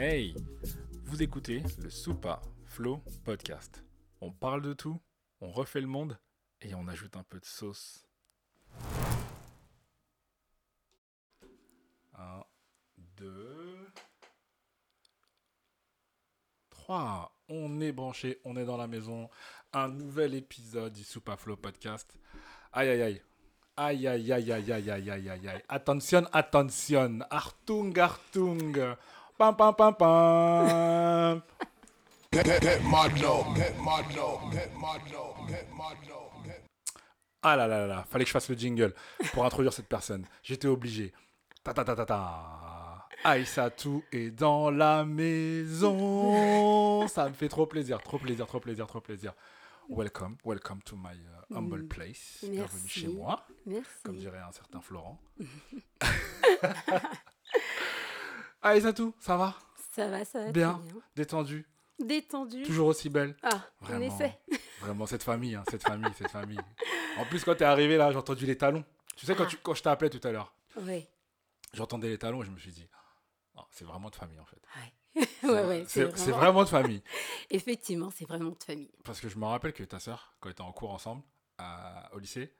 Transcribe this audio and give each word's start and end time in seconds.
Hey, 0.00 0.32
vous 1.06 1.24
écoutez 1.24 1.60
le 1.82 1.90
Soupa 1.90 2.40
Flow 2.66 3.02
Podcast. 3.24 3.82
On 4.20 4.30
parle 4.30 4.62
de 4.62 4.72
tout, 4.72 5.00
on 5.40 5.50
refait 5.50 5.80
le 5.80 5.88
monde 5.88 6.16
et 6.60 6.72
on 6.76 6.86
ajoute 6.86 7.16
un 7.16 7.24
peu 7.24 7.40
de 7.40 7.44
sauce. 7.44 8.06
Un, 12.16 12.44
deux, 13.16 13.88
trois. 16.70 17.36
On 17.48 17.80
est 17.80 17.90
branché, 17.90 18.40
on 18.44 18.56
est 18.56 18.64
dans 18.64 18.76
la 18.76 18.86
maison. 18.86 19.28
Un 19.72 19.88
nouvel 19.88 20.36
épisode 20.36 20.92
du 20.92 21.02
Soupa 21.02 21.36
Flow 21.36 21.56
Podcast. 21.56 22.16
Aïe 22.72 22.88
aïe 22.88 23.02
aïe. 23.02 23.22
Aïe 23.76 24.06
aïe 24.06 24.32
aïe 24.32 24.52
aïe 24.52 24.72
aïe 24.72 24.90
aïe 24.90 25.10
aïe 25.10 25.28
aïe 25.28 25.48
aïe. 25.48 25.62
Attention, 25.68 26.24
attention. 26.32 27.18
Artung, 27.30 27.98
artung. 27.98 28.96
Pam 29.38 29.54
pam 29.54 29.72
pam 29.72 29.94
pam. 29.94 31.42
Ah 37.42 37.56
là 37.56 37.66
là 37.68 37.86
là 37.86 38.04
fallait 38.10 38.24
que 38.24 38.28
je 38.28 38.32
fasse 38.32 38.48
le 38.48 38.56
jingle 38.56 38.92
pour 39.32 39.44
introduire 39.44 39.72
cette 39.72 39.86
personne. 39.86 40.26
J'étais 40.42 40.66
obligé. 40.66 41.12
Ta 41.62 41.72
ta 41.72 41.84
ta 41.84 41.94
ta 41.94 42.04
ta. 42.04 43.06
Aïssatou 43.22 44.02
est 44.10 44.32
dans 44.32 44.72
la 44.72 45.04
maison. 45.04 47.06
Ça 47.06 47.28
me 47.28 47.34
fait 47.34 47.48
trop 47.48 47.66
plaisir, 47.66 48.02
trop 48.02 48.18
plaisir, 48.18 48.44
trop 48.48 48.58
plaisir, 48.58 48.88
trop 48.88 49.00
plaisir. 49.00 49.34
Welcome, 49.88 50.36
welcome 50.44 50.82
to 50.82 50.96
my 50.96 51.14
uh, 51.14 51.54
humble 51.54 51.86
place. 51.86 52.38
Bienvenue 52.42 52.88
chez 52.88 53.06
moi, 53.08 53.46
Merci. 53.64 53.88
comme 54.02 54.16
dirait 54.16 54.40
un 54.40 54.52
certain 54.52 54.80
Florent. 54.80 55.20
Aïssatou, 58.62 59.14
ça 59.20 59.36
va 59.36 59.54
Ça 59.92 60.08
va, 60.08 60.24
ça 60.24 60.44
va 60.44 60.52
Bien. 60.52 60.80
bien. 60.84 61.00
Détendu, 61.16 61.66
Détendu. 61.98 62.62
toujours 62.62 62.88
aussi 62.88 63.08
belle. 63.08 63.36
Ah, 63.42 63.62
on 63.82 63.84
Vraiment. 63.86 64.04
essaie. 64.14 64.38
Vraiment, 64.80 65.06
cette 65.06 65.22
famille, 65.22 65.54
hein, 65.54 65.64
cette 65.70 65.82
famille, 65.82 66.12
cette 66.16 66.30
famille. 66.30 66.58
En 67.18 67.24
plus, 67.24 67.44
quand 67.44 67.54
t'es 67.56 67.64
arrivé 67.64 67.96
là, 67.96 68.10
j'ai 68.12 68.18
entendu 68.18 68.46
les 68.46 68.56
talons. 68.56 68.84
Tu 69.16 69.26
sais, 69.26 69.34
quand, 69.34 69.44
Ah. 69.44 69.48
tu, 69.50 69.56
quand 69.58 69.74
je 69.74 69.88
appelé 69.88 70.10
tout 70.10 70.26
à 70.26 70.30
l'heure, 70.32 70.52
Oui. 70.76 71.06
j'entendais 71.72 72.08
les 72.08 72.18
talons 72.18 72.42
et 72.42 72.46
je 72.46 72.50
me 72.50 72.58
suis 72.58 72.70
dit, 72.70 72.88
oh, 73.56 73.62
c'est 73.70 73.84
vraiment 73.84 74.10
de 74.10 74.14
famille 74.16 74.38
en 74.38 74.44
fait. 74.44 74.60
Ouais. 74.76 75.24
ouais, 75.42 75.64
ouais, 75.66 75.84
c'est 75.88 76.30
vraiment 76.30 76.62
de 76.62 76.68
famille. 76.68 77.02
Effectivement, 77.50 78.10
c'est 78.14 78.24
vraiment 78.26 78.50
de 78.50 78.62
famille. 78.62 78.90
Parce 79.04 79.20
que 79.20 79.28
je 79.28 79.36
me 79.36 79.46
rappelle 79.46 79.72
que 79.72 79.82
ta 79.82 79.98
sœur, 79.98 80.34
quand 80.38 80.48
elle 80.48 80.52
était 80.52 80.60
en 80.62 80.72
cours 80.72 80.90
ensemble 80.92 81.22
à- 81.58 82.08
au 82.14 82.18
lycée, 82.20 82.54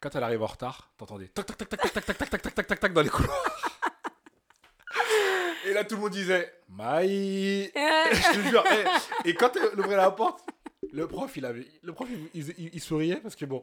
quand 0.00 0.12
elle 0.16 0.24
arrive 0.24 0.42
en 0.42 0.46
retard, 0.46 0.90
t'entendais 0.96 1.28
tac 1.28 1.46
tac 1.46 1.56
tac 1.56 1.68
tac 1.68 1.80
tac 1.80 1.92
tac 1.92 2.04
tac 2.04 2.16
tac 2.18 2.30
tac 2.30 2.42
tac 2.42 2.54
tac 2.54 2.66
tac 2.66 2.80
tac 2.80 2.92
dans 2.92 3.02
les 3.02 3.08
couloirs. 3.10 3.63
Et 5.64 5.72
là, 5.72 5.84
tout 5.84 5.94
le 5.96 6.02
monde 6.02 6.12
disait 6.12 6.52
Maï 6.68 7.70
Je 7.74 8.34
te 8.34 8.48
jure. 8.48 8.64
Et, 9.24 9.30
et 9.30 9.34
quand 9.34 9.52
elle 9.56 9.78
ouvrait 9.80 9.96
la 9.96 10.10
porte, 10.10 10.44
le 10.92 11.08
prof, 11.08 11.34
il 11.36 11.44
avait, 11.44 11.66
le 11.82 11.92
prof, 11.92 12.08
il, 12.10 12.28
il- 12.42 12.54
il- 12.58 12.70
il 12.74 12.80
souriait 12.80 13.16
parce 13.16 13.34
que 13.36 13.44
bon, 13.46 13.62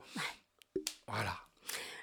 voilà. 1.07 1.35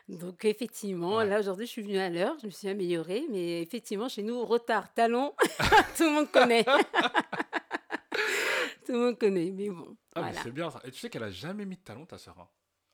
Donc, 0.08 0.44
effectivement, 0.46 1.16
Ouais. 1.18 1.26
là, 1.26 1.38
aujourd'hui, 1.40 1.66
je 1.66 1.72
suis 1.72 1.82
venue 1.82 1.98
à 1.98 2.08
l'heure, 2.08 2.34
je 2.40 2.46
me 2.46 2.50
suis 2.50 2.68
améliorée, 2.68 3.26
mais 3.30 3.60
effectivement, 3.60 4.08
chez 4.08 4.22
nous, 4.22 4.42
retard, 4.44 4.92
talon, 4.94 5.34
tout 5.98 6.04
le 6.04 6.10
monde 6.12 6.30
connaît. 6.30 6.64
tout 8.86 8.92
le 8.92 8.98
monde 8.98 9.18
connaît, 9.18 9.50
mais 9.50 9.68
bon, 9.68 9.96
Ah, 10.14 10.22
mais 10.22 10.32
c'est 10.42 10.50
bien 10.50 10.70
ça. 10.70 10.80
Et 10.84 10.90
tu 10.90 10.98
sais 10.98 11.10
qu'elle 11.10 11.24
a 11.24 11.30
jamais 11.30 11.64
mis 11.66 11.76
de 11.76 11.82
talons, 11.82 12.06
ta 12.06 12.18
sœur. 12.18 12.36
hein. 12.38 12.48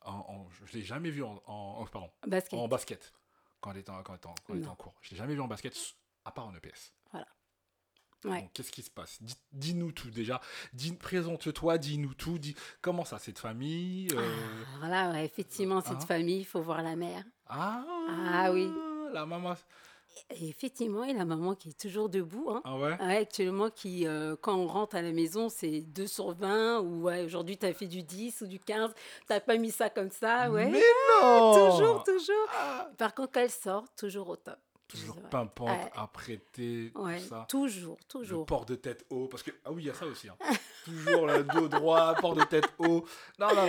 En, 0.06 0.12
en- 0.12 0.48
je 0.66 0.72
l'ai 0.76 0.82
jamais 0.82 1.08
vue 1.10 1.22
en, 1.22 1.36
pardon, 1.90 2.10
Basket. 2.26 2.58
en 2.58 2.68
basket 2.68 3.12
quand 3.60 3.70
elle 3.70 3.78
était 3.78 3.90
en, 3.90 4.02
quand 4.02 4.12
elle 4.12 4.18
était 4.18 4.26
en- 4.26 4.34
quand 4.44 4.52
elle 4.52 4.58
était 4.58 4.66
Non. 4.66 4.72
en 4.72 4.76
cours. 4.76 4.94
Je 5.00 5.12
l'ai 5.12 5.16
jamais 5.16 5.34
vue 5.34 5.40
en 5.40 5.46
basket, 5.48 5.74
à 6.24 6.30
part 6.32 6.46
en 6.46 6.54
EPS. 6.54 6.92
Ouais. 8.26 8.40
Donc, 8.40 8.52
qu'est-ce 8.54 8.72
qui 8.72 8.80
se 8.82 8.88
passe? 8.90 9.22
Dis- 9.22 9.36
Dis-nous 9.52 9.92
tout 9.92 10.08
déjà. 10.10 10.40
Dis- 10.72 10.94
Présente-toi, 10.94 11.76
dis-nous 11.76 12.14
tout. 12.14 12.38
Dis 12.38 12.54
comment 12.80 13.04
ça, 13.04 13.18
cette 13.18 13.38
famille 13.38 14.08
euh, 14.14 14.64
Alors 14.78 14.88
là, 14.88 15.10
ouais, 15.12 15.26
effectivement, 15.26 15.82
cette 15.82 15.92
Hein? 15.98 16.06
famille, 16.06 16.38
il 16.40 16.44
faut 16.46 16.62
voir 16.62 16.80
la 16.82 16.96
mère. 16.96 17.22
Ah, 17.46 17.84
Ah 18.32 18.50
oui. 18.50 18.66
La 19.12 19.26
maman. 19.26 19.54
Et 20.30 20.48
effectivement, 20.48 21.04
et 21.04 21.12
la 21.12 21.26
maman 21.26 21.54
qui 21.54 21.68
est 21.70 21.78
toujours 21.78 22.08
debout. 22.08 22.48
Hein. 22.50 22.62
Ah 22.64 22.78
ouais? 22.78 22.96
Ouais, 22.98 23.16
actuellement, 23.18 23.68
qui, 23.68 24.06
euh, 24.06 24.36
quand 24.40 24.54
on 24.56 24.68
rentre 24.68 24.96
à 24.96 25.02
la 25.02 25.12
maison, 25.12 25.50
c'est 25.50 25.82
2 25.82 26.06
sur 26.06 26.32
20, 26.34 26.78
ou 26.80 27.02
ouais, 27.02 27.24
aujourd'hui, 27.26 27.58
tu 27.58 27.66
as 27.66 27.74
fait 27.74 27.88
du 27.88 28.02
10 28.02 28.40
ou 28.40 28.46
du 28.46 28.58
15, 28.58 28.94
tu 29.28 29.38
pas 29.40 29.56
mis 29.58 29.70
ça 29.70 29.90
comme 29.90 30.10
ça, 30.10 30.50
ouais. 30.50 30.70
Mais 30.70 30.80
non 31.20 31.52
Toujours, 31.70 32.04
toujours. 32.04 32.46
Ah, 32.56 32.88
Par 32.96 33.14
contre, 33.14 33.32
quand 33.32 33.40
elle 33.40 33.50
sort, 33.50 33.84
toujours 33.96 34.30
au 34.30 34.36
top. 34.36 34.58
Toujours 35.00 35.20
pimpante, 35.30 35.68
Ouais. 35.70 35.90
apprêtée, 35.94 36.92
Ouais, 36.94 37.18
tout 37.18 37.24
ça. 37.28 37.46
toujours, 37.48 37.96
Le 38.00 38.04
toujours. 38.08 38.46
port 38.46 38.64
de 38.64 38.74
tête 38.74 39.04
haut, 39.10 39.26
parce 39.28 39.42
que 39.42 39.50
ah 39.64 39.72
oui, 39.72 39.82
il 39.82 39.86
y 39.86 39.90
a 39.90 39.94
ça 39.94 40.06
aussi. 40.06 40.28
hein. 40.28 40.36
Toujours 40.84 41.26
le 41.26 41.42
dos 41.44 41.66
droit, 41.68 42.14
port 42.16 42.34
de 42.34 42.44
tête 42.44 42.68
haut. 42.78 43.04
Non, 43.38 43.48
non, 43.54 43.66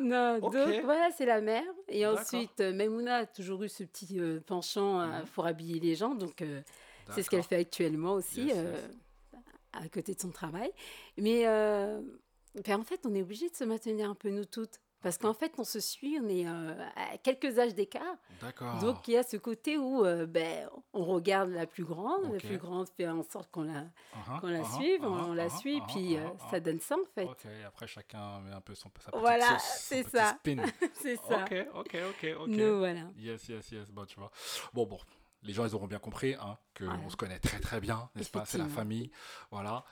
non. 0.00 0.38
Donc 0.40 0.54
voilà, 0.84 1.10
c'est 1.16 1.26
la 1.26 1.40
mère. 1.40 1.64
Et 1.88 2.06
ensuite, 2.06 2.60
euh, 2.60 2.72
Maimouna 2.72 3.16
a 3.16 3.26
toujours 3.26 3.62
eu 3.62 3.68
ce 3.68 3.84
petit 3.84 4.18
euh, 4.18 4.40
penchant 4.40 5.00
euh, 5.00 5.06
Mhm. 5.20 5.26
pour 5.34 5.46
habiller 5.46 5.78
les 5.80 5.94
gens. 5.94 6.14
Donc 6.14 6.40
euh, 6.42 6.62
c'est 7.14 7.22
ce 7.22 7.28
qu'elle 7.30 7.42
fait 7.42 7.56
actuellement 7.56 8.14
aussi, 8.14 8.44
Yes, 8.46 8.56
yes. 8.56 8.90
à 9.74 9.88
côté 9.88 10.14
de 10.14 10.20
son 10.20 10.30
travail. 10.30 10.72
Mais 11.18 11.44
ben, 11.44 12.80
en 12.80 12.84
fait, 12.84 13.00
on 13.04 13.14
est 13.14 13.22
obligé 13.22 13.48
de 13.50 13.54
se 13.54 13.64
maintenir 13.64 14.08
un 14.08 14.14
peu 14.14 14.30
nous 14.30 14.44
toutes. 14.46 14.80
Parce 15.04 15.18
qu'en 15.18 15.34
fait, 15.34 15.52
on 15.58 15.64
se 15.64 15.80
suit, 15.80 16.18
on 16.20 16.28
est 16.30 16.48
euh, 16.48 16.74
à 16.96 17.18
quelques 17.18 17.58
âges 17.58 17.74
d'écart. 17.74 18.16
D'accord. 18.40 18.78
Donc 18.78 19.06
il 19.06 19.12
y 19.12 19.16
a 19.18 19.22
ce 19.22 19.36
côté 19.36 19.76
où 19.76 20.02
euh, 20.04 20.24
ben, 20.26 20.66
on 20.94 21.04
regarde 21.04 21.50
la 21.50 21.66
plus 21.66 21.84
grande, 21.84 22.32
la 22.32 22.38
plus 22.38 22.56
grande 22.56 22.88
fait 22.88 23.06
en 23.06 23.22
sorte 23.22 23.50
qu'on 23.50 23.64
la, 23.64 23.84
Uh-huh, 24.14 24.40
qu'on 24.40 24.46
la 24.46 24.60
uh-huh, 24.62 24.76
suive, 24.76 25.04
on, 25.04 25.14
uh-huh, 25.16 25.28
on 25.28 25.34
la 25.34 25.50
suit, 25.50 25.80
puis 25.88 26.16
euh, 26.16 26.26
ça 26.50 26.58
donne 26.58 26.80
ça 26.80 26.94
en 26.94 27.04
fait. 27.14 27.24
Ok, 27.26 27.46
après 27.66 27.86
chacun 27.86 28.40
met 28.40 28.52
un 28.52 28.60
peu 28.62 28.74
son, 28.74 28.90
sa 28.98 29.10
petite 29.10 29.20
Voilà, 29.20 29.58
sauce, 29.58 29.62
son 29.62 29.76
c'est 29.82 30.02
petit 30.04 30.16
ça. 30.16 30.36
spin. 30.38 30.56
c'est 31.02 31.16
ça. 31.16 31.44
Ok, 31.44 31.66
ok, 31.74 31.96
ok, 32.10 32.26
ok. 32.40 32.48
Nous 32.48 32.78
voilà. 32.78 33.02
Yes, 33.18 33.46
yes, 33.48 33.70
yes. 33.72 33.90
Bon, 33.90 34.06
tu 34.06 34.18
vois. 34.18 34.30
Bon, 34.72 34.86
bon. 34.86 34.98
Les 35.42 35.52
gens, 35.52 35.66
ils 35.66 35.74
auront 35.74 35.86
bien 35.86 35.98
compris 35.98 36.34
hein, 36.40 36.56
que 36.72 36.84
Voilà. 36.84 37.10
se 37.10 37.16
connaît 37.16 37.38
très, 37.38 37.60
très 37.60 37.78
bien, 37.78 38.08
n'est-ce 38.14 38.30
pas? 38.30 38.46
C'est 38.46 38.56
la 38.56 38.68
famille. 38.68 39.10
Voilà. 39.50 39.84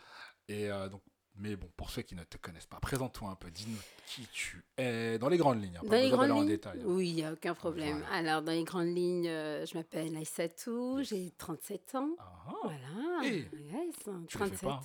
Et 0.49 0.71
euh, 0.71 0.89
donc, 0.89 1.03
mais 1.37 1.57
bon, 1.57 1.69
pour 1.77 1.91
ceux 1.91 2.03
qui 2.03 2.15
ne 2.15 2.25
te 2.25 2.37
connaissent 2.37 2.67
pas, 2.67 2.79
présente-toi 2.81 3.29
un 3.31 3.35
peu. 3.37 3.51
Dis-nous 3.51 3.79
qui 4.07 4.27
tu 4.33 4.63
es 4.77 5.19
dans 5.19 5.29
les 5.29 5.37
grandes 5.39 5.63
lignes. 5.63 5.77
hein, 5.79 5.83
Dans 5.85 5.93
les 5.97 6.11
grandes 6.11 6.31
en 6.31 6.41
lignes 6.41 6.47
détail. 6.49 6.79
hein. 6.81 6.85
Oui, 6.87 7.09
il 7.11 7.15
n'y 7.17 7.25
a 7.25 7.33
aucun 7.33 7.55
problème. 7.55 7.99
Voilà. 8.01 8.15
Alors, 8.15 8.43
dans 8.43 8.53
les 8.53 8.65
grandes 8.65 8.95
lignes, 8.95 9.29
euh, 9.29 9.65
je 9.67 9.77
m'appelle 9.77 10.17
Aïssatou, 10.17 10.99
Yes. 10.99 11.09
j'ai 11.09 11.31
37 11.39 11.95
ans. 11.95 12.11
Ah, 12.19 12.33
ah. 12.49 12.53
Voilà. 12.63 13.27
Et 13.29 13.39
Yes, 13.39 13.95
tu 14.29 14.39
le 14.39 14.45
fais 14.47 14.57
37. 14.57 14.61
pas, 14.63 14.73
hein. 14.75 14.81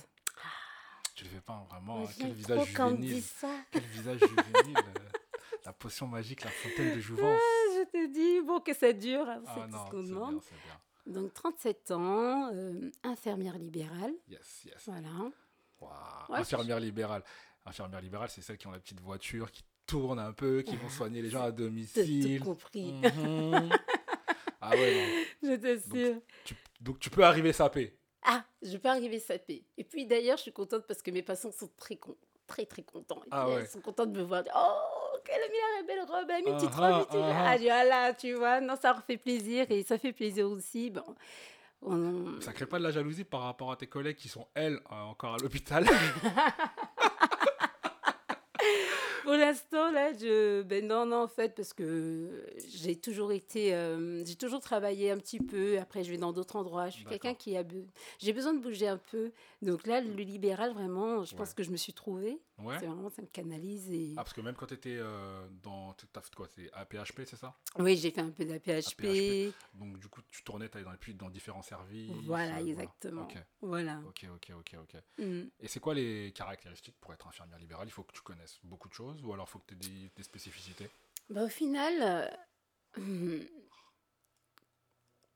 Tu 1.14 1.24
le 1.24 1.30
fais 1.30 1.40
pas, 1.40 1.52
hein, 1.54 1.66
vraiment. 1.70 2.04
Hein, 2.04 2.10
Quel 2.18 2.32
visage 2.32 2.66
juvénile. 2.68 3.22
ça. 3.22 3.50
Quel 3.72 3.82
visage 3.82 4.20
juvénile. 4.20 4.76
euh, 4.78 5.08
La 5.64 5.72
potion 5.72 6.06
magique, 6.06 6.44
la 6.44 6.50
fontaine 6.50 6.94
de 6.94 7.00
jouvence. 7.00 7.40
Je 7.74 7.84
te 7.90 8.06
dis, 8.12 8.40
bon, 8.46 8.60
que 8.60 8.72
ça 8.72 8.92
dure, 8.92 9.28
hein, 9.28 9.42
Ah 9.46 9.54
c'est 9.56 9.70
tout 9.70 9.76
ce 9.84 9.90
qu'on 9.90 10.02
demande. 10.02 10.34
bien, 10.34 10.40
c'est 10.48 10.62
bien. 10.64 11.20
Donc, 11.22 11.34
37 11.34 11.90
ans, 11.90 12.50
euh, 12.54 12.90
infirmière 13.02 13.58
libérale. 13.58 14.12
Yes, 14.28 14.64
yes. 14.64 14.74
Voilà. 14.86 15.08
Ouais, 15.80 16.38
Infirmière 16.38 16.80
libérale. 16.80 17.22
Infirmière 17.64 18.00
libérale, 18.00 18.28
c'est 18.30 18.42
celles 18.42 18.58
qui 18.58 18.66
ont 18.66 18.70
la 18.72 18.80
petite 18.80 19.00
voiture, 19.00 19.50
qui 19.50 19.62
tournent 19.86 20.18
un 20.18 20.32
peu, 20.32 20.62
qui 20.62 20.76
vont 20.76 20.88
soigner 20.88 21.22
les 21.22 21.30
gens 21.30 21.42
à 21.42 21.50
domicile. 21.52 22.40
compris, 22.40 22.92
Mhm. 22.92 23.68
ah 24.60 24.70
ouais, 24.70 25.24
non. 25.42 25.48
je 25.50 25.54
t'assure. 25.56 26.20
Tu- 26.44 26.54
donc 26.80 26.98
tu 26.98 27.10
peux 27.10 27.24
arriver 27.24 27.52
sapé. 27.52 27.96
Ah, 28.22 28.44
je 28.62 28.76
peux 28.76 28.88
arriver 28.88 29.18
sapée. 29.20 29.64
Et 29.76 29.84
puis 29.84 30.06
d'ailleurs, 30.06 30.36
je 30.36 30.42
suis 30.42 30.52
contente 30.52 30.84
parce 30.86 31.00
que 31.02 31.10
mes 31.10 31.22
patients 31.22 31.52
sont 31.52 31.70
très 31.76 31.96
con- 31.96 32.16
très 32.46 32.66
très 32.66 32.82
contents. 32.82 33.22
Et 33.24 33.28
Ah 33.30 33.48
ouais. 33.48 33.62
Ils 33.62 33.68
sont 33.68 33.80
contents 33.80 34.06
de 34.06 34.18
me 34.18 34.24
voir. 34.24 34.42
Oh, 34.54 35.18
quelle 35.24 35.40
la 35.40 35.82
belle 35.86 36.00
robe, 36.00 36.26
elle 36.28 36.36
a 36.36 36.40
mis 36.40 36.48
une 36.50 36.56
petite 36.56 36.70
Ah 36.78 36.98
robe. 36.98 37.08
ah, 37.12 37.16
ah 37.50 37.56
ah 37.70 37.84
là, 37.84 38.14
tu 38.14 38.32
vois, 38.34 38.60
non, 38.60 38.74
ça 38.80 38.92
leur 38.92 39.04
fait 39.04 39.16
plaisir 39.16 39.66
et 39.70 39.82
ça 39.84 39.98
fait 39.98 40.12
plaisir 40.12 40.48
aussi. 40.50 40.90
Bon, 40.90 41.04
on- 41.82 42.40
Ça 42.40 42.52
crée 42.52 42.66
pas 42.66 42.78
de 42.78 42.84
la 42.84 42.90
jalousie 42.90 43.24
par 43.24 43.42
rapport 43.42 43.70
à 43.72 43.76
tes 43.76 43.86
collègues 43.86 44.16
qui 44.16 44.28
sont, 44.28 44.46
elles, 44.54 44.74
euh, 44.92 44.94
encore 44.94 45.34
à 45.34 45.38
l'hôpital. 45.38 45.84
Pour 49.28 49.36
l'instant, 49.36 49.90
là, 49.90 50.10
je... 50.14 50.62
Ben 50.62 50.86
non, 50.86 51.04
non, 51.04 51.24
en 51.24 51.28
fait, 51.28 51.54
parce 51.54 51.74
que 51.74 52.46
j'ai 52.66 52.96
toujours 52.96 53.30
été... 53.30 53.74
euh, 53.74 54.24
J'ai 54.24 54.36
toujours 54.36 54.60
travaillé 54.60 55.10
un 55.10 55.18
petit 55.18 55.38
peu. 55.38 55.78
Après, 55.78 56.02
je 56.02 56.10
vais 56.10 56.16
dans 56.16 56.32
d'autres 56.32 56.56
endroits. 56.56 56.88
Je 56.88 56.94
suis 56.96 57.04
quelqu'un 57.04 57.34
qui 57.34 57.54
a... 57.54 57.62
J'ai 58.18 58.32
besoin 58.32 58.54
de 58.54 58.60
bouger 58.60 58.88
un 58.88 58.96
peu. 58.96 59.30
Donc 59.60 59.86
là, 59.86 60.00
le 60.00 60.14
libéral, 60.22 60.72
vraiment, 60.72 61.24
je 61.24 61.36
pense 61.36 61.52
que 61.52 61.62
je 61.62 61.70
me 61.70 61.76
suis 61.76 61.92
trouvée. 61.92 62.40
Ouais. 62.58 62.76
C'est 62.80 62.86
vraiment, 62.86 63.10
ça 63.10 63.20
me 63.20 63.26
canalise. 63.26 63.90
Et... 63.90 64.12
Ah, 64.16 64.24
parce 64.24 64.32
que 64.32 64.40
même 64.40 64.54
quand 64.54 64.64
tu 64.66 64.74
étais 64.74 64.98
dans. 65.62 65.94
T'as 66.12 66.22
fait 66.22 66.34
quoi 66.34 66.48
C'est 66.56 66.72
APHP, 66.72 67.20
c'est 67.26 67.36
ça? 67.36 67.54
Oui, 67.78 67.96
j'ai 67.98 68.10
fait 68.10 68.22
un 68.22 68.30
peu 68.30 68.46
d'APHP. 68.46 69.04
APHP. 69.04 69.54
Donc 69.74 69.98
du 69.98 70.08
coup, 70.08 70.22
tu 70.30 70.42
tournais, 70.42 70.68
tu 70.70 70.82
dans, 70.82 70.90
les- 70.90 71.12
dans 71.14 71.28
différents 71.30 71.62
services. 71.62 72.10
Voilà, 72.24 72.56
euh, 72.56 72.66
exactement. 72.66 73.22
Ok, 73.24 73.36
Voilà. 73.60 74.00
ok, 74.08 74.26
ok, 74.34 74.52
ok, 74.58 74.76
ok. 74.82 75.02
Mm. 75.18 75.42
Et 75.60 75.68
c'est 75.68 75.80
quoi 75.80 75.94
les 75.94 76.32
caractéristiques 76.34 76.96
pour 77.00 77.12
être 77.12 77.28
infirmière 77.28 77.58
libérale? 77.58 77.86
Il 77.88 77.92
faut 77.92 78.02
que 78.02 78.12
tu 78.12 78.22
connaisses 78.22 78.58
beaucoup 78.64 78.88
de 78.88 78.94
choses 78.94 79.17
ou 79.24 79.32
alors 79.32 79.48
faut 79.48 79.58
que 79.60 79.66
tu 79.68 79.74
aies 79.74 79.88
des, 79.88 80.10
des 80.16 80.22
spécificités? 80.22 80.88
Bah, 81.30 81.44
au 81.44 81.48
final, 81.48 82.30
euh, 82.98 83.40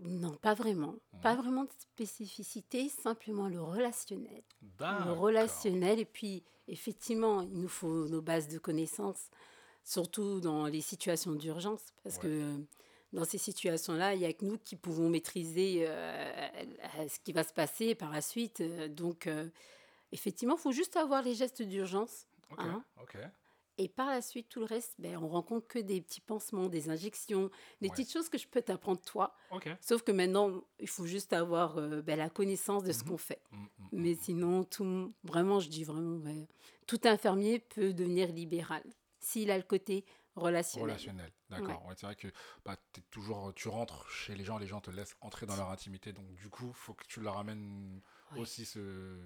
Non, 0.01 0.35
pas 0.37 0.55
vraiment. 0.55 0.97
Pas 1.21 1.37
vraiment 1.37 1.65
de 1.65 1.71
spécificité, 1.79 2.89
simplement 2.89 3.49
le 3.49 3.63
relationnel. 3.63 4.43
Le 4.71 5.13
relationnel, 5.13 6.01
et 6.01 6.05
puis 6.05 6.43
effectivement, 6.67 7.43
il 7.43 7.61
nous 7.61 7.69
faut 7.69 8.09
nos 8.09 8.21
bases 8.21 8.49
de 8.49 8.59
connaissances, 8.59 9.31
surtout 9.85 10.41
dans 10.41 10.67
les 10.67 10.81
situations 10.81 11.33
d'urgence, 11.33 11.83
parce 12.03 12.17
Ouais. 12.17 12.23
que 12.25 12.57
dans 13.13 13.25
ces 13.25 13.39
situations-là, 13.39 14.15
il 14.15 14.21
n'y 14.21 14.27
a 14.27 14.33
que 14.33 14.45
nous 14.45 14.59
qui 14.59 14.75
pouvons 14.75 15.09
maîtriser 15.09 15.85
euh, 15.87 16.33
euh, 16.99 17.09
ce 17.09 17.21
qui 17.21 17.33
va 17.33 17.45
se 17.45 17.53
passer 17.53 17.95
par 17.95 18.11
la 18.11 18.21
suite. 18.23 18.61
Donc, 18.95 19.27
euh, 19.29 19.49
effectivement, 20.11 20.57
il 20.57 20.61
faut 20.61 20.73
juste 20.73 20.97
avoir 20.97 21.23
les 21.23 21.35
gestes 21.35 21.63
d'urgence. 21.63 22.27
Ok, 22.51 22.65
Hein 22.65 22.85
ok. 23.01 23.17
Et 23.79 23.89
par 23.89 24.09
la 24.09 24.21
suite, 24.21 24.49
tout 24.49 24.61
le 24.61 24.67
reste, 24.67 24.95
ben, 24.99 25.17
on 25.17 25.29
rencontre 25.29 25.67
que 25.67 25.79
des 25.79 26.01
petits 26.03 26.21
pansements, 26.21 26.69
des 26.69 26.91
injections, 26.91 27.51
des 27.81 27.89
Ouais. 27.89 27.95
petites 27.95 28.13
choses 28.13 28.29
que 28.29 28.37
je 28.39 28.47
peux 28.47 28.61
t'apprendre 28.63 29.01
toi. 29.01 29.35
Sauf 29.81 30.03
que 30.03 30.13
maintenant, 30.13 30.63
il 30.79 30.89
faut 30.89 31.07
juste 31.07 31.33
avoir 31.33 31.79
euh, 31.79 32.03
ben, 32.03 32.19
la 32.19 32.29
connaissance 32.29 32.85
de 32.85 32.93
ce 32.93 33.03
Mhm. 33.03 33.09
qu'on 33.11 33.17
fait. 33.17 33.43
Mm, 33.51 33.57
mm, 33.57 33.67
mm. 33.79 33.89
Mais 33.93 34.15
sinon, 34.15 34.65
tout, 34.65 35.15
vraiment, 35.25 35.59
je 35.61 35.69
dis 35.69 35.85
vraiment, 35.85 36.21
tout 36.87 37.01
infirmier 37.05 37.61
peut 37.61 37.93
devenir 37.95 38.29
libéral 38.31 38.83
s'il 39.21 39.51
a 39.51 39.57
le 39.57 39.65
côté 39.65 40.05
relationnel. 40.37 40.89
Relationnel, 40.91 41.33
d'accord. 41.51 41.85
Ouais, 41.87 41.95
c'est 41.97 42.07
vrai 42.07 42.17
que 42.17 42.29
bah, 42.65 42.77
toujours, 43.11 43.53
tu 43.55 43.69
rentres 43.69 44.09
chez 44.11 44.35
les 44.35 44.45
gens, 44.45 44.59
les 44.59 44.67
gens 44.67 44.81
te 44.81 44.91
laissent 44.91 45.17
entrer 45.21 45.47
dans 45.47 45.57
leur 45.57 45.71
intimité, 45.71 46.13
donc 46.13 46.31
du 46.35 46.49
coup, 46.51 46.73
faut 46.75 46.95
que 46.95 47.05
tu 47.07 47.21
leur 47.21 47.37
amènes 47.39 48.01
aussi 48.37 48.65
ce, 48.65 49.19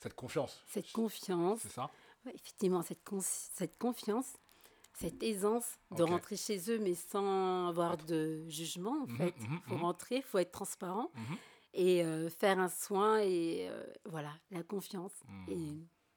cette 0.00 0.14
confiance. 0.14 0.62
Cette 0.66 0.90
confiance, 0.90 1.60
C'est 1.62 1.70
ça? 1.72 1.90
Effectivement, 2.34 2.82
cette, 2.82 3.00
cette 3.20 3.78
confiance, 3.78 4.34
cette 4.94 5.22
aisance 5.22 5.66
de 5.96 6.02
rentrer 6.02 6.36
chez 6.36 6.70
eux, 6.70 6.78
mais 6.78 6.94
sans 6.94 7.68
avoir 7.68 7.96
de 7.96 8.48
jugement, 8.48 9.02
en 9.02 9.06
Mhm, 9.06 9.16
fait. 9.16 9.40
mhm, 9.40 9.60
faut 9.68 9.74
mhm. 9.76 9.80
rentrer, 9.82 10.22
faut 10.22 10.38
être 10.38 10.52
transparent 10.52 11.10
et 11.74 12.04
euh, 12.04 12.28
faire 12.28 12.58
un 12.58 12.68
soin 12.68 13.18
et 13.20 13.68
euh, 13.70 13.82
voilà, 14.04 14.32
la 14.50 14.62
confiance. 14.62 15.12
Et 15.48 15.56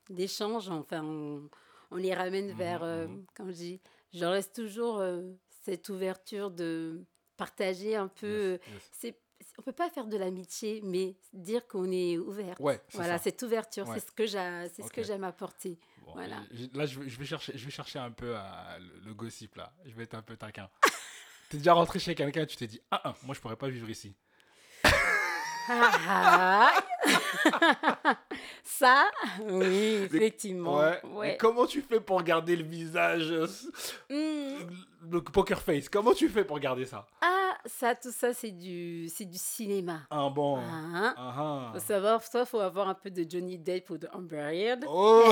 l'échange, 0.10 0.70
enfin, 0.70 1.04
on, 1.04 1.50
on 1.92 1.96
les 1.96 2.14
ramène 2.14 2.52
vers, 2.54 2.84
euh, 2.84 3.08
comme 3.34 3.48
je 3.52 3.56
dis, 3.56 3.82
je 4.14 4.26
laisse 4.26 4.52
toujours 4.52 5.00
euh, 5.00 5.22
cette 5.64 5.88
ouverture 5.90 6.52
de 6.52 7.04
partager 7.38 7.96
un 7.96 8.08
peu. 8.10 8.60
Yes, 8.68 9.04
yes. 9.04 9.14
On 9.58 9.62
peut 9.62 9.72
pas 9.72 9.90
faire 9.90 10.06
de 10.06 10.18
l'amitié, 10.18 10.82
mais 10.84 11.16
dire 11.34 11.66
qu'on 11.68 11.90
est 11.92 12.18
ouvert. 12.18 12.60
Ouais, 12.60 12.82
Voilà, 12.94 13.18
ça. 13.18 13.24
cette 13.26 13.42
ouverture, 13.44 13.88
Ouais. 13.88 14.00
c'est 14.00 14.06
ce 14.08 14.12
que 14.12 14.28
ce 14.28 15.04
j'aime 15.08 15.24
apporter. 15.24 15.80
Bon, 16.06 16.14
Voilà. 16.14 16.38
Là, 16.74 16.86
je 16.86 17.00
vais, 17.00 17.10
je 17.10 17.18
vais 17.20 17.26
chercher, 17.26 17.58
je 17.58 17.64
vais 17.66 17.72
chercher 17.72 18.00
un 18.00 18.12
peu 18.12 18.36
à- 18.36 18.78
le, 18.80 19.08
le 19.08 19.14
gossip 19.14 19.56
là. 19.56 19.72
Je 19.86 19.94
vais 19.96 20.04
être 20.04 20.16
un 20.16 20.22
peu 20.22 20.36
taquin. 20.38 20.70
T'es 21.50 21.58
déjà 21.58 21.74
rentré 21.74 22.00
chez 22.00 22.16
quelqu'un 22.16 22.42
et 22.42 22.48
tu 22.48 22.58
t'es 22.58 22.68
dit 22.68 22.82
ah, 22.92 23.02
ah 23.04 23.16
moi 23.24 23.34
je 23.36 23.40
pourrais 23.40 23.56
pas 23.56 23.70
vivre 23.70 23.90
ici. 23.90 24.14
Ah. 25.68 26.72
Ça, 28.64 29.10
oui, 29.42 30.04
effectivement. 30.04 30.80
Ouais. 31.16 31.38
comment 31.40 31.66
tu 31.66 31.82
fais 31.82 32.00
pour 32.00 32.22
garder 32.24 32.56
le 32.56 32.64
visage, 32.64 33.32
euh, 33.32 33.48
Hmm. 34.10 34.70
le 35.12 35.22
poker 35.24 35.62
face 35.62 35.90
Comment 35.90 36.14
tu 36.14 36.30
fais 36.30 36.44
pour 36.44 36.60
garder 36.60 36.86
ça? 36.86 37.08
Ah, 37.22 37.45
ça, 37.66 37.96
tout 37.96 38.12
ça, 38.12 38.34
c'est 38.34 38.52
du, 38.52 39.08
c'est 39.10 39.26
du 39.26 39.38
cinéma. 39.38 40.02
Un 40.10 40.30
bon? 40.30 40.58
Hein? 40.58 41.14
Ah, 41.18 41.36
ah. 41.38 41.70
Faut 41.74 41.80
savoir, 41.80 42.24
soit 42.24 42.46
faut 42.46 42.60
avoir 42.60 42.88
un 42.88 42.94
peu 42.94 43.10
de 43.10 43.26
Johnny 43.30 43.58
Depp 43.58 43.90
ou 43.90 43.98
de 43.98 44.08
Amber 44.14 44.50
Heard. 44.54 44.86
Oh 44.88 45.24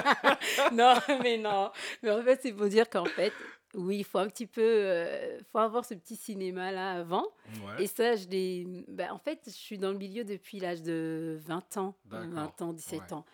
non, 0.72 0.94
mais 1.22 1.38
non. 1.38 1.70
Mais 2.02 2.10
en 2.10 2.22
fait, 2.22 2.40
c'est 2.42 2.52
pour 2.52 2.66
dire 2.66 2.88
qu'en 2.88 3.04
fait, 3.04 3.32
oui, 3.74 3.98
il 3.98 4.04
faut 4.04 4.18
un 4.18 4.28
petit 4.28 4.46
peu, 4.46 4.60
euh, 4.62 5.38
faut 5.50 5.58
avoir 5.58 5.84
ce 5.84 5.94
petit 5.94 6.16
cinéma 6.16 6.72
là 6.72 6.92
avant. 6.92 7.26
Ouais. 7.66 7.84
Et 7.84 7.86
ça, 7.86 8.16
je 8.16 8.28
l'ai. 8.28 8.84
ben, 8.88 9.10
en 9.12 9.18
fait, 9.18 9.40
je 9.46 9.50
suis 9.50 9.78
dans 9.78 9.90
le 9.90 9.98
milieu 9.98 10.24
depuis 10.24 10.60
l'âge 10.60 10.82
de 10.82 11.38
20 11.40 11.76
ans, 11.78 11.94
D'accord. 12.04 12.28
20 12.30 12.62
ans, 12.62 12.72
17 12.72 13.00
Ouais, 13.00 13.12
ans. 13.14 13.24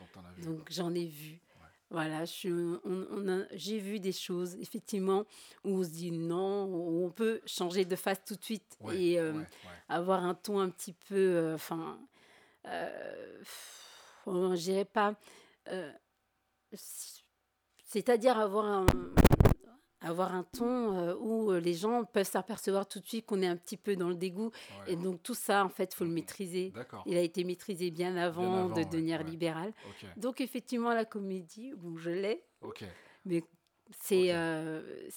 Donc 0.45 0.69
j'en 0.71 0.95
ai 0.95 1.07
vu. 1.07 1.41
Voilà, 1.91 2.27
je 2.27 2.31
suis- 2.33 2.53
on, 2.53 2.79
on 2.85 3.47
j'ai 3.53 3.79
vu 3.79 3.99
des 3.99 4.13
choses, 4.13 4.55
effectivement, 4.57 5.25
où 5.65 5.79
on 5.79 5.83
se 5.85 5.89
dit 5.89 6.11
non, 6.13 6.67
où 6.67 7.07
on 7.07 7.11
peut 7.11 7.41
changer 7.47 7.85
de 7.87 7.97
face 7.97 8.23
tout 8.27 8.37
de 8.37 8.45
suite 8.45 8.77
Ouais, 8.81 8.97
et 9.01 9.19
euh, 9.21 9.33
ouais, 9.33 9.39
ouais. 9.39 9.47
avoir 9.89 10.23
un 10.25 10.35
ton 10.35 10.59
un 10.61 10.69
petit 10.69 10.93
peu, 10.93 11.15
euh, 11.17 11.55
enfin, 11.55 11.99
euh, 12.67 13.39
pff, 13.39 14.23
je 14.27 14.61
dirais 14.61 14.85
pas, 14.85 15.15
euh, 15.69 15.91
c'est-à-dire 17.85 18.39
avoir 18.39 18.67
un, 18.67 18.87
avoir 20.01 20.35
un 20.35 20.45
ton 20.45 20.97
euh, 20.97 21.15
où 21.19 21.51
euh, 21.51 21.59
les 21.61 21.75
gens 21.75 22.05
peuvent 22.05 22.29
s'apercevoir 22.29 22.87
tout 22.87 23.01
de 23.01 23.07
suite 23.07 23.27
qu'on 23.27 23.43
est 23.43 23.47
un 23.47 23.57
petit 23.57 23.77
peu 23.77 23.97
dans 23.97 24.09
le 24.09 24.15
dégoût. 24.15 24.51
Ouais. 24.87 24.93
Et 24.93 24.97
donc 24.97 25.23
tout 25.23 25.35
ça, 25.35 25.65
en 25.65 25.69
fait, 25.69 25.95
faut 25.95 26.05
le 26.05 26.11
Mhm. 26.11 26.15
maîtriser. 26.15 26.73
Il 27.07 27.17
a 27.17 27.21
été 27.23 27.45
maîtrisé 27.45 27.91
bien 27.91 28.17
avant, 28.17 28.67
avant, 28.67 28.75
de 28.75 28.85
devenir 28.85 29.19
ouais. 29.21 29.25
libéral. 29.27 29.73
Donc 30.17 30.41
effectivement, 30.41 30.93
la 30.95 31.05
comédie, 31.05 31.73
bon, 31.77 31.97
je 31.97 32.11
l'ai, 32.11 32.45
mais 33.25 33.43
c'est... 34.01 34.33
Euh, 34.35 35.09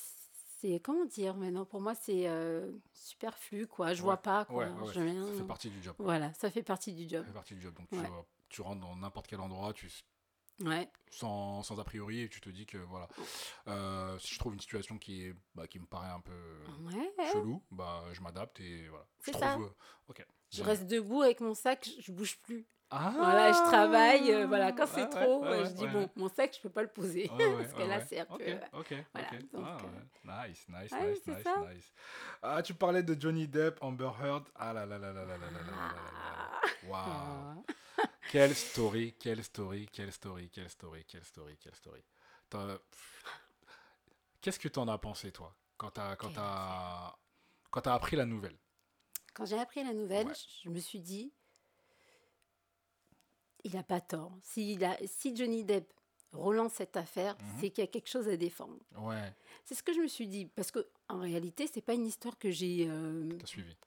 c'est 0.61 0.79
comment 0.79 1.05
dire 1.05 1.35
maintenant 1.35 1.65
Pour 1.65 1.81
moi, 1.81 1.95
c'est 1.95 2.27
euh, 2.27 2.71
superflu, 2.93 3.65
quoi. 3.65 3.93
Je 3.93 4.03
vois 4.03 4.17
pas, 4.17 4.45
quoi. 4.45 4.67
Je 4.85 4.93
Ça 4.93 5.33
fait 5.39 5.47
partie 5.47 5.69
du 5.71 5.81
job. 5.81 5.95
Voilà, 5.97 6.31
ça 6.35 6.51
fait 6.51 6.61
partie 6.61 6.93
du 6.93 7.03
Ça 7.09 7.17
job. 7.17 7.25
fait 7.25 7.33
partie 7.33 7.55
du 7.55 7.61
job. 7.61 7.73
Donc 7.73 7.87
tu, 8.47 8.61
rentres 8.61 8.81
dans 8.81 8.95
n'importe 8.95 9.25
quel 9.27 9.39
endroit, 9.39 9.73
tu 9.73 9.89
Ouais, 10.59 10.87
sans, 11.09 11.63
sans 11.63 11.79
a 11.79 11.83
priori 11.83 12.21
et 12.21 12.29
tu 12.29 12.39
te 12.39 12.49
dis 12.49 12.65
que 12.67 12.77
voilà 12.77 13.07
euh, 13.67 14.19
si 14.19 14.33
je 14.35 14.39
trouve 14.39 14.53
une 14.53 14.59
situation 14.59 14.97
qui 14.99 15.23
est 15.25 15.35
bah, 15.55 15.65
qui 15.65 15.79
me 15.79 15.87
paraît 15.87 16.11
un 16.11 16.19
peu 16.19 16.63
ouais. 16.83 17.25
chelou 17.31 17.63
bah 17.71 18.03
je 18.13 18.21
m'adapte 18.21 18.59
et 18.59 18.87
voilà 18.87 19.05
je 19.25 19.31
ça. 19.31 19.51
trouve 19.53 19.73
euh, 20.09 20.23
Je 20.51 20.63
reste 20.63 20.85
debout 20.85 21.21
avec 21.23 21.39
mon 21.39 21.55
sac, 21.55 21.89
je, 21.99 22.11
bouge 22.11 22.37
plus. 22.39 22.67
ah 22.91 23.11
Voilà, 23.15 23.51
je 23.53 23.57
travaille. 23.71 24.31
euh, 24.33 24.45
voilà, 24.45 24.71
quand 24.73 24.85
c'est 24.87 25.07
trop, 25.09 25.41
ouais, 25.41 25.47
euh, 25.47 25.63
ouais, 25.63 25.65
je 25.69 25.71
dis 25.73 25.87
bon, 25.87 26.09
mon 26.15 26.27
sac, 26.29 26.53
je 26.55 26.61
peux 26.61 26.69
pas 26.69 26.81
le 26.81 26.89
poser 26.89 27.27
parce 27.29 27.73
que 27.73 27.83
là, 27.87 28.05
c'est 28.05 28.19
un 28.19 28.25
peu. 28.25 28.43
ok, 28.73 28.93
voilà, 29.13 29.29
donc, 29.53 29.65
Ah, 29.65 29.77
euh, 29.85 30.43
nice, 30.43 30.65
nice, 30.67 30.91
nice. 31.27 31.93
Ah, 32.41 32.61
tu 32.61 32.73
parlais 32.73 33.01
de 33.03 33.19
Johnny 33.19 33.47
Depp, 33.47 33.77
Amber 33.81 34.11
Heard. 34.21 34.43
Ah 34.55 34.73
là 34.73 34.85
là 34.85 34.97
là 34.97 35.13
là 35.13 35.25
là 35.25 35.37
là 35.37 35.37
là 35.37 35.61
là 35.61 35.61
là 35.61 36.91
là 36.91 37.55
Quelle 38.29 38.55
story, 38.55 39.13
quelle 39.19 39.43
story, 39.43 39.87
quelle 39.91 40.11
story, 40.11 40.49
quelle 40.49 40.69
story, 40.69 41.05
quelle 41.05 41.25
story, 41.25 41.57
quelle 41.57 41.75
story. 41.75 42.03
Qu'est-ce 44.41 44.59
que 44.59 44.69
t'en 44.69 44.87
as 44.87 44.97
pensé, 44.97 45.31
toi, 45.31 45.53
quand 45.77 45.91
t'as 45.91 46.15
quand 46.15 46.31
quand 47.69 47.81
t'as 47.81 47.93
appris 47.93 48.15
la 48.15 48.25
nouvelle? 48.25 48.57
Quand 49.33 49.45
j'ai 49.45 49.59
appris 49.59 49.83
la 49.83 49.93
nouvelle, 49.93 50.27
Ouais. 50.27 50.33
je 50.63 50.69
me 50.69 50.79
suis 50.79 50.99
dit, 50.99 51.31
il 53.63 53.73
n'a 53.73 53.83
pas 53.83 54.01
tort. 54.01 54.33
A, 54.81 54.97
si 55.07 55.35
Johnny 55.35 55.63
Depp 55.63 55.93
relance 56.33 56.73
cette 56.73 56.95
affaire, 56.97 57.35
Mhm. 57.39 57.45
c'est 57.59 57.69
qu'il 57.69 57.83
y 57.83 57.87
a 57.87 57.89
quelque 57.91 58.07
chose 58.09 58.27
à 58.29 58.37
défendre. 58.37 58.77
Ouais, 58.97 59.33
C'est 59.65 59.75
ce 59.75 59.83
que 59.83 59.93
je 59.93 59.99
me 59.99 60.07
suis 60.07 60.27
dit, 60.27 60.45
parce 60.45 60.71
que 60.71 60.85
en 61.09 61.19
réalité, 61.19 61.67
c'est 61.71 61.81
pas 61.81 61.93
une 61.93 62.05
histoire 62.07 62.37
que 62.37 62.49
j'ai 62.51 62.87
euh, 62.89 63.37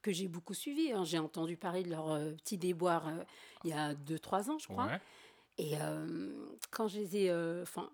que 0.03 0.13
j'ai 0.13 0.29
beaucoup 0.29 0.55
suivie. 0.55 0.93
hein. 0.93 1.05
J'ai 1.05 1.19
entendu 1.19 1.57
parler 1.57 1.83
de 1.83 1.91
leur 1.91 2.11
euh, 2.11 2.33
petit 2.33 2.57
déboire 2.59 3.09
euh, 3.09 3.25
il 3.65 3.71
y 3.71 3.73
a 3.73 3.95
2-3 3.95 4.51
ans, 4.51 4.59
je 4.59 4.69
crois. 4.69 4.87
Ouais, 4.87 5.01
Et 5.59 5.73
euh, 5.81 6.33
quand 6.71 6.87
je 6.89 6.99
les 6.99 7.17
ai, 7.17 7.33
enfin, 7.63 7.91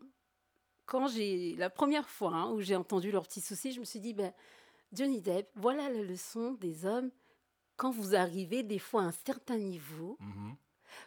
quand 0.87 1.07
j'ai 1.09 1.55
la 1.57 1.71
première 1.71 2.09
fois 2.09 2.33
hein, 2.35 2.51
où 2.53 2.61
j'ai 2.61 2.75
entendu 2.77 3.11
leurs 3.13 3.23
petits 3.27 3.41
soucis, 3.41 3.73
je 3.73 3.81
me 3.81 3.85
suis 3.85 4.01
dit, 4.01 4.13
ben, 4.15 4.33
Johnny 4.93 5.21
Depp, 5.21 5.49
voilà 5.55 5.89
la 5.89 6.03
leçon 6.03 6.53
des 6.55 6.85
hommes. 6.85 7.11
Quand 7.77 7.91
vous 7.93 8.15
arrivez 8.15 8.63
des 8.63 8.79
fois 8.81 9.03
à 9.03 9.07
un 9.07 9.13
certain 9.13 9.57
niveau, 9.57 10.17
mhm, 10.21 10.55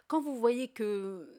quand 0.08 0.20
vous 0.20 0.34
voyez 0.36 0.68
que 0.68 1.32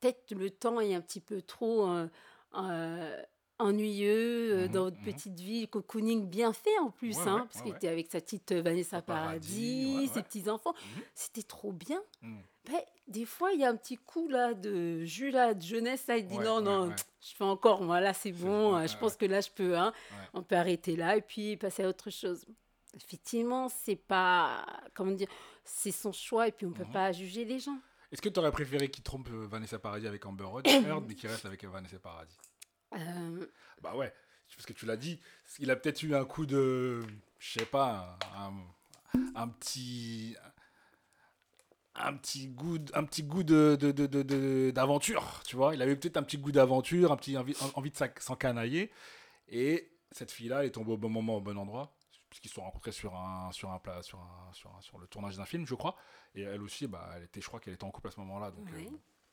peut-être 0.00 0.32
le 0.32 0.50
temps 0.50 0.80
est 0.80 0.94
un 0.94 1.00
petit 1.00 1.20
peu 1.20 1.42
trop 1.42 1.88
euh, 1.88 2.08
euh, 2.54 3.22
ennuyeux 3.58 4.52
euh, 4.54 4.66
Mhm, 4.66 4.72
dans 4.72 4.84
votre 4.84 4.98
mhm. 4.98 5.04
petite 5.04 5.40
vie, 5.40 5.66
cocooning 5.68 6.28
bien 6.28 6.52
fait 6.52 6.78
en 6.80 6.90
plus, 6.90 7.16
Ouais, 7.16 7.28
hein, 7.28 7.36
ouais, 7.36 7.42
parce 7.46 7.56
ouais, 7.56 7.62
qu'il 7.62 7.76
était 7.76 7.88
avec 7.88 8.10
sa 8.10 8.20
petite 8.20 8.52
Vanessa 8.52 9.02
Paradis, 9.02 10.08
ses 10.14 10.22
petits-enfants, 10.22 10.74
Mhm. 10.96 11.02
c'était 11.14 11.42
trop 11.42 11.72
bien. 11.72 12.00
mhm. 12.22 12.38
Ben, 12.66 12.80
des 13.06 13.24
fois, 13.24 13.52
il 13.52 13.60
y 13.60 13.64
a 13.64 13.70
un 13.70 13.76
petit 13.76 13.96
coup 13.96 14.28
là 14.28 14.52
de 14.52 15.02
jus 15.06 15.30
là, 15.30 15.54
de 15.54 15.62
jeunesse, 15.62 16.06
là, 16.06 16.18
il 16.18 16.26
dit 16.26 16.38
non, 16.38 16.60
non, 16.60 16.94
je 17.22 17.34
fais 17.34 17.44
encore, 17.44 17.80
moi 17.82 17.98
là, 18.00 18.12
c'est 18.12 18.32
bon, 18.32 18.86
je 18.86 18.94
pense 18.98 19.16
que 19.16 19.24
là, 19.24 19.40
je 19.40 19.48
peux, 19.50 19.76
hein, 19.78 19.92
on 20.34 20.42
peut 20.42 20.54
arrêter 20.56 20.94
là 20.94 21.16
et 21.16 21.22
puis 21.22 21.56
passer 21.56 21.82
à 21.84 21.88
autre 21.88 22.10
chose. 22.10 22.44
Effectivement, 22.94 23.68
c'est 23.70 23.96
pas, 23.96 24.66
comment 24.94 25.12
dire, 25.12 25.28
c'est 25.64 25.92
son 25.92 26.12
choix 26.12 26.48
et 26.48 26.52
puis 26.52 26.66
on 26.66 26.72
peut 26.72 26.84
Mhm. 26.84 26.92
pas 26.92 27.12
juger 27.12 27.44
les 27.46 27.58
gens. 27.58 27.78
Est-ce 28.12 28.22
que 28.22 28.28
t'aurais 28.28 28.52
préféré 28.52 28.90
qu'il 28.90 29.02
trompe 29.04 29.28
euh, 29.30 29.46
Vanessa 29.46 29.78
Paradis 29.78 30.06
avec 30.06 30.24
Amber 30.26 30.44
Heard, 30.44 30.66
mais 31.08 31.14
qu'il 31.14 31.28
reste 31.28 31.44
avec 31.44 31.64
Vanessa 31.64 31.98
Paradis? 31.98 32.36
Euh, 32.94 33.46
Bah 33.82 33.94
ouais, 33.96 34.12
parce 34.56 34.66
que 34.66 34.72
tu 34.72 34.86
l'as 34.86 34.96
dit, 34.96 35.20
il 35.58 35.70
a 35.70 35.76
peut-être 35.76 36.02
eu 36.02 36.14
un 36.14 36.24
coup 36.24 36.46
de, 36.46 37.02
je 37.38 37.58
sais 37.58 37.66
pas, 37.66 38.18
un, 38.34 38.52
un 39.34 39.48
petit, 39.48 40.34
un 41.94 42.14
petit 42.14 42.48
goût, 42.48 42.78
un 42.94 43.04
petit 43.04 43.24
goût 43.24 43.42
de 43.42 43.76
de- 43.78 43.92
de- 43.92 44.06
de- 44.06 44.22
de- 44.22 44.70
d'aventure, 44.74 45.42
tu 45.46 45.56
vois? 45.56 45.74
Il 45.74 45.82
avait 45.82 45.96
peut-être 45.96 46.16
un 46.16 46.22
petit 46.22 46.38
goût 46.38 46.52
d'aventure, 46.52 47.12
un 47.12 47.16
petit 47.16 47.36
envie, 47.36 47.54
envie 47.74 47.90
de 47.90 47.96
s'en- 47.96 48.06
s'encanailler. 48.20 48.90
Et 49.48 49.90
cette 50.12 50.30
fille-là, 50.30 50.60
elle 50.60 50.68
est 50.68 50.70
tombée 50.72 50.92
au 50.92 50.96
bon 50.96 51.10
moment, 51.10 51.36
au 51.36 51.40
bon 51.42 51.58
endroit. 51.58 51.94
Parce 52.28 52.40
qu'ils 52.40 52.50
se 52.50 52.54
sont 52.56 52.62
rencontrés 52.62 52.92
sur 52.92 53.14
un 53.14 53.50
sur 53.52 53.70
un 53.70 53.78
plat 53.78 54.02
sur 54.02 54.18
un, 54.20 54.52
sur 54.52 54.74
un- 54.74 54.80
sur 54.80 54.98
le 54.98 55.06
tournage 55.06 55.36
d'un 55.36 55.44
film 55.46 55.66
je 55.66 55.74
crois 55.74 55.96
et 56.34 56.42
elle 56.42 56.62
aussi 56.62 56.86
bah 56.86 57.08
elle 57.16 57.24
était 57.24 57.40
je 57.40 57.46
crois 57.46 57.58
qu'elle 57.60 57.74
était 57.74 57.84
en 57.84 57.90
couple 57.90 58.08
à 58.08 58.10
ce 58.10 58.20
moment-là 58.20 58.50
donc 58.50 58.68
euh, 58.72 58.84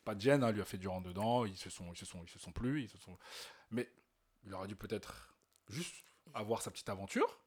pas 0.04 0.16
de 0.16 0.22
gêne 0.22 0.44
hein, 0.44 0.48
elle 0.50 0.56
lui 0.56 0.62
a 0.62 0.66
fait 0.66 0.78
du 0.78 0.88
rentre 0.88 1.08
dedans 1.08 1.46
ils 1.46 1.58
se 1.58 1.70
sont 1.70 1.92
ils 1.92 1.98
se 1.98 2.06
sont 2.06 2.22
ils 2.24 2.30
se 2.30 2.40
sont 2.40 2.52
plus 2.52 2.84
ils 2.84 2.90
se 2.90 2.98
sont 2.98 3.18
mais 3.72 3.90
il 4.46 4.54
aurait 4.54 4.68
dû 4.68 4.76
peut-être 4.76 5.36
juste 5.68 5.96
avoir 6.34 6.62
sa 6.62 6.72
petite 6.72 6.90
aventure 6.90 7.40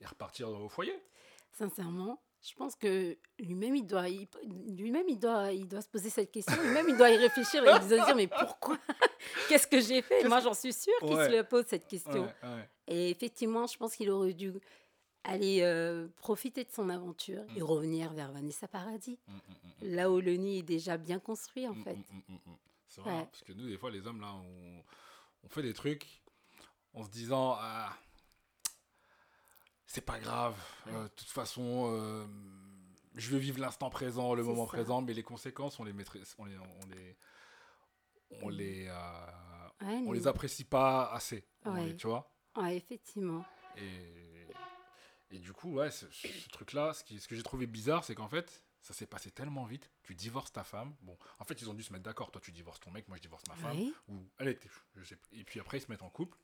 et 0.00 0.06
repartir 0.06 0.48
au 0.48 0.68
foyer 0.68 0.94
Sincèrement, 1.52 2.20
je 2.42 2.52
pense 2.54 2.76
que 2.76 3.16
lui-même, 3.38 3.74
il 3.76 3.86
doit, 3.86 4.06
lui-même, 4.68 5.08
il 5.08 5.18
doit, 5.18 5.52
il 5.52 5.66
doit 5.66 5.80
se 5.80 5.88
poser 5.88 6.10
cette 6.10 6.30
question. 6.30 6.54
Lui-même, 6.62 6.86
il 6.90 6.96
doit 6.98 7.08
y 7.10 7.16
réfléchir 7.16 7.62
et 7.64 7.66
il 7.66 7.78
doit 7.88 7.98
se 7.98 8.04
dire, 8.04 8.14
mais 8.14 8.26
pourquoi? 8.26 8.76
Qu'est-ce 9.48 9.66
que 9.66 9.80
j'ai 9.80 10.02
fait? 10.02 10.28
Moi, 10.28 10.40
j'en 10.40 10.52
suis 10.52 10.74
sûre 10.74 10.92
qu'il 11.00 11.14
Ouais. 11.14 11.30
se 11.30 11.34
le 11.34 11.44
pose 11.44 11.64
cette 11.66 11.86
question. 11.86 12.24
Ouais, 12.24 12.34
ouais. 12.42 12.68
Et 12.88 13.08
effectivement, 13.10 13.66
je 13.66 13.78
pense 13.78 13.96
qu'il 13.96 14.10
aurait 14.10 14.34
dû 14.34 14.52
aller 15.28 15.60
euh, 15.62 16.08
profiter 16.16 16.64
de 16.64 16.70
son 16.70 16.88
aventure 16.88 17.44
et 17.56 17.60
Mm. 17.60 17.64
revenir 17.64 18.12
vers 18.12 18.32
Vanessa 18.32 18.68
Paradis, 18.68 19.18
Mm, 19.28 19.32
mm, 19.34 19.94
là 19.94 20.10
où 20.10 20.20
le 20.20 20.34
nid 20.34 20.58
est 20.58 20.62
déjà 20.62 20.96
bien 20.96 21.18
construit, 21.18 21.66
en 21.66 21.74
fait. 21.74 21.96
C'est 22.88 23.00
vrai, 23.00 23.12
Ouais. 23.18 23.26
parce 23.26 23.42
que 23.42 23.52
nous, 23.52 23.66
des 23.68 23.76
fois, 23.76 23.90
les 23.90 24.06
hommes, 24.06 24.20
là, 24.20 24.32
on, 24.34 24.82
on 25.44 25.48
fait 25.48 25.62
des 25.62 25.74
trucs 25.74 26.06
en 26.94 27.04
se 27.04 27.10
disant 27.10 27.56
Ah, 27.58 27.92
c'est 29.86 30.00
pas 30.04 30.18
grave, 30.18 30.56
euh, 30.88 31.04
de 31.04 31.08
toute 31.08 31.28
façon, 31.28 31.88
euh, 31.92 32.26
je 33.14 33.30
veux 33.30 33.38
vivre 33.38 33.60
l'instant 33.60 33.88
présent, 33.90 34.34
le 34.34 34.42
moment 34.42 34.66
ça. 34.66 34.72
présent, 34.72 35.00
mais 35.02 35.14
les 35.14 35.22
conséquences, 35.22 35.78
on 35.80 35.84
les 35.84 35.92
maîtrise, 35.92 36.34
on 36.38 36.44
les, 36.44 36.56
on 36.58 36.86
les, 36.88 37.16
on 38.42 38.48
les, 38.48 38.90
Ouais, 39.82 40.02
on 40.06 40.12
les 40.12 40.26
apprécie 40.26 40.64
pas 40.64 41.10
assez, 41.12 41.44
on 41.64 41.74
Ouais. 41.74 41.86
les- 41.88 41.96
tu 41.96 42.06
vois 42.06 42.32
ouais, 42.56 42.76
effectivement. 42.76 43.44
et, 43.76 44.25
et 45.30 45.38
du 45.38 45.52
coup, 45.52 45.74
ouais, 45.74 45.90
ce, 45.90 46.06
truc-là, 46.52 46.92
ce, 46.94 47.04
qui- 47.04 47.18
ce 47.20 47.28
que 47.28 47.34
j'ai 47.36 47.42
trouvé 47.42 47.66
bizarre, 47.66 48.04
c'est 48.04 48.14
qu'en 48.14 48.28
fait, 48.28 48.62
ça 48.82 48.94
s'est 48.94 49.06
passé 49.06 49.30
tellement 49.30 49.64
vite. 49.64 49.90
Tu 50.04 50.14
divorces 50.14 50.52
ta 50.52 50.62
femme. 50.64 50.94
Bon, 51.02 51.16
en 51.40 51.44
fait, 51.44 51.60
ils 51.60 51.68
ont 51.68 51.74
dû 51.74 51.82
se 51.82 51.92
mettre 51.92 52.04
d'accord. 52.04 52.30
Toi, 52.30 52.40
tu 52.40 52.52
divorces 52.52 52.80
ton 52.80 52.90
mec, 52.92 53.08
moi, 53.08 53.16
je 53.16 53.22
divorce 53.22 53.42
ma 53.48 53.54
femme. 53.56 53.78
Ou 54.08 54.24
elle 54.38 54.48
était. 54.48 54.68
Je 54.94 55.04
sais, 55.04 55.18
et 55.32 55.42
puis 55.44 55.58
après, 55.60 55.78
ils 55.78 55.82
se 55.82 55.90
mettent 55.90 56.02
en 56.02 56.10
couple. 56.10 56.36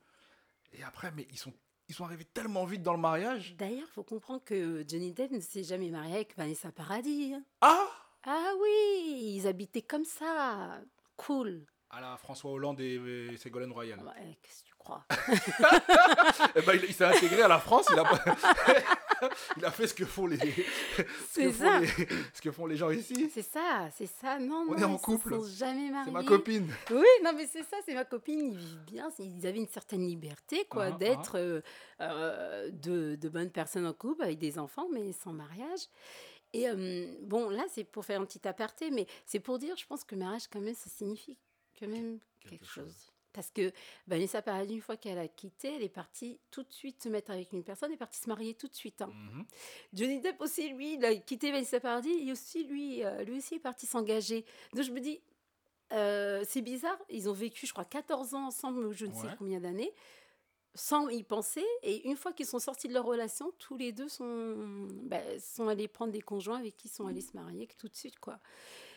Et 0.72 0.82
après, 0.82 1.12
mais 1.12 1.26
ils 1.30 1.38
sont, 1.38 1.52
ils 1.88 1.94
sont 1.94 2.04
arrivés 2.04 2.24
tellement 2.24 2.64
vite 2.64 2.82
dans 2.82 2.94
le 2.94 2.98
mariage. 3.00 3.54
D'ailleurs, 3.56 3.86
il 3.88 3.92
faut 3.92 4.02
comprendre 4.04 4.42
que 4.44 4.84
Johnny 4.88 5.12
Depp 5.12 5.30
ne 5.30 5.40
s'est 5.40 5.64
jamais 5.64 5.90
marié 5.90 6.14
avec 6.16 6.36
Vanessa 6.36 6.72
Paradis. 6.72 7.34
hein. 7.34 7.44
Ah 7.60 7.88
Ah 8.24 8.52
oui, 8.60 9.34
ils 9.36 9.46
habitaient 9.46 9.82
comme 9.82 10.04
ça. 10.04 10.80
Cool. 11.16 11.64
À 11.90 12.00
la 12.00 12.16
François 12.16 12.50
Hollande 12.50 12.80
et, 12.80 12.94
et 12.94 13.36
Ségolène 13.36 13.70
Royal. 13.72 14.00
Ouais, 14.00 14.38
Qu'est-ce 14.42 14.62
que 14.62 14.68
tu 14.68 14.71
crois 14.82 15.04
Eh 16.56 16.62
ben, 16.62 16.72
il, 16.74 16.84
il 16.88 16.94
s'est 16.94 17.04
intégré 17.04 17.42
à 17.42 17.48
la 17.48 17.58
France. 17.58 17.86
Il 17.92 17.98
a, 17.98 18.04
pas- 18.04 18.24
il 19.56 19.64
a 19.64 19.70
fait 19.70 19.86
ce 19.86 19.94
que 19.94 20.04
font 20.04 20.26
les, 20.26 20.36
ce 20.38 21.40
que 21.40 21.50
font 21.52 21.78
les, 21.78 21.86
ce 22.34 22.40
que 22.42 22.50
font 22.52 22.66
les 22.66 22.76
gens 22.76 22.90
ici. 22.90 23.30
C'est 23.32 23.42
ça, 23.42 23.88
c'est 23.96 24.06
ça. 24.20 24.38
Non, 24.38 24.66
On 24.68 24.72
non, 24.72 24.78
est 24.78 24.84
en 24.84 24.98
couple. 24.98 25.30
sont 25.34 25.44
jamais 25.56 25.90
mariés. 25.90 26.04
C'est 26.06 26.10
ma 26.12 26.24
copine. 26.24 26.70
Oui, 26.90 27.06
non, 27.24 27.32
mais 27.36 27.46
c'est 27.46 27.62
ça, 27.64 27.76
c'est 27.84 27.94
ma 27.94 28.04
copine. 28.04 28.52
Ils 28.52 28.58
vivent 28.58 28.84
bien. 28.86 29.08
Ils 29.18 29.46
avaient 29.46 29.58
une 29.58 29.68
certaine 29.68 30.06
liberté, 30.06 30.64
quoi, 30.68 30.86
Ah, 30.86 30.90
d'être 30.92 31.36
euh, 31.38 31.60
euh, 32.00 32.70
de, 32.72 33.14
de 33.16 33.28
bonnes 33.28 33.50
personnes 33.50 33.86
en 33.86 33.92
couple 33.92 34.22
avec 34.22 34.38
des 34.38 34.58
enfants, 34.58 34.88
mais 34.92 35.12
sans 35.12 35.32
mariage. 35.32 35.80
Et 36.52 36.68
euh, 36.68 37.06
bon, 37.22 37.48
là, 37.48 37.64
c'est 37.72 37.84
pour 37.84 38.04
faire 38.04 38.20
un 38.20 38.24
petit 38.26 38.46
aparté, 38.46 38.90
mais 38.90 39.06
c'est 39.24 39.40
pour 39.40 39.58
dire, 39.58 39.74
je 39.76 39.86
pense 39.86 40.04
que 40.04 40.14
mariage, 40.14 40.48
quand 40.52 40.60
même, 40.60 40.74
ça 40.74 40.90
signifie 40.90 41.38
quand 41.80 41.88
même 41.88 42.18
Quelque 42.40 42.50
quelque, 42.50 42.66
chose. 42.66 42.84
chose. 42.84 43.11
Parce 43.32 43.50
que 43.50 43.72
Vanessa 44.06 44.42
Paradis, 44.42 44.74
une 44.74 44.80
fois 44.82 44.96
qu'elle 44.96 45.18
a 45.18 45.28
quitté, 45.28 45.74
elle 45.76 45.82
est 45.82 45.88
partie 45.88 46.38
tout 46.50 46.62
de 46.62 46.72
suite 46.72 47.02
se 47.02 47.08
mettre 47.08 47.30
avec 47.30 47.52
une 47.52 47.64
personne, 47.64 47.90
elle 47.90 47.94
est 47.94 47.98
partie 47.98 48.20
se 48.20 48.28
marier 48.28 48.54
tout 48.54 48.68
de 48.68 48.74
suite. 48.74 49.02
hein. 49.02 49.10
Mhm. 49.12 49.44
Johnny 49.94 50.20
Depp 50.20 50.40
aussi, 50.40 50.68
lui, 50.70 50.94
il 50.94 51.04
a 51.04 51.14
quitté 51.16 51.50
Vanessa 51.50 51.80
Paradis 51.80 52.12
et 52.28 52.32
aussi, 52.32 52.64
lui, 52.64 53.04
euh, 53.04 53.24
lui 53.24 53.38
aussi 53.38 53.54
est 53.56 53.60
parti 53.60 53.86
s'engager. 53.86 54.44
Donc 54.74 54.84
je 54.84 54.90
me 54.92 55.00
dis, 55.00 55.20
euh, 55.92 56.42
c'est 56.46 56.62
bizarre, 56.62 56.98
ils 57.10 57.28
ont 57.28 57.32
vécu, 57.34 57.66
je 57.66 57.72
crois, 57.72 57.84
14 57.84 58.34
ans 58.34 58.46
ensemble, 58.46 58.84
ou 58.86 58.92
je 58.92 59.06
ne 59.06 59.12
sais 59.12 59.26
combien 59.38 59.60
d'années, 59.60 59.92
sans 60.74 61.08
y 61.10 61.22
penser. 61.22 61.64
Et 61.82 62.08
une 62.08 62.16
fois 62.16 62.32
qu'ils 62.32 62.46
sont 62.46 62.58
sortis 62.58 62.88
de 62.88 62.94
leur 62.94 63.04
relation, 63.04 63.52
tous 63.58 63.76
les 63.76 63.92
deux 63.92 64.08
sont, 64.08 64.56
bah, 65.04 65.20
sont 65.38 65.68
allés 65.68 65.88
prendre 65.88 66.12
des 66.12 66.22
conjoints 66.22 66.58
avec 66.58 66.76
qui 66.78 66.88
ils 66.88 66.90
sont 66.90 67.06
allés 67.06 67.20
se 67.20 67.36
marier 67.36 67.68
tout 67.78 67.88
de 67.88 67.94
suite, 67.94 68.18
quoi. 68.18 68.38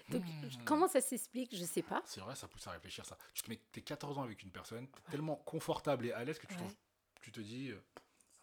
Donc, 0.09 0.23
Hmm. 0.23 0.63
comment 0.65 0.87
ça 0.87 1.01
s'explique 1.01 1.55
Je 1.55 1.63
sais 1.63 1.81
pas. 1.81 2.03
C'est 2.05 2.19
vrai, 2.21 2.35
ça 2.35 2.47
pousse 2.47 2.67
à 2.67 2.71
réfléchir 2.71 3.05
ça. 3.05 3.17
Tu 3.33 3.41
te 3.43 3.49
mets, 3.49 3.59
t'es 3.71 3.81
14 3.81 4.17
ans 4.17 4.23
avec 4.23 4.43
une 4.43 4.51
personne, 4.51 4.87
t'es 4.87 5.11
tellement 5.11 5.35
confortable 5.37 6.05
et 6.05 6.11
à 6.11 6.23
l'aise 6.23 6.37
que 6.37 6.45
tu, 6.47 6.53
Ouais. 6.53 6.59
trouves- 6.59 6.75
tu 7.21 7.31
te 7.31 7.39
dis, 7.39 7.71
euh, 7.71 7.83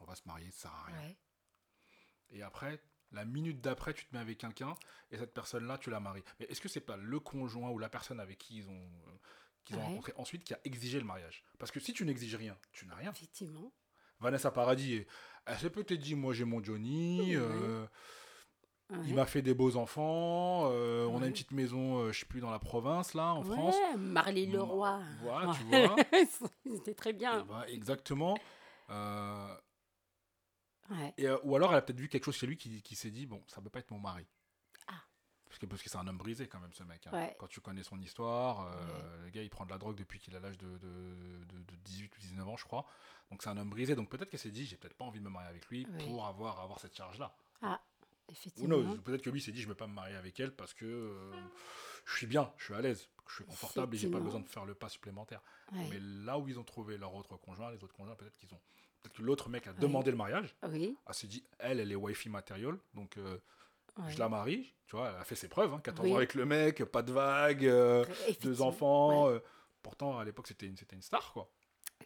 on 0.00 0.04
va 0.04 0.14
se 0.16 0.23
marier, 0.26 0.50
ça 0.50 0.62
sert 0.62 0.73
à 0.73 0.83
rien. 0.85 0.99
Ouais. 1.09 1.16
Et 2.31 2.42
après, 2.42 2.81
la 3.12 3.25
minute 3.25 3.61
d'après, 3.61 3.95
tu 3.95 4.07
te 4.07 4.14
mets 4.14 4.21
avec 4.21 4.38
quelqu'un 4.38 4.75
et 5.11 5.19
cette 5.19 5.35
personne-là, 5.35 5.78
tu 5.78 5.90
la 5.90 6.00
maries. 6.00 6.25
Mais 6.40 6.47
est-ce 6.47 6.61
que 6.61 6.69
c'est 6.69 6.81
pas 6.81 6.97
le 6.97 7.21
conjoint 7.21 7.71
ou 7.71 7.78
la 7.78 7.88
personne 7.88 8.19
avec 8.21 8.38
qui 8.38 8.57
ils 8.57 8.69
ont, 8.69 8.73
euh, 9.09 9.19
qu'ils 9.64 9.76
ont 9.76 9.81
Ouais. 9.81 9.85
rencontré 9.87 10.12
ensuite 10.16 10.42
qui 10.45 10.54
a 10.54 10.61
exigé 10.64 10.99
le 10.99 11.04
mariage? 11.04 11.45
Parce 11.59 11.71
que 11.71 11.78
si 11.78 11.92
tu 11.92 12.04
n'exiges 12.04 12.35
rien, 12.35 12.59
tu 12.73 12.87
n'as 12.87 12.97
rien. 12.97 13.11
Effectivement. 13.12 13.73
Vanessa 14.19 14.50
Paradis, 14.50 15.04
elle 15.47 15.59
s'est 15.59 15.71
peut-être 15.71 16.00
dit, 16.00 16.14
moi 16.14 16.33
j'ai 16.33 16.45
mon 16.45 16.62
Johnny, 16.62 17.35
euh, 17.37 17.87
Ouais. 18.92 18.99
il 19.06 19.14
m'a 19.14 19.26
fait 19.26 19.42
des 19.42 19.54
beaux 19.54 19.76
enfants, 19.76 20.68
euh, 20.70 21.06
on 21.06 21.22
a 21.22 21.26
une 21.26 21.32
petite 21.32 21.50
maison, 21.52 21.99
euh, 21.99 22.12
je 22.12 22.20
sais 22.20 22.26
plus, 22.26 22.40
dans 22.40 22.50
la 22.50 22.58
province, 22.58 23.14
là, 23.14 23.34
en 23.34 23.42
Ouais, 23.44 23.54
France. 23.56 23.76
Marley 23.96 24.46
Leroy. 24.46 25.00
Voilà, 25.22 25.52
tu 25.54 25.62
vois. 25.64 25.96
Ils 26.64 26.75
étaient 26.76 26.94
très 26.94 27.12
bien. 27.12 27.44
ben, 27.44 27.64
exactement. 27.68 28.37
Euh, 28.90 29.54
et, 31.16 31.26
euh, 31.26 31.38
ou 31.44 31.56
alors 31.56 31.70
elle 31.72 31.78
a 31.78 31.82
peut-être 31.82 31.99
vu 31.99 32.08
quelque 32.08 32.25
chose 32.25 32.37
chez 32.37 32.46
lui 32.46 32.56
qui, 32.56 32.82
qui 32.82 32.94
s'est 32.96 33.11
dit 33.11 33.25
bon, 33.26 33.42
ça 33.46 33.61
peut 33.62 33.70
pas 33.70 33.78
être 33.78 33.90
mon 33.90 33.99
mari. 33.99 34.26
Ah. 34.88 34.92
Parce 35.46 35.58
que 35.58 35.64
parce 35.66 35.82
que 35.82 35.88
c'est 35.88 35.96
un 35.96 36.06
homme 36.06 36.18
brisé 36.18 36.46
quand 36.49 36.61
même 36.61 36.72
ce 36.75 36.82
mec. 36.82 37.06
hein. 37.06 37.11
Ouais. 37.12 37.34
Quand 37.38 37.46
tu 37.46 37.61
connais 37.61 37.82
son 37.82 37.99
histoire, 38.00 38.68
le 39.25 39.30
gars 39.30 39.42
il 39.42 39.49
prend 39.49 39.64
de 39.64 39.70
la 39.70 39.78
drogue 39.78 39.96
depuis 39.96 40.18
qu'il 40.18 40.37
a 40.37 40.40
l'âge 40.40 40.58
de, 40.58 40.66
de, 40.66 41.44
de- 41.46 41.62
de 41.62 41.76
18 41.84 42.14
ou 42.16 42.20
19 42.20 42.49
ans 42.49 42.56
je 42.56 42.64
crois. 42.64 42.84
Donc 43.30 43.42
c'est 43.42 43.49
un 43.49 43.56
homme 43.56 43.70
brisé. 43.70 43.94
Donc 43.94 44.11
peut-être 44.11 44.28
qu'elle 44.28 44.40
s'est 44.40 44.50
dit 44.50 44.66
j'ai 44.66 44.76
peut-être 44.76 44.96
pas 44.96 45.04
envie 45.06 45.20
de 45.20 45.25
me 45.25 45.30
marier 45.30 45.49
avec 45.49 45.66
lui 45.68 45.87
pour 45.87 46.26
avoir 46.26 46.61
avoir 46.61 46.78
cette 46.78 46.94
charge 46.94 47.18
là. 47.18 47.34
Ah, 47.62 47.80
effectivement. 48.32 48.96
peut-être 49.04 49.22
que 49.22 49.30
lui 49.30 49.40
s'est 49.40 49.52
dit 49.52 49.60
je 49.62 49.68
vais 49.68 49.74
pas 49.74 49.86
me 49.86 49.94
marier 49.94 50.16
avec 50.16 50.38
elle 50.40 50.52
parce 50.54 50.74
que 50.74 50.84
euh, 50.84 51.32
je 52.04 52.16
suis 52.16 52.26
bien, 52.26 52.52
je 52.58 52.64
suis 52.64 52.74
à 52.74 52.80
l'aise, 52.80 53.08
je 53.28 53.34
suis 53.36 53.44
confortable 53.44 53.94
et 53.94 53.98
j'ai 53.98 54.10
pas 54.10 54.20
besoin 54.20 54.40
de 54.40 54.48
faire 54.48 54.64
le 54.64 54.74
pas 54.74 54.88
supplémentaire. 54.88 55.42
Ouais. 55.72 55.86
Mais 55.90 55.98
là 56.00 56.38
où 56.38 56.48
ils 56.48 56.58
ont 56.58 56.64
trouvé 56.64 56.98
leur 56.98 57.14
autre 57.14 57.36
conjoint, 57.36 57.70
les 57.70 57.82
autres 57.84 57.94
conjoints, 57.94 58.16
peut-être 58.16 58.36
qu'ils 58.36 58.52
ont. 58.54 58.60
Peut-être 59.02 59.16
que 59.16 59.22
l'autre 59.22 59.48
mec 59.48 59.66
a 59.66 59.72
demandé 59.72 60.10
le 60.12 60.16
mariage, 60.16 60.54
Oui. 60.68 60.96
a 61.06 61.12
s'est 61.12 61.26
dit, 61.26 61.42
elle, 61.58 61.80
elle 61.80 61.90
est 61.90 61.96
wifi 61.96 62.28
matériel, 62.28 62.76
donc 62.94 63.16
euh, 63.18 63.36
ouais. 63.98 64.10
je 64.12 64.18
la 64.18 64.28
marie. 64.28 64.74
Tu 64.86 64.94
vois, 64.96 65.10
elle 65.10 65.16
a 65.16 65.24
fait 65.24 65.34
ses 65.34 65.48
preuves, 65.48 65.72
hein, 65.74 65.80
14 65.82 66.06
Oui. 66.06 66.12
ans 66.12 66.16
avec 66.18 66.34
le 66.34 66.44
mec, 66.46 66.84
pas 66.84 67.02
de 67.02 67.12
vague, 67.12 67.64
euh, 67.66 68.04
deux 68.42 68.62
enfants. 68.62 69.26
Ouais. 69.28 69.42
pourtant, 69.82 70.18
à 70.18 70.24
l'époque, 70.24 70.46
c'était 70.46 70.66
une, 70.66 70.76
c'était 70.76 70.94
une 70.94 71.02
star, 71.02 71.32
quoi. 71.32 71.50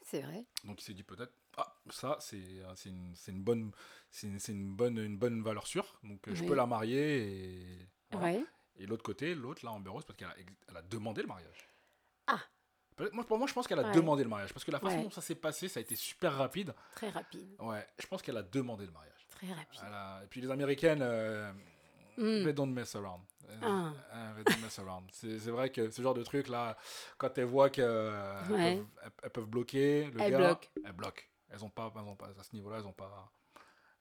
C'est 0.02 0.20
vrai. 0.20 0.44
Donc 0.64 0.80
il 0.80 0.84
s'est 0.84 0.94
dit 0.94 1.02
peut-être, 1.02 1.32
ah, 1.56 1.74
ça, 1.90 2.16
c'est 2.20 2.36
euh, 2.36 2.74
une, 2.86 3.14
une, 3.28 3.42
bonne, 3.42 3.70
c'est 4.10 4.26
une, 4.26 4.38
une, 4.48 4.74
bonne, 4.74 4.98
une 4.98 5.16
bonne 5.18 5.42
valeur 5.42 5.66
sûre, 5.66 5.98
donc 6.02 6.26
euh, 6.28 6.34
je 6.34 6.44
peux 6.44 6.54
la 6.54 6.66
marier. 6.66 7.22
Et, 7.26 7.88
voilà. 8.12 8.26
Ouais. 8.38 8.44
et 8.78 8.86
l'autre 8.86 9.02
côté, 9.02 9.34
l'autre, 9.34 9.64
là, 9.64 9.72
Amber 9.72 9.90
Rose, 9.90 10.04
parce 10.04 10.16
qu'elle 10.18 10.28
a, 10.28 10.34
elle 10.68 10.76
a 10.76 10.82
demandé 10.82 11.22
le 11.22 11.28
mariage. 11.28 11.68
Ah. 12.26 12.40
Moi, 13.12 13.24
pour 13.26 13.36
moi, 13.38 13.46
je 13.46 13.52
pense 13.52 13.66
qu'elle 13.66 13.78
a 13.78 13.88
Ouais. 13.88 13.94
demandé 13.94 14.22
le 14.22 14.28
mariage, 14.30 14.52
parce 14.54 14.64
que 14.64 14.70
la 14.70 14.80
façon 14.80 14.96
Ouais. 14.96 15.02
dont 15.04 15.10
ça 15.10 15.20
s'est 15.20 15.34
passé, 15.34 15.68
ça 15.68 15.80
a 15.80 15.82
été 15.82 15.96
super 15.96 16.32
rapide. 16.32 16.74
Très 16.94 17.10
rapide. 17.10 17.54
Ouais, 17.58 17.86
je 17.98 18.06
pense 18.06 18.22
qu'elle 18.22 18.38
a 18.38 18.42
demandé 18.42 18.86
le 18.86 18.92
mariage. 18.92 19.26
Très 19.28 19.52
rapide. 19.52 19.80
Elle 19.86 19.92
a- 19.92 20.22
Et 20.24 20.26
puis 20.28 20.40
les 20.40 20.50
Américaines, 20.50 21.02
euh, 21.02 21.52
Mm. 22.16 22.44
they 22.44 22.52
don't 22.54 22.72
mess 22.72 22.96
around. 22.96 23.20
Euh, 23.48 23.58
Ah. 23.62 24.32
they 24.34 24.44
don't 24.44 24.62
mess 24.62 24.78
around. 24.78 25.10
C'est 25.12 25.50
vrai 25.50 25.68
que 25.70 25.90
ce 25.90 26.00
genre 26.00 26.14
de 26.14 26.22
truc 26.22 26.48
là, 26.48 26.74
quand 27.18 27.36
elles 27.36 27.44
voient 27.44 27.68
qu'elles 27.68 27.84
Ouais. 28.50 28.76
peuvent, 28.76 28.86
elles- 29.02 29.10
elles 29.24 29.30
peuvent 29.30 29.44
bloquer 29.46 30.06
le 30.06 30.20
Elles 30.22 30.30
gars, 30.30 30.38
bloquent. 30.38 30.68
elles 30.82 30.92
bloquent. 30.92 31.22
Elles 31.50 31.64
ont 31.64 31.70
pas, 31.70 31.92
elles 31.94 32.02
ont 32.02 32.16
pas 32.16 32.28
à 32.38 32.42
ce 32.42 32.54
niveau-là, 32.54 32.78
elles 32.80 32.86
ont 32.86 32.92
pas, 32.92 33.32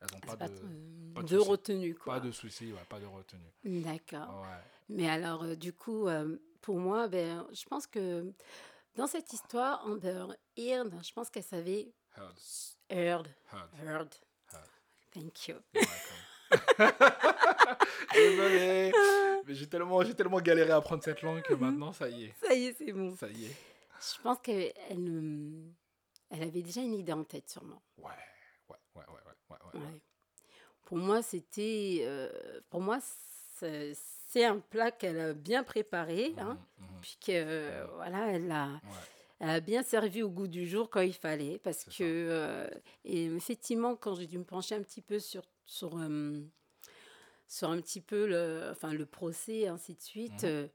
elles 0.02 0.16
ont 0.16 0.20
pas, 0.20 0.36
pas 0.38 0.48
de, 0.50 0.56
de, 0.56 1.14
pas 1.14 1.22
de 1.22 1.28
de 1.28 1.38
retenue, 1.38 1.96
quoi. 1.96 2.16
pas 2.16 2.20
de 2.20 2.32
soucis, 2.32 2.72
ouais, 2.74 2.80
pas 2.90 3.00
de 3.00 3.06
retenue. 3.06 3.52
D'accord. 3.64 4.42
Ouais. 4.42 4.58
Mais 4.90 5.10
alors, 5.10 5.44
euh, 5.44 5.56
du 5.56 5.74
coup, 5.74 6.08
euh, 6.08 6.38
pour 6.62 6.78
moi, 6.78 7.08
ben, 7.08 7.46
je 7.54 7.64
pense 7.66 7.88
que 7.88 8.32
dans 8.96 9.08
cette 9.08 9.32
histoire, 9.34 9.86
Amber 9.86 10.25
Heard, 10.58 10.92
je 11.04 11.14
pense 11.14 11.30
qu'elle 11.30 11.44
savait. 11.44 11.92
Heard, 12.18 12.36
Heard. 12.90 13.28
heard, 13.52 13.70
Heard. 13.80 14.16
heard. 14.52 14.70
Thank 15.12 15.48
you. 15.48 15.56
You're 15.74 15.84
welcome. 15.86 16.96
Désolé, 18.14 18.92
mais 19.46 19.54
j'ai 19.56 19.68
tellement, 19.68 20.02
j'ai 20.04 20.14
tellement 20.14 20.40
galéré 20.40 20.72
à 20.72 20.78
apprendre 20.78 21.04
cette 21.04 21.22
langue 21.22 21.42
que 21.42 21.54
maintenant, 21.54 21.92
ça 21.94 22.08
y 22.10 22.25
est, 22.25 22.34
Ça 22.42 22.54
y 22.54 22.66
est, 22.66 22.74
c'est 22.78 22.92
bon. 22.92 23.16
ça 23.16 23.28
y 23.30 23.46
est. 23.46 23.56
Je 24.00 24.22
pense 24.22 24.38
qu'elle 24.40 24.74
elle 26.36 26.44
avait 26.44 26.62
déjà 26.62 26.82
une 26.82 26.94
idée 26.94 27.13
en 27.13 27.24
tête, 27.24 27.50
sûrement. 27.50 27.82
Ouais, 27.98 28.12
ouais, 28.70 28.75
ouais, 28.96 29.04
ouais, 29.08 29.22
ouais, 29.50 29.58
ouais, 29.74 29.80
ouais. 29.82 30.00
Pour 30.84 30.98
moi, 30.98 31.22
c'était. 31.22 32.00
euh, 32.01 32.62
pour 32.70 32.82
moi, 32.82 33.00
c'est 33.60 34.44
un 34.46 34.60
plat 34.60 34.92
qu'elle 34.92 35.20
a 35.20 35.34
bien 35.34 35.63
préparé. 35.63 36.34
Hein, 36.38 36.60
Mhm, 36.77 36.88
mhm. 36.88 37.01
puis 37.01 37.18
que, 37.25 37.32
euh, 37.32 37.86
voilà, 37.96 38.27
elle 38.32 38.51
a, 38.51 38.68
Ouais. 38.74 38.80
elle 39.39 39.50
a 39.50 39.60
bien 39.60 39.82
servi 39.84 40.22
au 40.24 40.30
goût 40.30 40.48
du 40.48 40.68
jour 40.68 40.89
quand 40.89 41.01
il 41.01 41.13
fallait. 41.13 41.58
Parce 41.60 41.86
que, 41.86 42.04
euh, 42.04 42.68
et 43.04 43.25
effectivement, 43.25 43.96
quand 43.96 44.15
j'ai 44.15 44.27
dû 44.27 44.38
me 44.38 44.44
pencher 44.46 44.75
un 44.75 44.82
petit 44.84 45.01
peu 45.01 45.20
sur, 45.20 45.44
sur, 45.65 45.98
euh, 45.98 46.42
sur 47.48 47.70
un 47.70 47.80
petit 47.82 48.01
peu 48.01 48.27
le, 48.27 48.68
enfin, 48.72 48.94
le 48.94 49.06
procès, 49.06 49.68
ainsi 49.68 49.96
de 49.96 50.01
suite, 50.01 50.44
Mhm. 50.44 50.50
euh, 50.50 50.68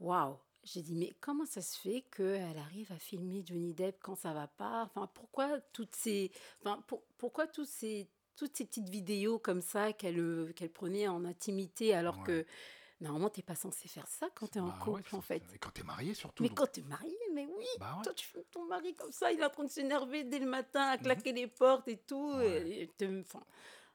waouh! 0.00 0.38
J'ai 0.72 0.82
dit, 0.82 0.94
mais 0.94 1.12
comment 1.20 1.46
ça 1.46 1.62
se 1.62 1.78
fait 1.78 2.02
qu'elle 2.14 2.58
arrive 2.58 2.92
à 2.92 2.98
filmer 2.98 3.42
Johnny 3.46 3.72
Depp 3.72 3.98
quand 4.02 4.14
ça 4.16 4.32
va 4.34 4.46
pas? 4.48 4.82
Enfin, 4.84 5.08
pourquoi 5.14 5.60
toutes 5.72 5.94
ces, 5.96 6.30
enfin, 6.60 6.82
pour- 6.86 7.02
pourquoi 7.16 7.46
tous 7.46 7.64
ces, 7.64 8.06
toutes 8.36 8.54
ces 8.56 8.66
petites 8.66 8.88
vidéos 8.90 9.38
comme 9.38 9.62
ça 9.62 9.92
qu'elle 9.94 10.18
euh, 10.18 10.52
qu'elle 10.54 10.70
prenait 10.70 11.08
en 11.08 11.24
intimité 11.24 11.94
alors 11.94 12.18
Ouais. 12.18 12.24
que 12.24 12.46
normalement, 13.00 13.30
t'es 13.30 13.42
pas 13.42 13.54
censé 13.54 13.88
faire 13.88 14.06
ça 14.08 14.28
quand 14.34 14.48
t'es 14.48 14.60
en 14.60 14.66
Bah 14.66 14.74
ouais, 14.80 14.84
couple, 14.84 15.08
c'est- 15.10 15.16
en 15.16 15.20
fait. 15.22 15.42
Et 15.54 15.58
quand 15.58 15.70
t'es 15.70 15.84
marié 15.84 16.12
surtout. 16.12 16.42
Mais 16.42 16.48
donc- 16.50 16.58
quand 16.58 16.70
t'es 16.72 16.82
marié, 16.82 17.16
mais 17.32 17.46
oui, 17.46 17.64
Bah 17.80 17.94
ouais. 17.96 18.02
toi 18.02 18.12
tu 18.12 18.26
fais 18.26 18.44
ton 18.50 18.64
mari 18.66 18.94
comme 18.94 19.12
ça, 19.12 19.32
il 19.32 19.40
est 19.40 19.44
en 19.44 19.50
train 19.50 19.64
de 19.64 19.70
s'énerver 19.70 20.24
dès 20.24 20.38
le 20.38 20.46
matin, 20.46 20.82
à 20.88 20.98
claquer 20.98 21.32
les 21.32 21.46
portes 21.46 21.88
et 21.88 21.96
tout, 21.96 22.32
Mhm. 22.32 22.38
Ouais. 22.40 22.70
et 22.82 22.88
te- 22.88 23.20
enfin, 23.20 23.42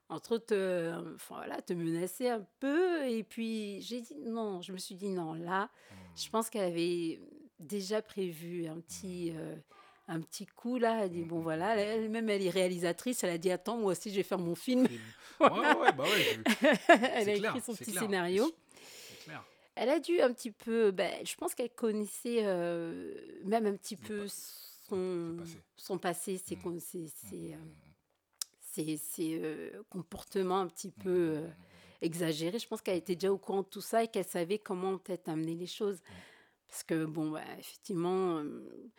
entre 0.10 0.34
autres, 0.34 0.48
te, 0.48 1.14
enfin, 1.16 1.36
voilà, 1.36 1.62
te 1.62 1.74
menacer 1.74 2.30
un 2.30 2.46
peu. 2.60 3.06
Et 3.08 3.24
puis 3.24 3.80
j'ai 3.82 4.02
dit 4.02 4.16
non, 4.26 4.62
je 4.62 4.72
me 4.74 4.78
suis 4.80 4.96
dit 4.96 5.10
non, 5.10 5.34
là. 5.34 5.70
Je 6.16 6.30
pense 6.30 6.50
qu'elle 6.50 6.66
avait 6.72 7.20
déjà 7.60 8.02
prévu 8.02 8.68
un 8.68 8.80
petit, 8.80 9.32
euh, 9.36 9.56
un 10.08 10.20
petit 10.22 10.46
coup 10.46 10.78
là. 10.78 11.06
Elle 11.06 11.12
dit 11.12 11.24
bon 11.24 11.40
voilà, 11.40 11.76
elle- 11.78 12.04
elle-même 12.04 12.30
elle 12.30 12.42
est 12.46 12.50
réalisatrice, 12.50 13.24
elle 13.24 13.30
a 13.32 13.38
dit 13.38 13.52
attends 13.52 13.78
moi 13.78 13.92
aussi 13.94 14.10
je 14.12 14.16
vais 14.16 14.24
faire 14.24 14.40
mon 14.40 14.56
film. 14.56 14.88
Film. 14.88 15.02
Ouais, 15.40 15.50
ouais, 15.50 15.76
ouais, 15.78 15.92
bah 15.92 16.04
ouais, 16.04 16.38
elle 17.16 17.30
a 17.30 17.36
clair, 17.38 17.56
écrit 17.56 17.62
son 17.62 17.74
petit 17.76 17.92
clair. 17.92 18.04
scénario. 18.04 18.54
Clair. 19.26 19.44
Elle 19.76 19.90
a 19.90 20.00
dû 20.00 20.22
un 20.22 20.32
petit 20.32 20.52
peu, 20.52 20.92
ben, 20.92 21.12
je 21.26 21.36
pense 21.36 21.54
qu'elle 21.56 21.72
connaissait 21.72 22.42
euh, 22.46 23.14
même 23.44 23.66
un 23.66 23.76
petit 23.76 23.98
peu 23.98 24.28
son, 24.28 25.36
passé. 25.40 25.58
son 25.76 25.98
passé, 25.98 26.38
ses, 26.38 26.56
Mm. 26.56 26.62
con- 26.62 26.80
ses, 26.80 27.08
ses, 27.08 27.54
euh, 27.54 27.58
Mm, 27.58 27.72
ses- 28.62 28.98
ses, 28.98 29.40
euh, 29.42 29.84
comportements 29.90 30.60
un 30.60 30.68
petit 30.68 30.90
mm, 30.98 31.04
peu 31.04 31.42
exagérés. 32.04 32.60
Je 32.60 32.68
pense 32.68 32.82
qu'elle 32.82 32.98
était 32.98 33.16
déjà 33.16 33.32
au 33.32 33.38
courant 33.38 33.62
de 33.62 33.68
tout 33.68 33.82
ça 33.82 34.04
et 34.04 34.08
qu'elle 34.08 34.26
savait 34.26 34.60
comment 34.60 34.98
peut-être 34.98 35.30
amener 35.30 35.56
les 35.56 35.68
choses. 35.68 36.02
Parce 36.68 36.84
que, 36.84 37.06
bon, 37.06 37.32
bah, 37.32 37.42
effectivement, 37.58 38.38
euh, 38.38 38.92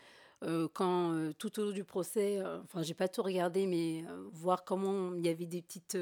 euh, 0.43 0.69
quand 0.73 1.13
euh, 1.13 1.33
tout 1.33 1.59
au 1.59 1.65
long 1.65 1.73
du 1.73 1.85
procès, 1.85 2.39
euh, 2.39 2.63
enfin, 2.63 2.83
j'ai 2.83 2.95
pas 2.95 3.09
tout 3.09 3.23
regardé, 3.23 3.67
mais 3.67 4.05
voir 4.33 4.65
comment 4.65 5.15
il 5.15 5.25
y 5.25 5.29
avait 5.29 5.47
des 5.47 5.63
petites. 5.63 5.99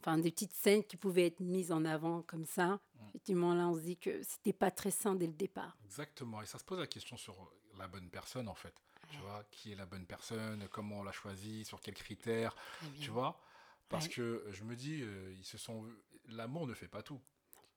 Enfin, 0.00 0.18
des 0.18 0.30
petites 0.30 0.52
scènes 0.52 0.84
qui 0.84 0.98
pouvaient 0.98 1.26
être 1.26 1.40
mises 1.40 1.72
en 1.72 1.86
avant 1.86 2.20
comme 2.20 2.44
ça. 2.44 2.78
Effectivement, 3.08 3.54
là, 3.54 3.68
on 3.68 3.74
se 3.74 3.80
dit 3.80 3.96
que 3.96 4.22
c'était 4.22 4.52
pas 4.52 4.70
très 4.70 4.90
sain 4.90 5.14
dès 5.14 5.26
le 5.26 5.32
départ. 5.32 5.78
Exactement. 5.86 6.42
Et 6.42 6.46
ça 6.46 6.58
se 6.58 6.64
pose 6.64 6.78
la 6.78 6.86
question 6.86 7.16
sur 7.16 7.34
la 7.78 7.88
bonne 7.88 8.10
personne, 8.10 8.48
en 8.48 8.54
fait. 8.54 8.74
Tu 9.10 9.18
vois, 9.20 9.44
qui 9.50 9.72
est 9.72 9.76
la 9.76 9.86
bonne 9.86 10.04
personne, 10.04 10.66
comment 10.70 10.98
on 11.00 11.02
l'a 11.04 11.12
choisi, 11.12 11.64
sur 11.64 11.80
quels 11.80 11.94
critères, 11.94 12.54
tu 13.00 13.10
vois. 13.10 13.40
Parce 13.88 14.06
Ouais. 14.06 14.12
que 14.12 14.44
je 14.50 14.64
me 14.64 14.76
dis, 14.76 15.02
euh, 15.02 15.32
ils 15.36 15.44
se 15.44 15.58
sont. 15.58 15.86
L'amour 16.28 16.66
ne 16.66 16.74
fait 16.74 16.88
pas 16.88 17.02
tout. 17.02 17.20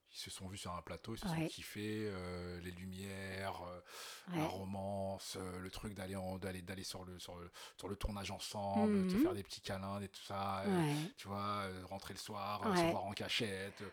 Ils 0.09 0.17
se 0.17 0.29
sont 0.31 0.47
vus 0.47 0.57
sur 0.57 0.71
un 0.71 0.81
plateau, 0.81 1.15
ils 1.15 1.19
se 1.19 1.27
sont 1.27 1.33
Ouais. 1.35 1.49
kiffés, 1.49 2.07
euh, 2.09 2.61
les 2.61 2.71
lumières, 2.71 3.61
euh, 3.63 3.81
Ouais. 4.29 4.37
la 4.37 4.45
romance, 4.47 5.35
euh, 5.35 5.59
le 5.59 5.69
truc 5.69 5.93
d'aller 5.95 6.15
d'aller 6.39 6.61
d'aller 6.61 6.85
sur 6.85 7.03
le 7.03 7.19
sur 7.19 7.35
le 7.37 7.51
sur 7.77 7.89
le 7.89 7.97
tournage 7.97 8.31
ensemble, 8.31 9.05
de 9.05 9.13
Mhm. 9.15 9.21
faire 9.21 9.33
des 9.33 9.43
petits 9.43 9.59
câlins 9.59 9.99
et 9.99 10.07
tout 10.07 10.21
ça, 10.23 10.61
euh, 10.61 10.81
tu 11.17 11.27
vois, 11.27 11.63
euh, 11.65 11.85
rentrer 11.87 12.13
le 12.13 12.19
soir, 12.19 12.65
euh, 12.65 12.73
se 12.85 12.89
voir 12.91 13.03
en 13.03 13.11
cachette, 13.11 13.81
euh, 13.81 13.89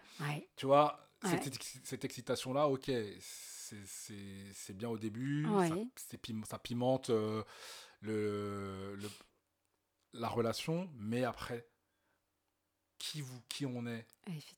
tu 0.55 0.67
vois, 0.67 1.01
cette, 1.25 1.61
cette 1.85 2.05
excitation-là, 2.05 2.69
ok, 2.69 2.91
c'est- 3.19 4.73
bien 4.73 4.89
au 4.91 4.99
début, 4.99 5.45
ça, 5.97 6.17
ça 6.47 6.59
pimente 6.61 7.11
euh, 7.11 7.43
le, 8.03 8.95
le- 8.95 9.11
la 10.13 10.29
relation, 10.29 10.89
mais 10.95 11.25
après, 11.25 11.67
qui, 12.99 13.21
vous, 13.21 13.41
qui 13.49 13.67
on 13.67 13.87
est 13.87 14.07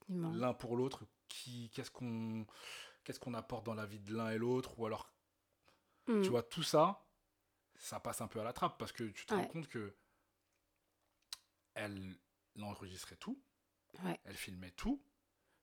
l'un 0.09 0.55
pour 0.55 0.77
l'autre, 0.77 1.05
qui 1.29 1.71
qu'est-ce 1.75 1.91
qu'on 1.91 2.47
qu'est-ce 3.05 3.21
qu'on 3.21 3.35
apporte 3.35 3.65
dans 3.65 3.75
la 3.75 3.87
vie 3.87 4.01
de 4.01 4.15
l'un 4.15 4.31
et 4.31 4.39
l'autre, 4.39 4.79
ou 4.79 4.87
alors, 4.87 5.11
Mm. 6.09 6.23
tu 6.23 6.31
vois, 6.31 6.43
tout 6.45 6.63
ça, 6.63 7.05
ça 7.77 7.99
passe 8.01 8.21
un 8.21 8.29
peu 8.29 8.41
à 8.41 8.45
la 8.45 8.53
trappe, 8.53 8.79
parce 8.79 8.93
que 8.93 9.05
tu 9.05 9.27
te 9.27 9.35
rends 9.35 9.47
compte 9.47 9.67
que 9.69 9.95
elle 11.75 12.17
enregistrait 12.61 13.17
tout, 13.17 13.39
Ouais. 14.05 14.19
elle 14.25 14.37
filmait 14.37 14.71
tout. 14.73 15.03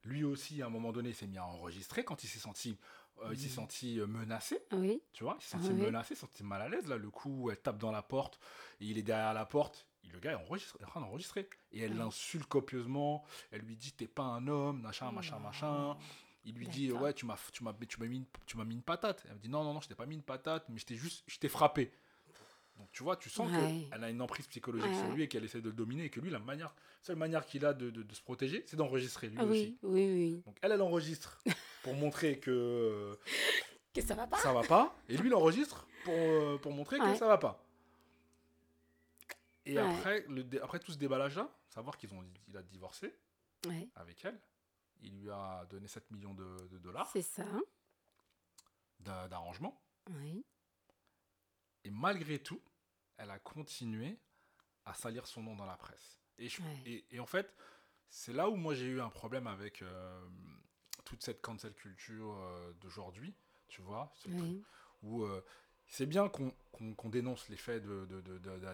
Lui 0.04 0.24
aussi, 0.24 0.62
à 0.62 0.66
un 0.66 0.70
moment 0.70 0.92
donné, 0.92 1.14
s'est 1.14 1.28
mis 1.28 1.38
à 1.38 1.46
enregistrer 1.46 2.04
quand 2.04 2.24
il 2.24 2.28
s'est 2.28 2.40
senti, 2.40 2.78
euh, 3.20 3.30
il 3.34 3.40
s'est 3.40 3.48
Mhm. 3.48 3.54
senti 3.54 4.00
euh, 4.00 4.06
menacé. 4.08 4.60
Oui, 4.74 5.02
Tu 5.14 5.24
vois, 5.24 5.38
il 5.40 5.44
s'est 5.44 5.58
senti 5.58 5.72
oui. 5.74 5.80
menacé, 5.82 6.14
il 6.14 6.18
s'est 6.18 6.22
senti 6.22 6.44
mal 6.44 6.62
à 6.62 6.68
l'aise. 6.70 6.88
Là, 6.88 6.98
le 6.98 7.10
coup 7.10 7.44
où 7.44 7.52
elle 7.52 7.62
tape 7.62 7.78
dans 7.78 7.92
la 7.92 8.04
porte 8.04 8.40
et 8.82 8.86
il 8.86 8.98
est 8.98 9.04
derrière 9.04 9.34
la 9.34 9.46
porte, 9.46 9.88
le 10.12 10.20
gars 10.20 10.32
est, 10.32 10.36
enregistré, 10.36 10.80
est 10.82 10.86
en 10.86 10.89
train 10.89 11.02
d'enregistrer. 11.02 11.48
Et 11.72 11.82
elle 11.82 11.96
l'insulte 11.98 12.46
copieusement. 12.48 13.24
Elle 13.52 13.62
lui 13.62 13.76
dit 13.76 13.92
T'es 13.94 14.08
pas 14.08 14.24
un 14.24 14.48
homme, 14.48 14.82
machin, 14.82 15.12
machin, 15.12 15.39
machin. 15.39 15.98
Il 16.46 16.56
lui 16.56 16.68
dit 16.68 16.88
D'accord. 16.88 17.04
Ouais, 17.04 17.13
tu 17.13 17.26
m'as, 17.26 17.38
tu 17.52 17.63
m'as, 17.63 17.74
tu 17.88 18.00
m'as 18.00 18.06
mis, 18.08 18.18
une, 18.18 18.26
tu 18.46 18.58
m'as 18.58 18.66
mis 18.66 18.76
une 18.76 18.82
patate. 18.82 19.24
Elle 19.30 19.36
me 19.36 19.39
dit 19.39 19.50
Non, 19.50 19.63
non, 19.63 19.74
non, 19.74 19.82
je 19.82 19.88
t'ai 19.88 19.96
pas 19.96 20.06
mis 20.06 20.16
une 20.16 20.24
patate, 20.24 20.66
mais 20.70 20.78
je 20.80 20.86
t'ai 20.86 20.96
juste, 20.96 21.24
je 21.28 21.38
t'ai 21.39 21.48
frappé. 21.50 21.92
Donc 22.78 22.89
tu 22.92 23.04
vois, 23.04 23.16
tu 23.18 23.30
sens 23.30 23.52
Ouais. 23.52 23.88
qu'elle 23.92 24.04
a 24.04 24.10
une 24.10 24.20
emprise 24.22 24.48
psychologique 24.48 24.89
Ouais, 24.89 24.98
sur 24.98 25.12
lui 25.12 25.24
et 25.24 25.28
qu'elle 25.28 25.44
essaie 25.44 25.62
de 25.62 25.70
le 25.70 25.76
dominer 25.76 26.06
et 26.06 26.10
que 26.10 26.20
lui, 26.20 26.32
la 26.32 26.39
manière, 26.39 26.74
seule 27.04 27.16
manière 27.18 27.46
qu'il 27.46 27.63
a 27.66 27.74
de, 27.74 27.92
de- 27.92 28.02
de 28.02 28.13
se 28.16 28.22
protéger, 28.22 28.63
c'est 28.66 28.76
d'enregistrer 28.76 29.30
lui 29.30 29.38
Ah 29.39 29.46
aussi. 29.46 29.78
oui, 29.84 29.92
oui, 30.06 30.13
oui. 30.34 30.42
Donc 30.46 30.58
elle, 30.62 30.72
elle 30.72 30.82
enregistre 30.82 31.39
pour 31.84 31.94
montrer 31.94 32.39
que 32.39 33.18
Que 33.94 34.02
ça 34.02 34.16
va 34.16 34.26
pas 34.26 34.38
ça 34.38 34.52
va 34.52 34.63
pas, 34.63 34.98
et 35.08 35.16
lui 35.18 35.30
il 35.30 35.36
enregistre 35.36 35.86
pour, 36.04 36.16
euh, 36.16 36.58
pour 36.58 36.72
montrer 36.74 36.98
que 36.98 37.13
ça 37.16 37.28
va 37.28 37.38
pas. 37.38 37.63
Et 39.65 39.78
Ouais. 39.78 39.82
après, 39.84 40.26
le 40.28 40.45
après 40.63 40.80
tout 40.80 40.91
ce 40.91 40.97
déballage-là, 40.97 41.49
savoir 41.69 41.97
qu'ils 41.97 42.13
ont, 42.13 42.23
il 42.47 42.58
a 42.58 42.63
divorcé 42.63 43.15
Ouais, 43.65 43.89
avec 43.95 44.26
elle, 44.26 44.39
il 45.02 45.21
lui 45.21 45.30
a 45.32 45.65
donné 45.69 45.88
7 45.88 46.10
millions 46.12 46.34
de, 46.34 46.67
de 46.67 46.78
dollars 46.80 47.10
c'est 47.12 47.21
ça. 47.21 47.45
d'a- 48.99 49.28
d'arrangement, 49.30 49.82
Oui, 50.10 50.45
et 51.86 51.89
malgré 51.91 52.39
tout, 52.39 52.62
elle 53.17 53.30
a 53.32 53.39
continué 53.39 54.19
à 54.86 54.93
salir 54.93 55.28
son 55.28 55.43
nom 55.43 55.56
dans 55.56 55.65
la 55.65 55.78
presse. 55.78 56.19
Et, 56.38 56.49
je- 56.49 56.62
Ouais. 56.62 56.82
et, 56.86 57.15
et 57.15 57.19
en 57.19 57.26
fait, 57.26 57.56
c'est 58.10 58.34
là 58.34 58.49
où 58.49 58.56
moi 58.56 58.73
j'ai 58.76 58.86
eu 58.88 58.99
un 59.02 59.10
problème 59.10 59.47
avec 59.47 59.82
euh, 59.82 60.28
toute 61.06 61.23
cette 61.23 61.41
cancel 61.41 61.73
culture 61.73 62.36
euh, 62.38 62.73
d'aujourd'hui, 62.73 63.34
tu 63.67 63.82
vois, 63.82 64.13
oui, 64.28 64.62
où 65.04 65.23
euh, 65.23 65.43
c'est 65.94 66.08
bien 66.08 66.28
qu'on 66.28 66.52
qu'on- 66.72 66.96
qu'on 66.96 67.10
dénonce 67.10 67.50
les 67.50 67.56
faits 67.56 67.84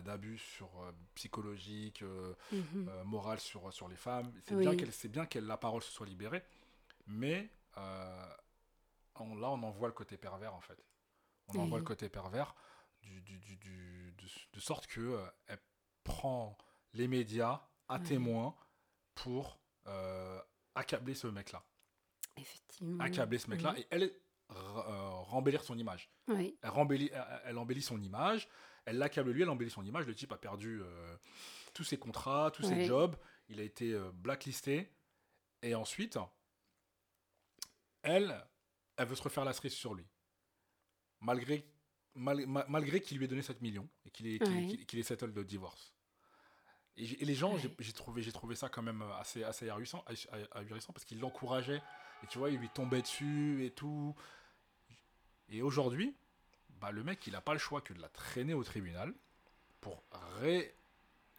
d'abus 0.05 0.37
sur 0.37 0.69
euh, 0.81 0.91
psychologique, 1.15 2.01
euh, 2.01 2.33
mhm, 2.53 2.87
euh, 2.87 3.03
moral 3.03 3.41
sur, 3.41 3.73
sur 3.73 3.89
les 3.89 3.97
femmes. 3.97 4.31
C'est 4.45 4.55
Oui. 4.55 4.61
bien 4.61 4.77
qu'elle 4.77 4.93
c'est 4.93 5.09
bien 5.09 5.25
que 5.25 5.37
la 5.37 5.57
parole 5.57 5.83
se 5.83 5.91
soit 5.91 6.05
libérée, 6.05 6.41
mais 7.07 7.49
euh, 7.75 8.25
on- 9.15 9.35
là 9.35 9.49
on 9.49 9.61
en 9.63 9.69
voit 9.71 9.89
le 9.89 9.93
côté 9.93 10.15
pervers 10.17 10.55
en 10.55 10.61
fait. 10.61 10.81
On 11.49 11.59
en 11.59 11.63
Oui. 11.63 11.69
voit 11.69 11.79
le 11.79 11.83
côté 11.83 12.07
pervers 12.07 12.55
du, 13.01 13.19
du- 13.21 13.39
du- 13.39 13.57
du- 13.57 14.11
de, 14.13 14.25
de 14.53 14.59
sorte 14.61 14.87
que 14.87 15.01
euh, 15.01 15.25
elle 15.47 15.59
prend 16.05 16.57
les 16.93 17.09
médias 17.09 17.61
à 17.89 17.99
témoin 17.99 18.55
pour 19.15 19.59
accabler 20.75 21.15
ce 21.15 21.27
mec-là. 21.27 21.63
effectivement. 22.37 23.03
Accabler 23.03 23.39
ce 23.39 23.49
mec-là 23.49 23.77
et 23.77 23.85
elle 23.89 24.13
rembellir 24.49 25.63
son 25.63 25.77
image. 25.77 26.09
Oui, 26.27 26.57
Elle, 26.61 26.69
rembellit, 26.69 27.09
elle, 27.13 27.41
elle 27.45 27.57
embellit 27.57 27.81
son 27.81 28.01
image, 28.01 28.47
elle 28.85 28.97
l'accable 28.97 29.31
lui, 29.31 29.43
elle 29.43 29.49
embellit 29.49 29.69
son 29.69 29.83
image. 29.85 30.05
Le 30.05 30.15
type 30.15 30.31
a 30.31 30.37
perdu 30.37 30.81
euh, 30.81 31.15
tous 31.73 31.83
ses 31.83 31.97
contrats, 31.97 32.51
tous 32.51 32.63
ses 32.63 32.85
jobs, 32.85 33.15
il 33.47 33.59
a 33.59 33.63
été 33.63 33.91
euh, 33.93 34.11
blacklisté. 34.13 34.91
Et 35.61 35.75
ensuite, 35.75 36.17
elle, 38.01 38.45
elle 38.97 39.07
veut 39.07 39.15
se 39.15 39.23
refaire 39.23 39.45
la 39.45 39.53
cerise 39.53 39.73
sur 39.73 39.93
lui. 39.93 40.05
Malgré, 41.19 41.65
mal- 42.15 42.45
ma- 42.47 42.65
malgré 42.69 43.01
qu'il 43.01 43.17
lui 43.17 43.25
ait 43.25 43.27
donné 43.27 43.41
7 43.41 43.61
millions 43.61 43.89
et 44.05 44.09
qu'il 44.11 44.27
ait, 44.27 44.41
Ouais. 44.47 44.85
qu'il- 44.85 45.03
settle 45.03 45.33
de 45.33 45.43
divorce. 45.43 45.93
Et, 46.95 47.05
les 47.25 47.35
gens, 47.35 47.57
j'ai- 47.57 47.93
trouvé, 47.93 48.21
j'ai 48.21 48.31
trouvé 48.31 48.55
ça 48.55 48.67
quand 48.69 48.81
même 48.81 49.01
assez, 49.19 49.43
assez 49.43 49.69
ahurissant, 49.69 50.03
ahurissant 50.51 50.91
parce 50.93 51.05
qu'il 51.05 51.19
l'encourageait. 51.19 51.81
Et 52.23 52.27
tu 52.27 52.37
vois, 52.39 52.49
il 52.49 52.57
lui 52.59 52.69
tombait 52.69 53.01
dessus 53.01 53.63
et 53.65 53.71
tout. 53.71 54.13
Et 55.49 55.61
aujourd'hui, 55.61 56.15
bah, 56.79 56.91
le 56.91 57.03
mec, 57.03 57.25
il 57.27 57.33
n'a 57.33 57.41
pas 57.41 57.53
le 57.53 57.59
choix 57.59 57.81
que 57.81 57.93
de 57.93 58.01
la 58.01 58.09
traîner 58.09 58.53
au 58.53 58.63
tribunal 58.63 59.13
pour, 59.81 60.03
ré, 60.39 60.75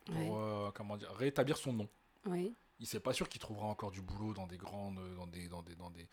pour 0.05 0.15
Ouais. 0.17 0.31
euh, 0.33 0.71
comment 0.73 0.97
dire, 0.97 1.11
rétablir 1.13 1.57
son 1.57 1.73
nom. 1.73 1.89
oui, 2.27 2.55
Il 2.79 2.87
sait 2.87 3.01
pas 3.01 3.13
sûr 3.13 3.29
qu'il 3.29 3.41
trouvera 3.41 3.67
encore 3.67 3.91
du 3.91 4.01
boulot 4.03 4.33
dans 4.35 4.47
des 4.47 4.57
grandes, 4.59 4.99
dans 5.17 5.27
des, 5.27 5.49
dans 5.49 5.63
des, 5.63 5.77
dans 5.77 5.91
des, 5.91 6.09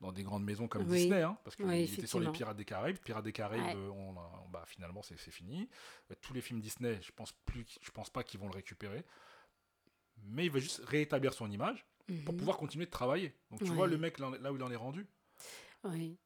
dans 0.00 0.12
des 0.12 0.22
grandes 0.22 0.44
maisons 0.44 0.68
comme 0.68 0.82
Oui. 0.82 0.98
Disney, 0.98 1.22
hein, 1.22 1.36
parce 1.44 1.56
qu'il 1.56 1.64
Oui, 1.66 1.84
était 1.84 2.06
sur 2.06 2.20
les. 2.20 2.30
Pirates 2.30 2.56
des 2.56 2.64
Caraïbes. 2.64 2.98
Pirates 2.98 3.24
des 3.24 3.32
Caraïbes, 3.32 3.64
Ouais. 3.64 3.74
euh, 3.74 3.88
on 3.90 4.12
bah, 4.50 4.64
finalement, 4.66 5.02
c'est 5.02 5.16
fini. 5.16 5.68
Euh, 6.10 6.14
Tous 6.20 6.32
les 6.34 6.40
films 6.40 6.60
Disney, 6.60 7.00
je 7.02 7.10
pense 7.12 7.32
plus, 7.32 7.64
je 7.80 7.90
pense 7.90 8.10
pas 8.10 8.22
qu'ils 8.22 8.38
vont 8.38 8.48
le 8.48 8.54
récupérer. 8.54 9.04
Mais 10.22 10.46
il 10.46 10.50
va 10.50 10.58
juste 10.60 10.82
rétablir 10.84 11.32
son 11.32 11.50
image 11.50 11.84
pour 12.24 12.34
mhm, 12.34 12.38
pouvoir 12.38 12.56
continuer 12.56 12.86
de 12.86 12.90
travailler. 12.90 13.34
Donc 13.50 13.62
tu 13.62 13.70
Ouais. 13.70 13.76
vois 13.76 13.86
le 13.86 13.98
mec 13.98 14.18
là, 14.18 14.30
là 14.40 14.52
où 14.52 14.56
il 14.56 14.62
en 14.62 14.70
est 14.70 14.76
rendu. 14.76 15.06
oui. 15.84 16.18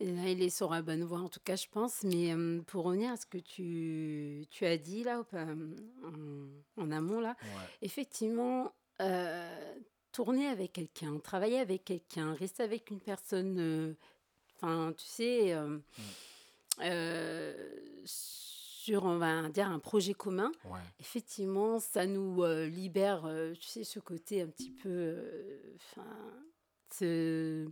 Et 0.00 0.10
là, 0.12 0.28
il 0.28 0.42
est 0.42 0.50
sur 0.50 0.70
la 0.70 0.80
bonne 0.82 1.04
voie, 1.04 1.20
en 1.20 1.28
tout 1.28 1.40
cas, 1.44 1.56
je 1.56 1.66
pense. 1.70 2.02
Mais 2.04 2.32
euh, 2.32 2.60
pour 2.62 2.84
revenir 2.84 3.12
à 3.12 3.16
ce 3.16 3.26
que 3.26 3.38
tu, 3.38 4.46
tu 4.50 4.64
as 4.64 4.76
dit 4.78 5.02
là, 5.04 5.22
euh, 5.34 5.76
en, 6.76 6.82
en 6.82 6.90
amont, 6.90 7.20
là, 7.20 7.36
Ouais. 7.42 7.48
effectivement, 7.82 8.72
euh, 9.02 9.74
tourner 10.12 10.46
avec 10.48 10.72
quelqu'un, 10.72 11.18
travailler 11.18 11.58
avec 11.58 11.84
quelqu'un, 11.84 12.32
rester 12.34 12.62
avec 12.62 12.90
une 12.90 13.00
personne, 13.00 13.56
euh, 13.58 13.92
enfin, 14.56 14.92
tu 14.96 15.04
sais, 15.04 15.54
euh, 15.54 15.78
sur, 18.04 19.04
on 19.04 19.18
va 19.18 19.48
dire, 19.50 19.68
un 19.68 19.78
projet 19.78 20.14
commun, 20.14 20.50
Ouais. 20.64 20.80
effectivement, 20.98 21.78
ça 21.78 22.06
nous 22.06 22.42
libère, 22.66 23.28
tu 23.60 23.66
sais, 23.68 23.84
ce 23.84 24.00
côté 24.00 24.42
un 24.42 24.46
petit 24.48 24.70
peu, 24.70 25.16
enfin, 25.76 26.06
ce- 26.92 27.68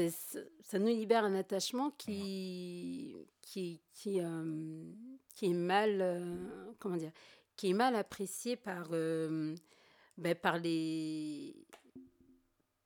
ça 0.00 0.78
nous 0.78 0.86
libère 0.86 1.24
un 1.24 1.34
attachement 1.34 1.90
qui, 1.92 3.14
qui, 3.42 3.80
qui, 3.92 4.20
euh, 4.20 4.92
qui 5.34 5.46
est 5.46 5.54
mal, 5.54 5.98
euh, 6.00 6.72
comment 6.78 6.96
dire, 6.96 7.12
qui 7.56 7.70
est 7.70 7.74
mal 7.74 7.94
apprécié 7.96 8.56
par, 8.56 8.88
euh, 8.92 9.54
ben, 10.16 10.34
par 10.34 10.58
les 10.58 11.54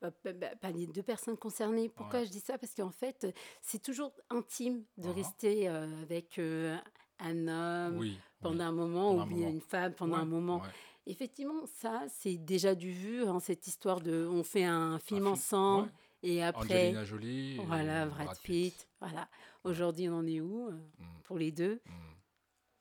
bah, 0.01 0.11
bah, 0.25 0.33
bah, 0.33 0.49
par 0.61 0.73
les 0.73 0.87
deux 0.87 1.03
personnes 1.03 1.37
concernées. 1.37 1.89
Pourquoi 1.89 2.21
Ouais. 2.21 2.27
je 2.27 2.31
dis 2.31 2.41
ça? 2.41 2.59
Parce 2.59 2.75
qu'en 2.75 2.91
fait, 2.91 3.27
c'est 3.63 3.81
toujours 3.83 4.13
intime 4.31 4.85
de 4.99 5.09
Mhm. 5.09 5.15
rester 5.15 5.69
avec 5.69 6.39
un 6.39 7.49
homme 7.49 7.99
Oui. 7.99 8.19
pendant 8.41 8.59
oui. 8.59 8.63
un 8.65 8.73
moment 8.73 9.11
Pendant 9.17 9.25
ou 9.27 9.35
bien 9.37 9.49
une 9.49 9.61
femme 9.61 9.95
pendant 9.95 10.17
Ouais, 10.17 10.23
un 10.23 10.27
moment. 10.27 10.59
ouais. 10.61 10.69
Effectivement, 11.09 11.65
ça, 11.67 12.05
c'est 12.09 12.37
déjà 12.37 12.75
du 12.75 12.91
vu, 12.91 13.25
hein, 13.25 13.39
cette 13.39 13.67
histoire 13.69 14.01
de 14.01 14.27
on 14.31 14.43
fait 14.43 14.65
un 14.65 14.99
film 14.99 15.29
ensemble. 15.29 15.91
Et 16.29 16.43
après, 16.43 16.65
Angelina 16.89 17.05
Jolie. 17.05 17.57
et 17.57 17.65
voilà, 17.65 18.07
Brad 18.07 18.37
Pitt. 18.43 18.89
Voilà. 19.01 19.29
Aujourd'hui, 19.65 20.09
on 20.09 20.15
en 20.19 20.27
est 20.27 20.41
où 20.41 20.69
euh, 20.69 20.73
Mm, 20.99 21.05
pour 21.25 21.39
les 21.39 21.53
deux 21.53 21.81
mm, 21.85 21.91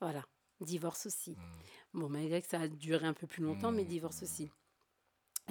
Voilà. 0.01 0.23
Divorce 0.61 1.05
aussi. 1.05 1.31
mm. 1.31 1.99
Bon, 1.99 2.09
malgré 2.09 2.41
que 2.41 2.47
ça 2.47 2.61
a 2.61 2.67
duré 2.67 3.05
un 3.05 3.13
peu 3.13 3.27
plus 3.27 3.43
longtemps, 3.43 3.71
mais 3.71 3.85
divorce 3.85 4.23
aussi. 4.23 4.49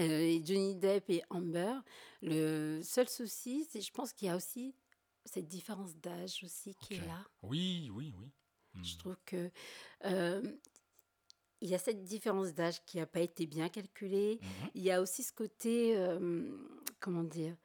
Euh, 0.01 0.03
et 0.03 0.43
Johnny 0.45 0.75
Depp 0.75 1.09
et 1.11 1.23
Amber, 1.31 1.75
le 2.21 2.81
seul 2.83 3.09
souci, 3.09 3.67
c'est 3.71 3.81
je 3.81 3.93
pense 3.93 4.13
qu'il 4.13 4.27
y 4.27 4.31
a 4.31 4.37
aussi 4.37 4.75
cette 5.25 5.47
différence 5.47 5.97
d'âge 5.97 6.41
aussi 6.43 6.75
qui 6.75 6.95
est 6.95 7.07
là. 7.07 7.25
Oui, 7.43 7.91
oui, 7.95 8.13
oui. 8.19 8.31
Je 8.83 8.97
trouve 8.99 9.17
que 9.25 9.51
euh, 10.05 10.43
il 11.61 11.69
y 11.71 11.75
a 11.75 11.79
cette 11.79 12.03
différence 12.03 12.53
d'âge 12.55 12.85
qui 12.85 12.97
n'a 12.99 13.07
pas 13.07 13.21
été 13.21 13.47
bien 13.47 13.69
calculée. 13.69 14.41
Mhm. 14.43 14.71
Il 14.75 14.83
y 14.83 14.91
a 14.91 15.01
aussi 15.01 15.23
ce 15.23 15.33
côté, 15.33 15.97
euh, 15.97 16.51
comment 17.01 17.23
dire, 17.23 17.53
euh, 17.55 17.57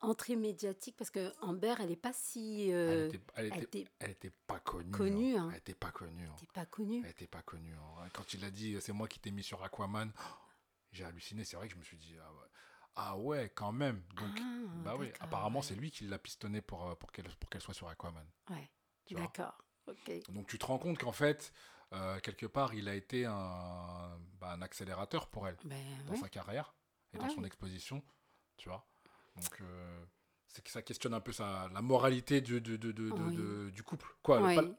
entrée 0.00 0.36
médiatique, 0.36 0.96
parce 0.96 1.10
que 1.10 1.32
Amber, 1.40 1.74
elle 1.80 1.88
n'est 1.88 1.96
pas 1.96 2.12
si... 2.12 2.70
euh, 2.72 3.10
Elle 3.36 3.46
était, 3.62 3.86
elle 3.98 4.16
elle 4.22 4.30
pas 4.46 4.60
connue. 4.60 4.90
connue, 4.90 5.36
hein. 5.36 5.48
Elle 5.52 5.58
était 5.58 5.74
pas 5.74 5.90
connue. 5.90 6.26
hein. 6.26 6.34
elle 6.38 6.46
pas 6.48 6.66
connue. 6.66 7.02
Elle 7.04 7.10
était 7.10 7.26
pas 7.26 7.42
connue. 7.42 7.74
hein. 7.74 8.08
Quand 8.12 8.34
il 8.34 8.44
a 8.44 8.50
dit 8.50 8.76
c'est 8.80 8.92
moi 8.92 9.08
qui 9.08 9.18
t'ai 9.18 9.30
mis 9.30 9.42
sur 9.42 9.62
Aquaman, 9.62 10.12
j'ai 10.92 11.04
halluciné. 11.04 11.44
C'est 11.44 11.56
vrai 11.56 11.68
que 11.68 11.74
je 11.74 11.78
me 11.78 11.84
suis 11.84 11.96
dit 11.96 12.16
ah 12.22 12.32
ouais, 12.32 12.48
ah 12.96 13.16
ouais, 13.18 13.48
quand 13.54 13.72
même. 13.72 14.02
Donc 14.16 14.28
Ah, 14.38 14.42
bah 14.84 14.96
oui, 14.98 15.10
apparemment 15.20 15.60
ouais. 15.60 15.64
c'est 15.66 15.74
lui 15.74 15.90
qui 15.90 16.04
l'a 16.06 16.18
pistonné 16.18 16.60
pour 16.60 16.86
euh, 16.88 16.94
pour 16.96 17.10
qu'elle 17.10 17.26
qu'elle 17.50 17.62
soit 17.62 17.74
sur 17.74 17.88
Aquaman. 17.88 18.26
Ouais, 18.50 18.70
d'accord. 19.10 19.56
Donc 20.30 20.46
tu 20.48 20.58
te 20.58 20.66
rends 20.66 20.78
compte 20.78 20.98
qu'en 20.98 21.12
fait 21.12 21.52
euh, 21.92 22.18
quelque 22.20 22.46
part 22.46 22.72
il 22.74 22.88
a 22.88 22.94
été 22.94 23.24
un, 23.26 24.18
bah, 24.40 24.52
un 24.52 24.62
accélérateur 24.62 25.28
pour 25.28 25.46
elle 25.48 25.56
Ben, 25.64 25.78
dans 26.06 26.12
ouais. 26.12 26.18
sa 26.18 26.28
carrière 26.28 26.74
et 27.12 27.18
dans 27.18 27.28
son 27.28 27.44
exposition, 27.44 28.02
tu 28.56 28.68
vois? 28.68 28.86
Donc 29.36 29.60
euh, 29.60 30.04
c'est 30.48 30.62
que 30.62 30.70
ça 30.70 30.82
questionne 30.82 31.14
un 31.14 31.20
peu 31.20 31.32
sa, 31.32 31.68
la 31.72 31.82
moralité 31.82 32.40
du, 32.40 32.60
Oui. 32.60 33.82
couple. 33.82 34.06
Quoi, 34.22 34.40
le- 34.54 34.54
pas, 34.72 34.76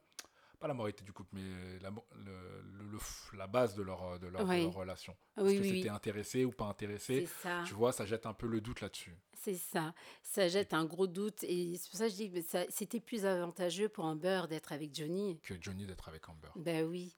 pas 0.60 0.68
la 0.68 0.74
moralité 0.74 1.04
du 1.04 1.12
couple, 1.12 1.30
mais 1.34 1.80
la, 1.80 1.89
le- 1.89 2.62
le- 2.91 3.48
base 3.48 3.76
de 3.76 3.84
leur, 3.84 4.18
de 4.20 4.28
leur, 4.28 4.44
de 4.44 4.50
Oui. 4.50 4.63
leur 4.63 4.74
relation. 4.74 5.15
Est-ce 5.38 5.58
que 5.60 5.63
c'était 5.63 5.89
intéressé 5.89 6.46
ou 6.46 6.52
pas 6.52 6.65
intéressé. 6.65 7.28
Tu 7.65 7.74
vois, 7.74 7.91
ça 7.91 8.06
jette 8.06 8.26
un 8.26 8.34
peu 8.34 8.48
le 8.48 8.62
doute 8.62 8.82
là-dessus. 8.82 9.15
C'est 9.34 9.56
ça. 9.56 9.94
Ça 10.24 10.48
jette 10.48 10.74
un 10.74 10.86
gros 10.86 11.06
doute. 11.08 11.44
Et 11.44 11.76
c'est 11.78 11.89
pour 11.89 12.00
ça 12.00 12.06
que 12.06 12.12
je 12.12 12.15
dis 12.15 12.32
que 12.32 12.39
c'était 12.70 13.00
plus 13.00 13.26
avantageux 13.26 13.89
pour 13.89 14.06
Amber 14.06 14.44
d'être 14.50 14.72
avec 14.72 14.96
Johnny. 14.96 15.39
Que 15.44 15.54
Johnny 15.62 15.86
d'être 15.86 16.08
avec 16.10 16.28
Amber. 16.28 16.48
Ben 16.56 16.86
oui. 16.86 17.15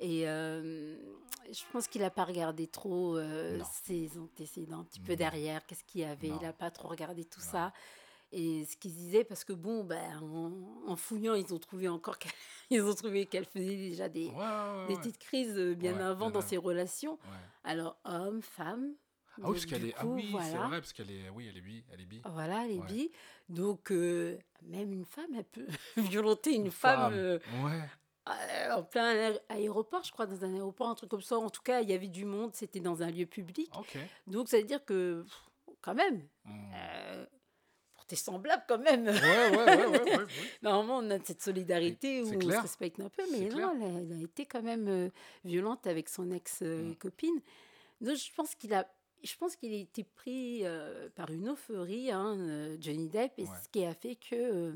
Et 0.00 0.28
euh, 0.28 0.96
je 1.50 1.62
pense 1.72 1.88
qu'il 1.88 2.02
n'a 2.02 2.10
pas 2.10 2.24
regardé 2.24 2.66
trop 2.66 3.16
euh, 3.16 3.60
ses 3.84 4.16
antécédents, 4.18 4.80
un 4.80 4.84
petit 4.84 5.00
peu 5.00 5.16
derrière, 5.16 5.66
qu'est-ce 5.66 5.84
qu'il 5.84 6.02
y 6.02 6.04
avait? 6.04 6.28
Il 6.28 6.40
n'a 6.40 6.52
pas 6.52 6.70
trop 6.70 6.88
regardé 6.88 7.24
tout 7.24 7.40
Non. 7.40 7.46
ça. 7.46 7.72
Et 8.30 8.66
ce 8.66 8.76
qu'ils 8.76 8.92
disaient, 8.92 9.24
parce 9.24 9.42
que 9.42 9.54
bon, 9.54 9.84
ben, 9.84 10.22
en, 10.22 10.52
en 10.86 10.96
fouillant, 10.96 11.34
ils 11.34 11.52
ont 11.54 11.58
trouvé 11.58 11.88
encore 11.88 12.18
qu'elle, 12.18 12.30
ils 12.70 12.82
ont 12.82 12.94
trouvé 12.94 13.26
qu'elle 13.26 13.46
faisait 13.46 13.76
déjà 13.76 14.08
des, 14.08 14.26
Ouais, 14.26 14.34
ouais, 14.34 14.42
ouais, 14.42 14.86
des 14.88 14.94
ouais. 14.94 15.00
petites 15.00 15.18
crises 15.18 15.56
euh, 15.58 15.74
bien 15.74 15.98
avant 15.98 16.26
bien 16.26 16.40
dans 16.40 16.46
ses 16.46 16.58
relations. 16.58 17.18
Alors, 17.64 17.96
homme, 18.04 18.42
femme. 18.42 18.92
Ah 19.40 19.46
oui, 19.46 19.52
parce 19.52 19.66
qu'elle 19.66 19.84
est. 19.86 19.94
Ah 19.96 20.06
oui, 20.06 20.36
c'est 20.42 20.56
vrai, 20.58 20.80
parce 20.80 20.92
qu'elle 20.92 21.10
est. 21.10 21.28
Oui, 21.30 21.46
elle 21.48 21.56
est 21.56 21.60
bi. 21.60 21.84
Elle 21.92 22.00
est 22.02 22.06
bi. 22.06 22.20
Voilà, 22.26 22.66
les 22.66 22.78
Ouais. 22.78 22.86
billes. 22.86 23.10
Donc, 23.48 23.90
euh, 23.92 24.36
même 24.62 24.92
une 24.92 25.04
femme, 25.04 25.30
elle 25.36 25.44
peut 25.44 25.66
violenter 25.96 26.54
une, 26.54 26.70
femme, 26.70 27.12
Ouais. 27.12 27.18
euh, 27.18 27.38
en 28.72 28.82
plein 28.82 29.14
aé- 29.32 29.40
aéroport, 29.48 30.02
je 30.04 30.12
crois, 30.12 30.26
dans 30.26 30.44
un 30.44 30.54
aéroport, 30.54 30.88
un 30.88 30.94
truc 30.94 31.10
comme 31.10 31.22
ça. 31.22 31.38
En 31.38 31.50
tout 31.50 31.62
cas, 31.62 31.80
il 31.80 31.88
y 31.90 31.92
avait 31.92 32.08
du 32.08 32.24
monde, 32.24 32.50
c'était 32.54 32.80
dans 32.80 33.02
un 33.02 33.10
lieu 33.10 33.26
public. 33.26 33.70
Donc, 34.26 34.48
ça 34.48 34.58
veut 34.58 34.64
dire 34.64 34.84
que, 34.84 35.24
quand 35.80 35.94
même, 35.94 36.22
Mm. 36.44 36.72
euh, 36.74 37.26
pour 37.94 38.04
tes 38.06 38.16
semblables, 38.16 38.64
quand 38.68 38.78
même. 38.78 39.06
Ouais, 39.06 39.50
ouais, 39.56 39.86
ouais, 39.86 39.86
ouais. 39.86 40.26
Normalement, 40.62 40.98
on 40.98 41.10
a 41.10 41.18
cette 41.24 41.42
solidarité 41.42 42.22
où 42.22 42.26
C'est 42.26 42.36
on 42.36 42.38
clair. 42.40 42.56
se 42.58 42.62
respecte 42.62 43.00
un 43.00 43.08
peu, 43.08 43.22
mais 43.30 43.48
clair. 43.48 43.74
non, 43.74 43.74
elle 43.76 43.82
a, 43.96 44.00
elle 44.00 44.20
a 44.20 44.22
été 44.24 44.46
quand 44.46 44.62
même 44.62 44.88
euh, 44.88 45.08
violente 45.44 45.86
avec 45.86 46.08
son 46.08 46.30
ex-copine. 46.30 47.40
Donc, 48.00 48.16
je 48.16 48.32
pense 48.34 48.54
qu'il 48.54 48.72
a. 48.74 48.86
Je 49.24 49.36
pense 49.36 49.56
qu'il 49.56 49.72
a 49.74 49.76
été 49.76 50.04
pris 50.04 50.60
euh, 50.64 51.08
par 51.16 51.28
une 51.30 51.48
euphorie, 51.48 52.12
hein, 52.12 52.36
euh, 52.38 52.76
Johnny 52.80 53.08
Depp, 53.08 53.32
et 53.38 53.46
ce 53.46 53.68
qui 53.68 53.84
a 53.84 53.92
fait 53.92 54.14
que 54.14 54.36
euh, 54.36 54.72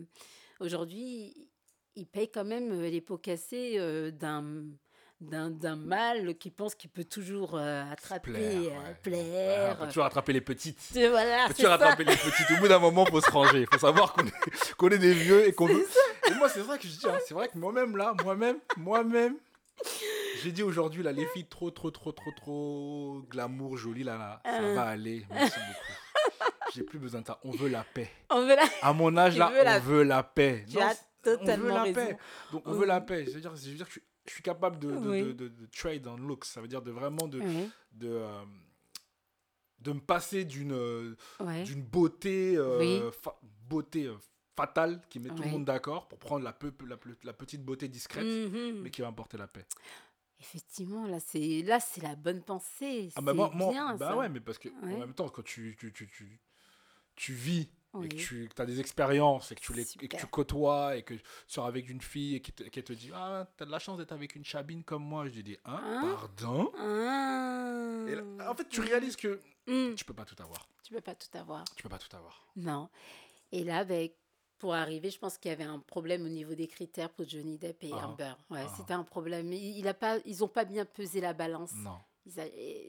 aujourd'hui, 0.58 1.48
il 1.96 2.06
paye 2.06 2.30
quand 2.30 2.44
même 2.44 2.72
euh, 2.72 2.88
les 2.88 3.00
pots 3.00 3.18
cassés 3.18 3.74
euh, 3.78 4.10
d'un 4.10 5.76
mal 5.76 6.36
qui 6.36 6.50
pense 6.50 6.74
qu'il 6.74 6.90
peut 6.90 7.04
toujours 7.04 7.56
euh, 7.56 7.84
attraper, 7.90 8.32
Plaire, 8.32 8.52
euh, 8.52 8.88
ouais. 8.88 8.96
plaire. 9.02 9.68
Ah, 9.70 9.76
on 9.76 9.82
peut 9.82 9.88
toujours 9.88 10.04
attraper 10.04 10.32
les 10.32 10.40
petites. 10.40 10.78
Voilà, 10.94 11.44
On 11.44 11.48
peut 11.48 11.54
toujours 11.54 11.68
ça. 11.70 11.74
attraper 11.74 12.04
les 12.04 12.16
petites. 12.16 12.50
Au 12.56 12.60
bout 12.60 12.68
d'un 12.68 12.78
moment, 12.78 13.06
faut 13.06 13.20
se 13.20 13.30
ranger. 13.30 13.66
Faut 13.70 13.78
savoir 13.78 14.12
qu'on 14.14 14.26
est, 14.26 14.94
est 14.94 14.98
des 14.98 15.12
vieux 15.14 15.46
et 15.46 15.52
qu'on 15.52 15.66
veut. 15.66 15.86
Et 16.28 16.34
moi, 16.34 16.48
c'est 16.48 16.60
vrai 16.60 16.78
que 16.78 16.84
je 16.88 16.92
dis, 16.96 17.06
hein, 17.06 17.18
c'est 17.26 17.34
vrai 17.34 17.48
que 17.48 17.56
moi-même, 17.58 17.96
là, 17.96 18.14
moi-même, 18.24 18.56
moi-même, 18.76 19.36
j'ai 20.42 20.50
dit 20.52 20.62
aujourd'hui, 20.62 21.02
là, 21.02 21.12
les 21.12 21.26
filles 21.26 21.46
trop, 21.46 21.70
trop, 21.70 21.90
trop, 21.90 22.12
trop, 22.12 22.30
trop 22.32 23.22
glamour, 23.30 23.76
jolies, 23.76 24.04
là, 24.04 24.16
là, 24.16 24.40
ça 24.44 24.60
Euh. 24.62 24.74
va 24.74 24.82
aller. 24.84 25.24
Merci 25.30 25.58
beaucoup. 25.58 26.70
J'ai 26.74 26.82
plus 26.82 26.98
besoin 26.98 27.20
de 27.20 27.26
ça. 27.26 27.38
On 27.44 27.50
veut 27.50 27.68
la 27.68 27.84
paix. 27.84 28.10
On 28.30 28.40
veut 28.42 28.56
la- 28.56 28.64
À 28.80 28.92
mon 28.92 29.16
âge, 29.16 29.36
là, 29.38 29.52
on 29.56 29.62
la- 29.64 29.78
veut 29.78 30.02
la 30.02 30.22
paix. 30.22 30.64
Tu 30.70 30.80
as 30.80 30.96
c'est- 31.24 31.30
on 31.30 31.32
veut 31.32 31.38
totalement 31.40 31.74
la 31.74 31.82
raison. 31.82 31.94
paix. 31.94 32.18
Donc, 32.52 32.62
on 32.66 32.72
Oui. 32.72 32.78
veut 32.78 32.86
la 32.86 33.00
paix. 33.00 33.24
Je 33.26 33.30
veux 33.32 33.40
dire, 33.40 33.54
je 33.56 33.70
veux 33.70 33.76
dire 33.76 33.86
que 33.88 33.94
je, 33.94 34.00
je 34.26 34.32
suis 34.32 34.42
capable 34.42 34.78
de, 34.78 34.90
de, 34.90 35.08
Oui. 35.08 35.22
de, 35.22 35.32
de- 35.32 35.48
de 35.48 35.66
trade 35.66 36.06
on 36.06 36.16
looks. 36.16 36.44
Ça 36.44 36.60
veut 36.60 36.68
dire 36.68 36.82
de 36.82 36.90
vraiment 36.90 37.28
de, 37.28 37.40
Ouais, 37.40 37.68
de, 37.92 38.08
euh, 38.08 38.44
de 39.80 39.92
me 39.92 40.00
passer 40.00 40.44
d'une 40.44 40.72
euh, 40.72 41.16
ouais. 41.40 41.64
d'une 41.64 41.82
beauté, 41.82 42.56
euh, 42.56 42.78
Oui. 42.78 43.00
fa- 43.22 43.38
beauté 43.68 44.06
euh, 44.06 44.14
fatale 44.56 45.00
qui 45.08 45.18
met 45.18 45.30
tout 45.30 45.42
le 45.42 45.48
monde 45.48 45.64
d'accord 45.64 46.06
pour 46.08 46.18
prendre 46.18 46.44
la, 46.44 46.52
peu- 46.52 46.72
la, 46.86 46.96
la 47.24 47.32
petite 47.32 47.64
beauté 47.64 47.88
discrète, 47.88 48.24
Mhm. 48.24 48.80
mais 48.82 48.90
qui 48.90 49.00
va 49.00 49.08
apporter 49.08 49.36
la 49.38 49.46
paix. 49.48 49.64
Effectivement, 50.40 51.06
là, 51.06 51.18
c'est 51.20 51.62
là, 51.62 51.78
c'est 51.80 52.02
la 52.02 52.16
bonne 52.16 52.42
pensée. 52.42 53.10
Ah 53.14 53.20
bah 53.22 53.32
moi, 53.32 53.50
moi- 53.54 53.70
bien, 53.70 53.94
bah 53.96 54.08
ça. 54.08 54.16
ouais, 54.16 54.28
mais 54.28 54.40
parce 54.40 54.58
que 54.58 54.68
en 54.82 54.86
Ouais. 54.88 54.96
même 54.98 55.14
temps, 55.14 55.28
quand 55.28 55.42
tu, 55.44 55.76
tu, 55.78 55.92
tu, 55.92 56.08
tu, 56.08 56.40
tu 57.14 57.32
vis 57.32 57.68
Oui. 57.94 58.06
et 58.06 58.08
que 58.08 58.14
tu 58.16 58.48
as 58.58 58.64
des 58.66 58.80
expériences 58.80 59.52
et 59.52 59.54
que 59.54 59.60
tu, 59.60 59.72
les, 59.74 59.82
et 60.00 60.08
que 60.08 60.16
tu 60.16 60.26
côtoies 60.26 60.96
et 60.96 61.02
que 61.02 61.14
tu 61.14 61.22
sors 61.46 61.66
avec 61.66 61.88
une 61.90 62.00
fille 62.00 62.36
et 62.36 62.40
qu'elle 62.40 62.54
te, 62.54 62.62
qu'elle 62.64 62.84
te 62.84 62.92
dit 62.94 63.10
Ah, 63.14 63.46
t'as 63.56 63.66
de 63.66 63.70
la 63.70 63.78
chance 63.78 63.98
d'être 63.98 64.12
avec 64.12 64.34
une 64.34 64.44
chabine 64.44 64.82
comme 64.82 65.02
moi. 65.04 65.26
Je 65.28 65.34
lui 65.34 65.42
dis 65.42 65.58
Hein, 65.66 65.80
Hein 65.84 66.16
Pardon? 66.16 66.72
Ah. 66.78 68.04
Et 68.08 68.14
là, 68.14 68.50
En 68.50 68.54
fait, 68.54 68.68
tu 68.68 68.80
réalises 68.80 69.16
que 69.16 69.40
Hmm, 69.68 69.94
tu 69.94 70.04
peux 70.04 70.14
pas 70.14 70.24
tout 70.24 70.34
avoir. 70.42 70.66
tu 70.82 70.92
peux 70.92 71.00
pas 71.00 71.14
tout 71.14 71.38
avoir. 71.38 71.64
Tu 71.76 71.82
peux 71.84 71.88
pas 71.88 71.98
tout 71.98 72.14
avoir. 72.16 72.44
Non. 72.56 72.88
Et 73.52 73.62
là, 73.62 73.78
avec 73.78 74.16
pour 74.58 74.74
arriver, 74.74 75.10
je 75.10 75.18
pense 75.18 75.38
qu'il 75.38 75.50
y 75.50 75.52
avait 75.52 75.62
un 75.64 75.78
problème 75.80 76.24
au 76.24 76.28
niveau 76.28 76.54
des 76.54 76.68
critères 76.68 77.10
pour 77.10 77.28
Johnny 77.28 77.58
Depp 77.58 77.82
et 77.84 77.90
Ah. 77.92 78.08
Amber. 78.08 78.32
Ouais, 78.50 78.64
Ah. 78.66 78.74
c'était 78.76 78.92
un 78.94 79.02
problème. 79.04 79.52
Il, 79.52 79.78
il 79.78 79.86
a 79.88 79.94
pas, 79.94 80.18
ils 80.24 80.38
n'ont 80.38 80.48
pas 80.48 80.64
bien 80.64 80.84
pesé 80.84 81.20
la 81.20 81.32
balance. 81.32 81.72
Non. 81.74 81.98
Ils 82.24 82.38
a- 82.40 82.44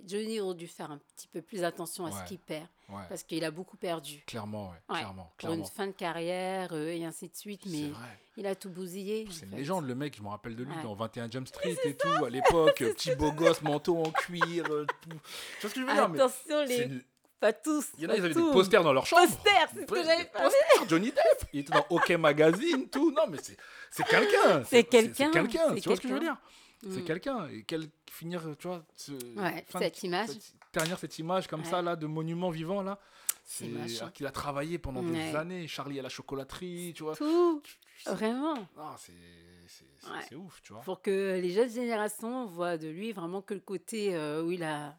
Johnny 0.06 0.39
aurait 0.39 0.54
dû 0.56 0.67
faire 0.67 0.91
un 0.91 1.00
petit 1.15 1.28
peu 1.28 1.41
plus 1.41 1.63
attention 1.63 2.06
à 2.06 2.10
Ouais. 2.10 2.15
ce 2.22 2.28
qu'il 2.28 2.38
perd, 2.38 2.67
Ouais. 2.89 3.02
parce 3.10 3.24
qu'il 3.24 3.43
a 3.43 3.50
beaucoup 3.50 3.78
perdu. 3.78 4.24
Clairement, 4.28 4.69
ouais. 4.69 4.96
Clairement. 4.96 5.32
Pour 5.39 5.54
une 5.54 5.65
fin 5.65 5.88
de 5.88 5.91
carrière 5.91 6.69
euh, 6.74 6.89
et 6.89 7.04
ainsi 7.04 7.30
de 7.30 7.36
suite, 7.36 7.63
mais 7.65 7.91
il 8.38 8.46
a 8.46 8.54
tout 8.56 8.69
bousillé. 8.69 9.28
C'est 9.32 9.46
une 9.46 9.52
fait. 9.52 9.58
légende, 9.58 9.88
le 9.88 9.96
mec, 9.96 10.15
je 10.15 10.22
me 10.22 10.28
rappelle 10.28 10.56
de 10.56 10.63
lui 10.63 10.74
dans 10.84 10.93
21 10.93 11.32
Jump 11.32 11.48
Street 11.48 11.76
et 11.84 11.96
tout, 11.96 12.26
à 12.26 12.30
l'époque, 12.30 12.76
petit 12.96 13.15
beau 13.15 13.32
gosse, 13.32 13.62
manteau 13.63 13.98
en 14.04 14.12
cuir, 14.12 14.65
euh, 14.72 14.86
tout. 15.02 15.10
Tu 15.10 15.15
vois 15.62 15.69
ce 15.69 15.76
que 15.76 15.82
je 15.82 15.86
veux 15.86 15.93
dire 15.93 16.10
mais 16.10 16.19
Attention, 16.19 16.65
c'est 16.67 16.88
les 16.88 17.02
pas 17.39 17.52
tous. 17.54 17.88
Il 17.98 18.04
y 18.04 18.08
en 18.08 18.12
a, 18.12 18.15
ils 18.15 18.24
avaient 18.24 18.34
des 18.36 18.39
posters 18.39 18.84
dans 18.84 18.93
leur 18.93 19.06
chambre. 19.06 19.24
Posters, 19.28 19.67
c'est 19.74 19.82
ce 19.82 19.86
que 19.86 20.04
j'avais 20.04 20.26
pas 20.26 20.43
posters, 20.43 20.60
Johnny 20.89 21.08
Depp. 21.08 21.50
Il 21.52 21.60
était 21.62 21.74
dans 21.74 21.86
OK 21.89 22.10
Magazine, 22.12 22.88
tout. 22.88 23.12
Non, 23.12 23.24
mais 23.30 23.38
c'est 23.41 24.04
quelqu'un. 24.06 24.63
C'est 24.63 24.84
quelqu'un, 24.84 25.13
C'est 25.26 25.32
quelqu'un. 25.32 25.74
c'est 25.76 25.82
Tu 25.82 25.89
vois 25.89 25.96
ce 25.98 26.02
que 26.02 26.08
je 26.08 26.13
veux 26.13 26.19
dire? 26.19 26.38
C'est 26.84 27.00
Mm. 27.02 27.04
quelqu'un. 27.06 27.48
Et 27.50 27.63
quel, 27.63 27.88
finir, 28.13 28.41
tu 28.60 28.67
vois, 28.67 28.84
ce, 28.95 29.12
Ouais, 29.38 29.63
fin 29.67 29.80
de- 29.80 29.84
cette 29.86 30.04
image. 30.04 30.30
cette- 30.30 30.54
ternir 30.71 30.97
cette 30.97 31.17
image 31.19 31.47
comme 31.47 31.62
Ouais. 31.62 31.69
ça, 31.69 31.82
là, 31.82 31.95
de 31.95 32.08
monument 32.08 32.49
vivant, 32.49 32.82
là. 32.82 32.99
C'est 33.45 33.69
qu'il 34.13 34.26
a 34.26 34.32
travaillé 34.32 34.78
pendant 34.78 35.04
des 35.04 35.36
années. 35.36 35.67
Charlie 35.67 35.99
à 35.99 36.02
la 36.04 36.10
chocolaterie, 36.10 36.93
tu 36.95 37.04
vois. 37.04 37.15
Tout, 37.15 37.62
vraiment. 38.06 38.56
Non, 38.78 38.95
c'est 38.97 40.36
ouf, 40.36 40.62
tu 40.62 40.73
vois. 40.73 40.82
Pour 40.82 41.02
que 41.02 41.39
les 41.41 41.49
jeunes 41.52 41.69
générations 41.69 42.45
voient 42.45 42.78
de 42.78 42.88
lui 42.88 43.12
vraiment 43.12 43.41
que 43.41 43.54
le 43.54 43.60
côté 43.60 44.15
euh, 44.15 44.43
où 44.43 44.52
il 44.52 44.63
a. 44.63 44.97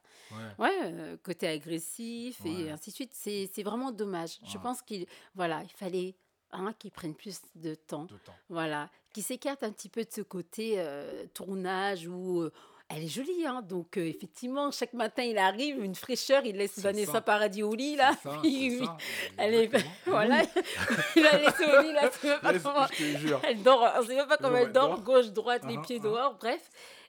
Ouais. 0.58 0.70
Euh, 0.84 1.16
côté 1.22 1.46
agressif 1.46 2.44
et 2.44 2.70
ainsi 2.70 2.90
de 2.90 2.94
suite. 2.94 3.12
C'est 3.14 3.62
vraiment 3.62 3.92
dommage. 3.92 4.38
Je 4.46 4.58
pense 4.58 4.82
qu'il 4.82 5.06
voilà, 5.34 5.62
il 5.62 5.70
fallait 5.70 6.14
hein, 6.52 6.72
qu'il 6.78 6.90
prenne 6.90 7.14
plus 7.14 7.40
de 7.54 7.74
temps. 7.74 8.04
De 8.04 8.16
temps. 8.18 8.34
Voilà, 8.48 8.90
qui 9.12 9.22
s'écarte 9.22 9.62
un 9.62 9.72
petit 9.72 9.88
peu 9.88 10.04
de 10.04 10.10
ce 10.10 10.20
côté 10.22 10.74
euh, 10.78 11.26
tournage 11.34 12.06
euh, 12.08 12.50
elle 12.88 13.02
est 13.04 13.08
jolie, 13.08 13.46
hein, 13.46 13.62
donc 13.62 13.96
euh, 13.96 14.06
effectivement, 14.06 14.70
chaque 14.70 14.92
matin 14.92 15.22
il 15.22 15.38
arrive, 15.38 15.82
une 15.82 15.94
fraîcheur, 15.94 16.42
il 16.44 16.56
laisse 16.56 16.78
Vanessa 16.78 17.12
ça. 17.12 17.20
Paradis 17.20 17.62
au 17.62 17.74
lit 17.74 17.96
là. 17.96 18.12
Ça, 18.22 18.30
ça. 18.42 18.96
elle 19.38 19.54
est, 19.54 19.70
voilà, 20.06 20.42
il 21.16 21.22
la 21.22 21.38
laisse 21.38 21.60
au 21.60 21.82
lit 21.82 21.92
là, 21.92 22.10
même 22.22 22.40
pas 22.40 22.52
Laisse- 22.52 22.62
comment- 22.62 22.86
Je 22.92 22.96
te 23.14 23.18
jure. 23.18 23.40
elle 23.42 23.62
dort, 23.62 23.90
on 23.98 24.02
sait 24.06 24.14
même 24.16 24.28
pas 24.28 24.36
comment 24.36 24.56
elle 24.58 24.72
dort, 24.72 25.00
gauche, 25.00 25.26
droite, 25.30 25.62
les 25.66 25.74
Uh-huh, 25.76 25.82
pieds 25.86 25.98
uh-huh. 25.98 26.02
dehors, 26.02 26.34
bref. 26.38 26.60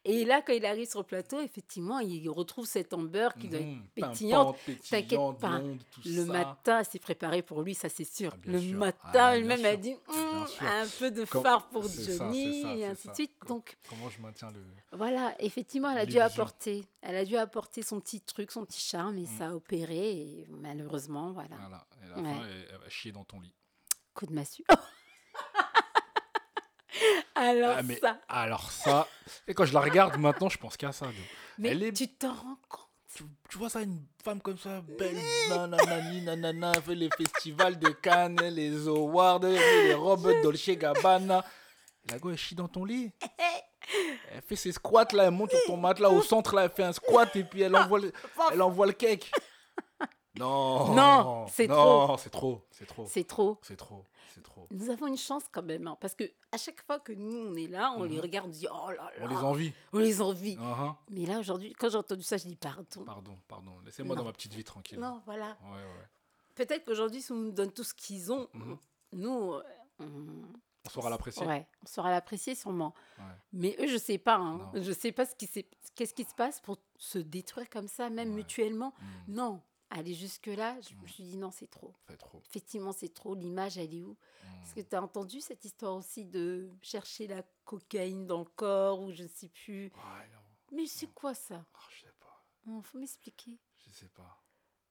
Et 0.07 0.23
là, 0.23 0.41
quand 0.43 0.53
il 0.53 0.63
arrive 0.67 0.87
sur 0.87 0.99
le 0.99 1.05
plateau, 1.05 1.41
effectivement, 1.41 1.97
il 1.99 2.29
retrouve 2.29 2.67
cette 2.67 2.93
amber 2.93 3.29
qui 3.39 3.47
doit 3.49 3.59
être 3.59 3.65
Mhm. 3.65 3.87
pétillante. 3.95 4.55
T'inquiète 4.87 5.19
pas. 5.41 5.61
Le 6.05 6.25
matin, 6.25 6.83
c'est 6.83 6.99
préparé 6.99 7.41
pour 7.41 7.63
lui, 7.63 7.73
ça 7.73 7.89
c'est 7.89 8.03
sûr. 8.03 8.31
Ah, 8.35 8.39
le 8.45 8.59
matin, 8.77 8.99
Ah, 9.13 9.35
elle-même, 9.37 9.65
elle 9.65 9.79
dit 9.81 9.95
sûr. 10.07 10.67
un 10.67 10.85
peu 10.99 11.09
de 11.09 11.25
phare 11.25 11.67
pour 11.69 11.87
Johnny, 11.89 12.61
et 12.79 12.85
ainsi 12.85 13.07
de 13.09 13.13
suite. 13.15 13.31
Donc 13.47 13.77
Comment 13.89 14.09
je 14.09 14.21
maintiens 14.21 14.51
le. 14.51 14.61
voilà, 14.95 15.35
effectivement, 15.39 15.89
elle 15.89 15.97
a 15.97 16.05
dû 16.05 16.19
apporter, 16.19 16.85
elle 17.01 17.15
a 17.15 17.25
dû 17.25 17.35
apporter 17.35 17.81
son 17.81 17.99
petit 17.99 18.21
truc, 18.21 18.51
son 18.51 18.63
petit 18.63 18.81
charme, 18.81 19.17
et 19.17 19.21
Mm. 19.23 19.37
ça 19.39 19.47
a 19.47 19.53
opéré. 19.53 20.11
Et 20.11 20.47
malheureusement, 20.49 21.31
voilà, 21.31 21.55
Voilà. 21.59 21.87
Et 22.05 22.09
la 22.09 22.15
Ouais. 22.17 22.23
fin, 22.23 22.45
elle, 22.47 22.67
elle 22.73 22.77
va 22.77 22.89
chier 22.89 23.11
dans 23.11 23.23
ton 23.23 23.39
lit. 23.39 23.53
coup 24.13 24.27
de 24.27 24.33
massue. 24.33 24.63
Alors 27.35 27.75
Ah, 27.77 27.83
mais- 27.83 27.99
ça, 27.99 28.17
Alors 28.29 28.71
ça. 28.71 29.07
Et 29.47 29.53
quand 29.53 29.65
je 29.65 29.73
la 29.73 29.81
regarde 29.81 30.17
maintenant, 30.17 30.49
je 30.49 30.57
pense 30.57 30.77
qu'à 30.77 30.91
ça. 30.91 31.05
donc. 31.07 31.15
mais 31.57 31.69
elle 31.69 31.83
est- 31.83 31.91
tu 31.93 32.07
t'en 32.07 32.33
rends 32.33 32.57
compte? 32.69 32.81
Tu, 33.15 33.23
tu 33.49 33.57
vois 33.57 33.69
ça, 33.69 33.81
une 33.81 34.03
femme 34.23 34.41
comme 34.41 34.57
ça, 34.57 34.81
belle, 34.81 35.15
nanani, 35.49 36.21
nanana, 36.21 36.71
elle 36.75 36.81
fait 36.81 36.95
les 36.95 37.09
festivals 37.15 37.79
de 37.79 37.89
Cannes, 37.89 38.39
les 38.41 38.87
awards, 38.89 39.39
les 39.39 39.93
robes 39.93 40.29
Dolce 40.43 40.69
Gabbana. 40.71 41.43
La 42.09 42.19
go, 42.19 42.29
elle 42.31 42.37
chie 42.37 42.55
dans 42.55 42.67
ton 42.67 42.83
lit. 42.85 43.11
Elle 44.31 44.41
fait 44.41 44.55
ses 44.55 44.71
squats 44.71 45.05
là, 45.13 45.25
elle 45.25 45.31
monte 45.31 45.51
sur 45.51 45.59
ton 45.67 45.77
matelas 45.77 46.09
au 46.09 46.21
centre 46.23 46.55
là, 46.55 46.63
elle 46.63 46.71
fait 46.71 46.83
un 46.83 46.91
squat 46.91 47.33
et 47.35 47.43
puis 47.43 47.61
elle 47.61 47.75
envoie 47.75 47.99
le, 47.99 48.11
elle 48.51 48.61
envoie 48.63 48.87
le 48.87 48.93
cake. 48.93 49.31
Non. 50.37 50.93
Non, 50.93 51.47
c'est 51.47 51.67
trop. 51.67 52.17
C'est 52.17 52.29
trop. 52.29 52.61
C'est 52.71 52.85
trop. 52.85 53.05
C'est 53.61 53.75
trop. 53.77 54.03
C'est 54.33 54.43
trop. 54.43 54.67
Nous 54.71 54.89
avons 54.89 55.07
une 55.07 55.17
chance 55.17 55.43
quand 55.51 55.63
même, 55.63 55.87
hein, 55.87 55.97
parce 56.01 56.13
que 56.13 56.25
à 56.51 56.57
chaque 56.57 56.81
fois 56.85 56.99
que 56.99 57.13
nous 57.13 57.37
on 57.51 57.55
est 57.55 57.67
là, 57.67 57.93
on 57.97 58.03
les 58.03 58.15
Mhm. 58.15 58.21
regarde, 58.21 58.47
on 58.47 58.49
dit 58.49 58.67
oh 58.69 58.89
là 58.89 58.95
là, 58.95 59.11
On 59.21 59.27
les 59.27 59.35
envie. 59.37 59.71
on 59.93 59.99
les 59.99 60.21
envie. 60.21 60.57
Uh-huh. 60.57 60.93
Mais 61.09 61.25
là 61.25 61.39
aujourd'hui, 61.39 61.73
quand 61.79 61.89
j'ai 61.89 61.97
entendu 61.97 62.23
ça, 62.23 62.35
je 62.35 62.45
dis 62.47 62.55
pardon. 62.57 63.05
Pardon, 63.05 63.37
pardon. 63.47 63.71
Laissez-moi 63.85 64.15
dans 64.15 64.25
ma 64.25 64.33
petite 64.33 64.53
vie 64.53 64.63
tranquille. 64.65 64.99
Non, 64.99 65.21
voilà. 65.25 65.57
Ouais, 65.63 65.77
ouais. 65.77 66.07
Peut-être 66.55 66.83
qu'aujourd'hui, 66.85 67.21
si 67.21 67.31
on 67.31 67.35
nous 67.35 67.51
donne 67.51 67.71
tout 67.71 67.83
ce 67.85 67.93
qu'ils 67.93 68.31
ont, 68.33 68.49
Mhm. 68.53 68.77
nous, 69.13 69.53
euh, 69.53 69.63
on, 69.99 70.05
On 70.85 70.89
saura 70.89 71.09
l'apprécier. 71.09 71.45
ouais, 71.47 71.65
on 71.83 71.87
saura 71.87 72.09
l'apprécier 72.11 72.55
sûrement. 72.55 72.93
Ouais. 73.17 73.23
Mais 73.53 73.75
eux, 73.79 73.87
je 73.87 73.97
sais 73.97 74.17
pas. 74.17 74.35
Hein. 74.35 74.69
Je 74.73 74.91
sais 74.91 75.13
pas 75.13 75.25
ce 75.25 75.35
qui 75.35 75.47
qu'est-ce 75.95 76.13
qui 76.13 76.25
se 76.25 76.35
passe 76.35 76.59
pour 76.59 76.77
se 76.97 77.19
détruire 77.19 77.69
comme 77.69 77.87
ça, 77.87 78.09
même 78.09 78.29
Ouais. 78.31 78.35
mutuellement. 78.35 78.93
Mm, 79.27 79.33
Non, 79.35 79.61
aller 79.89 80.13
jusque 80.13 80.47
là, 80.47 80.79
je 80.81 80.93
Mhm. 80.95 81.01
me 81.01 81.07
suis 81.07 81.23
dit 81.23 81.37
non, 81.37 81.51
c'est 81.51 81.69
trop. 81.69 81.93
c'est 82.07 82.17
trop. 82.17 82.41
Effectivement, 82.45 82.91
c'est 82.91 83.13
trop. 83.13 83.35
L'image, 83.35 83.77
elle 83.77 83.93
est 83.93 84.01
où? 84.03 84.17
Est-ce 84.63 84.73
que 84.75 84.81
tu 84.81 84.95
as 84.95 85.01
entendu 85.01 85.41
cette 85.41 85.63
histoire 85.63 85.95
aussi 85.95 86.25
de 86.25 86.69
chercher 86.81 87.27
la 87.27 87.43
cocaïne 87.65 88.25
dans 88.25 88.39
le 88.39 88.45
corps 88.55 88.99
ou 89.01 89.11
je 89.11 89.23
ne 89.23 89.27
sais 89.27 89.49
plus? 89.49 89.85
Ouais, 89.85 90.27
non. 90.33 90.39
Mais 90.71 90.87
c'est 90.87 91.13
quoi 91.13 91.33
ça? 91.35 91.63
Ah, 91.73 91.79
je 91.91 92.01
sais 92.05 92.13
pas. 92.19 92.43
Il 92.67 92.81
faut 92.83 92.97
m'expliquer. 92.97 93.59
Je 93.85 93.91
sais 93.91 94.07
pas. 94.09 94.41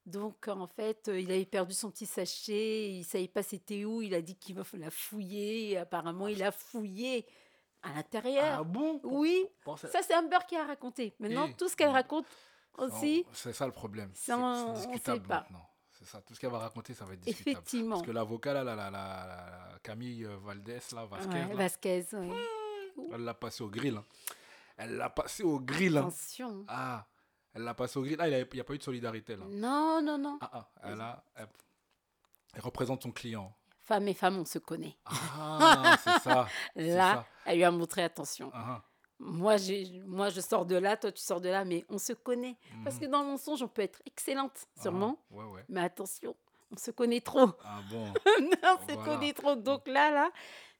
Donc, 0.07 0.49
en 0.49 0.67
fait, 0.67 1.09
euh, 1.09 1.19
il 1.19 1.31
avait 1.33 1.47
perdu 1.47 1.73
son 1.75 1.91
petit 1.91 2.07
sachet, 2.07 2.93
il 2.93 3.05
savait 3.05 3.27
pas 3.27 3.43
c'était 3.43 3.85
où, 3.85 4.03
il 4.03 4.15
a 4.15 4.21
dit 4.21 4.37
qu'il 4.37 4.55
va 4.55 4.63
la 4.75 4.91
fouiller, 4.91 5.71
et 5.71 5.77
apparemment, 5.79 6.29
il 6.29 6.43
a 6.43 6.53
fouillé 6.53 7.27
à 7.83 7.93
l'intérieur. 7.95 8.59
Ah 8.61 8.65
bon? 8.65 9.01
Oui, 9.03 9.47
Bon, 9.65 9.77
ça- 9.77 9.89
ça, 9.89 10.03
c'est 10.03 10.15
Amber 10.15 10.39
qui 10.47 10.57
a 10.57 10.65
raconté. 10.67 11.15
Maintenant, 11.19 11.47
Et- 11.49 11.55
tout 11.55 11.69
ce 11.69 11.75
qu'elle 11.77 11.89
raconte 11.91 12.27
aussi, 12.79 13.25
C'est 13.33 13.53
ça 13.53 13.67
le 13.67 13.73
problème. 13.73 14.11
C'est 14.15 14.33
discutable 14.75 15.27
maintenant. 15.29 15.69
C'est 15.91 16.07
ça. 16.07 16.21
Tout 16.21 16.35
ce 16.35 16.41
qu'elle 16.41 16.51
va 16.51 16.59
raconter, 16.59 16.93
ça 16.95 17.05
va 17.05 17.15
être 17.15 17.21
discutable. 17.21 17.51
effectivement. 17.51 17.97
Parce 17.97 18.07
que 18.07 18.11
l'avocat, 18.13 18.53
là, 18.55 18.65
la, 18.65 18.75
la, 18.75 18.91
la- 18.91 19.79
Camille 19.83 20.25
euh, 20.25 20.37
Valdez, 20.39 20.79
là, 20.93 21.05
Vasquez, 21.07 21.29
Ouais, 21.29 21.49
là, 21.49 21.55
Vasquez, 21.55 22.07
ouais. 22.13 22.33
elle 23.13 23.21
l'a 23.25 23.35
passé 23.35 23.63
au 23.63 23.69
grill. 23.69 23.97
hein. 23.97 24.05
Elle 24.77 24.97
l'a 24.97 25.09
passé 25.11 25.43
au 25.45 25.61
grill. 25.61 25.97
hein. 25.97 26.01
Attention. 26.09 26.65
Ah, 26.69 27.07
elle 27.55 27.63
l'a 27.63 27.75
passé 27.75 27.99
au 27.99 28.03
grill. 28.03 28.17
Ah, 28.21 28.29
il 28.29 28.47
n'y 28.53 28.61
a 28.61 28.65
pas 28.65 28.75
eu 28.75 28.79
de 28.79 28.83
solidarité, 28.83 29.37
là. 29.37 29.45
Non, 29.49 30.03
non, 30.03 30.19
non. 30.19 30.39
Ah, 30.43 30.51
ah, 30.53 30.69
elle, 30.83 31.01
a, 31.01 31.25
elle, 31.37 31.49
elle 32.55 32.61
représente 32.63 33.03
son 33.03 33.13
client. 33.13 33.55
Femme 33.85 34.09
et 34.09 34.15
femme, 34.15 34.39
on 34.39 34.45
se 34.45 34.59
connaît. 34.59 34.97
Ah, 35.07 35.97
c'est 36.03 36.19
ça. 36.21 36.49
Là, 36.75 37.15
ça. 37.15 37.27
elle 37.45 37.57
lui 37.59 37.65
a 37.65 37.71
montré 37.71 38.03
attention. 38.03 38.51
Ah, 38.55 38.65
ah. 38.81 38.85
Moi, 39.21 39.57
j'ai, 39.57 40.01
moi, 40.07 40.29
je 40.31 40.41
sors 40.41 40.67
de 40.67 40.77
là, 40.77 40.97
toi, 40.97 41.11
tu 41.13 41.23
sors 41.23 41.41
de 41.41 41.49
là, 41.49 41.65
mais 41.65 41.85
on 41.89 41.99
se 41.99 42.13
connaît. 42.13 42.57
Parce 42.83 42.99
que 42.99 43.07
dans 43.07 43.21
le 43.23 43.29
mensonge, 43.29 43.63
on 43.63 43.69
peut 43.69 43.83
être 43.83 44.01
excellente, 44.07 44.67
Ah, 44.77 44.83
sûrement. 44.83 45.19
Ouais, 45.31 45.45
ouais. 45.45 45.65
Mais 45.69 45.81
attention, 45.81 46.35
on 46.73 46.77
se 46.77 46.91
connaît 46.91 47.21
trop. 47.21 47.51
Ah 47.65 47.81
bon. 47.91 48.13
on 48.27 48.89
se 48.89 48.95
Voilà. 48.95 49.05
connaît 49.05 49.33
trop. 49.33 49.55
Donc 49.55 49.87
là, 49.87 50.11
là, 50.11 50.31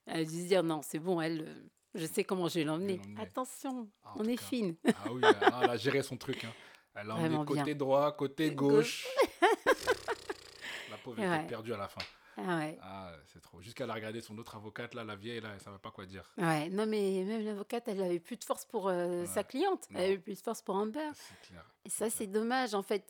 elle 0.07 0.21
a 0.21 0.25
dû 0.25 0.43
se 0.43 0.47
dire 0.49 0.63
non, 0.63 0.83
c'est 0.83 0.99
bon, 0.99 1.21
elle, 1.21 1.43
euh, 1.43 1.55
je 1.95 2.07
sais 2.07 2.25
comment 2.25 2.49
je 2.49 2.59
vais 2.59 2.65
l'emmener. 2.65 3.01
Attention, 3.21 3.89
Ah, 4.05 4.15
on 4.17 4.25
est 4.25 4.37
cas. 4.37 4.43
fine. 4.45 4.75
Ah 4.87 4.93
oui, 5.13 5.23
elle 5.23 5.45
a, 5.53 5.61
elle 5.63 5.71
a 5.71 5.77
géré 5.77 6.03
son 6.03 6.17
truc. 6.17 6.45
hein. 6.45 6.53
Elle 6.97 7.11
a 7.11 7.15
emmené 7.17 7.45
côté 7.45 7.63
bien. 7.63 7.75
droit, 7.75 8.13
côté 8.13 8.51
Gauche. 8.53 9.07
La 10.91 10.97
pauvre 11.03 11.19
Ouais. 11.21 11.39
était 11.39 11.47
perdue 11.49 11.73
à 11.73 11.77
la 11.77 11.89
fin. 11.89 12.01
Ah 12.37 12.59
ouais. 12.59 12.79
Ah, 12.83 13.13
c'est 13.33 13.41
trop. 13.41 13.61
Jusqu'à 13.61 13.87
la 13.87 13.95
regarder 13.95 14.21
son 14.21 14.37
autre 14.39 14.57
avocate, 14.57 14.95
là, 14.95 15.05
la 15.05 15.17
vieille, 15.17 15.41
là, 15.41 15.51
elle 15.55 15.61
savait 15.61 15.79
pas 15.79 15.91
quoi 15.91 16.05
dire. 16.07 16.31
Ouais, 16.39 16.69
non, 16.69 16.87
mais 16.87 17.23
même 17.25 17.45
l'avocate, 17.45 17.85
elle 17.89 18.03
avait 18.03 18.21
plus 18.21 18.37
de 18.37 18.45
force 18.45 18.65
pour 18.65 18.89
euh, 18.89 19.25
sa 19.27 19.45
cliente. 19.45 19.87
Non. 19.91 19.99
Elle 20.01 20.05
avait 20.07 20.19
plus 20.19 20.35
de 20.35 20.43
force 20.45 20.61
pour 20.63 20.75
Amber. 20.77 21.11
C'est 21.15 21.49
clair. 21.49 21.65
Et 21.85 21.91
ça, 21.91 22.11
c'est 22.11 22.27
dommage. 22.27 22.75
En 22.75 22.83
fait, 22.83 23.05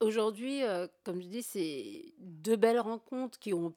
aujourd'hui, 0.00 0.62
euh, 0.62 0.86
comme 1.04 1.20
je 1.20 1.26
dis, 1.28 1.42
c'est 1.42 2.12
deux 2.18 2.56
belles 2.56 2.80
rencontres 2.80 3.38
qui 3.38 3.52
ont. 3.54 3.74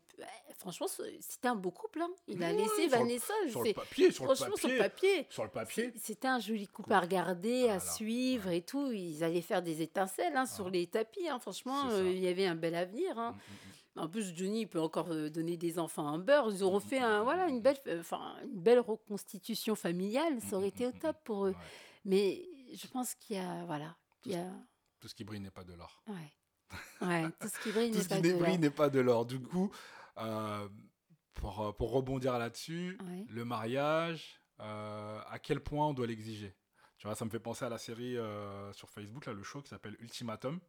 franchement, 0.60 0.88
c'était 0.88 1.48
un 1.48 1.56
beau 1.56 1.72
couple. 1.72 2.02
hein. 2.02 2.10
Il 2.28 2.44
a 2.44 2.52
laissé 2.52 2.68
sur 2.70 2.84
le- 2.84 2.90
Vanessa. 2.90 3.34
Sur 3.50 3.64
le 3.64 3.74
papier, 3.74 4.12
sur 4.12 4.26
le 4.28 4.36
franchement, 4.36 4.56
papier. 4.56 4.60
sur 4.60 4.70
le 4.70 4.78
papier. 4.90 5.28
Sur 5.30 5.44
le 5.44 5.50
papier. 5.50 5.94
C'était 5.96 6.28
un 6.28 6.40
joli 6.40 6.68
couple 6.68 6.94
à 6.94 7.00
regarder, 7.00 7.64
à 7.70 7.78
Voilà, 7.78 7.80
suivre 7.80 8.50
et 8.50 8.62
tout. 8.64 8.92
Ils 8.92 9.24
allaient 9.24 9.42
faire 9.42 9.62
des 9.62 9.82
étincelles 9.82 10.36
hein, 10.36 10.46
sur 10.48 10.68
Ah. 10.68 10.72
les 10.72 10.88
tapis. 10.88 11.28
hein. 11.30 11.40
Franchement, 11.40 11.90
euh, 11.92 12.10
il 12.12 12.20
y 12.20 12.28
avait 12.28 12.48
un 12.48 12.56
bel 12.56 12.76
avenir. 12.76 13.18
hein. 13.20 13.32
Mm, 13.34 13.36
mm, 13.36 13.74
En 13.98 14.08
plus, 14.08 14.36
Johnny 14.36 14.62
il 14.62 14.68
peut 14.68 14.80
encore 14.82 15.12
euh, 15.12 15.30
donner 15.30 15.58
des 15.58 15.80
enfants 15.80 16.08
à 16.08 16.12
Amber. 16.12 16.42
Ils 16.52 16.64
auront 16.64 16.80
fait 16.80 17.00
un, 17.00 17.24
voilà, 17.24 17.48
une, 17.48 17.62
belle, 17.62 17.78
euh, 17.88 18.00
enfin, 18.02 18.36
une 18.44 18.60
belle 18.62 18.80
reconstitution 18.80 19.76
familiale. 19.76 20.40
Ça 20.42 20.58
aurait 20.58 20.70
été 20.70 20.86
au 20.88 20.92
top 21.02 21.18
pour 21.24 21.46
eux. 21.46 21.52
Ouais. 21.52 21.56
Mais 22.06 22.48
je 22.76 22.88
pense 22.88 23.16
qu'il 23.16 23.36
y 23.36 23.40
a. 23.40 23.66
Voilà. 23.66 23.96
Il 24.26 24.32
y 24.34 24.36
a. 24.36 24.50
Tout 25.00 25.08
ce 25.08 25.16
qui 25.16 25.24
brille 25.24 25.40
n'est 25.42 25.52
pas 25.52 25.64
de 25.64 25.74
l'or. 25.74 26.02
Ouais. 26.08 26.34
Ouais, 27.02 27.24
tout 27.40 27.48
ce 27.48 27.60
qui 27.62 27.72
brille 27.72 27.92
Tout 27.94 27.98
n'est 28.00 28.08
pas 28.08 28.16
qui 28.18 28.22
de 28.24 28.34
brille 28.34 28.52
l'or. 28.54 28.60
n'est 28.60 28.70
pas 28.70 28.90
de 28.90 29.00
l'or. 29.00 29.26
Du 29.26 29.40
coup, 29.40 29.72
euh, 30.18 30.68
pour, 31.34 31.76
pour 31.78 31.92
rebondir 31.92 32.38
là-dessus, 32.38 32.98
Ouais. 33.08 33.26
le 33.30 33.46
mariage, 33.46 34.42
euh, 34.60 35.20
à 35.28 35.40
quel 35.40 35.60
point 35.62 35.88
on 35.88 35.94
doit 35.94 36.08
l'exiger? 36.08 36.56
Tu 36.98 37.06
vois, 37.08 37.16
ça 37.16 37.26
me 37.26 37.30
fait 37.30 37.40
penser 37.40 37.64
à 37.64 37.70
la 37.70 37.78
série 37.78 38.18
euh, 38.18 38.74
sur 38.74 38.90
Facebook, 38.90 39.28
là, 39.28 39.34
le 39.34 39.44
show 39.44 39.62
qui 39.62 39.70
s'appelle 39.70 39.96
Ultimatum. 40.00 40.60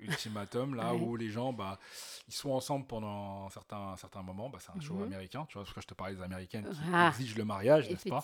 Ultimatum, 0.00 0.74
là 0.74 0.94
Ouais. 0.94 1.00
où 1.00 1.16
les 1.16 1.30
gens, 1.30 1.52
bah, 1.52 1.78
ils 2.28 2.34
sont 2.34 2.50
ensemble 2.50 2.86
pendant 2.86 3.46
un 3.46 3.50
certain, 3.50 3.78
un 3.92 3.96
certain 3.96 4.22
moment. 4.22 4.48
Bah, 4.50 4.58
c'est 4.60 4.72
un 4.72 4.80
show 4.80 4.94
Mhm. 4.96 5.02
américain, 5.04 5.46
tu 5.46 5.54
vois, 5.54 5.62
parce 5.64 5.74
que 5.74 5.80
je 5.80 5.86
te 5.86 5.94
parlais 5.94 6.14
des 6.14 6.22
Américaines 6.22 6.68
qui 6.70 6.80
Ah. 6.92 7.08
exigent 7.08 7.36
le 7.36 7.44
mariage, 7.44 7.88
n'est-ce 7.90 8.08
pas? 8.08 8.22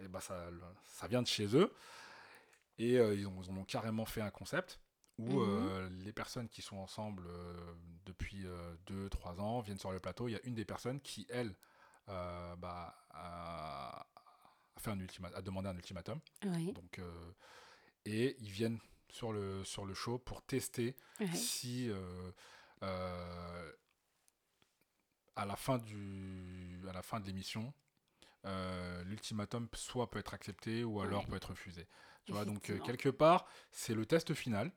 et 0.00 0.08
bah 0.08 0.20
ça, 0.20 0.46
ça 0.84 1.06
vient 1.06 1.22
de 1.22 1.26
chez 1.26 1.54
eux. 1.56 1.72
Et 2.78 2.96
euh, 2.98 3.14
ils, 3.14 3.26
ont, 3.26 3.42
ils 3.42 3.50
en 3.50 3.56
ont 3.56 3.64
carrément 3.64 4.04
fait 4.04 4.20
un 4.20 4.30
concept 4.30 4.78
où 5.18 5.40
Mhm. 5.40 5.68
euh, 5.68 5.88
les 6.04 6.12
personnes 6.12 6.48
qui 6.48 6.62
sont 6.62 6.76
ensemble 6.76 7.24
euh, 7.26 7.74
depuis 8.06 8.46
2-3 8.86 9.40
ans 9.40 9.60
viennent 9.60 9.78
sur 9.78 9.90
le 9.92 9.98
plateau. 9.98 10.28
Il 10.28 10.32
y 10.32 10.36
a 10.36 10.40
une 10.44 10.54
des 10.54 10.64
personnes 10.64 11.00
qui, 11.00 11.26
elle, 11.28 11.54
bah, 12.06 12.94
a, 13.10 14.00
a 14.00 14.80
fait 14.80 14.90
un 14.92 14.98
a 15.34 15.42
demandé 15.42 15.68
un 15.68 15.74
ultimatum. 15.76 16.20
Oui. 16.44 16.72
Donc, 16.72 17.00
et 18.04 18.36
ils 18.40 18.50
viennent 18.50 18.78
sur 19.10 19.32
le, 19.32 19.64
sur 19.64 19.84
le 19.84 19.94
show 19.94 20.18
pour 20.18 20.42
tester 20.42 20.94
Ouais. 21.20 21.26
si 21.34 21.90
euh, 21.90 22.30
euh, 22.82 23.72
à 25.36 25.44
la 25.46 25.56
fin 25.56 25.78
du 25.78 26.80
à 26.88 26.92
la 26.92 27.02
fin 27.02 27.20
de 27.20 27.26
l'émission 27.26 27.72
euh, 28.44 29.02
l'ultimatum 29.04 29.68
soit 29.74 30.10
peut 30.10 30.18
être 30.18 30.34
accepté 30.34 30.84
ou 30.84 31.00
alors 31.00 31.22
Ouais. 31.22 31.26
peut 31.30 31.36
être 31.36 31.50
refusé 31.50 31.86
tu 32.24 32.32
vois 32.32 32.44
donc 32.44 32.70
euh, 32.70 32.78
quelque 32.78 33.08
part 33.08 33.46
c'est 33.72 33.94
le 33.94 34.04
test 34.06 34.34
final 34.34 34.70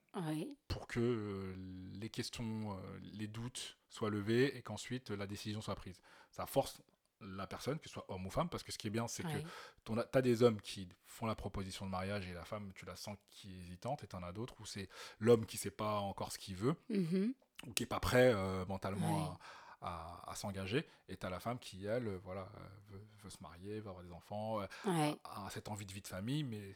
pour 0.67 0.87
que 0.87 0.99
euh, 0.99 1.55
les 1.99 2.09
questions 2.09 2.79
les 3.13 3.27
doutes 3.27 3.77
soient 3.89 4.09
levés 4.09 4.55
et 4.57 4.61
qu'ensuite 4.61 5.09
la 5.11 5.27
décision 5.27 5.61
soit 5.61 5.75
prise 5.75 5.99
ça 6.31 6.45
force 6.45 6.81
la 7.21 7.45
personne 7.47 7.77
que 7.79 7.87
ce 7.87 7.93
soit 7.93 8.05
homme 8.09 8.25
ou 8.25 8.29
femme 8.29 8.49
parce 8.49 8.63
que 8.63 8.71
ce 8.71 8.77
qui 8.77 8.87
est 8.87 8.91
bien 8.91 9.07
c'est 9.07 9.25
ouais. 9.25 9.43
que 9.85 9.93
tu 9.93 10.17
as 10.17 10.21
des 10.21 10.43
hommes 10.43 10.59
qui 10.61 10.87
font 11.05 11.25
la 11.27 11.35
proposition 11.35 11.85
de 11.85 11.91
mariage 11.91 12.27
et 12.27 12.33
la 12.33 12.43
femme 12.45 12.71
tu 12.73 12.85
la 12.85 12.95
sens 12.95 13.17
qui 13.29 13.53
est 13.53 13.59
hésitante 13.59 14.03
et 14.03 14.07
tu 14.07 14.15
en 14.15 14.23
as 14.23 14.31
d'autres 14.31 14.55
où 14.59 14.65
c'est 14.65 14.89
l'homme 15.19 15.45
qui 15.45 15.57
sait 15.57 15.71
pas 15.71 15.99
encore 15.99 16.31
ce 16.31 16.39
qu'il 16.39 16.55
veut 16.55 16.75
Mhm. 16.89 17.33
ou 17.67 17.73
qui 17.73 17.83
est 17.83 17.87
pas 17.87 17.99
prêt 17.99 18.33
euh, 18.33 18.65
mentalement 18.65 19.29
Ouais. 19.29 19.37
à, 19.81 20.21
à- 20.27 20.31
à 20.31 20.35
s'engager 20.35 20.85
et 21.09 21.17
tu 21.17 21.25
as 21.25 21.29
la 21.29 21.39
femme 21.39 21.59
qui 21.59 21.85
elle 21.85 22.07
euh, 22.07 22.19
voilà 22.23 22.41
euh, 22.57 22.67
veut, 22.89 23.07
veut 23.23 23.29
se 23.29 23.41
marier 23.41 23.79
veut 23.79 23.89
avoir 23.89 24.03
des 24.03 24.11
enfants 24.11 24.59
a 24.85 25.49
cette 25.51 25.69
envie 25.69 25.85
de 25.85 25.93
vie 25.93 26.01
de 26.01 26.07
famille 26.07 26.43
mais 26.43 26.75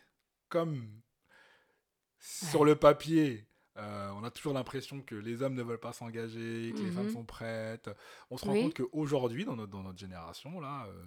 comme 0.50 1.02
sur 2.20 2.66
le 2.66 2.76
papier 2.76 3.46
euh, 3.78 4.10
on 4.16 4.24
a 4.24 4.32
toujours 4.32 4.54
l'impression 4.54 5.02
que 5.02 5.16
les 5.16 5.42
hommes 5.42 5.54
ne 5.56 5.64
veulent 5.64 5.80
pas 5.80 5.94
s'engager, 5.94 6.74
que 6.76 6.82
les 6.82 6.92
femmes 6.92 7.08
Mhm. 7.08 7.14
sont 7.14 7.26
prêtes. 7.26 7.90
On 8.30 8.38
se 8.38 8.46
rend 8.46 8.54
Oui. 8.54 8.62
compte 8.62 8.76
qu'aujourd'hui, 8.76 9.46
dans 9.46 9.56
notre, 9.56 9.72
dans 9.72 9.84
notre 9.84 10.00
génération, 10.00 10.60
là, 10.60 10.86
euh, 10.88 11.04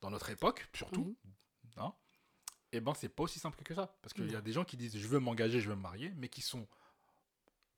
dans 0.00 0.10
notre 0.10 0.30
époque, 0.30 0.68
surtout, 0.74 1.16
Oui. 1.24 1.30
hein, 1.78 1.92
eh 2.72 2.80
ben, 2.80 2.94
c'est 2.94 3.08
pas 3.08 3.24
aussi 3.24 3.38
simple 3.38 3.62
que 3.64 3.74
ça. 3.74 3.96
Parce 4.02 4.12
qu'il 4.12 4.30
y 4.30 4.36
a 4.36 4.40
des 4.40 4.52
gens 4.52 4.64
qui 4.64 4.76
disent 4.76 4.96
je 4.96 5.08
veux 5.08 5.18
m'engager, 5.18 5.60
je 5.60 5.68
veux 5.68 5.76
me 5.76 5.80
marier, 5.82 6.12
mais 6.16 6.28
qui 6.28 6.40
sont 6.42 6.66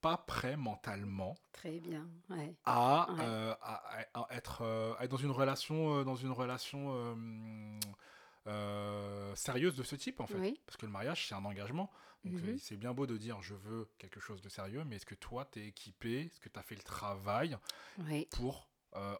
pas 0.02 0.18
prêts 0.18 0.56
mentalement 0.56 1.34
Très 1.52 1.80
bien. 1.80 2.06
Ouais. 2.28 2.54
à, 2.64 3.10
Ouais. 3.10 3.18
euh, 3.24 3.54
à- 3.62 3.98
à- 4.14 4.20
à 4.20 4.34
être, 4.36 4.62
à 4.98 5.04
être 5.04 5.10
dans 5.10 5.16
une 5.16 5.30
relation, 5.30 6.04
dans 6.04 6.14
une 6.16 6.30
relation 6.30 7.16
euh, 8.46 9.34
sérieuse 9.34 9.74
de 9.74 9.82
ce 9.82 9.96
type 9.96 10.20
en 10.20 10.26
fait. 10.26 10.38
Oui. 10.38 10.60
Parce 10.66 10.76
que 10.76 10.86
le 10.86 10.92
mariage 10.92 11.26
c'est 11.28 11.34
un 11.34 11.44
engagement. 11.44 11.90
Donc 12.24 12.34
Mhm. 12.40 12.48
euh, 12.54 12.58
c'est 12.58 12.76
bien 12.76 12.92
beau 12.94 13.06
de 13.06 13.16
dire 13.16 13.40
je 13.42 13.54
veux 13.54 13.88
quelque 13.98 14.20
chose 14.20 14.40
de 14.42 14.48
sérieux, 14.48 14.84
mais 14.84 14.96
est-ce 14.96 15.06
que 15.06 15.14
toi 15.14 15.44
tu 15.50 15.60
es 15.60 15.66
équipé, 15.68 16.22
est-ce 16.26 16.40
que 16.40 16.48
tu 16.48 16.58
as 16.58 16.62
fait 16.62 16.74
le 16.76 16.82
travail 16.82 17.56
Oui. 17.98 18.26
pour, 18.32 18.68
euh, 18.94 19.16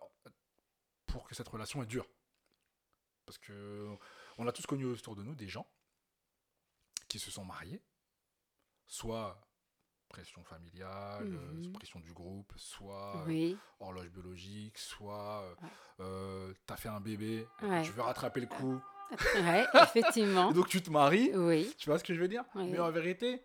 pour 1.07 1.27
que 1.29 1.35
cette 1.35 1.49
relation 1.49 1.83
est 1.83 1.87
dure 1.87 2.07
Parce 3.27 3.39
que 3.39 3.97
on 4.39 4.47
a 4.47 4.53
tous 4.53 4.67
connu 4.67 4.85
autour 4.87 5.15
de 5.17 5.23
nous 5.23 5.35
des 5.35 5.49
gens 5.49 5.67
qui 7.09 7.19
se 7.19 7.31
sont 7.31 7.45
mariés, 7.45 7.83
soit 8.87 9.41
pression 10.09 10.43
familiale, 10.45 11.25
Mhm. 11.25 11.73
pression 11.73 12.01
du 12.01 12.13
groupe, 12.13 12.53
soit 12.57 13.25
euh, 13.29 13.55
horloge 13.81 14.09
biologique, 14.11 14.79
soit 14.79 15.43
euh, 15.43 15.55
Ouais. 15.63 15.69
euh, 16.01 16.55
t'as 16.67 16.77
fait 16.77 16.89
un 16.89 17.01
bébé, 17.01 17.47
Ouais. 17.63 17.83
tu 17.83 17.93
veux 17.93 18.03
rattraper 18.03 18.41
le 18.41 18.47
coup, 18.47 18.81
Ouais, 19.37 19.65
effectivement. 19.83 20.53
donc 20.53 20.69
tu 20.69 20.83
te 20.83 20.91
maries, 20.91 21.31
Oui. 21.35 21.73
tu 21.79 21.89
vois 21.91 21.99
ce 21.99 22.05
que 22.05 22.15
je 22.15 22.21
veux 22.21 22.29
dire? 22.29 22.45
Mais 22.55 22.79
en 22.79 22.91
vérité, 22.91 23.43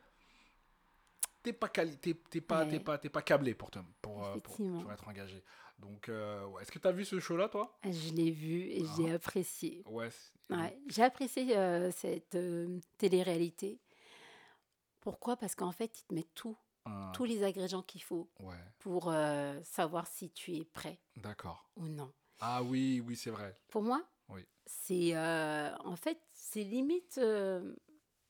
t'es 1.44 1.54
pas, 1.54 1.68
quali- 1.68 1.98
pas, 2.42 2.66
t'es 2.66 2.72
Ouais. 2.74 2.80
pas, 2.80 2.98
t'es 2.98 3.10
pas 3.10 3.22
câblé 3.22 3.54
pour, 3.54 3.70
te, 3.72 3.80
pour, 4.02 4.18
euh, 4.26 4.32
pour, 4.32 4.54
Effectivement. 4.54 4.82
pour 4.82 4.92
être 4.92 5.08
engagé. 5.08 5.44
Donc, 5.80 6.10
euh, 6.10 6.46
ouais. 6.48 6.62
est-ce 6.62 6.72
que 6.72 6.78
t'as 6.80 6.92
vu 6.92 7.06
ce 7.06 7.20
show-là, 7.20 7.50
toi? 7.50 7.76
Je 7.84 8.12
l'ai 8.14 8.30
vu 8.32 8.62
et 8.70 8.84
Ah. 8.88 8.94
j'ai 8.98 9.12
apprécié. 9.14 9.84
Ouais. 9.88 10.10
j'ai 10.88 11.04
apprécié 11.04 11.58
euh, 11.58 11.90
cette 11.92 12.36
euh, 12.36 12.80
télé-réalité. 12.98 13.80
Pourquoi? 15.00 15.38
Parce 15.38 15.56
qu'en 15.56 15.72
fait, 15.72 16.00
ils 16.00 16.06
te 16.06 16.14
mettent 16.14 16.34
tout, 16.36 16.56
un- 16.86 17.12
tous 17.14 17.26
les 17.26 17.44
ingrédients 17.44 17.82
qu'il 17.82 18.04
faut 18.04 18.30
pour 18.80 19.12
savoir 19.64 20.06
si 20.08 20.30
tu 20.32 20.56
es 20.56 20.64
prêt 20.66 21.00
d'accord. 21.18 21.70
ou 21.76 21.88
non. 21.88 22.12
Ah 22.40 22.62
oui, 22.64 23.02
oui, 23.06 23.16
c'est 23.16 23.30
vrai. 23.32 23.56
Pour 23.70 23.82
moi. 23.84 24.04
C'est 24.84 25.16
euh, 25.16 25.76
en 25.84 25.96
fait, 25.96 26.20
c'est 26.34 26.64
limite 26.64 27.18
euh, 27.18 27.74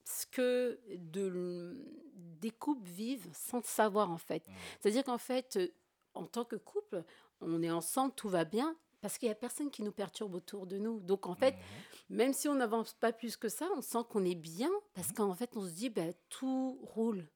ce 0.03 0.25
que 0.25 0.79
de, 0.89 1.77
des 2.15 2.51
couples 2.51 2.87
vivent 2.87 3.29
sans 3.33 3.57
le 3.57 3.63
savoir 3.63 4.11
en 4.11 4.17
fait. 4.17 4.47
Mm. 4.47 4.51
C'est-à-dire 4.79 5.03
qu'en 5.03 5.17
fait, 5.17 5.57
euh, 5.57 5.67
en 6.13 6.25
tant 6.25 6.43
que 6.45 6.55
couple, 6.55 7.03
on 7.41 7.61
est 7.61 7.71
ensemble, 7.71 8.13
tout 8.15 8.29
va 8.29 8.45
bien. 8.45 8.75
Parce 9.01 9.17
qu'il 9.17 9.27
n'y 9.29 9.31
a 9.31 9.35
personne 9.35 9.71
qui 9.71 9.81
nous 9.81 9.91
perturbe 9.91 10.35
autour 10.35 10.67
de 10.67 10.77
nous. 10.77 10.99
Donc, 10.99 11.25
en 11.25 11.33
fait, 11.33 11.55
Mhm. 11.55 12.17
même 12.17 12.33
si 12.33 12.47
on 12.47 12.53
n'avance 12.53 12.93
pas 12.93 13.11
plus 13.11 13.35
que 13.35 13.49
ça, 13.49 13.67
on 13.75 13.81
sent 13.81 14.03
qu'on 14.07 14.23
est 14.23 14.35
bien. 14.35 14.69
Parce 14.93 15.11
qu'en 15.11 15.33
fait, 15.33 15.57
on 15.57 15.65
se 15.65 15.71
dit, 15.71 15.89
ben, 15.89 16.13
tout 16.29 16.77
roule 16.83 17.27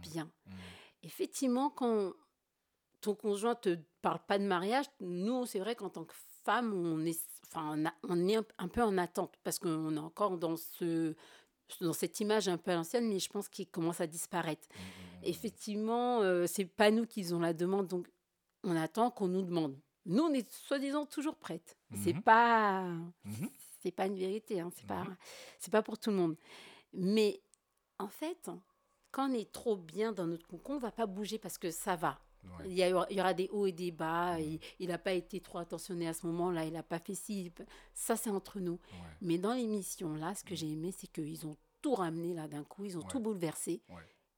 bien. 0.00 0.28
Effectivement, 1.04 1.70
quand 1.70 2.12
ton 3.00 3.14
conjoint 3.14 3.54
te 3.54 3.78
parle 4.00 4.18
pas 4.26 4.38
de 4.40 4.44
mariage, 4.44 4.86
nous, 5.00 5.46
c'est 5.46 5.60
vrai 5.60 5.76
qu'en 5.76 5.90
tant 5.90 6.04
que 6.04 6.14
femme, 6.44 6.72
on 6.74 7.04
est, 7.04 7.20
enfin, 7.54 7.74
on, 7.78 7.86
a- 7.86 7.94
on 8.08 8.28
est 8.28 8.36
un, 8.36 8.44
un 8.58 8.68
peu 8.68 8.82
en 8.82 8.96
attente 8.98 9.34
parce 9.44 9.58
qu'on 9.58 9.94
est 9.96 10.00
encore 10.00 10.38
dans 10.38 10.56
ce 10.56 11.14
dans 11.80 11.94
cette 11.94 12.20
image 12.20 12.48
un 12.48 12.58
peu 12.58 12.70
à 12.72 12.74
l'ancienne, 12.74 13.08
mais 13.08 13.18
je 13.18 13.30
pense 13.30 13.48
qu'il 13.48 13.66
commence 13.66 14.00
à 14.02 14.06
disparaître. 14.06 14.68
Mhm. 14.74 15.20
Effectivement, 15.24 16.20
euh, 16.20 16.46
c'est 16.46 16.66
pas 16.66 16.90
nous 16.90 17.06
qui 17.06 17.22
faisons 17.22 17.40
la 17.40 17.54
demande, 17.54 17.86
donc 17.86 18.06
on 18.62 18.76
attend 18.76 19.10
qu'on 19.10 19.28
nous 19.28 19.40
demande. 19.42 19.78
Nous, 20.04 20.22
on 20.22 20.32
est 20.34 20.50
soi-disant 20.52 21.06
toujours 21.06 21.36
prêtes. 21.36 21.76
C'est 22.02 22.12
Mhm. 22.14 22.22
pas 22.22 22.86
c'est 23.80 23.90
pas 23.92 24.06
une 24.06 24.16
vérité, 24.16 24.60
hein, 24.60 24.70
c'est 24.74 24.86
pas 24.86 25.06
c'est 25.58 25.70
pas 25.72 25.82
pour 25.82 25.98
tout 25.98 26.10
le 26.10 26.16
monde. 26.16 26.36
Mais 26.92 27.40
en 27.98 28.08
fait, 28.08 28.50
quand 29.10 29.30
on 29.30 29.34
est 29.34 29.50
trop 29.50 29.76
bien 29.76 30.12
dans 30.12 30.26
notre 30.26 30.46
cocon, 30.46 30.74
on 30.74 30.78
va 30.78 30.92
pas 30.92 31.06
bouger 31.06 31.38
parce 31.38 31.56
que 31.58 31.70
ça 31.70 31.96
va. 31.96 32.20
Ouais. 32.44 32.64
Il 32.66 32.72
y, 32.74 32.82
a- 32.82 33.06
il 33.10 33.16
y 33.16 33.20
aura 33.20 33.34
des 33.34 33.48
hauts 33.50 33.66
et 33.66 33.72
des 33.72 33.90
bas. 33.92 34.36
Il 34.40 34.88
n'a 34.88 34.98
pas 34.98 35.12
été 35.12 35.40
trop 35.40 35.58
attentionné 35.58 36.08
à 36.08 36.12
ce 36.12 36.26
moment-là. 36.26 36.64
Il 36.64 36.72
n'a 36.72 36.82
pas 36.82 36.98
fait 36.98 37.14
ci. 37.14 37.52
Ça, 37.94 38.16
c'est 38.16 38.30
entre 38.30 38.58
nous. 38.60 38.80
Ouais. 38.92 38.98
Mais 39.20 39.38
dans 39.38 39.52
l'émission, 39.54 40.14
là, 40.14 40.34
ce 40.34 40.42
que 40.42 40.50
Mhm. 40.50 40.56
j'ai 40.56 40.72
aimé, 40.72 40.92
c'est 40.96 41.06
qu'ils 41.06 41.46
ont 41.46 41.56
tout 41.80 41.94
ramené 41.94 42.34
là 42.34 42.48
d'un 42.48 42.64
coup. 42.64 42.84
Ils 42.84 42.96
ont 42.98 43.02
Ouais. 43.02 43.08
tout 43.08 43.20
bouleversé. 43.20 43.80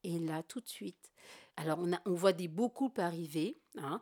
Et 0.03 0.19
là, 0.19 0.43
tout 0.43 0.59
de 0.61 0.67
suite. 0.69 1.11
Alors, 1.57 1.79
on, 1.79 1.91
a, 1.93 1.99
on 2.05 2.13
voit 2.13 2.33
des 2.33 2.47
beaux 2.47 2.69
couples 2.69 3.01
arriver. 3.01 3.57
hein, 3.77 3.99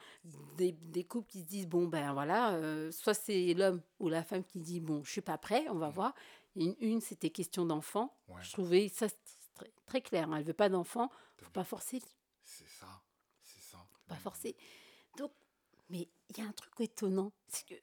des, 0.58 0.72
des 0.72 1.04
couples 1.04 1.28
qui 1.32 1.40
se 1.40 1.46
disent 1.46 1.68
bon, 1.68 1.88
ben 1.88 2.14
voilà, 2.14 2.54
euh, 2.54 2.92
soit 2.92 3.16
c'est 3.16 3.56
l'homme 3.56 3.82
ou 4.00 4.08
la 4.10 4.24
femme 4.24 4.44
qui 4.44 4.60
dit 4.60 4.80
bon, 4.80 5.04
je 5.04 5.10
suis 5.12 5.22
pas 5.22 5.38
prêt, 5.40 5.66
on 5.70 5.76
va 5.80 5.88
Mhm. 5.88 5.94
voir. 5.94 6.14
Une, 6.56 6.76
une, 6.80 7.02
c'était 7.02 7.32
question 7.32 7.66
d'enfant. 7.66 8.16
Je 8.42 8.52
trouvais 8.52 8.88
ça 8.90 9.08
très, 9.56 9.72
très 9.88 10.02
clair. 10.02 10.30
hein, 10.30 10.36
Elle 10.38 10.44
veut 10.44 10.54
pas 10.54 10.70
d'enfant. 10.70 11.10
Faut 11.38 11.50
pas 11.50 11.64
forcer. 11.64 12.00
C'est 12.44 12.68
ça. 12.68 13.02
C'est 13.42 13.62
ça. 13.64 13.80
Pas 14.14 14.20
forcé. 14.22 14.56
Donc, 15.18 15.32
mais 15.90 16.08
il 16.30 16.38
y 16.38 16.42
a 16.46 16.50
un 16.50 16.52
truc 16.54 16.72
étonnant, 16.80 17.32
c'est 17.48 17.66
que 17.68 17.76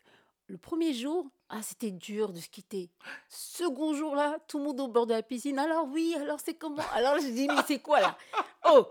le 0.47 0.59
premier 0.59 0.93
jour, 0.95 1.27
ah, 1.49 1.63
c'était 1.63 1.91
dur 1.93 2.33
de 2.33 2.41
se 2.41 2.49
quitter. 2.49 2.91
Second 3.29 3.95
jour 3.95 4.15
là, 4.17 4.39
tout 4.49 4.59
le 4.59 4.65
monde 4.65 4.81
au 4.81 4.89
bord 4.89 5.07
de 5.07 5.15
la 5.15 5.23
piscine. 5.23 5.59
Alors 5.59 5.87
oui, 5.89 6.15
alors 6.21 6.39
c'est 6.45 6.55
comment? 6.55 6.83
Alors 6.93 7.19
je 7.21 7.27
dis 7.29 7.47
mais 7.47 7.63
c'est 7.67 7.79
quoi 7.79 8.01
là? 8.01 8.17
Oh, 8.69 8.89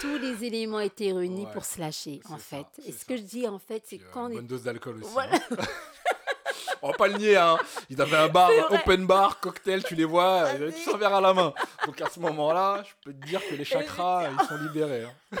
tous 0.00 0.18
les 0.18 0.44
éléments 0.44 0.80
étaient 0.80 1.12
réunis 1.12 1.44
Ouais, 1.46 1.52
pour 1.52 1.64
se 1.64 1.78
lâcher 1.80 2.20
en 2.28 2.38
fait. 2.38 2.66
ça, 2.76 2.82
Et 2.86 2.92
ce 2.92 3.04
que 3.04 3.16
je 3.16 3.22
dis 3.22 3.46
en 3.46 3.58
fait, 3.58 3.84
c'est 3.86 4.00
euh, 4.00 4.04
quand 4.12 4.26
une 4.26 4.32
est 4.32 4.36
bonne 4.36 4.46
dose 4.46 4.62
d'alcool 4.64 5.02
aussi. 5.02 5.12
voilà, 5.12 5.36
hein. 5.36 5.56
On 6.82 6.88
va 6.92 6.94
pas 6.96 7.08
le 7.08 7.18
nier, 7.18 7.36
hein. 7.36 7.58
Ils 7.90 8.00
avaient 8.00 8.16
un 8.16 8.28
bar, 8.38 8.50
open 8.70 9.06
bar, 9.06 9.38
cocktail, 9.38 9.84
tu 9.84 9.94
les 9.94 10.04
vois, 10.06 10.44
ils 10.54 10.62
avaient 10.62 10.72
tous 10.72 10.94
un 10.94 10.96
verre 10.96 11.14
à 11.14 11.20
la 11.20 11.34
main. 11.34 11.52
Donc 11.86 12.00
à 12.00 12.08
ce 12.08 12.18
moment-là, 12.20 12.82
je 12.84 12.92
peux 13.04 13.12
te 13.12 13.26
dire 13.26 13.40
que 13.46 13.54
les 13.54 13.64
chakras, 13.66 14.30
ils 14.30 14.46
sont 14.48 14.56
libérés. 14.56 15.04
hein. 15.04 15.36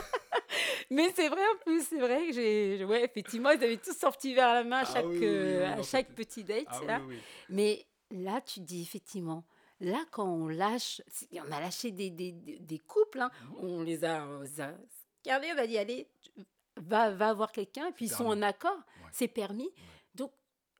Mais 0.90 1.10
c'est 1.14 1.28
vrai 1.28 1.40
en 1.54 1.58
plus, 1.64 1.86
c'est 1.86 1.98
vrai 2.00 2.26
que 2.26 2.32
j'ai, 2.32 2.84
ouais, 2.84 3.04
effectivement, 3.04 3.50
ils 3.50 3.62
avaient 3.64 3.76
tous 3.76 3.96
sorti 3.96 4.34
vers 4.34 4.52
la 4.54 4.64
main 4.64 4.78
à 4.78 4.80
Ah 4.86 4.92
chaque, 4.94 5.06
oui, 5.06 5.18
oui, 5.18 5.20
oui, 5.20 5.26
euh, 5.28 5.58
oui, 5.74 5.80
à 5.80 5.82
chaque 5.82 6.08
c'était- 6.08 6.24
petit 6.24 6.44
date. 6.44 6.66
Ah 6.68 6.80
là. 6.86 7.00
Mais 7.48 7.86
là, 8.10 8.40
tu 8.40 8.60
dis 8.60 8.82
effectivement, 8.82 9.44
là, 9.80 10.04
quand 10.10 10.26
on 10.28 10.48
lâche, 10.48 11.00
on 11.32 11.50
a 11.52 11.60
lâché 11.60 11.90
des, 11.92 12.10
des, 12.10 12.32
des- 12.32 12.78
couples, 12.78 13.20
hein, 13.20 13.30
Mhm. 13.44 13.54
on 13.60 13.82
les 13.82 14.04
a, 14.04 14.26
on 14.26 14.40
les 14.42 14.60
a 14.60 14.74
scannés, 15.22 15.52
on 15.54 15.58
a 15.58 15.66
dit, 15.66 15.78
allez, 15.78 16.08
va, 16.76 17.10
va 17.10 17.32
voir 17.34 17.52
quelqu'un, 17.52 17.86
et 17.88 17.92
puis 17.92 18.06
ils 18.06 18.10
sont 18.10 18.26
en 18.26 18.42
accord, 18.42 18.76
Ouais. 18.76 19.10
c'est 19.12 19.28
permis. 19.28 19.70
Donc, 20.14 20.32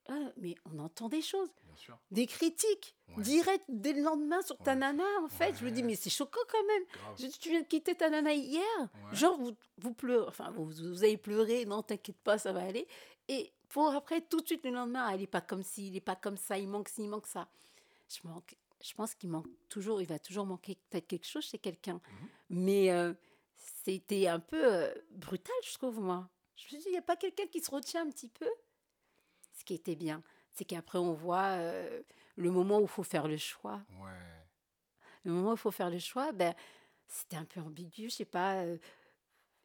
ah, 0.09 0.33
mais 0.39 0.55
on 0.65 0.79
entend 0.81 1.09
des 1.09 1.23
choses, 1.23 1.51
sûr. 1.81 1.99
des 2.11 2.27
critiques, 2.27 2.97
Ouais. 3.17 3.23
directes 3.25 3.65
dès 3.69 3.93
le 3.93 4.03
lendemain 4.03 4.41
sur 4.43 4.57
ta 4.59 4.73
Ouais. 4.73 4.77
nana, 4.79 5.05
en 5.25 5.29
fait. 5.29 5.55
Je 5.59 5.65
me 5.65 5.71
dis, 5.71 5.83
mais 5.83 5.97
c'est 5.97 6.11
choquant 6.11 6.41
quand 6.49 6.65
même. 6.67 6.83
Je- 7.19 7.27
tu 7.39 7.49
viens 7.51 7.61
de 7.63 7.67
quitter 7.67 7.95
ta 7.95 8.09
nana 8.11 8.33
hier. 8.33 8.89
Genre, 9.13 9.37
vous, 9.39 9.57
vous 9.79 9.93
pleurez, 9.93 10.29
enfin, 10.29 10.51
vous, 10.53 10.67
vous 10.67 11.03
avez 11.05 11.17
pleuré, 11.17 11.65
non, 11.65 11.83
t'inquiète 11.83 12.19
pas, 12.23 12.39
ça 12.39 12.53
va 12.53 12.63
aller. 12.63 12.87
Et 13.29 13.53
pour 13.69 13.89
après, 13.91 14.21
tout 14.21 14.41
de 14.41 14.47
suite, 14.47 14.65
le 14.65 14.71
lendemain, 14.71 15.07
ah, 15.09 15.15
il 15.17 15.21
n'est 15.21 15.27
pas 15.27 15.41
comme 15.41 15.63
ci, 15.63 15.89
il 15.89 15.93
n'est 15.93 16.01
pas 16.01 16.17
comme 16.17 16.37
ça, 16.37 16.57
il 16.59 16.69
manque 16.69 16.89
ci, 16.89 17.03
il 17.03 17.09
manque 17.09 17.27
ça. 17.27 17.49
Je, 18.09 18.21
manque, 18.29 18.57
je 18.83 18.95
pense 18.95 19.15
qu'il 19.15 19.31
manque 19.31 19.47
toujours, 19.69 20.01
il 20.01 20.07
va 20.09 20.19
toujours 20.19 20.47
manquer 20.47 20.77
peut-être 20.91 21.07
quelque 21.07 21.27
chose 21.27 21.45
chez 21.45 21.59
quelqu'un. 21.59 21.95
Mhm. 21.95 22.29
Mais 22.51 22.91
euh, 22.93 23.13
c'était 23.85 24.27
un 24.29 24.41
peu 24.41 24.63
euh, 24.65 24.95
brutal, 25.11 25.55
je 25.65 25.75
trouve, 25.75 26.01
moi. 26.01 26.29
Je 26.57 26.65
me 26.65 26.69
suis 26.69 26.79
dit, 26.79 26.85
il 26.89 26.93
n'y 26.93 26.99
a 26.99 27.03
pas 27.03 27.17
quelqu'un 27.17 27.47
qui 27.47 27.61
se 27.61 27.71
retient 27.71 28.03
un 28.07 28.11
petit 28.11 28.29
peu 28.29 28.49
Ce 29.53 29.65
qui 29.65 29.75
était 29.75 29.97
bien, 29.97 30.23
c'est 30.53 30.65
qu'après, 30.65 30.99
on 30.99 31.13
voit 31.13 31.57
euh, 31.59 32.03
le 32.37 32.51
moment 32.51 32.79
où 32.79 32.83
il 32.83 32.89
faut 32.89 33.03
faire 33.03 33.29
le 33.29 33.37
choix 33.37 33.81
Ouais. 34.01 34.11
le 35.25 35.33
moment 35.33 35.51
où 35.51 35.55
il 35.55 35.59
faut 35.59 35.71
faire 35.71 35.91
le 35.91 35.99
choix, 35.99 36.33
ben, 36.33 36.55
c'était 37.09 37.37
un 37.37 37.45
peu 37.45 37.61
ambigu, 37.61 38.09
je 38.11 38.15
sais 38.17 38.25
pas. 38.25 38.63
euh, 38.65 38.79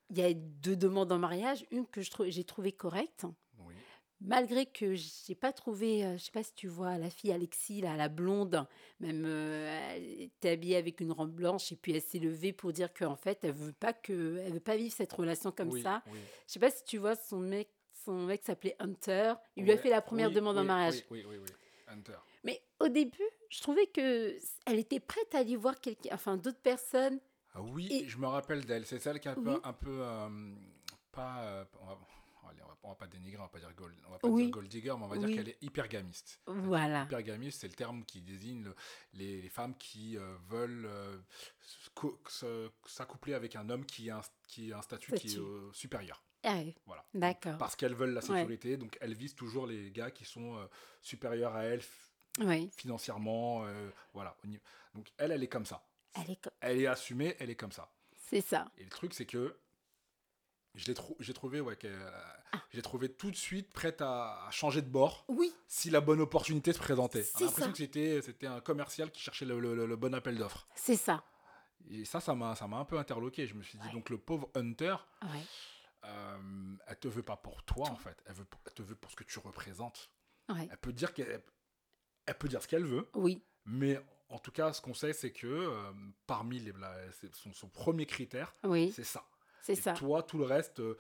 Il 0.09 0.17
y 0.19 0.23
a 0.23 0.33
deux 0.33 0.75
demandes 0.75 1.11
en 1.11 1.17
mariage, 1.19 1.65
une 1.71 1.88
que 1.88 2.01
j'ai 2.29 2.43
trouvée 2.43 2.71
correcte, 2.71 3.25
Oui. 3.59 3.73
malgré 4.21 4.65
que 4.67 4.93
j'ai 4.93 5.33
pas 5.36 5.51
trouvé, 5.53 6.05
euh, 6.05 6.17
je 6.17 6.23
sais 6.25 6.31
pas 6.31 6.43
si 6.43 6.53
tu 6.53 6.67
vois 6.67 6.97
la 6.97 7.09
fille 7.09 7.31
Alexis, 7.31 7.81
là, 7.81 7.95
la 7.95 8.07
blonde, 8.09 8.67
même 8.99 9.23
euh, 9.25 9.93
elle 9.95 10.21
était 10.21 10.49
habillée 10.51 10.75
avec 10.77 10.99
une 11.01 11.11
robe 11.11 11.31
blanche 11.33 11.71
et 11.71 11.75
puis 11.75 11.93
elle 11.93 12.01
s'est 12.01 12.19
levée 12.19 12.53
pour 12.53 12.71
dire 12.71 12.93
qu'en 12.93 13.15
fait 13.15 13.43
elle 13.43 13.53
veut 13.53 13.73
pas 13.73 13.93
que, 13.93 14.38
elle 14.45 14.53
veut 14.53 14.59
pas 14.59 14.77
vivre 14.77 14.93
cette 14.93 15.13
relation 15.13 15.51
comme 15.51 15.69
Oui, 15.71 15.81
ça. 15.81 16.03
oui. 16.11 16.19
Je 16.47 16.53
sais 16.53 16.59
pas 16.59 16.69
si 16.71 16.83
tu 16.83 16.97
vois 16.99 17.15
son 17.15 17.39
mec, 17.39 17.69
son 18.06 18.26
mec 18.26 18.43
s'appelait 18.43 18.76
Hunter. 18.80 19.34
Il 19.56 19.64
lui 19.66 19.72
a 19.72 19.78
fait 19.78 19.89
la 19.89 20.01
première 20.01 20.30
oui, 20.30 20.36
demande 20.36 20.58
en 20.58 20.64
mariage. 20.64 21.03
Oui, 21.10 21.24
oui, 21.28 21.38
oui. 21.38 21.49
Hunter. 21.88 22.18
Mais 22.43 22.62
au 22.80 22.88
début, 22.88 23.24
je 23.49 23.62
trouvais 23.62 23.88
que 23.88 24.38
elle 24.66 24.80
était 24.80 24.99
prête 24.99 25.34
à 25.36 25.39
aller 25.39 25.56
voir 25.56 25.80
quelqu'un, 25.80 26.10
enfin 26.14 26.38
d'autres 26.38 26.62
personnes. 26.62 27.20
Ah 27.53 27.62
oui, 27.62 27.88
Et- 27.91 28.08
je 28.08 28.18
me 28.18 28.28
rappelle 28.28 28.66
d'elle. 28.66 28.86
C'est 28.86 28.99
celle 28.99 29.20
qui 29.20 29.28
est 29.28 29.32
un 29.32 29.36
peu, 29.36 29.60
un 29.64 29.74
peu 29.74 29.99
euh, 30.01 30.30
pas. 31.12 31.43
euh, 31.43 31.66
on, 31.80 31.86
va, 31.86 31.97
allez, 32.49 32.62
on, 32.64 32.68
va, 32.68 32.78
on 32.84 32.89
va 32.89 32.95
pas 32.95 33.08
dénigrer, 33.08 33.38
on 33.39 33.43
va 33.43 33.49
pas 33.49 33.60
dire 33.60 33.74
gold, 33.76 33.95
on 34.08 34.12
va 34.12 34.20
pas 34.20 34.28
dire 34.30 34.49
gold 34.49 34.68
digger, 34.68 34.93
mais 34.97 35.06
on 35.06 35.08
va 35.08 35.18
dire 35.18 35.30
qu'elle 35.36 35.49
est 35.49 35.58
hypergamiste. 35.64 36.41
Voilà. 36.47 37.03
Hypergamiste, 37.03 37.62
c'est 37.62 37.68
le 37.70 37.74
terme 37.76 38.03
qui 38.03 38.22
désigne 38.22 38.64
le- 38.64 38.76
les, 39.14 39.41
les 39.41 39.49
femmes 39.49 39.76
qui 39.78 40.18
euh, 40.18 40.36
veulent 40.49 40.89
s'accoupler 42.86 43.34
avec 43.34 43.56
un 43.56 43.70
homme 43.70 43.86
qui 43.86 44.10
a 44.10 44.18
un, 44.18 44.22
qui 44.47 44.72
a 44.74 44.78
un 44.80 44.82
statut 44.82 45.14
qui 45.14 45.28
est 45.28 45.39
supérieur. 45.74 46.22
Ah 46.48 46.58
oui, 46.58 46.76
Voilà. 46.86 47.04
D'accord. 47.14 47.58
Parce 47.58 47.76
qu'elles 47.76 47.96
veulent 47.96 48.14
la 48.14 48.22
Ouais. 48.22 48.39
sécurité, 48.39 48.78
donc 48.78 48.98
elles 49.02 49.14
visent 49.16 49.36
toujours 49.36 49.66
les 49.68 49.91
gars 49.91 50.12
qui 50.12 50.26
sont 50.26 50.56
euh, 50.58 50.66
supérieurs 51.02 51.56
à 51.56 51.64
elles 51.64 51.82
Oui, 52.39 52.70
financièrement. 52.78 53.66
euh, 53.66 53.89
voilà. 54.14 54.38
Donc 54.93 55.12
elle, 55.18 55.32
elle 55.32 55.43
est 55.43 55.48
comme 55.48 55.66
ça. 55.66 55.84
elle 56.14 56.30
est 56.32 56.41
co- 56.41 56.50
Elle 56.62 56.80
est 56.82 56.88
assumée, 56.88 57.36
elle 57.39 57.50
est 57.50 57.56
comme 57.56 57.72
ça. 57.72 57.91
c'est 58.30 58.41
ça. 58.41 58.70
Et 58.78 58.84
le 58.84 58.89
truc, 58.89 59.14
c'est 59.14 59.26
que 59.26 59.58
je 60.76 60.86
l'ai 60.88 60.93
trou- 60.93 61.16
trouvé, 61.34 61.62
ouais, 61.62 61.78
euh, 61.86 62.12
Ah. 62.52 62.62
j'ai 62.72 62.82
trouvé 62.82 63.10
tout 63.10 63.32
de 63.32 63.36
suite 63.36 63.72
prête 63.72 64.02
à, 64.02 64.46
à 64.46 64.52
changer 64.52 64.82
de 64.82 64.89
bord 64.89 65.26
Oui, 65.30 65.54
si 65.68 65.89
la 65.89 66.02
bonne 66.02 66.20
opportunité 66.22 66.74
se 66.74 66.80
présentait. 66.80 67.26
J'ai 67.38 67.46
l'impression 67.46 67.72
que 67.72 67.78
c'était, 67.78 68.22
c'était 68.22 68.48
un 68.48 68.60
commercial 68.62 69.10
qui 69.12 69.22
cherchait 69.22 69.46
le, 69.46 69.60
le- 69.60 69.74
le- 69.76 69.86
le 69.86 69.96
bon 69.96 70.14
appel 70.14 70.38
d'offres. 70.38 70.68
c'est 70.76 70.96
ça. 70.98 71.24
Et 71.89 72.04
ça, 72.04 72.20
ça 72.20 72.34
m'a, 72.36 72.56
ça 72.56 72.68
m'a 72.68 72.78
un 72.78 72.86
peu 72.86 72.98
interloqué. 72.98 73.46
Je 73.48 73.54
me 73.54 73.62
suis 73.64 73.78
dit, 73.78 73.86
Ouais. 73.88 73.93
donc 73.93 74.10
le 74.10 74.18
pauvre 74.18 74.50
Hunter, 74.56 74.96
Ouais. 75.22 75.43
Euh, 76.06 76.76
elle 76.88 76.97
te 76.99 77.08
veut 77.08 77.24
pas 77.24 77.38
pour 77.38 77.64
toi, 77.64 77.89
en 77.89 77.95
fait. 77.95 78.18
Elle, 78.26 78.34
veut, 78.36 78.47
elle 78.66 78.74
te 78.74 78.82
veut 78.84 78.95
pour 78.95 79.12
ce 79.12 79.16
que 79.16 79.24
tu 79.24 79.39
représentes. 79.39 80.10
Ouais. 80.49 80.68
Elle 80.72 80.78
peut 80.78 80.93
dire 80.93 81.14
qu'elle, 81.14 81.41
elle 82.26 82.38
peut 82.38 82.47
dire 82.47 82.62
ce 82.62 82.68
qu'elle 82.68 82.86
veut, 82.86 83.10
Oui, 83.16 83.41
mais 83.66 83.99
en 84.30 84.39
tout 84.39 84.51
cas, 84.51 84.74
ce 84.74 84.82
qu'on 84.82 84.93
sait, 84.93 85.14
c'est 85.14 85.32
que 85.32 85.47
euh, 85.47 85.91
parmi 86.28 86.60
les, 86.60 86.72
la- 86.74 87.12
son, 87.34 87.53
son 87.53 87.70
premier 87.70 88.06
critère, 88.06 88.53
oui, 88.64 88.91
c'est 88.95 89.03
ça. 89.03 89.26
c'est 89.62 89.76
ça. 89.76 89.93
toi, 89.93 90.22
tout 90.24 90.38
le 90.38 90.45
reste, 90.45 90.80
euh, 90.80 90.97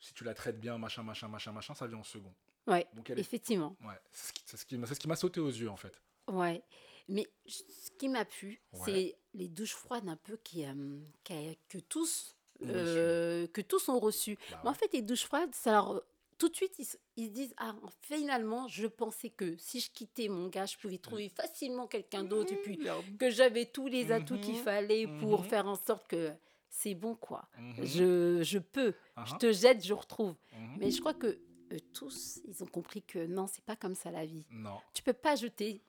si 0.00 0.12
tu 0.14 0.24
la 0.24 0.34
traites 0.34 0.60
bien, 0.60 0.78
machin, 0.78 1.02
machin, 1.02 1.28
machin, 1.28 1.52
machin, 1.52 1.74
ça 1.74 1.86
vient 1.86 1.98
en 1.98 2.04
second. 2.04 2.34
Ouais, 2.66 2.86
Donc 2.94 3.10
elle 3.10 3.18
est... 3.18 3.20
effectivement. 3.20 3.76
ouais, 3.82 4.00
c'est 4.10 4.28
ce 4.56 4.64
qui, 4.64 4.76
ce 4.86 4.94
qui 4.98 5.08
m'a- 5.08 5.16
sauté 5.16 5.40
aux 5.40 5.48
yeux, 5.50 5.68
en 5.70 5.76
fait. 5.76 6.00
Ouais. 6.28 6.62
Mais 7.08 7.26
ce 7.46 7.90
qui 7.98 8.08
m'a 8.08 8.24
plu, 8.24 8.62
Ouais. 8.72 8.80
c'est 8.84 9.18
les 9.34 9.48
douches 9.48 9.74
froides 9.74 10.08
un 10.08 10.16
peu 10.16 10.36
qui, 10.38 10.64
euh, 10.64 11.00
qui- 11.22 11.58
que 11.68 11.78
tous 11.78 12.34
euh, 12.64 13.46
que 13.48 13.60
tous 13.60 13.88
ont 13.88 13.98
reçu. 13.98 14.38
Bah 14.50 14.60
Mais 14.64 14.70
en 14.70 14.74
fait, 14.74 14.92
les 14.92 15.02
douches 15.02 15.24
froides, 15.24 15.54
ça 15.54 15.72
leur- 15.72 16.02
tout 16.38 16.48
de 16.48 16.56
suite, 16.56 16.74
ils, 16.78 16.84
se- 16.84 16.96
ils 17.16 17.26
se 17.26 17.30
disent 17.32 17.54
Ah, 17.58 17.74
finalement, 18.02 18.66
je 18.68 18.86
pensais 18.86 19.30
que 19.30 19.56
si 19.58 19.80
je 19.80 19.90
quittais 19.90 20.28
mon 20.28 20.48
gars, 20.48 20.66
je 20.66 20.76
pouvais 20.76 20.98
trouver 20.98 21.28
facilement 21.28 21.86
quelqu'un 21.86 22.24
d'autre 22.24 22.52
et 22.52 22.56
puis 22.56 22.78
que 23.18 23.30
j'avais 23.30 23.66
tous 23.66 23.86
les 23.86 24.10
atouts 24.12 24.38
qu'il 24.38 24.56
fallait 24.56 25.06
pour 25.20 25.46
faire 25.46 25.66
en 25.66 25.76
sorte 25.76 26.06
que 26.08 26.30
c'est 26.70 26.94
bon, 26.94 27.14
quoi. 27.14 27.46
Je, 27.82 28.40
je 28.42 28.58
peux, 28.58 28.90
uh-huh, 29.16 29.26
je 29.28 29.34
te 29.36 29.52
jette, 29.52 29.84
je 29.84 29.92
retrouve. 29.94 30.34
Mais 30.78 30.90
je 30.90 30.98
crois 31.00 31.14
que 31.14 31.38
eux 31.72 31.80
tous, 31.92 32.40
ils 32.46 32.62
ont 32.62 32.66
compris 32.66 33.02
que 33.02 33.26
non, 33.26 33.46
c'est 33.46 33.64
pas 33.64 33.76
comme 33.76 33.94
ça 33.94 34.10
la 34.10 34.26
vie. 34.26 34.44
Non. 34.50 34.78
Tu 34.92 35.02
peux 35.02 35.12
pas 35.12 35.36
jeter 35.36 35.80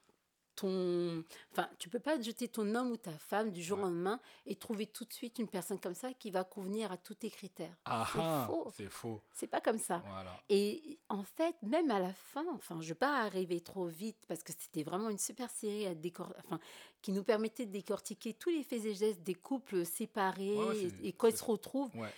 ton, 0.56 1.24
enfin, 1.52 1.70
tu 1.80 1.90
peux 1.90 2.00
pas 2.00 2.20
jeter 2.20 2.48
ton 2.48 2.74
homme 2.76 2.92
ou 2.92 2.98
ta 2.98 3.12
femme 3.12 3.52
du 3.52 3.62
jour 3.62 3.78
Ouais. 3.78 3.84
au 3.84 3.88
lendemain 3.88 4.20
et 4.46 4.56
trouver 4.56 4.88
tout 4.88 5.06
de 5.06 5.14
suite 5.14 5.38
une 5.40 5.48
personne 5.48 5.80
comme 5.80 5.94
ça 5.94 6.14
qui 6.14 6.32
va 6.32 6.44
convenir 6.44 6.92
à 6.92 6.98
tous 6.98 7.16
tes 7.16 7.30
critères. 7.30 7.76
Ah, 7.86 8.08
c'est 8.12 8.20
ah, 8.22 8.44
faux. 8.48 8.72
c'est 8.76 8.90
faux. 8.90 9.22
C'est 9.34 9.48
pas 9.48 9.62
comme 9.62 9.80
ça. 9.80 10.02
Voilà. 10.08 10.40
Et 10.50 10.98
en 11.10 11.24
fait, 11.24 11.56
même 11.62 11.92
à 11.92 12.00
la 12.00 12.14
fin, 12.14 12.46
enfin, 12.54 12.80
je 12.82 12.90
vais 12.90 12.96
pas 12.96 13.22
arriver 13.22 13.60
trop 13.62 13.86
vite 13.88 14.18
parce 14.28 14.44
que 14.44 14.54
c'était 14.58 14.84
vraiment 14.84 15.10
une 15.10 15.18
super 15.20 15.50
série 15.50 15.86
à 15.86 15.94
décor... 15.96 16.34
enfin, 16.40 16.60
qui 17.02 17.12
nous 17.12 17.24
permettait 17.24 17.66
de 17.66 17.72
décortiquer 17.72 18.34
tous 18.34 18.50
les 18.50 18.64
faits 18.64 18.86
et 18.86 18.96
gestes 18.96 19.22
des 19.22 19.36
couples 19.36 19.86
séparés 19.86 20.56
Ouais, 20.58 20.66
ouais, 20.68 20.84
et, 21.04 21.08
et 21.10 21.14
quand 21.14 21.28
ils 21.28 21.38
se 21.38 21.44
retrouvent. 21.44 21.96
Ouais. 21.96 22.12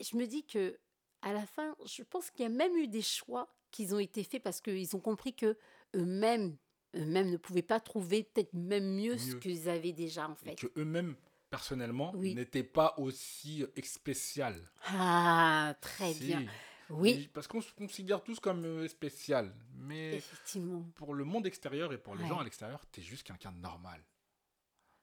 Je 0.00 0.16
me 0.16 0.26
dis 0.26 0.44
que 0.44 0.78
à 1.22 1.32
la 1.32 1.44
fin, 1.46 1.74
je 1.84 2.02
pense 2.02 2.30
qu'il 2.30 2.42
y 2.42 2.46
a 2.46 2.48
même 2.48 2.76
eu 2.76 2.86
des 2.88 3.02
choix 3.02 3.48
qui 3.70 3.92
ont 3.92 3.98
été 3.98 4.24
faits 4.24 4.42
parce 4.42 4.60
qu'ils 4.60 4.96
ont 4.96 5.00
compris 5.00 5.34
que 5.34 5.56
eux-mêmes, 5.94 6.56
eux-mêmes 6.98 7.30
ne 7.30 7.36
pouvaient 7.36 7.62
pas 7.62 7.80
trouver 7.80 8.24
peut-être 8.24 8.52
même 8.54 8.94
mieux, 8.96 9.16
ce 9.18 9.32
Mieux. 9.32 9.38
qu'ils 9.40 9.68
avaient 9.68 9.92
déjà 9.92 10.28
en 10.28 10.32
Et 10.34 10.36
fait. 10.36 10.54
que 10.56 10.66
eux-mêmes, 10.80 11.14
personnellement, 11.50 12.12
Oui. 12.16 12.34
n'étaient 12.34 12.62
pas 12.64 12.94
aussi 12.98 13.64
spécial. 13.82 14.62
Ah, 14.86 15.74
très 15.80 16.12
bien. 16.14 16.44
Oui, 16.90 17.28
Parce 17.34 17.46
qu'on 17.46 17.60
se 17.60 17.72
considère 17.74 18.22
tous 18.22 18.40
comme 18.40 18.64
euh, 18.64 18.88
spécial. 18.88 19.54
Mais 19.76 20.14
effectivement. 20.16 20.82
pour 20.94 21.14
le 21.14 21.24
monde 21.24 21.46
extérieur 21.46 21.92
et 21.92 21.98
pour 21.98 22.14
les 22.14 22.22
Ouais. 22.22 22.28
gens 22.28 22.38
à 22.38 22.44
l'extérieur, 22.44 22.84
t'es 22.86 23.02
juste 23.02 23.24
quelqu'un 23.26 23.52
de 23.52 23.58
normal. 23.58 24.02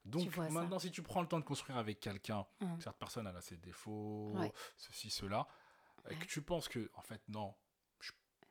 Donc 0.04 0.34
ça. 0.34 0.50
maintenant, 0.50 0.80
si 0.80 0.92
tu 0.92 1.02
prends 1.02 1.22
le 1.22 1.28
temps 1.28 1.40
de 1.40 1.44
construire 1.46 1.78
avec 1.78 2.00
quelqu'un, 2.00 2.46
Hum. 2.62 2.80
cette 2.80 2.94
personne 2.98 3.28
elle 3.28 3.36
a 3.36 3.42
ses 3.42 3.58
défauts, 3.58 4.32
Ouais. 4.36 4.52
ceci, 4.78 5.10
cela, 5.10 5.48
et 6.10 6.16
que 6.16 6.26
tu 6.26 6.42
penses 6.42 6.68
que, 6.68 6.90
en 6.96 7.02
fait, 7.02 7.22
non, 7.28 7.54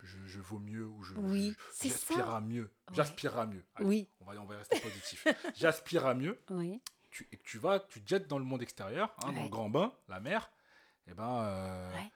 je, 0.03 0.17
je, 0.25 0.39
vaux 0.39 0.59
mieux 0.59 0.85
ou 0.85 1.03
je, 1.03 1.13
Oui, 1.15 1.55
je- 1.81 1.89
j'aspire 1.89 2.25
ça. 2.25 2.35
à 2.37 2.41
mieux. 2.41 2.63
Ouais. 2.89 2.95
J'aspire 2.95 3.37
à 3.37 3.45
mieux. 3.45 3.63
Allez, 3.75 3.87
Oui, 3.87 4.09
on, 4.19 4.25
va, 4.25 4.33
on 4.41 4.45
va 4.45 4.57
rester 4.57 4.79
positif. 4.79 5.25
J'aspire 5.55 6.05
à 6.05 6.13
mieux. 6.13 6.39
oui, 6.49 6.81
Tu, 7.11 7.27
et 7.31 7.37
que 7.37 7.43
tu 7.43 7.57
vas, 7.57 7.79
tu 7.79 8.01
te 8.01 8.07
jettes 8.09 8.27
dans 8.27 8.39
le 8.39 8.45
monde 8.45 8.61
extérieur, 8.61 9.15
hein, 9.23 9.31
dans 9.33 9.43
le 9.43 9.49
grand 9.49 9.69
bain, 9.69 9.93
la 10.07 10.19
mer, 10.19 10.51
et 11.07 11.13
ben, 11.13 11.43
euh, 11.43 11.93
Ouais. 11.95 12.11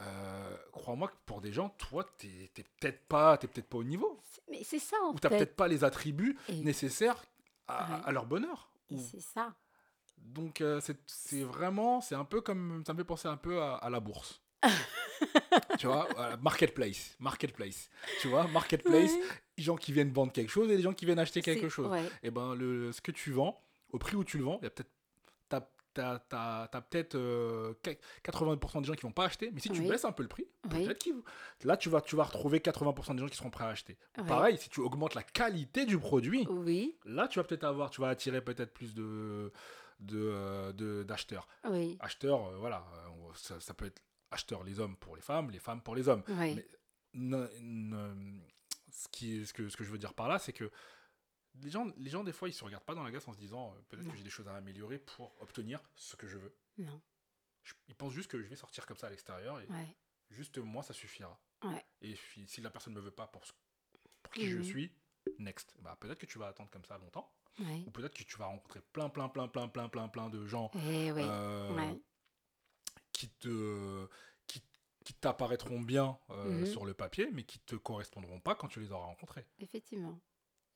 euh, 0.00 0.56
crois-moi 0.72 1.08
que 1.08 1.16
pour 1.26 1.40
des 1.40 1.52
gens, 1.52 1.70
toi, 1.70 2.04
t'es 2.18 2.50
t'es 2.54 2.62
peut-être 2.80 3.06
pas, 3.08 3.36
t'es 3.38 3.48
peut-être 3.48 3.68
pas 3.68 3.78
au 3.78 3.84
niveau, 3.84 4.20
mais 4.50 4.62
c'est 4.64 4.78
ça 4.78 4.96
en 5.04 5.12
ou 5.12 5.18
t'as 5.18 5.28
fait. 5.28 5.36
peut-être 5.38 5.56
pas 5.56 5.68
les 5.68 5.84
attributs 5.84 6.38
Et, 6.48 6.60
nécessaires 6.62 7.22
à, 7.66 8.10
leur 8.12 8.24
bonheur. 8.26 8.70
et 8.90 8.94
Ou- 8.94 9.08
c'est 9.10 9.20
ça. 9.20 9.54
Donc 10.16 10.60
euh, 10.60 10.80
c'est 10.80 10.98
c'est 11.06 11.42
vraiment, 11.44 12.00
c'est 12.00 12.14
un 12.14 12.24
peu 12.24 12.40
comme, 12.40 12.82
ça 12.86 12.92
me 12.92 12.98
fait 12.98 13.04
penser 13.04 13.28
un 13.28 13.36
peu 13.36 13.60
à, 13.62 13.76
à 13.76 13.90
la 13.90 14.00
bourse. 14.00 14.40
Tu 15.78 15.86
vois, 15.86 16.08
la 16.16 16.36
marketplace, 16.36 17.16
marketplace. 17.18 17.88
Tu 18.20 18.28
vois, 18.28 18.46
marketplace, 18.48 19.10
Ouais. 19.12 19.22
gens 19.62 19.76
qui 19.76 19.92
viennent 19.92 20.12
vendre 20.12 20.32
quelque 20.32 20.50
chose 20.50 20.70
et 20.70 20.76
les 20.76 20.82
gens 20.82 20.92
qui 20.94 21.04
viennent 21.04 21.18
acheter 21.18 21.40
quelque 21.42 21.68
chose. 21.68 21.88
ouais. 21.90 22.04
Et 22.22 22.30
ben 22.30 22.54
le, 22.54 22.92
ce 22.92 23.00
que 23.00 23.10
tu 23.12 23.32
vends, 23.32 23.60
au 23.90 23.98
prix 23.98 24.16
où 24.16 24.24
tu 24.24 24.38
le 24.38 24.44
vends, 24.44 24.58
il 24.60 24.64
y 24.64 24.66
a 24.66 24.70
peut-être 24.70 24.90
t'as, 25.48 25.62
t'as, 25.94 26.18
t'as- 26.20 26.68
t'as 26.70 26.80
peut-être 26.80 27.14
euh, 27.16 27.74
qu- 27.82 27.96
80% 28.22 28.80
des 28.82 28.86
gens 28.86 28.94
qui 28.94 29.02
vont 29.02 29.10
pas 29.12 29.24
acheter, 29.24 29.50
mais 29.52 29.60
si 29.60 29.70
tu 29.70 29.80
Oui. 29.80 29.88
baisses 29.88 30.04
un 30.04 30.12
peu 30.12 30.22
le 30.22 30.28
prix, 30.28 30.46
Oui. 30.72 30.86
là 31.64 31.76
tu 31.76 31.88
vas 31.88 32.00
tu 32.00 32.14
vas 32.16 32.24
retrouver 32.24 32.60
80% 32.60 33.14
des 33.14 33.20
gens 33.20 33.28
qui 33.28 33.36
seront 33.36 33.50
prêts 33.50 33.64
à 33.64 33.68
acheter. 33.68 33.96
Pareil, 34.26 34.58
si 34.58 34.68
tu 34.68 34.80
augmentes 34.80 35.14
la 35.14 35.22
qualité 35.24 35.86
du 35.86 35.98
produit, 35.98 36.46
là 37.04 37.26
tu 37.28 37.38
vas 37.38 37.44
peut-être 37.44 37.64
avoir, 37.64 37.90
tu 37.90 38.00
vas 38.00 38.08
attirer 38.10 38.40
peut-être 38.42 38.72
plus 38.72 38.94
de 38.94 39.52
de, 40.00 40.16
euh, 40.16 40.72
de- 40.74 41.02
d'acheteurs. 41.02 41.48
Acheteurs, 41.98 42.46
euh, 42.46 42.56
voilà, 42.58 42.86
euh, 43.08 43.58
ça 43.58 43.74
peut 43.74 43.86
être 43.86 44.00
acheteurs 44.30 44.64
les 44.64 44.78
hommes 44.80 44.96
pour 44.96 45.16
les 45.16 45.22
femmes, 45.22 45.50
les 45.50 45.58
femmes 45.58 45.82
pour 45.82 45.94
les 45.94 46.08
hommes. 46.08 46.22
oui. 46.28 46.54
Mais 46.54 46.66
ne- 47.14 47.48
ne- 47.60 48.40
ce, 48.90 49.08
qui, 49.08 49.44
ce, 49.46 49.52
que, 49.52 49.68
ce 49.68 49.76
que 49.76 49.84
je 49.84 49.90
veux 49.90 49.98
dire 49.98 50.14
par 50.14 50.28
là, 50.28 50.38
c'est 50.38 50.52
que 50.52 50.70
les 51.62 51.70
gens, 51.70 51.86
les 51.96 52.10
gens, 52.10 52.22
des 52.24 52.32
fois, 52.32 52.48
ils 52.48 52.52
se 52.52 52.62
regardent 52.64 52.84
pas 52.84 52.94
dans 52.94 53.02
la 53.02 53.10
glace 53.10 53.26
en 53.28 53.32
se 53.32 53.38
disant 53.38 53.72
euh, 53.74 53.80
peut-être 53.88 54.08
que 54.08 54.16
j'ai 54.16 54.22
des 54.22 54.30
choses 54.30 54.46
à 54.48 54.54
améliorer 54.54 54.98
pour 54.98 55.34
obtenir 55.40 55.80
ce 55.96 56.14
que 56.16 56.26
je 56.26 56.38
veux. 56.38 56.54
Non, 56.78 57.00
Je- 57.64 57.74
ils 57.88 57.94
pensent 57.94 58.12
juste 58.12 58.30
que 58.30 58.40
je 58.40 58.46
vais 58.46 58.56
sortir 58.56 58.86
comme 58.86 58.96
ça 58.96 59.08
à 59.08 59.10
l'extérieur 59.10 59.58
et 59.60 59.66
ouais, 59.66 59.96
juste 60.30 60.58
moi, 60.58 60.82
ça 60.82 60.92
suffira. 60.94 61.40
Ouais. 61.64 61.84
Et 62.02 62.14
si 62.46 62.60
la 62.60 62.70
personne 62.70 62.92
ne 62.94 62.98
me 63.00 63.04
veut 63.04 63.10
pas 63.10 63.26
pour, 63.26 63.44
ce- 63.46 63.52
pour 64.22 64.32
qui 64.32 64.48
je 64.48 64.58
Mhm. 64.58 64.64
suis, 64.64 64.92
next. 65.38 65.74
Bah, 65.80 65.96
peut-être 65.98 66.18
que 66.20 66.26
tu 66.26 66.38
vas 66.38 66.48
attendre 66.48 66.70
comme 66.70 66.84
ça 66.84 66.96
longtemps, 66.98 67.32
ouais. 67.58 67.82
ou 67.86 67.90
peut-être 67.90 68.14
que 68.14 68.22
tu 68.22 68.36
vas 68.36 68.46
rencontrer 68.46 68.80
plein, 68.92 69.08
plein, 69.08 69.28
plein, 69.28 69.48
plein, 69.48 69.68
plein, 69.68 69.88
plein, 69.88 70.08
plein 70.08 70.28
de 70.28 70.46
gens 70.46 70.70
Eh 70.74 71.10
euh. 71.10 71.94
Qui 73.18 73.28
te 73.30 74.06
qui, 74.46 74.62
qui 75.04 75.12
t'apparaîtront 75.14 75.80
bien 75.80 76.16
euh, 76.30 76.60
Mhm. 76.60 76.66
sur 76.66 76.84
le 76.86 76.94
papier, 76.94 77.28
mais 77.32 77.42
qui 77.42 77.58
te 77.58 77.74
correspondront 77.74 78.38
pas 78.38 78.54
quand 78.54 78.68
tu 78.68 78.78
les 78.80 78.92
auras 78.92 79.06
rencontrés. 79.06 79.44
Effectivement. 79.58 80.18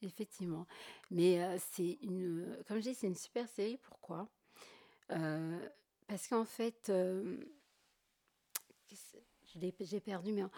Effectivement. 0.03 0.67
Mais 1.13 1.41
euh, 1.43 1.57
c'est 1.73 1.99
une. 2.03 2.59
Comme 2.67 2.79
je 2.79 2.83
dis, 2.91 2.95
c'est 2.95 3.07
une 3.07 3.15
super 3.15 3.49
série. 3.49 3.77
Pourquoi? 3.79 4.29
Euh, 5.13 5.69
Parce 6.09 6.27
qu'en 6.27 6.45
fait. 6.45 6.91
J'ai 9.85 10.01
perdu, 10.01 10.33
mais. 10.33 10.43
en- 10.43 10.51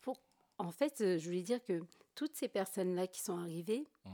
Pour, 0.00 0.20
en 0.58 0.70
fait, 0.72 0.96
je 1.18 1.24
voulais 1.24 1.42
dire 1.42 1.62
que 1.62 1.80
toutes 2.14 2.36
ces 2.36 2.48
personnes-là 2.48 3.06
qui 3.06 3.20
sont 3.20 3.36
arrivées, 3.38 3.86
Mhm. 4.04 4.12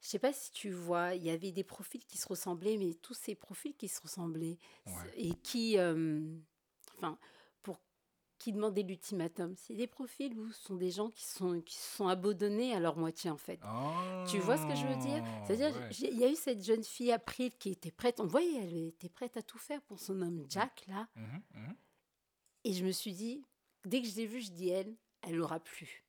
je 0.00 0.08
sais 0.08 0.18
pas 0.18 0.32
si 0.32 0.50
tu 0.52 0.70
vois, 0.70 1.14
il 1.14 1.22
y 1.24 1.30
avait 1.30 1.52
des 1.52 1.64
profils 1.64 2.04
qui 2.04 2.18
se 2.18 2.26
ressemblaient, 2.28 2.76
mais 2.76 2.94
tous 2.94 3.14
ces 3.14 3.34
profils 3.34 3.74
qui 3.76 3.88
se 3.88 4.00
ressemblaient 4.00 4.58
Ouais. 4.86 5.12
et 5.16 5.34
qui, 5.34 5.78
euh, 5.78 6.20
enfin, 6.96 7.18
pour 7.62 7.80
qui 8.38 8.52
demandaient 8.52 8.82
l'ultimatum, 8.82 9.54
c'est 9.56 9.74
des 9.74 9.86
profils 9.86 10.38
où 10.38 10.50
ce 10.52 10.62
sont 10.64 10.76
des 10.76 10.90
gens 10.90 11.10
qui 11.10 11.24
sont 11.24 11.60
qui 11.62 11.74
se 11.76 11.96
sont 11.96 12.08
abandonnés 12.08 12.74
à 12.74 12.80
leur 12.80 12.96
moitié 12.96 13.30
en 13.30 13.36
fait. 13.38 13.60
Tu 14.28 14.38
vois 14.40 14.56
ce 14.58 14.66
que 14.66 14.74
je 14.74 14.86
veux 14.86 14.96
dire? 14.96 15.22
C'est-à-dire, 15.46 15.72
Ah, 15.74 15.78
ouais. 15.80 15.88
j'ai- 15.92 16.10
il 16.12 16.18
y 16.18 16.24
a 16.24 16.30
eu 16.30 16.36
cette 16.36 16.62
jeune 16.62 16.82
fille 16.84 17.12
April 17.12 17.50
qui 17.58 17.70
était 17.70 17.90
prête, 17.92 18.20
on 18.20 18.26
voyait, 18.26 18.56
elle 18.62 18.76
était 18.88 19.08
prête 19.08 19.36
à 19.36 19.42
tout 19.42 19.58
faire 19.58 19.80
pour 19.82 19.98
son 20.00 20.20
homme 20.20 20.44
Jack 20.48 20.84
là, 20.88 21.08
Mhm, 21.16 21.42
mhm. 21.54 21.76
et 22.64 22.72
je 22.72 22.84
me 22.84 22.90
suis 22.92 23.12
dit, 23.14 23.42
dès 23.84 24.02
que 24.02 24.08
je 24.08 24.16
l'ai 24.16 24.26
vue, 24.26 24.40
je 24.40 24.50
dis 24.52 24.68
elle, 24.68 24.96
elle 25.22 25.40
aura 25.40 25.60
plus. 25.60 26.04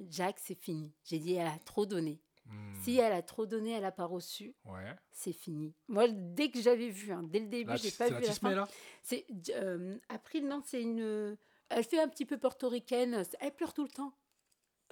Jack, 0.00 0.36
c'est 0.38 0.54
fini. 0.54 0.92
J'ai 1.04 1.18
dit, 1.18 1.34
elle 1.34 1.46
a 1.48 1.58
trop 1.64 1.86
donné. 1.86 2.20
Hmm. 2.46 2.72
Si 2.82 2.96
elle 2.98 3.12
a 3.12 3.20
trop 3.22 3.44
donné, 3.46 3.72
elle 3.72 3.82
n'a 3.82 3.92
pas 3.92 4.06
reçu, 4.06 4.54
Ouais. 4.64 4.94
c'est 5.12 5.32
fini. 5.34 5.74
Moi, 5.88 6.08
dès 6.08 6.50
que 6.50 6.60
j'avais 6.62 6.88
vu, 6.88 7.12
hein, 7.12 7.22
dès 7.24 7.40
le 7.40 7.46
début, 7.46 7.76
j'ai 7.76 7.90
pas 7.90 8.06
vu 8.08 8.14
la 8.14 8.20
Tismé, 8.20 8.50
fin. 8.50 8.56
là 8.56 8.68
C'est 9.02 9.26
euh, 9.50 9.98
April, 10.08 10.46
non, 10.48 10.62
c'est 10.64 10.80
une. 10.82 11.36
Elle 11.68 11.84
fait 11.84 12.00
un 12.00 12.08
petit 12.08 12.24
peu 12.24 12.38
portoricaine. 12.38 13.22
Elle 13.40 13.52
pleure 13.54 13.74
tout 13.74 13.82
le 13.82 13.90
temps. 13.90 14.14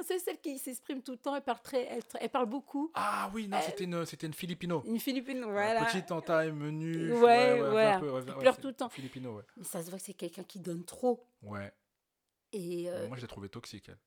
C'est 0.01 0.19
celle 0.19 0.39
qui 0.39 0.59
s'exprime 0.59 1.03
tout 1.03 1.13
le 1.13 1.17
temps. 1.17 1.35
Elle 1.35 1.43
parle 1.43 1.63
très, 1.63 1.85
elle, 1.87 2.03
elle 2.21 2.29
parle 2.29 2.45
beaucoup. 2.45 2.91
Ah 2.93 3.31
oui, 3.33 3.49
non, 3.49 3.57
Euh, 3.57 3.61
c'était 3.65 3.85
une, 3.85 4.05
c'était 4.05 4.27
une 4.27 4.35
Filipino. 4.35 4.83
Une 4.85 4.97
Euh, 4.99 5.47
voilà. 5.51 5.87
Petite 5.87 6.13
en 6.13 6.21
taille, 6.21 6.53
menue. 6.53 7.15
Ouais, 7.15 7.63
ouais, 7.63 7.97
ouais, 7.97 8.23
pleure 8.39 8.59
tout 8.59 8.67
le 8.69 8.75
temps. 8.75 8.91
Filipino, 8.91 9.37
ouais. 9.37 9.45
Mais 9.57 9.65
ça 9.65 9.83
se 9.83 9.89
voit 9.89 9.99
que 9.99 10.05
c'est 10.05 10.13
quelqu'un 10.13 10.45
qui 10.45 10.59
donne 10.61 10.85
trop. 10.85 11.25
Ouais. 11.41 11.73
Et 12.53 12.91
euh, 12.91 13.09
Moi, 13.09 13.17
je 13.17 13.23
l'ai 13.23 13.27
trouvé 13.29 13.49
toxique, 13.49 13.89
elle. 13.89 13.99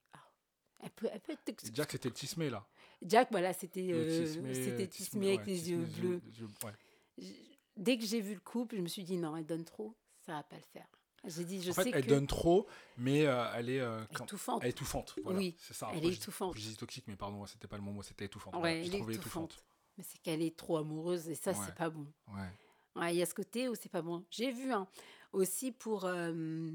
Elle, 0.81 0.89
peut, 0.91 1.07
elle 1.11 1.19
peut 1.19 1.33
être 1.33 1.43
toxique. 1.45 1.75
Jack, 1.75 1.91
c'était 1.91 2.09
le 2.09 2.13
tismé, 2.15 2.49
là. 2.49 2.65
Jack, 3.01 3.29
voilà, 3.31 3.53
c'était 3.53 3.81
Le 3.87 3.95
euh, 3.97 4.87
Tismé, 4.87 5.27
avec 5.29 5.39
ouais, 5.41 5.45
les 5.45 5.57
Tismé, 5.59 5.77
yeux 5.77 5.85
bleus. 5.85 6.21
yeux- 6.37 6.47
ouais. 6.65 6.71
J- 7.17 7.57
Dès 7.77 7.97
que 7.97 8.05
j'ai 8.05 8.19
vu 8.19 8.33
le 8.33 8.39
couple, 8.41 8.75
je 8.75 8.81
me 8.81 8.87
suis 8.87 9.03
dit 9.03 9.17
non, 9.17 9.37
elle 9.37 9.45
donne 9.45 9.63
trop, 9.63 9.95
ça 10.25 10.33
va 10.33 10.43
pas 10.43 10.57
le 10.57 10.61
faire. 10.73 10.87
J'ai 11.25 11.43
dit, 11.45 11.61
je 11.61 11.71
En 11.71 11.73
fait, 11.73 11.83
sais 11.83 11.91
elle 11.93 12.03
que 12.03 12.09
donne 12.09 12.27
trop, 12.27 12.67
mais 12.97 13.25
euh, 13.25 13.45
elle 13.55 13.69
est 13.69 13.79
euh, 13.79 14.03
quand- 14.13 14.25
étouffante. 14.25 14.61
elle 14.61 14.67
est 14.67 14.71
étouffante. 14.71 15.15
Voilà, 15.23 15.39
Oui, 15.39 15.55
c'est 15.59 15.73
ça. 15.73 15.89
elle 15.93 16.05
est 16.05 16.11
je- 16.11 16.17
étouffante. 16.17 16.55
Je 16.57 16.61
dis 16.61 16.75
toxique, 16.75 17.05
mais 17.07 17.15
pardon, 17.15 17.45
c'était 17.45 17.67
pas 17.67 17.77
le 17.77 17.83
mot, 17.83 18.01
c'était 18.03 18.25
étouffante. 18.25 18.53
Ouais, 18.55 18.59
Voilà, 18.59 18.75
elle 18.77 18.83
J'ai 18.85 18.91
est 18.91 18.95
étouffante. 18.97 19.15
étouffante. 19.15 19.63
Mais 19.97 20.03
c'est 20.03 20.17
qu'elle 20.21 20.41
est 20.41 20.55
trop 20.57 20.77
amoureuse 20.77 21.27
et 21.29 21.35
ça, 21.35 21.51
Ouais. 21.51 21.57
c'est 21.65 21.75
pas 21.75 21.89
bon. 21.89 22.07
Ouais. 22.29 22.49
Ouais, 23.01 23.13
Il 23.15 23.17
y 23.17 23.21
a 23.21 23.25
ce 23.25 23.33
côté 23.33 23.67
où 23.69 23.75
c'est 23.75 23.89
pas 23.89 24.01
bon. 24.01 24.25
J'ai 24.29 24.51
vu 24.51 24.71
hein, 24.73 24.87
aussi 25.33 25.71
pour, 25.71 26.05
euh, 26.05 26.69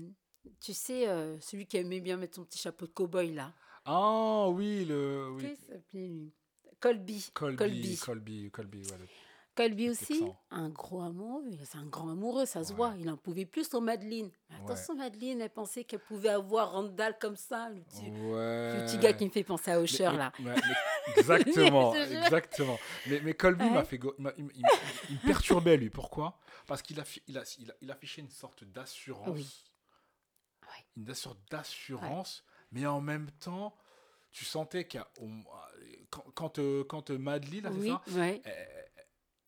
tu 0.60 0.72
sais, 0.74 1.08
euh, 1.08 1.38
celui 1.40 1.66
qui 1.66 1.76
aimait 1.78 2.00
bien 2.00 2.16
mettre 2.16 2.36
son 2.36 2.44
petit 2.44 2.58
chapeau 2.58 2.86
de 2.86 2.92
cow-boy 2.92 3.32
là. 3.34 3.52
Ah 3.84 4.48
oui, 4.48 4.84
le. 4.86 5.30
Oui. 5.32 6.32
Colby. 6.80 7.30
Colby, 7.32 7.56
Colby. 7.56 7.96
Colby, 7.98 8.50
Colby, 8.50 8.78
ouais, 8.90 8.98
le- 8.98 9.08
Colby 9.54 9.88
aussi, 9.90 10.06
Texan. 10.18 10.36
un 10.50 10.68
gros 10.68 11.00
amoureux. 11.02 11.44
C'est 11.64 11.78
un 11.78 11.86
grand 11.86 12.10
amoureux, 12.10 12.44
ça 12.44 12.62
se 12.64 12.70
Ouais. 12.70 12.76
voit. 12.76 12.94
Il 12.98 13.08
en 13.08 13.16
pouvait 13.16 13.46
plus 13.46 13.68
sur 13.68 13.80
Madeleine. 13.80 14.30
Mais 14.50 14.56
Ouais. 14.56 14.62
attention, 14.64 14.96
Madeleine, 14.96 15.40
elle 15.40 15.48
pensait 15.50 15.84
qu'elle 15.84 16.00
pouvait 16.00 16.28
avoir 16.30 16.72
Randall 16.72 17.16
comme 17.18 17.36
ça, 17.36 17.68
le 17.70 17.80
petit, 17.82 18.10
Ouais. 18.10 18.80
le 18.80 18.84
petit 18.86 18.98
gars 18.98 19.12
qui 19.12 19.24
me 19.24 19.30
fait 19.30 19.44
penser 19.44 19.70
à 19.70 19.80
Usher 19.80 20.08
mais- 20.10 20.16
là. 20.18 20.32
mais- 20.40 20.54
mais- 21.06 21.12
exactement, 21.16 21.94
exactement. 21.94 22.78
Mais, 23.06 23.20
mais 23.22 23.32
Colby 23.34 23.70
m'a 23.70 23.84
fait, 23.84 23.98
go- 23.98 24.14
il, 24.36 24.44
me 24.44 25.26
perturbait 25.26 25.76
lui. 25.76 25.88
Pourquoi? 25.88 26.38
Parce 26.66 26.82
qu'il 26.82 26.98
affi- 26.98 27.22
il 27.28 27.38
a, 27.38 27.44
il 27.60 27.70
a- 27.70 27.74
il 27.80 27.90
affichait 27.92 28.22
une 28.22 28.30
sorte 28.30 28.64
d'assurance, 28.64 29.28
Oui. 29.28 29.48
Une 30.96 31.14
sorte 31.14 31.38
d'assurance, 31.50 32.44
mais 32.74 32.84
en 32.86 33.00
même 33.00 33.30
temps, 33.40 33.74
tu 34.32 34.44
sentais 34.44 34.86
qu'il 34.86 35.02
quand, 36.10 36.24
quand, 36.34 36.58
euh, 36.58 36.84
quand 36.84 37.10
euh, 37.10 37.18
Madeleine, 37.18 37.62
là, 37.64 37.70
Oui, 37.72 37.88
ça, 37.88 38.02
ouais. 38.18 38.42
elle, 38.44 38.84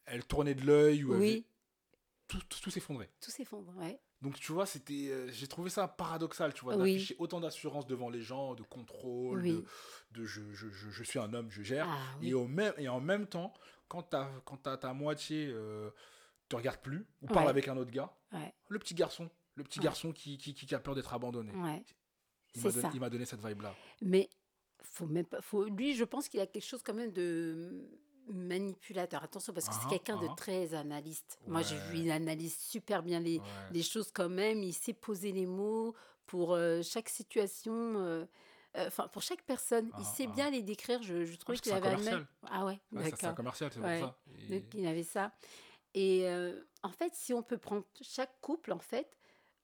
elle 0.07 0.25
tournait 0.25 0.55
de 0.55 0.65
l'œil 0.65 1.05
ou 1.05 1.15
oui, 1.15 1.47
tout, 2.29 2.41
tout, 2.49 2.61
tout 2.61 2.71
s'effondrait. 2.71 3.11
tout 3.21 3.31
s'effondre. 3.31 3.75
Ouais. 3.77 4.01
Donc 4.23 4.39
tu 4.41 4.53
vois, 4.53 4.65
c'était, 4.65 5.09
euh, 5.11 5.31
j'ai 5.31 5.47
trouvé 5.47 5.69
ça 5.71 5.87
paradoxal, 5.89 6.55
tu 6.55 6.63
vois, 6.65 6.77
Oui. 6.77 6.95
d'afficher 6.95 7.17
autant 7.19 7.41
d'assurance 7.41 7.87
devant 7.87 8.09
les 8.09 8.23
gens, 8.23 8.55
de 8.55 8.63
contrôle, 8.63 9.43
Oui. 9.43 9.53
de, 9.53 9.65
de 10.13 10.25
je, 10.25 10.41
je, 10.55 10.71
je, 10.71 10.91
je 10.91 11.03
suis 11.05 11.19
un 11.19 11.33
homme, 11.35 11.51
je 11.51 11.63
gère. 11.63 11.87
Ah, 11.89 11.99
oui. 12.21 12.31
Et, 12.31 12.35
au 12.35 12.47
même, 12.47 12.73
et 12.79 12.89
en 12.89 13.01
même 13.01 13.27
temps, 13.27 13.53
quand, 13.89 14.03
ta 14.05 14.31
quand 14.45 14.57
ta, 14.57 14.77
ta 14.79 14.93
moitié 14.95 15.49
euh, 15.49 15.91
te 16.49 16.57
regarde 16.57 16.81
plus 16.81 17.07
ou 17.23 17.27
parle 17.27 17.49
avec 17.49 17.69
un 17.69 17.77
autre 17.77 17.91
gars, 17.91 18.13
Ouais. 18.33 18.55
le 18.69 18.79
petit 18.79 18.95
garçon, 18.95 19.31
le 19.55 19.65
petit 19.65 19.79
Ouais. 19.81 19.85
garçon 19.85 20.13
qui, 20.13 20.39
qui, 20.39 20.55
qui 20.55 20.75
a 20.75 20.79
peur 20.81 20.95
d'être 20.95 21.13
abandonné, 21.13 21.53
C'est 22.61 22.69
donné, 22.71 22.83
ça. 22.83 22.91
il 22.95 23.01
m'a 23.01 23.11
donné 23.11 23.25
cette 23.25 23.45
vibe-là. 23.45 23.75
Mais 24.03 24.29
faut 24.83 25.07
même 25.07 25.27
pas, 25.27 25.41
faut, 25.41 25.65
lui, 25.65 25.95
je 25.95 26.05
pense 26.05 26.29
qu'il 26.29 26.41
a 26.41 26.47
quelque 26.47 26.65
chose 26.65 26.83
quand 26.83 26.95
même 26.95 27.13
de 27.13 27.89
manipulateur. 28.29 29.23
Attention, 29.23 29.53
parce 29.53 29.69
que 29.69 29.75
Ah, 29.75 29.81
c'est 29.83 29.89
quelqu'un 29.89 30.17
de 30.21 30.27
ah. 30.31 30.35
très 30.37 30.75
analyste. 30.75 31.39
Moi, 31.47 31.63
j'ai 31.63 31.77
vu, 31.91 31.99
il 31.99 32.11
analyse 32.11 32.57
super 32.59 33.03
bien 33.03 33.21
les, 33.21 33.39
Ouais. 33.39 33.45
les 33.73 33.83
choses 33.83 34.11
quand 34.13 34.29
même. 34.29 34.63
Il 34.63 34.73
sait 34.75 34.93
poser 34.93 35.33
les 35.33 35.47
mots 35.47 35.95
pour 36.27 36.55
euh, 36.55 36.83
chaque 36.83 37.09
situation. 37.09 37.73
euh, 37.75 38.25
euh, 38.77 38.87
Enfin, 38.89 39.09
pour 39.09 39.23
chaque 39.23 39.43
personne, 39.43 39.91
Ah, 39.93 39.99
il 40.01 40.05
sait 40.05 40.27
ah. 40.29 40.35
bien 40.35 40.51
les 40.51 40.63
décrire. 40.63 41.03
Je, 41.03 41.25
je 41.25 41.37
trouvais 41.37 41.59
qu'il 41.59 41.73
avait 41.73 41.87
un 41.89 41.91
même- 41.91 41.99
commercial. 41.99 42.27
Ah 42.51 42.65
ouais, 42.67 42.81
Ouais, 42.93 43.11
ça, 43.11 43.17
c'est 43.17 43.25
un 43.25 43.29
d'accord. 43.29 43.35
commercial, 43.37 43.71
c'est 43.73 43.81
Ouais. 43.81 44.01
ça. 44.01 44.19
Et- 44.51 44.61
Donc, 44.61 44.75
il 44.75 44.87
avait 44.87 45.03
ça. 45.05 45.33
Et 45.95 46.29
euh, 46.29 46.61
en 46.83 46.91
fait, 46.91 47.15
si 47.15 47.33
on 47.33 47.43
peut 47.43 47.59
prendre 47.59 47.85
chaque 48.03 48.39
couple, 48.41 48.73
en 48.73 48.79
fait, 48.79 49.17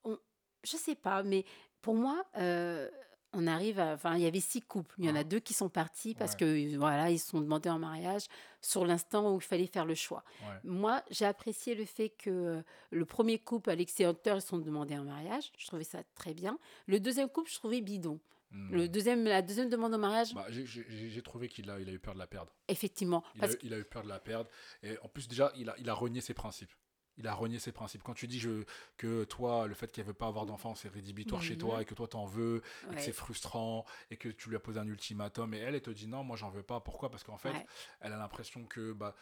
on, 0.03 0.17
je 0.63 0.77
sais 0.77 0.95
pas, 0.95 1.21
mais 1.21 1.45
pour 1.83 1.93
moi, 1.93 2.25
euh, 2.37 2.89
on 3.33 3.45
arrive 3.47 3.79
à. 3.79 3.93
Enfin, 3.93 4.15
il 4.15 4.21
y 4.23 4.25
avait 4.25 4.39
six 4.39 4.61
couples. 4.61 4.95
Il 4.99 5.05
y 5.05 5.09
en 5.09 5.15
a 5.15 5.19
Ah. 5.19 5.23
deux 5.23 5.39
qui 5.39 5.53
sont 5.53 5.69
partis 5.69 6.15
parce 6.15 6.31
Ouais. 6.33 6.37
que, 6.39 6.77
voilà, 6.77 7.11
ils 7.11 7.19
se 7.19 7.29
sont 7.29 7.41
demandés 7.41 7.69
en 7.69 7.77
mariage 7.79 8.23
sur 8.61 8.85
l'instant 8.85 9.33
où 9.33 9.37
il 9.37 9.41
fallait 9.43 9.67
faire 9.67 9.85
le 9.85 9.95
choix. 9.95 10.23
ouais. 10.41 10.59
Moi, 10.63 11.03
j'ai 11.11 11.25
apprécié 11.25 11.75
le 11.75 11.85
fait 11.85 12.09
que 12.09 12.29
euh, 12.29 12.61
le 12.91 13.05
premier 13.05 13.37
couple, 13.39 13.69
Alexis 13.69 14.03
et 14.03 14.05
Hunter, 14.05 14.33
ils 14.37 14.41
se 14.41 14.47
sont 14.47 14.57
demandés 14.59 14.97
en 14.97 15.03
mariage. 15.03 15.51
Je 15.57 15.67
trouvais 15.67 15.83
ça 15.83 16.01
très 16.15 16.33
bien. 16.33 16.57
Le 16.87 16.99
deuxième 16.99 17.29
couple, 17.29 17.49
je 17.51 17.55
trouvais 17.55 17.81
bidon. 17.81 18.19
Hmm. 18.51 18.71
Le 18.71 18.87
deuxième, 18.87 19.23
la 19.25 19.41
deuxième 19.41 19.67
demande 19.67 19.95
en 19.95 19.97
mariage, 19.97 20.35
Bah, 20.35 20.45
j'ai- 20.49 21.21
trouvé 21.23 21.49
qu'il 21.49 21.71
a, 21.71 21.79
il 21.79 21.89
a 21.89 21.91
eu 21.91 21.97
peur 21.99 22.13
de 22.13 22.19
la 22.19 22.27
perdre. 22.27 22.53
effectivement. 22.67 23.23
Il, 23.33 23.41
Parce 23.41 23.53
a, 23.53 23.57
il 23.63 23.73
a 23.73 23.79
eu 23.79 23.83
peur 23.83 24.03
de 24.03 24.09
la 24.09 24.19
perdre. 24.19 24.47
Et 24.83 24.95
en 25.01 25.07
plus, 25.07 25.27
déjà, 25.27 25.51
il 25.55 25.69
a, 25.71 25.75
il 25.79 25.89
a 25.89 25.93
renié 25.95 26.21
ses 26.21 26.35
principes. 26.35 26.71
Il 27.17 27.27
a 27.27 27.33
renié 27.35 27.59
ses 27.59 27.71
principes. 27.71 28.01
Quand 28.03 28.13
tu 28.15 28.27
dis 28.27 28.39
je, 28.39 28.63
que 28.97 29.23
toi, 29.25 29.67
le 29.67 29.73
fait 29.75 29.91
qu'elle 29.91 30.05
veut 30.05 30.13
pas 30.15 30.27
avoir 30.27 30.45
d'enfant, 30.47 30.73
c'est 30.75 30.89
rédhibitoire 30.89 31.41
chez 31.43 31.53
Mhm. 31.53 31.59
toi 31.59 31.81
et 31.81 31.85
que 31.85 31.93
toi, 31.93 32.07
t'en 32.07 32.25
veux, 32.25 32.61
et 32.91 32.95
que 32.95 33.01
c'est 33.01 33.13
frustrant, 33.13 33.85
et 34.09 34.17
que 34.17 34.29
tu 34.29 34.49
lui 34.49 34.55
as 34.55 34.59
posé 34.59 34.79
un 34.79 34.87
ultimatum, 34.87 35.53
et 35.53 35.57
elle, 35.59 35.75
elle 35.75 35.81
te 35.81 35.91
dit 35.91 36.07
non, 36.07 36.23
moi, 36.23 36.37
j'en 36.37 36.49
veux 36.49 36.63
pas. 36.63 36.79
Pourquoi? 36.79 37.09
Parce 37.11 37.23
qu'en 37.23 37.37
fait, 37.37 37.51
Ouais. 37.51 37.65
elle 38.01 38.13
a 38.13 38.17
l'impression 38.17 38.65
que 38.65 38.93
bah, 38.93 39.13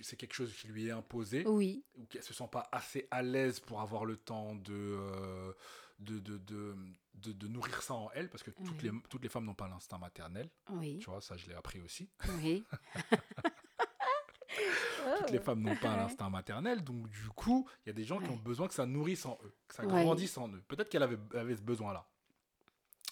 c'est 0.00 0.16
quelque 0.16 0.34
chose 0.34 0.52
qui 0.52 0.66
lui 0.66 0.88
est 0.88 0.90
imposé, 0.90 1.46
Oui, 1.46 1.84
ou 1.96 2.06
qu'elle 2.06 2.24
se 2.24 2.34
sent 2.34 2.48
pas 2.50 2.68
assez 2.72 3.06
à 3.12 3.22
l'aise 3.22 3.60
pour 3.60 3.80
avoir 3.80 4.04
le 4.04 4.16
temps 4.16 4.56
de, 4.56 4.72
euh, 4.74 5.52
de, 6.00 6.18
de, 6.18 6.38
de, 6.38 6.76
de- 7.14 7.32
de 7.32 7.46
nourrir 7.46 7.80
ça 7.82 7.94
en 7.94 8.10
elle, 8.14 8.28
parce 8.30 8.42
que 8.42 8.50
toutes, 8.50 8.82
Oui. 8.82 8.90
les, 8.90 9.00
toutes 9.08 9.22
les 9.22 9.28
femmes 9.28 9.44
n'ont 9.44 9.54
pas 9.54 9.68
l'instinct 9.68 9.98
maternel. 9.98 10.50
oui, 10.70 10.98
Tu 10.98 11.08
vois, 11.08 11.20
ça, 11.20 11.36
je 11.36 11.46
l'ai 11.46 11.54
appris 11.54 11.80
aussi. 11.80 12.08
oui. 12.40 12.64
toutes 15.18 15.30
les 15.30 15.38
femmes 15.40 15.60
n'ont 15.62 15.76
pas 15.76 15.96
l'instinct 15.96 16.30
maternel, 16.30 16.82
donc 16.84 17.08
du 17.08 17.28
coup, 17.30 17.68
il 17.84 17.88
y 17.88 17.90
a 17.90 17.92
des 17.92 18.04
gens 18.04 18.18
qui 18.20 18.30
ont 18.30 18.36
besoin 18.36 18.68
que 18.68 18.74
ça 18.74 18.86
nourrisse 18.86 19.26
en 19.26 19.38
eux, 19.44 19.54
que 19.68 19.74
ça 19.74 19.84
grandisse 19.86 20.36
en 20.38 20.48
eux. 20.48 20.62
Peut-être 20.68 20.88
qu'elle 20.88 21.02
avait, 21.02 21.18
avait 21.34 21.56
ce 21.56 21.62
besoin-là. 21.62 22.06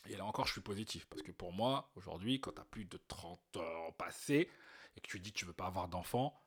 Et 0.08 0.16
là 0.16 0.24
encore, 0.24 0.46
je 0.46 0.52
suis 0.52 0.60
positif, 0.60 1.06
parce 1.06 1.22
que 1.22 1.32
pour 1.32 1.52
moi, 1.52 1.90
aujourd'hui, 1.96 2.40
quand 2.40 2.52
tu 2.52 2.60
as 2.60 2.64
plus 2.64 2.84
de 2.84 2.98
30 3.08 3.56
ans 3.56 3.92
passés, 3.98 4.48
et 4.96 5.00
que 5.00 5.08
tu 5.08 5.18
dis 5.20 5.32
que 5.32 5.38
tu 5.38 5.44
veux 5.44 5.52
pas 5.52 5.66
avoir 5.66 5.88
d'enfant, 5.88 6.40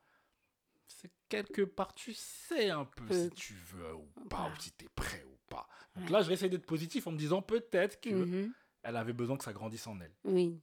c'est 0.88 1.12
quelque 1.28 1.62
part, 1.62 1.94
tu 1.94 2.14
sais 2.14 2.70
un 2.72 2.86
peu 2.86 3.12
si 3.12 3.30
tu 3.32 3.54
veux 3.54 3.94
ou 3.96 4.06
pas, 4.30 4.38
voilà. 4.38 4.56
ou 4.56 4.60
si 4.60 4.72
tu 4.72 4.86
es 4.86 4.90
prêt 4.90 5.24
ou 5.26 5.38
pas. 5.50 5.68
Donc 5.96 6.06
Ouais. 6.06 6.12
là, 6.12 6.22
je 6.22 6.28
vais 6.30 6.34
essayer 6.34 6.50
d'être 6.50 6.66
positif 6.66 7.06
en 7.06 7.12
me 7.12 7.18
disant 7.18 7.42
peut-être 7.42 8.00
qu'elle 8.00 8.16
Mhm. 8.26 8.54
avait 8.84 9.14
besoin 9.14 9.38
que 9.38 9.44
ça 9.44 9.54
grandisse 9.54 9.86
en 9.88 10.00
elle. 10.00 10.14
Oui, 10.24 10.60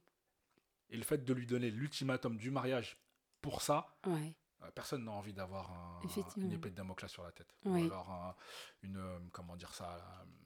Et 0.89 0.97
le 0.97 1.03
fait 1.03 1.23
de 1.23 1.33
lui 1.33 1.45
donner 1.45 1.69
l'ultimatum 1.69 2.35
du 2.37 2.49
mariage 2.49 2.97
pour 3.41 3.61
ça, 3.61 3.95
ouais. 4.05 4.33
Euh, 4.63 4.71
Personne 4.71 5.03
n'a 5.05 5.11
envie 5.11 5.33
d'avoir 5.33 5.71
un- 5.71 6.01
une 6.45 6.51
épée 6.53 6.69
de 6.71 6.75
Damoclès 6.75 7.09
sur 7.11 7.23
la 7.23 7.31
tête. 7.31 7.55
Oui. 7.65 7.83
Ou 7.83 7.85
alors 7.85 8.09
un, 8.11 8.35
une, 8.81 8.97
euh, 8.97 9.19
comment 9.31 9.55
dire 9.55 9.73
ça, 9.73 9.97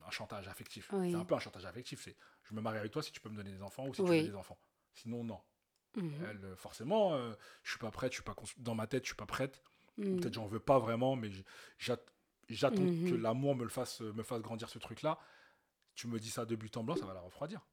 un 0.05 0.12
chantage 0.12 0.47
affectif. 0.47 0.89
Oui. 0.93 1.12
C'est 1.12 1.18
un 1.18 1.26
peu 1.26 1.36
un 1.36 1.39
chantage 1.39 1.66
affectif. 1.66 2.01
C'est 2.03 2.16
je 2.43 2.53
me 2.53 2.62
marie 2.62 2.78
avec 2.80 2.91
toi 2.91 3.01
si 3.03 3.12
tu 3.12 3.20
peux 3.22 3.30
me 3.30 3.36
donner 3.36 3.51
des 3.51 3.62
enfants 3.62 3.86
ou 3.88 3.93
si 3.93 4.01
tu 4.03 4.09
veux 4.09 4.24
des 4.24 4.36
enfants. 4.36 4.57
Sinon, 4.93 5.24
non. 5.24 5.39
Mhm. 5.95 6.26
Elle, 6.30 6.45
euh, 6.45 6.55
forcément, 6.55 7.14
euh, 7.14 7.34
je 7.64 7.72
suis 7.72 7.80
pas 7.80 7.91
prête, 7.91 8.12
je 8.12 8.16
suis 8.18 8.24
pas 8.24 8.36
dans 8.57 8.76
ma 8.76 8.88
tête, 8.88 9.03
je 9.03 9.07
suis 9.09 9.16
pas 9.16 9.26
prête. 9.26 9.62
Mhm. 9.97 10.20
Peut-être 10.20 10.34
j'en 10.34 10.45
veux 10.45 10.59
pas 10.59 10.80
vraiment, 10.80 11.16
mais 11.16 11.30
j'attends 11.78 12.82
Mhm. 12.82 13.09
que 13.09 13.16
l'amour 13.16 13.55
me 13.55 13.64
le 13.64 13.70
fasse, 13.70 14.01
me 14.01 14.24
fasse 14.24 14.41
grandir 14.41 14.70
ce 14.70 14.80
truc-là. 14.80 15.20
Tu 15.95 16.07
me 16.07 16.20
dis 16.20 16.30
ça 16.30 16.45
de 16.45 16.55
but 16.55 16.76
en 16.78 16.84
blanc, 16.84 16.95
ça 16.95 17.05
va 17.05 17.14
la 17.14 17.20
refroidir. 17.22 17.66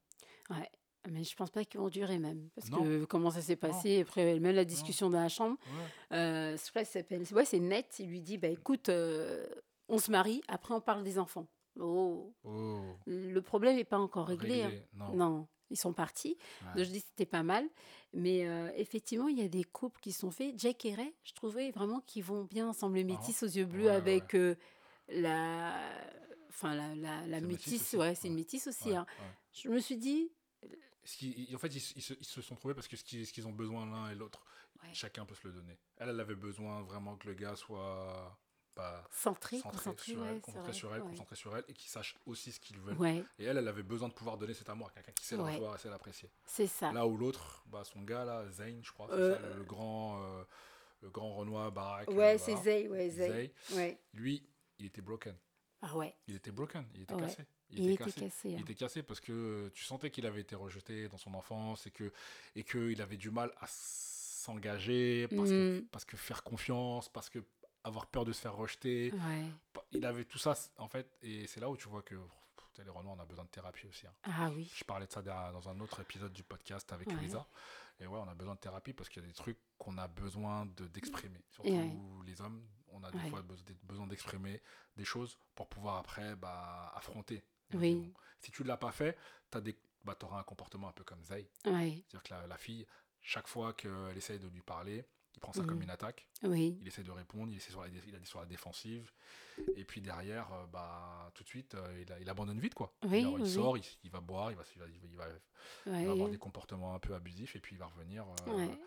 Ouais. 0.51 0.69
Mais 1.11 1.25
je 1.25 1.35
pense 1.37 1.51
pas 1.51 1.65
qu'ils 1.65 1.81
vont 1.81 1.89
durer 1.89 2.19
même. 2.19 2.49
Parce 2.55 2.71
Non. 2.71 2.79
que 2.83 3.05
comment 3.05 3.31
ça 3.31 3.41
s'est 3.41 3.57
passé, 3.57 4.01
après 4.03 4.39
même 4.41 4.55
la 4.55 4.65
discussion 4.65 5.09
dans 5.11 5.21
la 5.21 5.29
chambre, 5.29 5.57
Ouais. 6.11 6.17
euh, 6.17 6.57
s'appelle. 6.57 7.23
Ouais, 7.33 7.45
c'est 7.45 7.61
net. 7.61 7.97
Il 8.01 8.09
lui 8.09 8.21
dit 8.21 8.37
bah 8.39 8.49
écoute, 8.49 8.89
euh, 8.89 9.47
on 9.89 9.99
se 9.99 10.11
marie, 10.11 10.43
après 10.49 10.75
on 10.75 10.81
parle 10.81 11.05
des 11.05 11.19
enfants. 11.19 11.47
Oh, 11.81 12.33
Oh, 12.45 12.81
le 13.07 13.41
problème 13.41 13.77
n'est 13.77 13.85
pas 13.85 13.99
encore 13.99 14.27
réglé. 14.27 14.63
hein. 14.65 14.73
non. 14.95 15.13
Non. 15.15 15.49
ils 15.71 15.77
sont 15.77 15.93
partis. 15.93 16.37
Ouais. 16.63 16.69
Donc 16.77 16.85
je 16.87 16.91
dis 16.91 17.01
que 17.03 17.09
c'était 17.09 17.27
pas 17.31 17.43
mal. 17.43 17.65
Mais 18.15 18.49
euh, 18.49 18.71
effectivement, 18.75 19.29
il 19.29 19.39
y 19.39 19.45
a 19.45 19.49
des 19.49 19.65
couples 19.65 20.01
qui 20.01 20.13
sont 20.13 20.31
faits. 20.31 20.55
Jack 20.59 20.85
et 20.87 20.95
Ray, 20.95 21.15
je 21.23 21.33
trouvais 21.35 21.71
vraiment 21.71 22.01
qu'ils 22.01 22.25
vont 22.25 22.45
bien 22.45 22.67
ensemble. 22.69 22.97
Le 22.97 23.05
métis 23.05 23.43
aux 23.43 23.47
yeux 23.47 23.67
bleus 23.67 23.85
Ouais, 23.85 23.91
avec 23.91 24.35
la. 25.09 25.75
Enfin, 26.49 26.75
la, 26.75 26.95
la, 26.97 27.27
la 27.27 27.39
C'est 27.39 27.47
métisse 27.47 27.93
ouais, 27.93 28.15
c'est 28.15 28.29
une 28.29 28.35
métisse 28.35 28.67
aussi. 28.67 28.95
Hein. 28.97 29.07
Je 29.53 29.69
me 29.69 29.79
suis 29.79 29.97
dit, 29.97 30.33
Ce 31.09 31.17
qui- 31.17 31.49
en 31.55 31.59
fait, 31.59 31.69
ils, 31.75 31.81
se- 31.81 31.95
ils 31.97 32.03
se, 32.03 32.13
ils 32.13 32.25
se 32.27 32.43
sont 32.43 32.55
trouvés 32.55 32.75
parce 32.75 32.87
que 32.87 32.95
ce 32.97 33.03
qu'ils 33.03 33.47
ont 33.49 33.53
besoin 33.53 33.87
l'un 33.87 34.11
et 34.11 34.15
l'autre, 34.15 34.45
Ouais. 34.83 34.91
chacun 34.93 35.25
peut 35.25 35.35
se 35.35 35.47
le 35.49 35.55
donner. 35.55 35.79
Elle, 35.97 36.11
elle 36.11 36.21
avait 36.21 36.35
besoin 36.35 36.83
vraiment 36.83 37.17
que 37.17 37.27
le 37.29 37.33
gars 37.35 37.57
soit 37.57 38.39
bah, 38.77 39.03
centré, 39.11 39.59
centré 39.59 39.77
concentré, 39.79 40.13
sur 40.13 40.27
elle, 40.27 40.41
concentré 40.43 40.73
sur 40.75 40.95
elle, 40.95 41.01
ouais. 41.03 41.09
concentré 41.09 41.35
sur 41.37 41.57
elle, 41.57 41.65
et 41.67 41.73
qu'il 41.73 41.89
sache 41.91 42.15
aussi 42.27 42.53
ce 42.53 42.61
qu'il 42.61 42.79
veut. 42.79 42.93
Ouais, 42.95 43.25
Et 43.39 43.45
elle, 43.47 43.57
elle 43.57 43.67
avait 43.69 43.83
besoin 43.83 44.09
de 44.09 44.13
pouvoir 44.13 44.37
donner 44.37 44.53
cet 44.53 44.69
amour 44.69 44.89
à 44.89 44.91
quelqu'un 44.91 45.13
qui 45.13 45.25
sait 45.25 45.37
le 45.37 45.43
recevoir 45.45 45.75
et 45.75 45.79
sait 45.79 45.89
l'apprécier. 45.89 46.31
c'est 46.45 46.67
ça. 46.67 46.93
Là 46.93 47.07
où 47.07 47.17
l'autre, 47.17 47.65
bah, 47.69 47.83
son 47.85 48.03
gars 48.03 48.25
là, 48.27 48.47
Zayn, 48.51 48.81
je 48.83 48.93
crois, 48.93 49.07
c'est 49.09 49.15
Euh, 49.15 49.35
ça, 49.35 49.49
le, 49.49 49.55
le 49.61 49.65
grand, 49.65 50.23
euh, 50.23 50.45
le 51.01 51.09
grand 51.11 51.35
Renoir 51.37 51.73
baraque. 51.73 52.09
ouais, 52.11 52.35
euh, 52.35 52.39
c'est. 52.39 52.57
Zay, 52.59 52.87
ouais, 52.87 53.09
Zay. 53.09 53.29
Zay. 53.71 53.77
Ouais. 53.77 53.99
Lui, 54.13 54.47
il 54.79 54.85
était 54.87 55.01
broken. 55.03 55.35
Ah 55.81 55.97
ouais, 55.97 56.15
Il 56.29 56.35
était 56.37 56.53
broken, 56.53 56.87
il 56.95 57.03
était 57.03 57.15
Ouais. 57.15 57.23
cassé. 57.23 57.45
Il, 57.71 57.91
était 57.91 58.05
cassé. 58.05 58.31
Il 58.45 58.55
hein. 58.57 58.59
était 58.61 58.75
cassé 58.75 59.03
parce 59.03 59.21
que 59.21 59.71
tu 59.75 59.85
sentais 59.85 60.11
qu'il 60.11 60.27
avait 60.27 60.41
été 60.41 60.55
rejeté 60.55 61.09
dans 61.09 61.19
son 61.19 61.35
enfance 61.35 61.87
et 61.87 61.91
que 61.91 62.13
et 62.57 62.65
qu'il 62.65 63.01
avait 63.03 63.17
du 63.17 63.31
mal 63.31 63.53
à 63.61 63.67
s'engager 63.69 65.29
parce, 65.29 65.51
que, 65.51 65.79
Mm. 65.81 65.87
parce 65.89 66.05
que 66.05 66.17
faire 66.17 66.43
confiance, 66.43 67.09
parce 67.09 67.29
que 67.29 67.41
avoir 67.85 68.07
peur 68.07 68.25
de 68.25 68.33
se 68.33 68.41
faire 68.41 68.55
rejeter. 68.57 69.13
Ouais. 69.13 69.45
Il 69.93 70.05
avait 70.05 70.25
tout 70.25 70.39
ça 70.39 70.55
en 70.79 70.89
fait 70.89 71.17
et 71.23 71.47
c'est 71.47 71.61
là 71.61 71.71
où 71.71 71.77
tu 71.77 71.89
vois 71.89 72.03
que 72.03 72.15
pff, 72.17 72.85
les 72.85 72.91
Renois 72.91 73.15
on 73.17 73.21
a 73.21 73.25
besoin 73.25 73.45
de 73.45 73.51
thérapie 73.51 73.87
aussi. 73.87 74.07
hein. 74.07 74.13
Ah 74.25 74.51
oui. 74.55 74.71
Je 74.75 74.85
parlais 74.85 75.07
de 75.07 75.13
ça 75.13 75.23
dans 75.23 75.69
un 75.69 75.81
autre 75.81 76.01
épisode 76.01 76.33
du 76.33 76.43
podcast 76.43 76.93
avec 76.93 77.09
Ouais. 77.09 77.15
Lisa. 77.21 77.47
Et 78.01 78.07
ouais, 78.07 78.19
on 78.19 78.29
a 78.29 78.35
besoin 78.35 78.55
de 78.55 78.61
thérapie 78.61 78.93
parce 78.93 79.09
qu'il 79.09 79.23
y 79.23 79.25
a 79.25 79.29
des 79.29 79.35
trucs 79.35 79.59
qu'on 79.77 79.99
a 79.99 80.07
besoin 80.07 80.67
de- 80.67 80.87
d'exprimer. 80.87 81.41
Surtout 81.51 81.71
ouais. 81.71 81.91
les 82.27 82.41
hommes, 82.41 82.63
on 82.93 83.03
a 83.03 83.11
des 83.11 83.19
fois 83.31 83.43
besoin 83.43 83.65
besoin 83.83 84.07
d'exprimer 84.07 84.61
des 84.97 85.05
choses 85.05 85.37
pour 85.57 85.69
pouvoir 85.69 85.97
après 85.97 86.37
bah, 86.37 86.93
affronter. 86.95 87.43
Oui. 87.75 88.13
Si 88.41 88.51
tu 88.51 88.63
ne 88.63 88.69
l'as 88.69 88.77
pas 88.77 88.93
fait, 88.93 89.17
tu 89.51 89.75
bah, 90.05 90.17
auras 90.23 90.41
un 90.41 90.45
comportement 90.45 90.89
un 90.89 90.93
peu 90.93 91.05
comme 91.05 91.23
Zay. 91.25 91.49
C'est-à-dire 91.65 92.23
que 92.23 92.31
la, 92.35 92.47
la 92.47 92.57
fille, 92.57 92.87
chaque 93.21 93.49
fois 93.49 93.73
qu'elle 93.73 94.17
essaye 94.17 94.39
de 94.39 94.49
lui 94.49 94.63
parler, 94.63 95.05
il 95.35 95.41
prend 95.41 95.53
ça 95.53 95.63
comme 95.63 95.77
Mhm. 95.77 95.83
une 95.83 95.91
attaque. 95.91 96.27
Oui. 96.43 96.79
Il 96.81 96.89
essaie 96.89 97.03
de 97.05 97.11
répondre, 97.11 97.53
il, 97.53 97.57
essaie 97.59 97.71
sur 97.71 97.81
la, 97.83 97.89
il 97.89 98.15
a 98.15 98.19
dit 98.19 98.27
sur 98.27 98.41
la 98.41 98.47
défensive. 98.47 99.11
Et 99.77 99.85
puis 99.85 100.01
derrière, 100.01 100.53
euh, 100.53 100.67
bah, 100.67 101.31
tout 101.35 101.43
de 101.45 101.49
suite, 101.49 101.75
euh, 101.75 102.05
il, 102.21 102.29
abandonne 102.31 102.59
vite. 102.59 102.75
Quoi. 102.75 102.93
Oui, 103.05 103.21
Alors, 103.21 103.39
il 103.39 103.49
sort, 103.49 103.77
il, 103.77 103.85
il 104.05 104.11
va 104.11 104.21
boire, 104.21 104.51
il 104.51 104.57
va, 104.57 104.63
il 104.75 104.79
va, 104.81 104.87
il 104.89 104.99
va- 105.17 105.27
il 105.87 105.93
va 105.93 105.99
Ouais. 105.99 106.07
avoir 106.09 106.29
des 106.29 106.39
comportements 106.39 106.95
un 106.95 106.99
peu 106.99 107.15
abusifs 107.15 107.55
et 107.57 107.61
puis 107.61 107.77
il 107.77 107.79
va 107.79 107.87
revenir. 107.87 108.25
euh, 108.49 108.53
Ouais. 108.57 108.79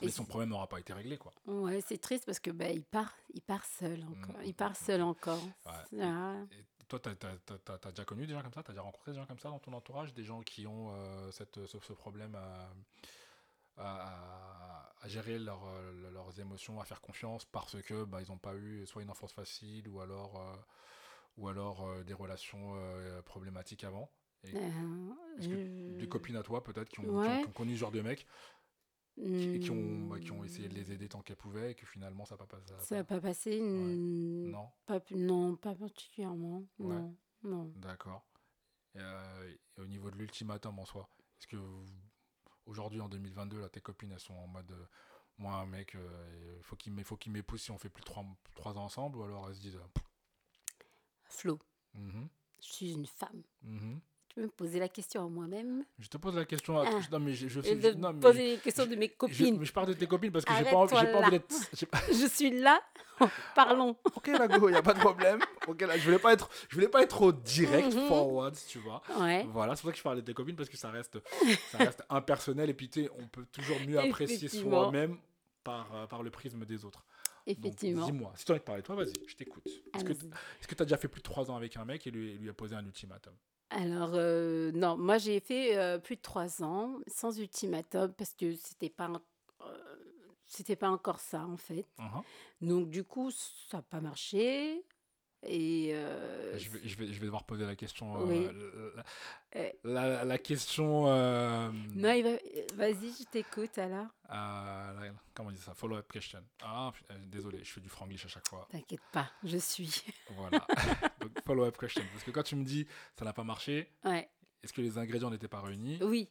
Mais 0.00 0.08
Et 0.08 0.10
son 0.10 0.26
problème 0.26 0.50
n'aura 0.50 0.68
pas 0.68 0.78
été 0.78 0.92
réglé. 0.92 1.16
Quoi. 1.16 1.32
Ouais, 1.46 1.80
c'est 1.80 1.96
triste 1.98 2.26
parce 2.26 2.38
que 2.38 2.50
bah, 2.50 2.68
il 2.70 2.84
part, 2.84 3.14
il 3.32 3.40
part 3.40 3.64
seul 3.64 4.04
encore. 4.04 4.36
Mm, 4.38 4.44
Il 4.44 4.54
part 4.54 4.72
mm, 4.72 4.74
seul 4.74 5.02
encore. 5.02 5.42
Ouais. 5.64 6.00
Ah. 6.02 6.36
Et 6.52 6.64
toi, 6.88 7.00
tu 7.00 7.08
as, 7.08 7.90
déjà 7.90 8.04
connu 8.04 8.26
des 8.26 8.32
gens 8.32 8.42
comme 8.42 8.52
ça? 8.52 8.62
Tu 8.62 8.70
as 8.70 8.74
déjà 8.74 8.82
rencontré 8.82 9.12
des 9.12 9.18
gens 9.18 9.26
comme 9.26 9.38
ça 9.38 9.48
dans 9.48 9.58
ton 9.58 9.72
entourage? 9.72 10.14
Des 10.14 10.24
gens 10.24 10.40
qui 10.42 10.66
ont 10.66 10.92
euh, 10.92 11.30
cette, 11.32 11.66
ce, 11.66 11.78
ce 11.78 11.92
problème 11.92 12.34
à, 12.34 12.68
à- 13.78 14.92
gérer 15.06 15.38
leur, 15.38 15.64
euh, 15.66 16.10
leurs 16.10 16.40
émotions, 16.40 16.80
à 16.80 16.84
faire 16.84 17.00
confiance 17.00 17.44
parce 17.44 17.80
que 17.82 18.04
bah, 18.04 18.20
ils 18.20 18.28
n'ont 18.28 18.38
pas 18.38 18.54
eu 18.56 18.84
soit 18.86 19.02
une 19.02 19.10
enfance 19.10 19.32
facile 19.32 19.88
ou 19.88 20.00
alors, 20.00 20.40
euh, 20.40 20.56
ou 21.38 21.48
alors 21.48 21.86
euh, 21.86 22.02
des 22.02 22.14
relations 22.14 22.74
problématiques 23.24 23.84
avant? 23.84 24.10
Et 24.44 24.52
que 24.52 25.98
des 25.98 26.08
copines 26.08 26.36
à 26.36 26.42
toi 26.42 26.62
peut-être 26.62 26.88
qui, 26.88 27.00
ont- 27.00 27.04
qui 27.04 27.08
ont- 27.10 27.20
Ouais. 27.20 27.40
qui 27.42 27.48
ont 27.48 27.52
connu 27.52 27.74
ce 27.74 27.80
genre 27.80 27.90
de 27.92 28.00
mecs 28.00 28.26
et 29.18 29.58
qui 29.58 29.70
ont, 29.70 30.06
bah, 30.08 30.18
qui 30.20 30.32
ont 30.32 30.42
Hmm, 30.42 30.44
essayé 30.44 30.68
de 30.68 30.74
les 30.74 30.92
aider 30.92 31.08
tant 31.08 31.22
qu'elles 31.22 31.36
pouvaient 31.36 31.72
et 31.72 31.74
que 31.74 31.86
finalement 31.86 32.24
ça 32.24 32.36
n'a 32.36 32.46
pas 32.46 32.58
passé. 32.58 32.72
Ça 32.84 32.96
n'a 32.96 33.04
pas 33.04 33.20
passé 33.20 33.60
hmm, 33.60 34.50
Non, 34.50 34.68
pas, 34.86 35.00
non, 35.12 35.56
pas 35.56 35.74
particulièrement. 35.74 36.64
Ouais. 36.78 36.86
Non, 36.86 37.16
non. 37.42 37.72
d'accord. 37.76 38.24
Euh, 38.96 39.50
et 39.76 39.80
au 39.80 39.86
niveau 39.86 40.10
de 40.10 40.16
l'ultimatum 40.16 40.78
en 40.78 40.84
soi, 40.84 41.08
est-ce 41.38 41.46
que 41.46 41.56
aujourd'hui 42.66 43.00
en 43.00 43.08
2022, 43.08 43.60
là, 43.60 43.68
tes 43.68 43.80
copines 43.80 44.12
elles 44.12 44.20
sont 44.20 44.34
en 44.34 44.46
mode 44.46 44.70
euh, 44.72 44.86
moi 45.38 45.54
un 45.56 45.66
mec, 45.66 45.94
il 45.94 46.62
faut 46.62 46.76
qu'il 46.76 46.92
m'é- 46.94 47.04
faut 47.04 47.16
qu'il 47.16 47.32
m'épouse 47.32 47.60
si 47.62 47.70
on 47.70 47.78
fait 47.78 47.90
plus 47.90 48.00
de 48.02 48.06
3, 48.06 48.78
ans 48.78 48.84
ensemble 48.84 49.18
ou 49.18 49.22
alors 49.22 49.48
elles 49.48 49.54
se 49.56 49.60
disent 49.60 49.76
euh, 49.76 50.00
Flo, 51.24 51.58
Mhm, 51.94 52.28
je 52.60 52.66
suis 52.72 52.92
une 52.92 53.06
femme. 53.06 53.42
mhm. 53.62 54.00
Tu 54.36 54.42
peux 54.42 54.46
me 54.48 54.52
poser 54.52 54.78
la 54.78 54.88
question 54.90 55.24
à 55.24 55.28
moi-même 55.30 55.82
Je 55.98 56.08
te 56.08 56.18
pose 56.18 56.36
la 56.36 56.44
question. 56.44 56.78
À... 56.78 56.84
Ah. 56.86 57.00
Non 57.10 57.20
mais 57.20 57.32
je, 57.32 57.48
je, 57.48 57.62
je- 57.62 57.94
non, 57.96 58.12
mais 58.12 58.20
poser 58.20 58.50
les 58.50 58.56
questions 58.58 58.84
je- 58.84 58.90
de 58.90 58.96
mes 58.96 59.06
je- 59.08 59.16
copines. 59.16 59.64
je 59.64 59.72
parle 59.72 59.86
de 59.88 59.92
tes 59.94 60.06
copines 60.06 60.30
parce 60.30 60.44
que 60.44 60.52
j'ai 60.58 60.64
pas, 60.64 60.76
envie- 60.76 60.92
pas 60.92 61.18
envie 61.20 61.30
d'être. 61.30 61.54
Je 62.12 62.26
suis 62.28 62.50
là. 62.50 62.78
Parlons. 63.54 63.96
Ok, 64.14 64.26
la 64.26 64.46
go, 64.46 64.68
y 64.68 64.74
a 64.74 64.82
pas 64.82 64.92
de 64.92 64.98
problème. 64.98 65.40
Ok, 65.66 65.80
là, 65.80 65.96
je 65.96 66.04
voulais 66.04 66.18
pas 66.18 66.34
être, 66.34 66.50
je 66.68 66.74
voulais 66.74 66.88
pas 66.88 67.00
être 67.02 67.08
trop 67.16 67.32
direct, 67.32 67.94
Mhm. 67.94 68.08
forward, 68.08 68.54
tu 68.68 68.78
vois. 68.78 69.00
Ouais. 69.18 69.42
Voilà, 69.48 69.74
c'est 69.74 69.80
pour 69.80 69.88
ça 69.88 69.92
que 69.92 69.98
je 69.98 70.02
parlais 70.02 70.20
de 70.20 70.26
tes 70.26 70.34
copines 70.34 70.54
parce 70.54 70.68
que 70.68 70.76
ça 70.76 70.90
reste, 70.90 71.18
ça 71.70 71.78
reste 71.78 72.02
impersonnel 72.10 72.68
et 72.68 72.74
puis 72.74 72.90
tu 72.90 73.04
sais, 73.04 73.10
on 73.18 73.26
peut 73.28 73.46
toujours 73.50 73.78
mieux 73.88 73.98
apprécier 73.98 74.48
soi-même 74.48 75.16
par, 75.64 75.94
euh, 75.94 76.06
par 76.06 76.22
le 76.22 76.28
prisme 76.30 76.62
des 76.66 76.84
autres. 76.84 77.06
Effectivement. 77.46 78.04
Dis-moi, 78.04 78.34
si 78.36 78.44
tu 78.44 78.52
as 78.52 78.54
envie 78.56 78.60
de 78.60 78.64
parler, 78.66 78.82
toi, 78.82 78.96
vas-y, 78.96 79.14
je 79.26 79.34
t'écoute. 79.34 79.64
Est-ce 79.66 80.04
que 80.04 80.10
Allons-y. 80.10 80.26
est-ce 80.60 80.68
que 80.68 80.74
tu 80.74 80.82
as 80.82 80.84
déjà 80.84 80.98
fait 80.98 81.08
plus 81.08 81.20
de 81.20 81.24
3 81.24 81.50
ans 81.50 81.56
avec 81.56 81.74
un 81.78 81.86
mec 81.86 82.06
et 82.06 82.10
lui, 82.10 82.34
lui 82.36 82.50
a 82.50 82.52
posé 82.52 82.74
un 82.76 82.84
ultimatum? 82.84 83.32
Alors, 83.78 84.12
euh, 84.14 84.72
non, 84.72 84.96
moi 84.96 85.18
j'ai 85.18 85.38
fait 85.38 85.76
euh, 85.76 85.98
plus 85.98 86.16
de 86.16 86.22
trois 86.22 86.62
ans 86.62 86.98
sans 87.06 87.38
ultimatum 87.38 88.10
parce 88.14 88.32
que 88.32 88.54
c'était 88.56 88.88
pas, 88.88 89.08
en- 89.08 89.20
euh, 89.66 89.96
c'était 90.46 90.76
pas 90.76 90.88
encore 90.88 91.20
ça 91.20 91.40
en 91.44 91.58
fait. 91.58 91.84
Mhm. 91.98 92.22
Donc, 92.68 92.88
du 92.88 93.04
coup, 93.04 93.30
ça 93.30 93.76
n'a 93.78 93.82
pas 93.82 94.00
marché. 94.00 94.82
Et 95.48 95.90
je, 95.92 96.70
vais, 96.70 96.80
je, 96.88 96.96
vais, 96.96 97.06
je 97.12 97.20
vais 97.20 97.26
devoir 97.26 97.44
poser 97.44 97.66
la 97.66 97.76
question. 97.76 98.14
Oui. 98.24 98.48
la, 99.84 100.08
la- 100.08 100.24
la 100.24 100.38
question. 100.38 101.02
non, 101.04 102.12
il 102.12 102.22
va... 102.24 102.30
vas-y, 102.74 103.12
je 103.12 103.24
t'écoute 103.30 103.76
alors. 103.78 104.06
la- 104.28 105.10
comment 105.34 105.50
on 105.50 105.52
dit 105.52 105.60
ça? 105.60 105.74
Follow-up 105.74 106.10
question. 106.10 106.42
Ah, 106.62 106.90
désolé, 107.26 107.62
je 107.62 107.70
fais 107.74 107.80
du 107.82 107.90
franglish 107.90 108.24
à 108.24 108.28
chaque 108.28 108.48
fois. 108.48 108.66
T'inquiète 108.72 109.02
pas, 109.12 109.30
je 109.44 109.58
suis. 109.58 110.02
Voilà. 110.30 110.66
Follow-up 111.46 111.78
question. 111.78 112.02
Parce 112.12 112.24
que 112.24 112.30
quand 112.32 112.42
tu 112.42 112.56
me 112.56 112.64
dis 112.64 112.86
ça 113.18 113.24
n'a 113.24 113.32
pas 113.32 113.44
marché, 113.44 113.88
Ouais, 114.04 114.28
est-ce 114.62 114.72
que 114.72 114.80
les 114.82 114.98
ingrédients 114.98 115.30
n'étaient 115.30 115.48
pas 115.48 115.60
réunis? 115.60 115.98
Oui. 116.02 116.28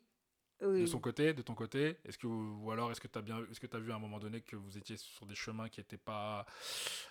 De 0.62 0.86
son 0.86 1.00
côté, 1.00 1.34
de 1.34 1.42
ton 1.42 1.54
côté, 1.54 1.98
est-ce 2.06 2.18
que 2.18 2.28
ou 2.28 2.72
alors 2.72 2.90
est-ce 2.90 3.02
que 3.02 3.08
tu 3.10 3.20
as 3.20 3.22
bien, 3.22 3.40
est-ce 3.52 3.60
que 3.60 3.68
tu 3.68 3.76
as 3.76 3.80
vu 3.80 3.92
à 3.92 3.96
un 3.96 4.00
moment 4.00 4.20
donné 4.20 4.40
que 4.42 4.56
vous 4.56 4.78
étiez 4.78 4.96
sur 4.96 5.26
des 5.26 5.36
chemins 5.36 5.68
qui 5.68 5.82
étaient 5.82 5.98
pas, 5.98 6.46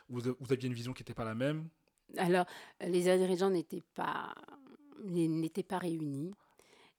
vous, 0.08 0.20
vous 0.40 0.52
aviez 0.52 0.66
une 0.66 0.74
vision 0.74 0.94
qui 0.94 1.02
n'était 1.02 1.14
pas 1.14 1.24
la 1.26 1.34
même? 1.34 1.68
Alors, 2.16 2.46
les 2.80 3.08
ingrédients 3.08 3.50
n'étaient 3.50 3.82
pas, 3.94 4.34
n'étaient 5.04 5.62
pas 5.62 5.78
réunis. 5.78 6.32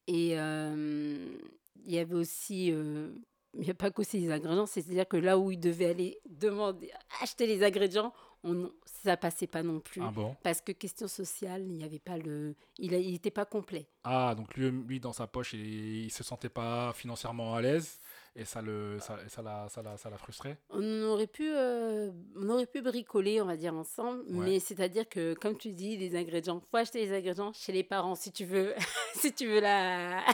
Et 0.07 0.39
euh, 0.39 1.35
il 1.83 1.91
y 1.91 1.97
avait 1.97 2.13
aussi, 2.13 2.71
euh, 2.71 3.09
il 3.55 3.61
n'y 3.61 3.71
a 3.71 3.73
pas 3.73 3.89
qu'aussi 3.89 4.19
les 4.19 4.31
ingrédients, 4.31 4.67
c'est-à-dire 4.67 5.07
que 5.07 5.17
là 5.17 5.39
où 5.39 5.49
il 5.51 5.59
devait 5.59 5.87
aller 5.87 6.19
demander, 6.29 6.91
acheter 7.21 7.47
les 7.47 7.63
ingrédients, 7.63 8.13
on, 8.45 8.71
ça 9.03 9.17
passait 9.17 9.47
pas 9.47 9.63
non 9.63 9.79
plus. 9.79 10.01
Ah 10.03 10.11
bon? 10.11 10.35
Parce 10.43 10.61
que 10.61 10.71
question 10.71 11.07
sociale, 11.07 11.63
il 11.63 11.73
n'y 11.73 11.83
avait 11.83 11.99
pas 11.99 12.17
le, 12.17 12.55
il 12.77 12.91
n'était 12.91 13.31
pas 13.31 13.45
complet. 13.45 13.87
Ah 14.03 14.33
donc 14.35 14.55
lui, 14.55 14.69
lui 14.71 14.99
dans 14.99 15.13
sa 15.13 15.27
poche, 15.27 15.53
il, 15.53 16.05
il 16.05 16.11
se 16.11 16.23
sentait 16.23 16.49
pas 16.49 16.93
financièrement 16.93 17.55
à 17.55 17.61
l'aise 17.61 17.99
et 18.35 18.45
ça 18.45 18.61
le, 18.61 18.97
ça, 18.99 19.17
ça 19.29 19.41
l'a, 19.41 19.67
ça 19.69 19.81
l'a, 19.81 19.97
ça 19.97 20.09
l'a 20.09 20.17
frustré? 20.17 20.57
On 20.69 21.03
aurait 21.03 21.25
pu, 21.27 21.49
euh, 21.53 22.11
on 22.35 22.49
aurait 22.49 22.65
pu 22.65 22.81
bricoler, 22.81 23.41
on 23.41 23.45
va 23.45 23.55
dire 23.57 23.73
ensemble, 23.73 24.19
Ouais. 24.29 24.45
mais 24.45 24.59
c'est-à-dire 24.59 25.07
que, 25.07 25.33
comme 25.35 25.57
tu 25.57 25.71
dis, 25.71 25.95
les 25.97 26.15
ingrédients, 26.17 26.61
faut 26.69 26.77
acheter 26.77 26.99
les 27.05 27.15
ingrédients 27.17 27.53
chez 27.53 27.71
les 27.71 27.83
parents 27.83 28.13
si 28.15 28.31
tu 28.31 28.43
veux, 28.45 28.73
si 29.15 29.33
tu 29.33 29.47
veux 29.47 29.61
la, 29.61 30.19
Ah, 30.27 30.33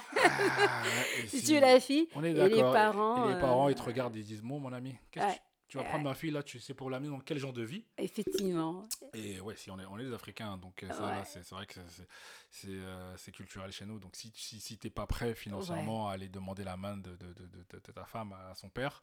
si 1.27 1.39
si- 1.39 1.45
tu 1.45 1.53
veux 1.53 1.61
la 1.61 1.79
fille. 1.79 2.07
On 2.15 2.23
est 2.23 2.31
et 2.31 2.33
d'accord. 2.33 2.55
les 2.55 2.61
parents, 2.61 3.29
Et 3.29 3.33
les 3.35 3.39
parents, 3.39 3.67
euh, 3.67 3.71
ils 3.71 3.75
te 3.75 3.83
regardent, 3.83 4.15
ils 4.15 4.23
disent, 4.25 4.41
bon 4.41 4.59
mon 4.59 4.73
ami, 4.73 4.95
qu'est-ce 5.11 5.25
que 5.27 5.31
tu, 5.33 5.39
tu 5.71 5.77
vas 5.77 5.85
prendre 5.85 6.03
ma 6.03 6.13
fille 6.13 6.31
là, 6.31 6.43
tu 6.43 6.59
sais 6.59 6.73
pour 6.73 6.89
l'amener 6.89 7.09
dans 7.09 7.21
quel 7.21 7.37
genre 7.37 7.53
de 7.53 7.63
vie? 7.63 7.85
Effectivement. 7.97 8.89
Et 9.13 9.39
ouais, 9.39 9.55
si 9.55 9.71
on 9.71 9.79
est, 9.79 9.85
on 9.85 9.97
est 9.97 10.03
des 10.03 10.13
Africains, 10.13 10.57
donc 10.57 10.83
euh, 10.83 10.89
ça, 10.91 11.07
Ouais. 11.07 11.23
c'est 11.25 11.49
vrai 11.51 11.65
que 11.65 11.79
c'est- 12.49 12.67
euh, 12.67 13.15
c'est 13.15 13.31
culturel 13.31 13.71
chez 13.71 13.85
nous. 13.85 13.97
Donc 13.97 14.15
si, 14.17 14.33
si, 14.35 14.59
si 14.59 14.77
t'es 14.77 14.89
pas 14.89 15.07
prêt 15.07 15.33
financièrement 15.33 16.09
à 16.09 16.13
aller 16.13 16.27
demander 16.27 16.65
la 16.65 16.75
main 16.75 16.97
de, 16.97 17.11
de, 17.11 17.27
de, 17.33 17.45
de- 17.45 17.79
de 17.85 17.91
ta 17.93 18.03
femme 18.03 18.33
à 18.33 18.53
son 18.53 18.67
père, 18.69 19.01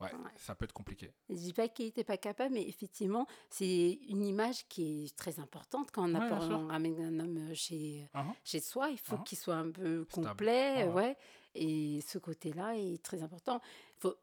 ouais, 0.00 0.10
ça 0.36 0.54
peut 0.54 0.66
être 0.66 0.72
compliqué. 0.74 1.10
Je 1.30 1.36
dis 1.36 1.52
pas 1.54 1.68
qu'il 1.68 1.86
n'était 1.86 2.04
pas 2.04 2.18
capable, 2.18 2.52
mais 2.52 2.68
effectivement, 2.68 3.26
c'est 3.48 3.98
une 4.10 4.24
image 4.26 4.68
qui 4.68 5.04
est 5.06 5.16
très 5.16 5.40
importante 5.40 5.90
quand 5.90 6.06
on, 6.06 6.14
apporte- 6.14 6.50
on 6.52 6.66
ramène 6.68 7.00
un 7.00 7.18
homme 7.20 7.54
chez, 7.54 8.06
Mhm. 8.14 8.34
chez 8.44 8.60
soi. 8.60 8.90
Il 8.90 8.98
faut 8.98 9.16
Mhm. 9.16 9.24
qu'il 9.24 9.38
soit 9.38 9.56
un 9.56 9.70
peu 9.70 10.04
complet, 10.12 10.84
ouais. 10.84 10.92
ouais. 10.92 11.16
Et 11.54 12.02
ce 12.06 12.18
côté-là 12.18 12.76
est 12.76 13.02
très 13.02 13.22
important. 13.22 13.60
Faut, 13.96 14.14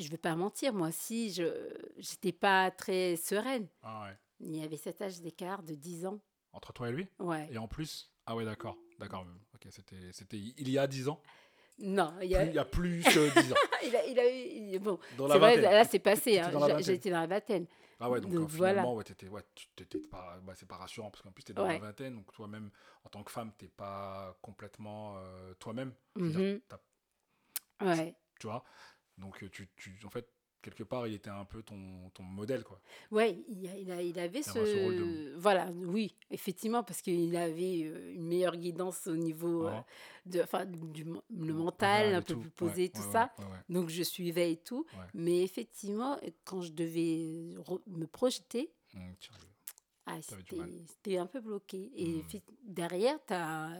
je 0.00 0.08
vais 0.10 0.16
pas 0.18 0.34
mentir, 0.36 0.72
moi, 0.72 0.90
si 0.92 1.32
je 1.32 1.44
j'étais 1.98 2.32
pas 2.32 2.70
très 2.70 3.16
sereine, 3.16 3.66
Ah 3.82 4.04
ouais. 4.04 4.16
il 4.40 4.56
y 4.56 4.62
avait 4.64 4.76
cet 4.76 5.02
âge 5.02 5.20
d'écart 5.20 5.62
de 5.62 5.74
10 5.74 6.06
ans. 6.06 6.20
Entre 6.52 6.72
toi 6.72 6.88
et 6.88 6.92
lui? 6.92 7.08
Ouais. 7.18 7.48
Et 7.50 7.58
en 7.58 7.68
plus, 7.68 8.10
ah 8.26 8.34
ouais, 8.36 8.44
d'accord. 8.44 8.76
D'accord. 8.98 9.26
Ok, 9.54 9.66
c'était, 9.70 10.12
c'était 10.12 10.38
il 10.38 10.68
y 10.68 10.78
a 10.78 10.86
10 10.86 11.08
ans? 11.08 11.20
Non, 11.78 12.12
il 12.20 12.30
y 12.30 12.34
Plus- 12.34 12.36
a, 12.36 12.44
Il 12.44 12.54
y 12.54 12.58
a 12.58 12.64
plus 12.64 13.02
que 13.02 13.40
10 13.42 13.52
ans. 13.52 13.56
il 13.84 13.96
a, 13.96 14.06
il 14.06 14.18
a 14.18 14.28
eu. 14.30 14.34
il- 14.74 14.78
Bon, 14.78 14.98
Dans 15.16 15.26
la 15.26 15.38
vrai, 15.38 15.56
là, 15.60 15.84
c'est 15.84 15.98
passé. 15.98 16.38
Hein. 16.38 16.50
J'étais 16.80 17.10
dans 17.10 17.20
la 17.20 17.26
vingtaine. 17.26 17.66
Ah 17.98 18.10
ouais, 18.10 18.20
donc, 18.20 18.32
Donc, 18.32 18.42
euh, 18.50 18.56
voilà. 18.56 18.72
finalement, 18.74 18.94
ouais, 18.96 19.04
t'étais, 19.04 19.28
ouais, 19.28 19.42
tu 19.54 19.66
t'étais 19.76 20.00
pas, 20.00 20.38
bah, 20.42 20.54
c'est 20.56 20.66
pas 20.66 20.76
rassurant 20.76 21.10
parce 21.10 21.22
qu'en 21.22 21.30
plus 21.30 21.44
t'es 21.44 21.52
dans 21.52 21.64
Ouais. 21.66 21.74
la 21.74 21.78
vingtaine, 21.86 22.16
donc 22.16 22.32
toi-même, 22.32 22.70
en 23.04 23.08
tant 23.08 23.22
que 23.22 23.30
femme, 23.30 23.52
t'es 23.56 23.68
pas 23.68 24.36
complètement 24.42 25.14
euh, 25.18 25.54
toi-même. 25.54 25.92
T'as- 26.68 26.80
Ouais. 27.80 28.14
Tu 28.40 28.46
vois? 28.48 28.64
Donc, 29.22 29.42
euh, 29.42 29.48
tu, 29.48 29.68
tu, 29.76 29.98
en 30.04 30.10
fait, 30.10 30.28
quelque 30.60 30.82
part, 30.82 31.06
il 31.06 31.14
était 31.14 31.30
un 31.30 31.44
peu 31.44 31.62
ton, 31.62 32.10
ton 32.10 32.22
modèle, 32.24 32.64
quoi. 32.64 32.80
Ouais, 33.10 33.42
il, 33.48 33.66
a- 33.68 33.76
il, 33.78 33.90
a- 33.90 34.02
il 34.02 34.18
avait 34.18 34.42
ce 34.42 34.58
rôle. 34.58 35.32
Voilà, 35.36 35.70
oui, 35.72 36.14
effectivement, 36.30 36.82
parce 36.82 37.00
qu'il 37.02 37.34
avait 37.36 37.84
euh, 37.84 38.12
une 38.14 38.26
meilleure 38.26 38.56
guidance 38.56 39.06
au 39.06 39.16
niveau 39.16 39.66
euh, 39.66 39.80
de, 40.26 40.42
enfin, 40.42 40.66
du 40.66 41.04
le 41.04 41.52
mental, 41.54 42.14
un 42.14 42.20
peu 42.22 42.34
tout. 42.34 42.40
plus 42.40 42.50
posé, 42.50 42.82
Ouais, 42.82 42.88
tout 42.90 43.02
ça. 43.12 43.32
Donc 43.68 43.88
je 43.88 44.02
suivais 44.02 44.52
et 44.52 44.56
tout. 44.56 44.84
Mais 45.14 45.42
effectivement, 45.42 46.18
quand 46.44 46.62
je 46.62 46.72
devais 46.72 47.54
me 47.86 48.06
projeter, 48.06 48.72
tiens, 48.90 49.32
ah, 50.06 50.18
c'était 50.22 51.16
un 51.18 51.26
peu 51.26 51.40
bloqué. 51.40 51.90
Et 51.94 52.22
effe- 52.22 52.42
derrière, 52.64 53.18
tu 53.26 53.34
as, 53.34 53.78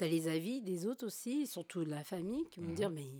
les 0.00 0.28
avis 0.28 0.60
des 0.60 0.86
autres 0.86 1.06
aussi, 1.06 1.46
surtout 1.46 1.84
de 1.84 1.90
la 1.90 2.04
famille, 2.04 2.44
qui 2.50 2.60
vont 2.60 2.68
Mhm. 2.68 2.74
dire, 2.74 2.90
mais 2.90 3.10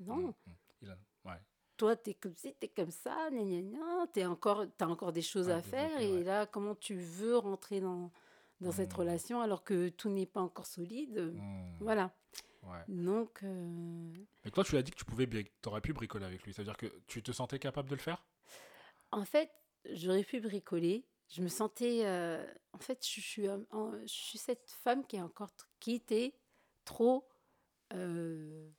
non. 0.00 0.34
Il 0.82 0.90
a- 0.90 0.98
ouais. 1.24 1.38
toi, 1.76 1.96
tu 1.96 2.10
es 2.10 2.14
comme 2.14 2.34
ci, 2.36 2.54
comme 2.76 2.90
ça, 2.90 3.28
gna 3.30 3.42
gna 3.42 3.62
gna, 3.62 4.06
tu 4.12 4.20
as 4.22 4.30
encore, 4.30 4.64
t'as 4.76 4.86
encore 4.86 5.12
des 5.12 5.22
choses 5.22 5.48
Ouais, 5.48 5.54
à 5.54 5.62
faire. 5.62 6.00
Et 6.00 6.18
ouais. 6.18 6.24
là, 6.24 6.46
comment 6.46 6.74
tu 6.74 6.94
veux 6.96 7.36
rentrer 7.36 7.80
dans, 7.80 8.10
dans 8.60 8.72
cette 8.72 8.92
Mhm. 8.92 8.98
relation 8.98 9.40
alors 9.40 9.64
que 9.64 9.88
tout 9.88 10.08
n'est 10.10 10.26
pas 10.26 10.40
encore 10.40 10.66
solide? 10.66 11.34
Voilà. 11.80 12.14
Donc, 12.88 13.42
euh, 13.42 14.12
Mais 14.44 14.50
toi, 14.50 14.64
tu 14.64 14.74
l'as 14.74 14.82
dit 14.82 14.90
que 14.90 14.96
tu 14.96 15.04
pouvais, 15.04 15.26
t'aurais 15.62 15.80
pu 15.80 15.92
bricoler 15.92 16.24
avec 16.26 16.42
lui. 16.44 16.52
C'est-à-dire 16.52 16.76
que 16.76 16.86
tu 17.06 17.22
te 17.22 17.32
sentais 17.32 17.58
capable 17.58 17.88
de 17.88 17.94
le 17.94 18.00
faire? 18.00 18.24
En 19.10 19.24
fait, 19.24 19.50
j'aurais 19.90 20.24
pu 20.24 20.40
bricoler. 20.40 21.06
Je 21.28 21.40
me 21.42 21.48
sentais. 21.48 22.04
euh, 22.04 22.44
en 22.72 22.78
fait, 22.78 23.04
je 23.06 23.20
suis, 23.20 23.48
en- 23.48 23.92
je 24.02 24.06
suis 24.06 24.38
cette 24.38 24.70
femme 24.70 25.06
qui 25.06 25.16
est 25.16 25.22
encore 25.22 25.50
qui 25.80 25.94
était 25.94 26.34
trop 26.84 27.26
euh, 27.92 28.70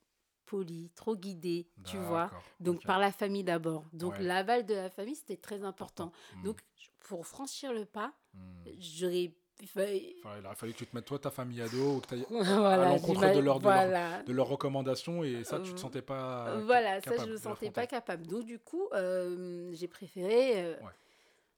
trop 0.95 1.15
guidée, 1.15 1.67
tu 1.85 1.97
vois. 1.97 2.29
Donc 2.59 2.83
par 2.85 2.99
la 2.99 3.11
famille 3.11 3.43
d'abord. 3.43 3.83
Donc 3.93 4.13
Ouais. 4.13 4.23
l'aval 4.23 4.65
de 4.65 4.73
la 4.75 4.89
famille, 4.89 5.15
c'était 5.15 5.37
très 5.37 5.63
important. 5.63 6.11
Hum, 6.35 6.43
Donc 6.43 6.57
je- 6.77 6.87
pour 7.07 7.25
franchir 7.27 7.73
le 7.73 7.85
pas, 7.85 8.13
hum. 8.35 8.39
j'aurais. 8.79 9.31
il 9.61 9.67
fallait- 9.69 10.15
Enfin, 10.23 10.35
il 10.39 10.45
aurait 10.45 10.55
fallu 10.55 10.73
que 10.73 10.79
tu 10.79 10.85
te 10.85 10.93
mettes 10.95 11.05
toi, 11.05 11.17
ta 11.17 11.31
famille 11.31 11.61
ado, 11.61 11.95
ou 11.95 11.99
que 12.01 12.07
tu 12.07 12.13
ailles 12.15 12.25
voilà, 12.29 12.89
l'encontre 12.89 13.21
de 13.21 13.25
leur- 13.25 13.35
de 13.35 13.39
leur- 13.41 13.59
voilà. 13.59 14.21
de 14.23 14.33
leurs 14.33 14.47
recommandations, 14.47 15.23
et 15.23 15.45
ça, 15.45 15.59
tu 15.61 15.69
te 15.71 15.75
Euh, 15.75 15.77
sentais 15.77 16.01
pas. 16.01 16.57
Voilà, 16.65 16.95
ça, 16.95 17.01
capable 17.01 17.19
je 17.19 17.23
ne 17.23 17.27
de 17.27 17.31
me 17.33 17.37
sentais 17.37 17.71
pas 17.71 17.87
capable. 17.87 18.27
Donc, 18.27 18.43
du 18.45 18.59
coup, 18.59 18.89
euh, 18.93 19.71
j'ai 19.73 19.87
préféré. 19.87 20.61
euh, 20.61 20.75
Ouais. 20.81 20.91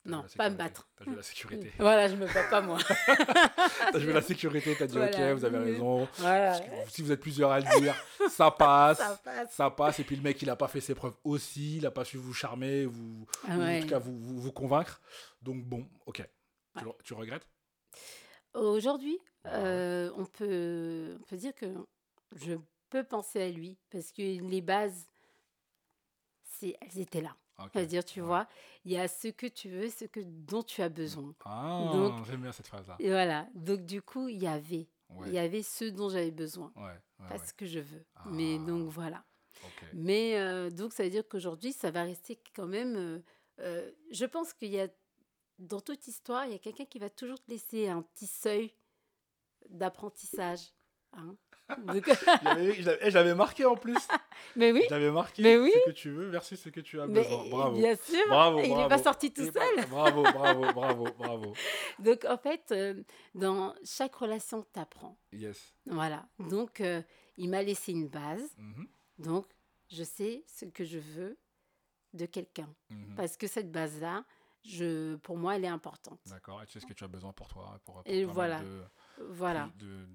Non, 0.08 0.24
pas 0.38 0.50
me 0.50 0.56
battre. 0.56 0.88
T'as 0.96 1.04
joué 1.06 1.16
la 1.16 1.22
sécurité. 1.22 1.72
Voilà, 1.80 2.08
je 2.08 2.16
me 2.16 2.26
bats 2.34 2.44
pas, 2.50 2.62
moi. 2.62 2.78
T'as 3.92 4.00
joué 4.00 4.14
la 4.14 4.22
sécurité, 4.22 4.76
t'as 4.78 4.88
dit 4.88 4.96
Voilà. 4.98 5.32
ok, 5.34 5.38
vous 5.38 5.46
avez 5.46 5.58
raison. 5.58 6.08
voilà. 6.18 6.60
Si 6.90 7.02
vous 7.02 7.12
êtes 7.12 7.20
plusieurs 7.20 7.52
à 7.52 7.60
le 7.60 7.80
dire, 7.82 7.96
ça 8.30 8.50
passe. 8.58 8.98
Ça 9.00 9.20
passe. 9.24 9.54
Ça 9.54 9.70
passe, 9.70 10.00
et 10.00 10.04
puis 10.04 10.16
le 10.16 10.22
mec 10.22 10.42
il 10.42 10.50
a 10.50 10.56
pas 10.56 10.68
fait 10.70 10.80
ses 10.82 10.96
preuves 10.96 11.16
aussi, 11.24 11.78
il 11.78 11.86
a 11.86 11.92
pas 11.92 12.06
su 12.06 12.18
vous 12.18 12.34
charmer, 12.34 12.86
vous, 12.86 13.28
Ah 13.48 13.58
ou 13.58 13.62
en 13.62 13.82
tout 13.82 13.88
cas 13.88 14.00
vous, 14.00 14.18
vous, 14.18 14.40
vous 14.40 14.52
convaincre. 14.52 15.02
Donc 15.42 15.64
bon, 15.66 15.88
ok. 16.06 16.18
Tu, 16.78 16.86
Ouais. 16.86 16.92
le- 16.92 17.04
tu 17.04 17.14
regrettes? 17.14 17.48
Aujourd'hui, 18.54 19.20
euh, 19.48 20.10
on, 20.16 20.26
peut, 20.26 21.18
on 21.20 21.24
peut 21.24 21.38
dire 21.38 21.54
que 21.54 21.66
je 22.36 22.54
peux 22.90 23.04
penser 23.04 23.42
à 23.42 23.50
lui 23.50 23.78
parce 23.92 24.12
que 24.12 24.22
les 24.22 24.62
bases, 24.62 25.06
elles 26.62 27.00
étaient 27.00 27.22
là. 27.22 27.36
Ok. 27.60 27.72
On 27.76 27.80
va 27.80 27.86
dire, 27.86 28.06
tu 28.06 28.22
Ouais. 28.22 28.26
vois, 28.28 28.48
il 28.86 28.92
y 28.92 28.98
a 28.98 29.08
ce 29.08 29.30
que 29.30 29.48
tu 29.48 29.70
veux, 29.70 29.90
ce 29.90 30.06
que, 30.06 30.20
dont 30.24 30.62
tu 30.64 30.82
as 30.82 30.90
besoin. 30.90 31.34
Ah, 31.46 31.90
Donc- 31.92 32.26
j'aime 32.26 32.42
bien 32.42 32.52
cette 32.52 32.68
phrase-là. 32.68 32.96
Et 33.00 33.10
voilà. 33.10 33.48
Donc, 33.56 33.82
du 33.86 34.02
coup, 34.02 34.28
il 34.28 34.38
y 34.42 34.48
avait. 34.48 34.88
Ouais, 35.10 35.28
Il 35.30 35.34
y 35.34 35.40
avait 35.40 35.64
ce 35.64 35.86
dont 35.86 36.10
j'avais 36.10 36.32
besoin. 36.32 36.72
ouais, 36.76 36.84
ouais, 36.84 37.28
Pas 37.30 37.36
ouais. 37.36 37.46
ce 37.48 37.54
que 37.54 37.66
je 37.66 37.80
veux. 37.80 38.06
Mais 38.26 38.58
Ah. 38.62 38.66
donc, 38.68 38.90
voilà. 38.90 39.24
Mais 39.94 40.38
euh, 40.38 40.70
donc, 40.70 40.94
ça 40.94 41.04
veut 41.04 41.10
dire 41.10 41.28
qu'aujourd'hui, 41.28 41.74
ça 41.74 41.90
va 41.92 42.04
rester 42.04 42.40
quand 42.56 42.68
même. 42.68 42.96
euh, 42.96 43.20
euh, 43.60 43.92
je 44.12 44.26
pense 44.26 44.54
qu'il 44.54 44.70
y 44.70 44.80
a, 44.80 44.88
dans 45.58 45.82
toute 45.82 46.06
histoire, 46.08 46.46
il 46.46 46.52
y 46.52 46.56
a 46.56 46.60
quelqu'un 46.60 46.86
qui 46.86 47.00
va 47.00 47.10
toujours 47.10 47.40
te 47.42 47.50
laisser 47.50 47.88
un 47.88 48.04
petit 48.04 48.28
seuil 48.28 48.72
d'apprentissage. 49.70 50.74
hein. 51.14 51.36
J'avais- 52.44 52.74
Je 52.74 53.16
l'avais- 53.16 53.30
eh, 53.32 53.34
marqué 53.34 53.66
en 53.66 53.76
plus. 53.76 53.96
mais 54.56 54.72
oui, 54.72 54.84
Je 54.88 54.94
l'avais 54.94 55.12
marqué. 55.12 55.42
Mais 55.44 55.58
oui. 55.58 55.72
Ce 55.86 55.90
que 55.90 55.96
tu 55.96 56.10
veux 56.10 56.30
versus 56.30 56.60
ce 56.62 56.70
que 56.70 56.80
tu 56.80 57.00
as 57.02 57.08
mais 57.08 57.22
besoin. 57.24 57.50
Bravo. 57.50 57.78
bien 57.78 57.96
sûr, 57.96 58.24
Bravo, 58.28 58.60
il 58.64 58.76
n'est 58.76 58.88
pas 58.88 58.98
sorti 58.98 59.32
tout 59.34 59.52
bah, 59.52 59.62
seul. 59.76 59.86
Bravo, 59.88 60.24
bravo, 60.24 60.74
bravo, 60.74 61.08
bravo. 61.18 61.54
Donc, 62.00 62.26
en 62.26 62.38
fait, 62.38 62.72
euh, 62.72 63.04
dans 63.36 63.74
chaque 63.84 64.16
relation, 64.16 64.66
tu 64.74 64.80
apprends. 64.80 65.18
Yes. 65.34 65.74
Voilà. 65.86 66.26
Donc, 66.40 66.80
euh, 66.82 67.02
il 67.38 67.50
m'a 67.50 67.62
laissé 67.64 67.92
une 67.92 68.08
base. 68.08 68.56
Mhm, 68.58 68.88
Donc, 69.20 69.46
je 69.90 70.04
sais 70.04 70.44
ce 70.48 70.66
que 70.66 70.84
je 70.86 71.00
veux 71.00 71.38
de 72.14 72.26
quelqu'un. 72.26 72.70
mhm. 72.90 73.16
Parce 73.16 73.36
que 73.36 73.48
cette 73.48 73.72
base-là, 73.72 74.24
je, 74.64 75.16
pour 75.18 75.38
moi, 75.38 75.56
elle 75.58 75.66
est 75.66 75.70
importante. 75.70 76.20
D'accord. 76.28 76.62
Et 76.64 76.66
tu 76.66 76.74
sais 76.74 76.80
ce 76.80 76.86
que 76.86 76.94
tu 76.94 77.04
as 77.04 77.08
besoin 77.08 77.32
pour 77.34 77.48
toi, 77.50 77.80
pour, 77.86 77.96
pour 77.96 78.04
Et 78.06 78.24
voilà. 78.26 78.60
de, 78.62 78.82
Voilà. 79.30 79.70
de- 79.78 80.08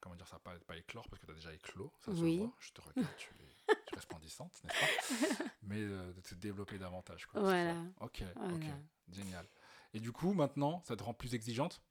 comment 0.00 0.14
dire 0.16 0.26
ça, 0.28 0.38
pas, 0.38 0.58
pas 0.60 0.76
éclore 0.76 1.08
parce 1.08 1.20
que 1.20 1.26
tu 1.26 1.32
as 1.32 1.34
déjà 1.34 1.52
éclos, 1.52 1.92
ça 2.00 2.14
se 2.14 2.20
Oui. 2.22 2.38
voit. 2.38 2.52
Je 2.60 2.72
te 2.72 2.80
regarde, 2.80 3.16
tu 3.16 3.28
es, 3.34 3.74
tu 3.86 3.94
es 3.94 3.96
resplendissante, 3.96 4.52
n'est-ce 4.64 4.76
pas 4.78 4.86
Mais 5.62 5.80
euh, 5.80 6.12
de 6.12 6.20
te 6.20 6.34
développer 6.34 6.78
davantage. 6.78 7.26
Quoi, 7.26 7.40
Voilà. 7.40 7.74
Ok, 8.00 8.22
ok, 8.54 8.64
génial. 9.10 9.46
Et 9.94 10.00
du 10.00 10.12
coup, 10.12 10.32
maintenant, 10.32 10.82
ça 10.84 10.96
te 10.96 11.02
rend 11.02 11.14
plus 11.14 11.34
exigeante? 11.34 11.82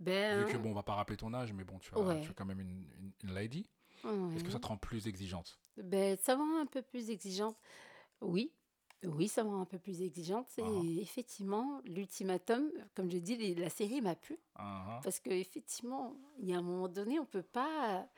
Ben, 0.00 0.38
Vu 0.38 0.52
que, 0.52 0.56
bon, 0.56 0.70
on 0.70 0.74
va 0.74 0.82
pas 0.82 0.94
rappeler 0.94 1.16
ton 1.16 1.34
âge, 1.34 1.52
mais 1.52 1.64
bon, 1.64 1.78
tu 1.78 1.92
as, 1.94 1.98
Ouais. 1.98 2.20
tu 2.22 2.30
as 2.30 2.34
quand 2.34 2.44
même 2.44 2.60
une, 2.60 2.88
une- 2.98 3.12
une 3.24 3.34
lady. 3.34 3.68
ouais. 4.04 4.34
Est-ce 4.36 4.44
que 4.44 4.52
ça 4.52 4.60
te 4.60 4.66
rend 4.66 4.76
plus 4.76 5.06
exigeante? 5.08 5.58
Ben, 5.76 6.16
ça 6.18 6.36
me 6.36 6.42
rend 6.42 6.60
un 6.60 6.66
peu 6.66 6.82
plus 6.82 7.10
exigeante. 7.10 7.56
Oui, 8.20 8.52
oui, 9.04 9.28
ça 9.28 9.44
me 9.44 9.48
rend 9.50 9.60
un 9.60 9.64
peu 9.64 9.78
plus 9.78 10.02
exigeante. 10.02 10.46
Et 10.58 10.62
Ah. 10.64 11.00
effectivement, 11.00 11.80
l'ultimatum, 11.84 12.70
comme 12.94 13.10
je 13.10 13.18
dis, 13.18 13.36
les- 13.36 13.54
la 13.54 13.70
série 13.70 14.00
m'a 14.00 14.14
plu. 14.16 14.38
Ah, 14.56 15.00
Parce 15.04 15.20
qu'effectivement, 15.20 16.16
il 16.40 16.48
y 16.48 16.54
a 16.54 16.58
un 16.58 16.62
moment 16.62 16.88
donné, 16.88 17.18
on 17.18 17.22
ne 17.22 17.26
peut 17.28 17.42
pas 17.42 18.08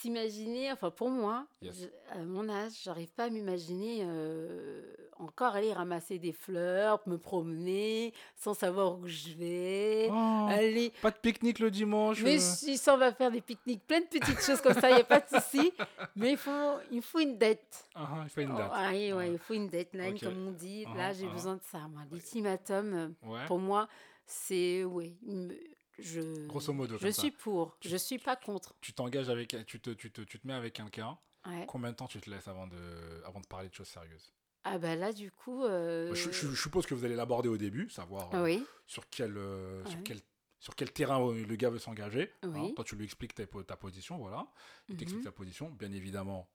s'imaginer, 0.00 0.72
enfin 0.72 0.90
pour 0.90 1.10
moi, 1.10 1.46
Yes. 1.62 1.80
je- 1.80 2.18
à 2.18 2.24
mon 2.24 2.48
âge, 2.48 2.82
j'arrive 2.82 3.12
pas 3.12 3.24
à 3.24 3.30
m'imaginer 3.30 4.00
euh, 4.02 4.94
encore 5.20 5.54
aller 5.54 5.72
ramasser 5.72 6.18
des 6.18 6.32
fleurs, 6.32 7.00
me 7.06 7.16
promener, 7.18 8.12
sans 8.36 8.54
savoir 8.54 8.98
où 8.98 9.06
je 9.06 9.30
vais, 9.34 10.08
Oh, 10.10 10.46
aller 10.50 10.92
Pas 11.02 11.10
de 11.10 11.16
pique-nique 11.18 11.58
le 11.58 11.70
dimanche 11.70 12.22
mais 12.22 12.36
euh, 12.36 12.38
si 12.40 12.76
ça, 12.78 12.94
on 12.94 12.98
va 12.98 13.12
faire 13.12 13.30
des 13.30 13.40
pique-niques, 13.40 13.86
plein 13.86 14.00
de 14.00 14.06
petites 14.06 14.40
choses 14.40 14.60
comme 14.60 14.74
ça, 14.74 14.90
il 14.90 14.94
n'y 14.96 15.00
a 15.00 15.04
pas 15.04 15.20
de 15.20 15.28
souci. 15.28 15.72
Mais 16.16 16.32
il 16.32 16.36
faut, 16.38 16.76
il 16.90 17.02
faut 17.02 17.18
une 17.18 17.36
dette. 17.38 17.88
ah, 17.94 18.08
ah, 18.10 18.20
il 18.24 18.30
fait 18.30 18.42
une 18.44 18.52
Oh, 18.52 18.58
ah 18.60 18.88
oui, 18.90 19.12
ouais, 19.12 19.12
Ouais. 19.12 19.32
il 19.32 19.38
faut 19.38 19.54
une 19.54 19.68
deadline, 19.68 20.14
Ok. 20.14 20.20
comme 20.24 20.48
on 20.48 20.52
dit. 20.52 20.84
Ah, 20.88 20.96
Là, 20.96 21.12
j'ai 21.12 21.26
besoin 21.28 21.56
de 21.56 21.62
ça. 21.62 21.80
L'ultimatum, 22.10 23.14
Ouais. 23.22 23.46
pour 23.46 23.58
moi, 23.58 23.88
c'est. 24.26 24.84
Oui, 24.84 25.16
me- 25.22 25.54
je, 25.98 26.46
Grosso 26.46 26.72
modo, 26.72 26.96
Je 26.98 27.10
ça. 27.10 27.20
suis 27.22 27.30
pour. 27.30 27.76
Je 27.80 27.96
suis 27.96 28.18
pas 28.18 28.36
contre. 28.36 28.74
Tu 28.80 28.92
t'engages 28.92 29.28
avec, 29.30 29.56
tu 29.66 29.80
te, 29.80 29.90
tu 29.90 30.10
te, 30.10 30.20
tu 30.22 30.38
te 30.38 30.46
mets 30.46 30.52
avec 30.54 30.74
quelqu'un. 30.74 31.18
Ouais. 31.46 31.64
Combien 31.68 31.90
de 31.92 31.96
temps 31.96 32.06
tu 32.08 32.20
te 32.20 32.28
laisses 32.28 32.48
avant 32.48 32.66
de, 32.66 32.76
avant 33.24 33.40
de 33.40 33.46
parler 33.46 33.68
de 33.68 33.74
choses 33.74 33.88
sérieuses? 33.88 34.32
Ah, 34.68 34.78
bah 34.78 34.96
là, 34.96 35.12
du 35.12 35.30
coup. 35.30 35.62
euh, 35.64 36.12
je, 36.14 36.30
je- 36.32 36.48
je 36.48 36.60
suppose 36.60 36.86
que 36.86 36.94
vous 36.94 37.04
allez 37.04 37.14
l'aborder 37.14 37.48
au 37.48 37.56
début, 37.56 37.88
savoir 37.88 38.28
ah 38.32 38.38
euh, 38.38 38.44
oui, 38.44 38.66
sur, 38.86 39.08
quel, 39.08 39.36
euh, 39.36 39.84
sur, 39.86 40.02
quel, 40.02 40.20
sur 40.58 40.74
quel 40.74 40.92
terrain 40.92 41.18
le 41.32 41.54
gars 41.56 41.70
veut 41.70 41.78
s'engager. 41.78 42.32
hein. 42.42 42.72
Toi, 42.74 42.84
tu 42.84 42.96
lui 42.96 43.04
expliques 43.04 43.34
ta, 43.34 43.46
po- 43.46 43.62
ta 43.62 43.76
position, 43.76 44.18
voilà. 44.18 44.46
Il 44.88 44.96
t'explique 44.96 45.20
Mhm. 45.24 45.30
ta 45.30 45.32
position. 45.32 45.70
Bien 45.70 45.92
évidemment, 45.92 46.48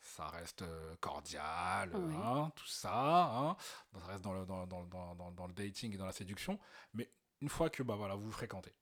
ça 0.00 0.26
reste 0.28 0.64
cordial, 1.00 1.90
hein, 1.94 2.52
tout 2.56 2.66
ça. 2.66 2.92
hein. 2.92 3.56
Ça 3.98 4.06
reste 4.06 4.22
dans 4.22 4.34
le, 4.34 4.44
dans, 4.44 4.66
dans- 4.66 4.84
dans- 4.84 5.14
dans- 5.14 5.30
dans 5.32 5.46
le 5.46 5.54
dating 5.54 5.94
et 5.94 5.96
dans 5.96 6.06
la 6.06 6.12
séduction. 6.12 6.58
Mais 6.92 7.10
une 7.40 7.48
fois 7.48 7.70
que 7.70 7.82
bah, 7.82 7.94
voilà, 7.96 8.16
vous 8.16 8.24
vous 8.26 8.32
fréquentez, 8.32 8.74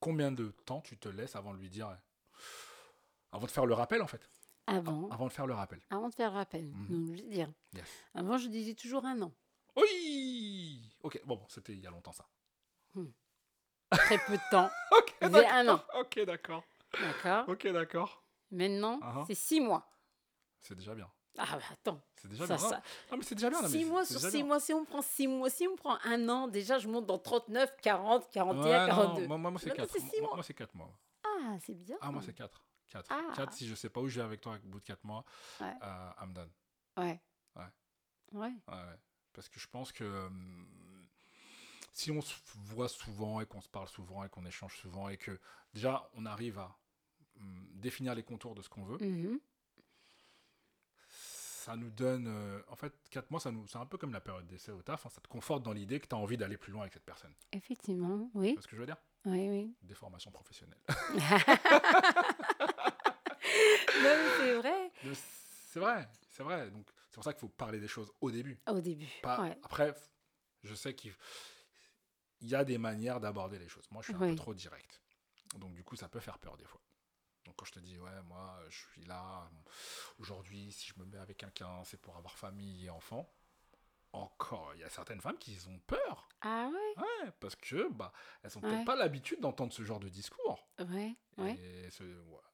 combien 0.00 0.32
de 0.32 0.48
temps 0.64 0.80
tu 0.80 0.96
te 0.98 1.08
laisses 1.08 1.36
avant 1.36 1.54
de 1.54 1.58
lui 1.58 1.70
dire... 1.70 1.96
Avant 3.32 3.46
de 3.46 3.50
faire 3.50 3.66
le 3.66 3.74
rappel, 3.74 4.02
en 4.02 4.06
fait? 4.06 4.28
Avant, 4.66 5.08
Avant 5.10 5.26
de 5.26 5.32
faire 5.32 5.46
le 5.46 5.54
rappel. 5.54 5.80
avant 5.90 6.08
de 6.08 6.14
faire 6.14 6.32
rappel. 6.32 6.64
Mhm. 6.64 6.88
Donc, 7.06 7.16
je 7.16 7.22
veux 7.22 7.28
dire, 7.28 7.52
Yes. 7.74 7.84
avant, 8.14 8.36
je 8.38 8.48
disais 8.48 8.74
toujours 8.74 9.04
un 9.04 9.20
an. 9.22 9.32
Oui 9.76 10.90
Ok, 11.02 11.20
bon, 11.24 11.36
bon, 11.36 11.44
c'était 11.48 11.72
il 11.74 11.80
y 11.80 11.86
a 11.86 11.90
longtemps 11.90 12.12
ça. 12.12 12.26
Très 13.90 14.18
peu 14.26 14.32
de 14.36 14.50
temps. 14.50 14.70
Ok, 14.92 15.14
disais 15.22 15.46
un 15.46 15.68
an. 15.68 15.76
d'accord. 15.76 16.00
Ok, 16.00 16.20
d'accord. 16.24 16.64
D'accord 17.00 17.48
Ok, 17.48 17.66
d'accord. 17.68 18.22
Maintenant, 18.50 18.98
Ah 19.02 19.14
ah. 19.18 19.24
c'est 19.26 19.34
six 19.34 19.60
mois. 19.60 19.88
C'est 20.60 20.74
déjà 20.74 20.94
bien. 20.94 21.10
Ah 21.38 21.44
bah 21.52 21.62
attends, 21.70 22.00
C'est 22.16 22.28
déjà 22.28 22.46
ça, 22.46 22.56
bien. 22.56 22.68
ça. 22.70 22.82
Non, 23.10 23.18
mais 23.18 23.22
c'est 23.22 23.34
déjà 23.34 23.50
bien. 23.50 23.60
non, 23.60 23.68
Six 23.68 23.84
mois 23.84 24.06
sur 24.06 24.18
six 24.20 24.30
bien. 24.38 24.46
mois, 24.46 24.58
si 24.58 24.72
on 24.72 24.84
prend 24.86 25.02
six 25.02 25.26
mois, 25.28 25.50
si 25.50 25.68
on 25.68 25.76
prend 25.76 25.98
un 26.04 26.28
an, 26.30 26.48
déjà 26.48 26.78
je 26.78 26.88
monte 26.88 27.04
dans 27.04 27.18
39, 27.18 27.76
40, 27.82 28.30
41, 28.30 28.64
Ouais, 28.64 28.80
non, 28.90 28.96
42. 28.96 29.26
moi, 29.26 29.36
moi, 29.36 29.50
moi, 29.50 29.60
c'est 29.60 29.68
Non, 29.68 29.74
mais 29.76 29.82
4. 29.86 29.92
c'est 29.92 30.00
six 30.00 30.20
Moi, 30.20 30.28
mois. 30.28 30.34
moi, 30.36 30.42
c'est 30.42 30.54
4 30.54 30.74
mois. 30.74 30.90
Ah, 31.24 31.56
c'est 31.60 31.74
bien. 31.74 31.96
Ah, 32.00 32.10
moi, 32.10 32.22
c'est 32.24 32.32
4. 32.32 32.64
4. 32.88 33.06
Ah. 33.10 33.32
4, 33.34 33.52
si 33.52 33.66
je 33.66 33.74
sais 33.74 33.90
pas 33.90 34.00
où 34.00 34.08
je 34.08 34.16
vais 34.20 34.24
avec 34.24 34.40
toi 34.40 34.56
au 34.64 34.68
bout 34.68 34.80
de 34.80 34.84
4 34.84 35.04
mois, 35.04 35.24
Ouais. 35.60 35.72
euh, 35.82 36.10
I'm 36.22 36.32
done. 36.32 36.50
Ouais. 36.96 37.20
Ouais. 37.56 37.64
Ouais. 38.32 38.52
Parce 39.32 39.48
que 39.48 39.60
je 39.60 39.66
pense 39.68 39.92
que 39.92 40.04
hum, 40.26 41.06
si 41.92 42.10
on 42.10 42.20
se 42.20 42.34
voit 42.54 42.88
souvent 42.88 43.40
et 43.40 43.46
qu'on 43.46 43.60
se 43.60 43.68
parle 43.68 43.88
souvent 43.88 44.24
et 44.24 44.28
qu'on 44.28 44.44
échange 44.46 44.76
souvent 44.76 45.08
et 45.08 45.16
que 45.16 45.38
déjà 45.74 46.08
on 46.14 46.26
arrive 46.26 46.58
à 46.58 46.76
hum, 47.38 47.66
définir 47.74 48.14
les 48.14 48.22
contours 48.22 48.54
de 48.54 48.62
ce 48.62 48.68
qu'on 48.68 48.84
veut, 48.84 48.98
Mhm. 48.98 49.38
ça 51.08 51.76
nous 51.76 51.90
donne. 51.90 52.26
euh, 52.28 52.62
en 52.68 52.76
fait, 52.76 52.92
4 53.10 53.30
mois, 53.30 53.40
ça 53.40 53.50
nous, 53.50 53.66
c'est 53.66 53.78
un 53.78 53.86
peu 53.86 53.98
comme 53.98 54.12
la 54.12 54.20
période 54.20 54.46
d'essai 54.46 54.70
au 54.72 54.82
taf. 54.82 55.04
hein, 55.06 55.10
ça 55.10 55.20
te 55.20 55.28
conforte 55.28 55.62
dans 55.62 55.72
l'idée 55.72 55.98
que 56.00 56.06
tu 56.06 56.14
as 56.14 56.18
envie 56.18 56.36
d'aller 56.36 56.56
plus 56.56 56.72
loin 56.72 56.82
avec 56.82 56.92
cette 56.94 57.04
personne. 57.04 57.34
Effectivement, 57.52 58.30
oui. 58.34 58.52
vois 58.54 58.62
ce 58.62 58.68
que 58.68 58.76
je 58.76 58.80
veux 58.80 58.86
dire? 58.86 58.96
Oui, 59.24 59.48
oui. 59.50 59.74
Des 59.82 59.94
formations 59.94 60.30
professionnelles. 60.30 60.80
Non, 64.02 64.10
mais 64.12 64.30
c'est 64.38 64.54
vrai. 64.56 64.92
Mais 65.04 65.12
c'est 65.14 65.80
vrai, 65.80 66.08
c'est 66.30 66.42
vrai. 66.42 66.70
Donc 66.70 66.86
c'est 67.08 67.14
pour 67.14 67.15
ça 67.26 67.32
qu'il 67.32 67.40
faut 67.40 67.48
parler 67.48 67.78
des 67.80 67.88
choses 67.88 68.12
au 68.20 68.30
début. 68.30 68.58
Au 68.68 68.80
début. 68.80 69.08
Pas- 69.22 69.42
ouais. 69.42 69.58
Après, 69.62 69.94
je 70.62 70.74
sais 70.74 70.94
qu'il 70.94 71.14
il 72.40 72.48
y 72.48 72.54
a 72.54 72.64
des 72.64 72.78
manières 72.78 73.18
d'aborder 73.20 73.58
les 73.58 73.68
choses. 73.68 73.86
Moi, 73.90 74.02
je 74.02 74.06
suis 74.06 74.14
un 74.14 74.18
peu 74.30 74.36
trop 74.36 74.54
direct. 74.54 75.00
Donc, 75.56 75.72
du 75.74 75.82
coup, 75.84 75.96
ça 75.96 76.08
peut 76.08 76.20
faire 76.20 76.38
peur 76.38 76.56
des 76.56 76.66
fois. 76.66 76.80
Donc, 77.44 77.54
quand 77.56 77.64
je 77.64 77.72
te 77.72 77.78
dis, 77.78 77.98
ouais, 77.98 78.22
moi, 78.24 78.58
je 78.68 78.78
suis 78.92 79.04
là, 79.04 79.48
aujourd'hui, 80.18 80.70
si 80.72 80.88
je 80.88 81.00
me 81.00 81.06
mets 81.06 81.18
avec 81.18 81.38
quelqu'un, 81.38 81.82
c'est 81.84 82.00
pour 82.00 82.16
avoir 82.16 82.36
famille 82.36 82.84
et 82.86 82.90
enfants. 82.90 83.32
Encore, 84.12 84.72
il 84.74 84.80
y 84.80 84.84
a 84.84 84.88
certaines 84.90 85.20
femmes 85.20 85.38
qui 85.38 85.58
ont 85.68 85.78
peur. 85.86 86.28
Ah 86.40 86.68
ouais? 86.72 87.02
Ouais, 87.02 87.30
parce 87.40 87.54
que, 87.56 87.88
bah, 87.92 88.12
elles 88.42 88.50
n'ont 88.54 88.60
peut-être 88.62 88.84
pas 88.84 88.96
l'habitude 88.96 89.40
d'entendre 89.40 89.72
ce 89.72 89.82
genre 89.82 90.00
de 90.00 90.08
discours. 90.08 90.66
Ouais, 90.78 91.14
ouais. 91.38 91.88
Ce-. 91.90 92.02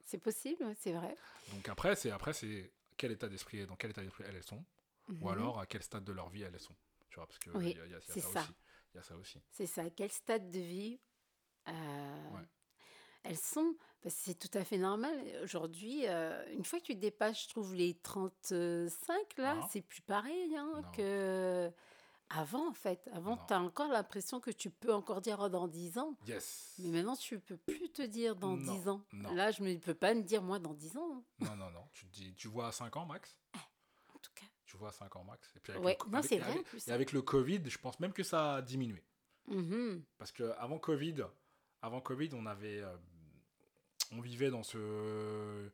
C'est 0.04 0.18
possible, 0.18 0.74
c'est 0.78 0.92
vrai. 0.92 1.16
Donc, 1.52 1.68
après, 1.68 1.94
c'est 1.96 2.10
après, 2.10 2.32
c'est 2.32 2.72
quel 2.96 3.12
état 3.12 3.28
d'esprit, 3.28 3.66
dans 3.66 3.76
quel 3.76 3.90
état 3.90 4.02
d'esprit 4.02 4.24
elles 4.26 4.42
sont, 4.42 4.64
ou 5.08 5.12
Mhm. 5.12 5.28
alors 5.28 5.58
à 5.60 5.66
quel 5.66 5.82
stade 5.82 6.04
de 6.04 6.12
leur 6.12 6.28
vie 6.30 6.42
elles 6.42 6.58
sont. 6.60 6.76
Tu 7.10 7.16
vois, 7.16 7.26
parce 7.26 7.38
que 7.38 7.50
Oui, 7.50 7.70
il 7.70 7.76
y 7.76 7.80
a, 7.80 7.86
il 7.86 7.90
y 7.90 7.94
a- 7.94 7.98
il 7.98 8.08
y 8.08 8.10
a 8.10 8.14
c'est 8.14 8.20
ça, 8.20 8.28
ça. 8.32 8.40
aussi. 8.42 8.54
Il 8.94 8.96
y 8.96 9.00
a 9.00 9.02
ça 9.02 9.16
aussi. 9.16 9.42
C'est 9.50 9.66
ça. 9.66 9.90
Quel 9.90 10.10
stade 10.10 10.50
de 10.50 10.58
vie 10.60 11.00
euh, 11.68 12.30
Ouais. 12.34 12.48
elles 13.24 13.36
sont? 13.38 13.76
Parce 14.02 14.14
que 14.16 14.20
c'est 14.22 14.34
tout 14.38 14.56
à 14.58 14.64
fait 14.64 14.78
normal. 14.78 15.16
Aujourd'hui, 15.42 16.06
euh, 16.08 16.44
une 16.52 16.64
fois 16.64 16.80
que 16.80 16.86
tu 16.86 16.94
dépasses, 16.96 17.44
je 17.44 17.48
trouve, 17.50 17.74
les 17.74 17.94
35, 17.94 19.36
là, 19.38 19.60
Ah. 19.62 19.68
c'est 19.70 19.82
plus 19.82 20.00
pareil 20.02 20.56
hein, 20.56 20.82
que 20.96 21.70
avant, 22.38 22.68
en 22.70 22.74
fait. 22.74 23.08
Avant, 23.12 23.36
tu 23.36 23.52
as 23.52 23.60
encore 23.60 23.88
l'impression 23.88 24.40
que 24.40 24.50
tu 24.50 24.70
peux 24.70 24.92
encore 24.92 25.20
dire 25.20 25.38
oh, 25.40 25.48
dans 25.48 25.68
10 25.68 25.98
ans. 25.98 26.16
Yes. 26.26 26.74
Mais 26.78 26.88
maintenant, 26.90 27.16
tu 27.16 27.38
peux 27.38 27.56
plus 27.56 27.90
te 27.90 28.02
dire 28.02 28.36
dans 28.36 28.56
Non, 28.56 28.74
10 28.78 28.88
ans. 28.88 29.04
non. 29.12 29.32
Là, 29.34 29.50
je 29.50 29.62
ne 29.62 29.76
peux 29.76 29.94
pas 29.94 30.14
me 30.14 30.22
dire, 30.22 30.42
moi, 30.42 30.58
dans 30.58 30.74
10 30.74 30.96
ans, 30.96 31.12
hein, 31.12 31.22
Non, 31.40 31.56
non, 31.56 31.70
non. 31.70 31.84
Tu 31.92 32.06
te 32.06 32.12
dis, 32.12 32.34
tu 32.34 32.48
vois 32.48 32.68
à 32.68 32.72
5 32.72 32.96
ans 32.96 33.06
max? 33.06 33.36
En 34.14 34.18
tout 34.18 34.30
cas. 34.34 34.46
Tu 34.66 34.76
vois 34.76 34.88
à 34.88 34.92
5 34.92 35.14
ans 35.16 35.24
max. 35.24 35.52
Et 35.56 35.60
puis 35.60 35.72
avec 35.72 35.84
Ouais, 35.84 35.96
le 36.04 36.10
non, 36.10 36.18
avec- 36.18 36.40
vrai, 36.40 36.48
en 36.50 36.54
avec- 36.54 36.66
plus. 36.66 36.88
Et 36.88 36.92
avec 36.92 37.12
le 37.12 37.22
Covid, 37.22 37.60
je 37.68 37.78
pense 37.78 38.00
même 38.00 38.12
que 38.12 38.22
ça 38.22 38.54
a 38.56 38.62
diminué. 38.62 39.02
Mhm. 39.48 40.02
Parce 40.18 40.32
que 40.32 40.44
avant 40.58 40.78
Covid, 40.78 41.16
avant 41.82 42.00
Covid, 42.00 42.30
on 42.34 42.46
avait, 42.46 42.80
euh, 42.80 42.96
on 44.12 44.20
vivait 44.20 44.50
dans 44.50 44.62
ce, 44.62 45.70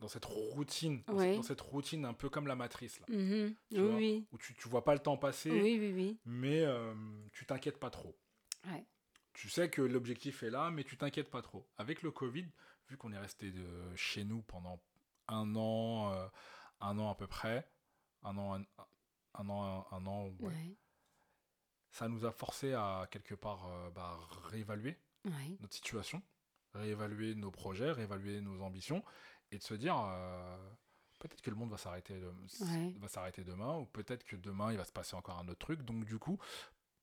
dans 0.00 0.08
cette 0.08 0.24
routine, 0.24 1.02
dans, 1.06 1.14
Ouais. 1.14 1.26
cette, 1.28 1.36
dans 1.36 1.42
cette 1.42 1.60
routine 1.60 2.04
un 2.04 2.14
peu 2.14 2.28
comme 2.30 2.46
la 2.46 2.56
matrice 2.56 2.98
là, 3.00 3.06
Mhm. 3.08 3.54
Tu 3.70 3.80
Oui, 3.80 3.86
vois 3.86 3.94
oui. 3.96 4.26
où 4.32 4.38
tu, 4.38 4.54
tu 4.54 4.68
vois 4.68 4.82
pas 4.84 4.94
le 4.94 5.00
temps 5.00 5.16
passer, 5.16 5.50
Oui, 5.50 6.18
mais 6.24 6.62
euh, 6.64 6.94
tu 7.32 7.46
t'inquiètes 7.46 7.78
pas 7.78 7.90
trop. 7.90 8.18
Ouais. 8.66 8.84
Tu 9.34 9.48
sais 9.48 9.70
que 9.70 9.82
l'objectif 9.82 10.42
est 10.42 10.50
là, 10.50 10.70
mais 10.70 10.84
tu 10.84 10.96
t'inquiètes 10.96 11.30
pas 11.30 11.42
trop. 11.42 11.68
Avec 11.78 12.02
le 12.02 12.10
Covid, 12.10 12.46
vu 12.88 12.96
qu'on 12.96 13.12
est 13.12 13.18
resté 13.18 13.52
de 13.52 13.94
chez 13.94 14.24
nous 14.24 14.42
pendant 14.42 14.82
un 15.28 15.54
an, 15.54 16.12
euh, 16.12 16.26
un 16.80 16.98
an 16.98 17.10
à 17.10 17.14
peu 17.14 17.26
près, 17.26 17.70
un 18.22 18.36
an, 18.36 18.56
un, 18.58 18.64
un 19.34 19.48
an, 19.48 19.86
un, 19.92 19.96
un 19.96 20.06
an, 20.06 20.24
ouais, 20.40 20.48
Ouais. 20.48 20.76
ça 21.90 22.08
nous 22.08 22.24
a 22.24 22.32
forcé 22.32 22.72
à 22.72 23.06
quelque 23.10 23.34
part 23.34 23.66
euh, 23.68 23.90
bah, 23.90 24.18
réévaluer 24.44 24.96
notre 25.60 25.74
situation, 25.74 26.22
réévaluer 26.74 27.34
nos 27.34 27.50
projets, 27.50 27.92
réévaluer 27.92 28.40
nos 28.40 28.60
ambitions, 28.62 29.04
et 29.52 29.58
de 29.58 29.62
se 29.62 29.74
dire 29.74 29.96
euh, 29.98 30.70
peut-être 31.18 31.42
que 31.42 31.50
le 31.50 31.56
monde 31.56 31.70
va 31.70 31.76
s'arrêter 31.78 32.14
de- 32.18 32.32
Ouais. 32.60 32.94
va 32.98 33.08
s'arrêter 33.08 33.44
demain, 33.44 33.78
ou 33.78 33.86
peut-être 33.86 34.24
que 34.24 34.36
demain 34.36 34.70
il 34.72 34.78
va 34.78 34.84
se 34.84 34.92
passer 34.92 35.14
encore 35.16 35.38
un 35.38 35.48
autre 35.48 35.58
truc. 35.58 35.82
Donc 35.82 36.04
du 36.04 36.18
coup, 36.18 36.38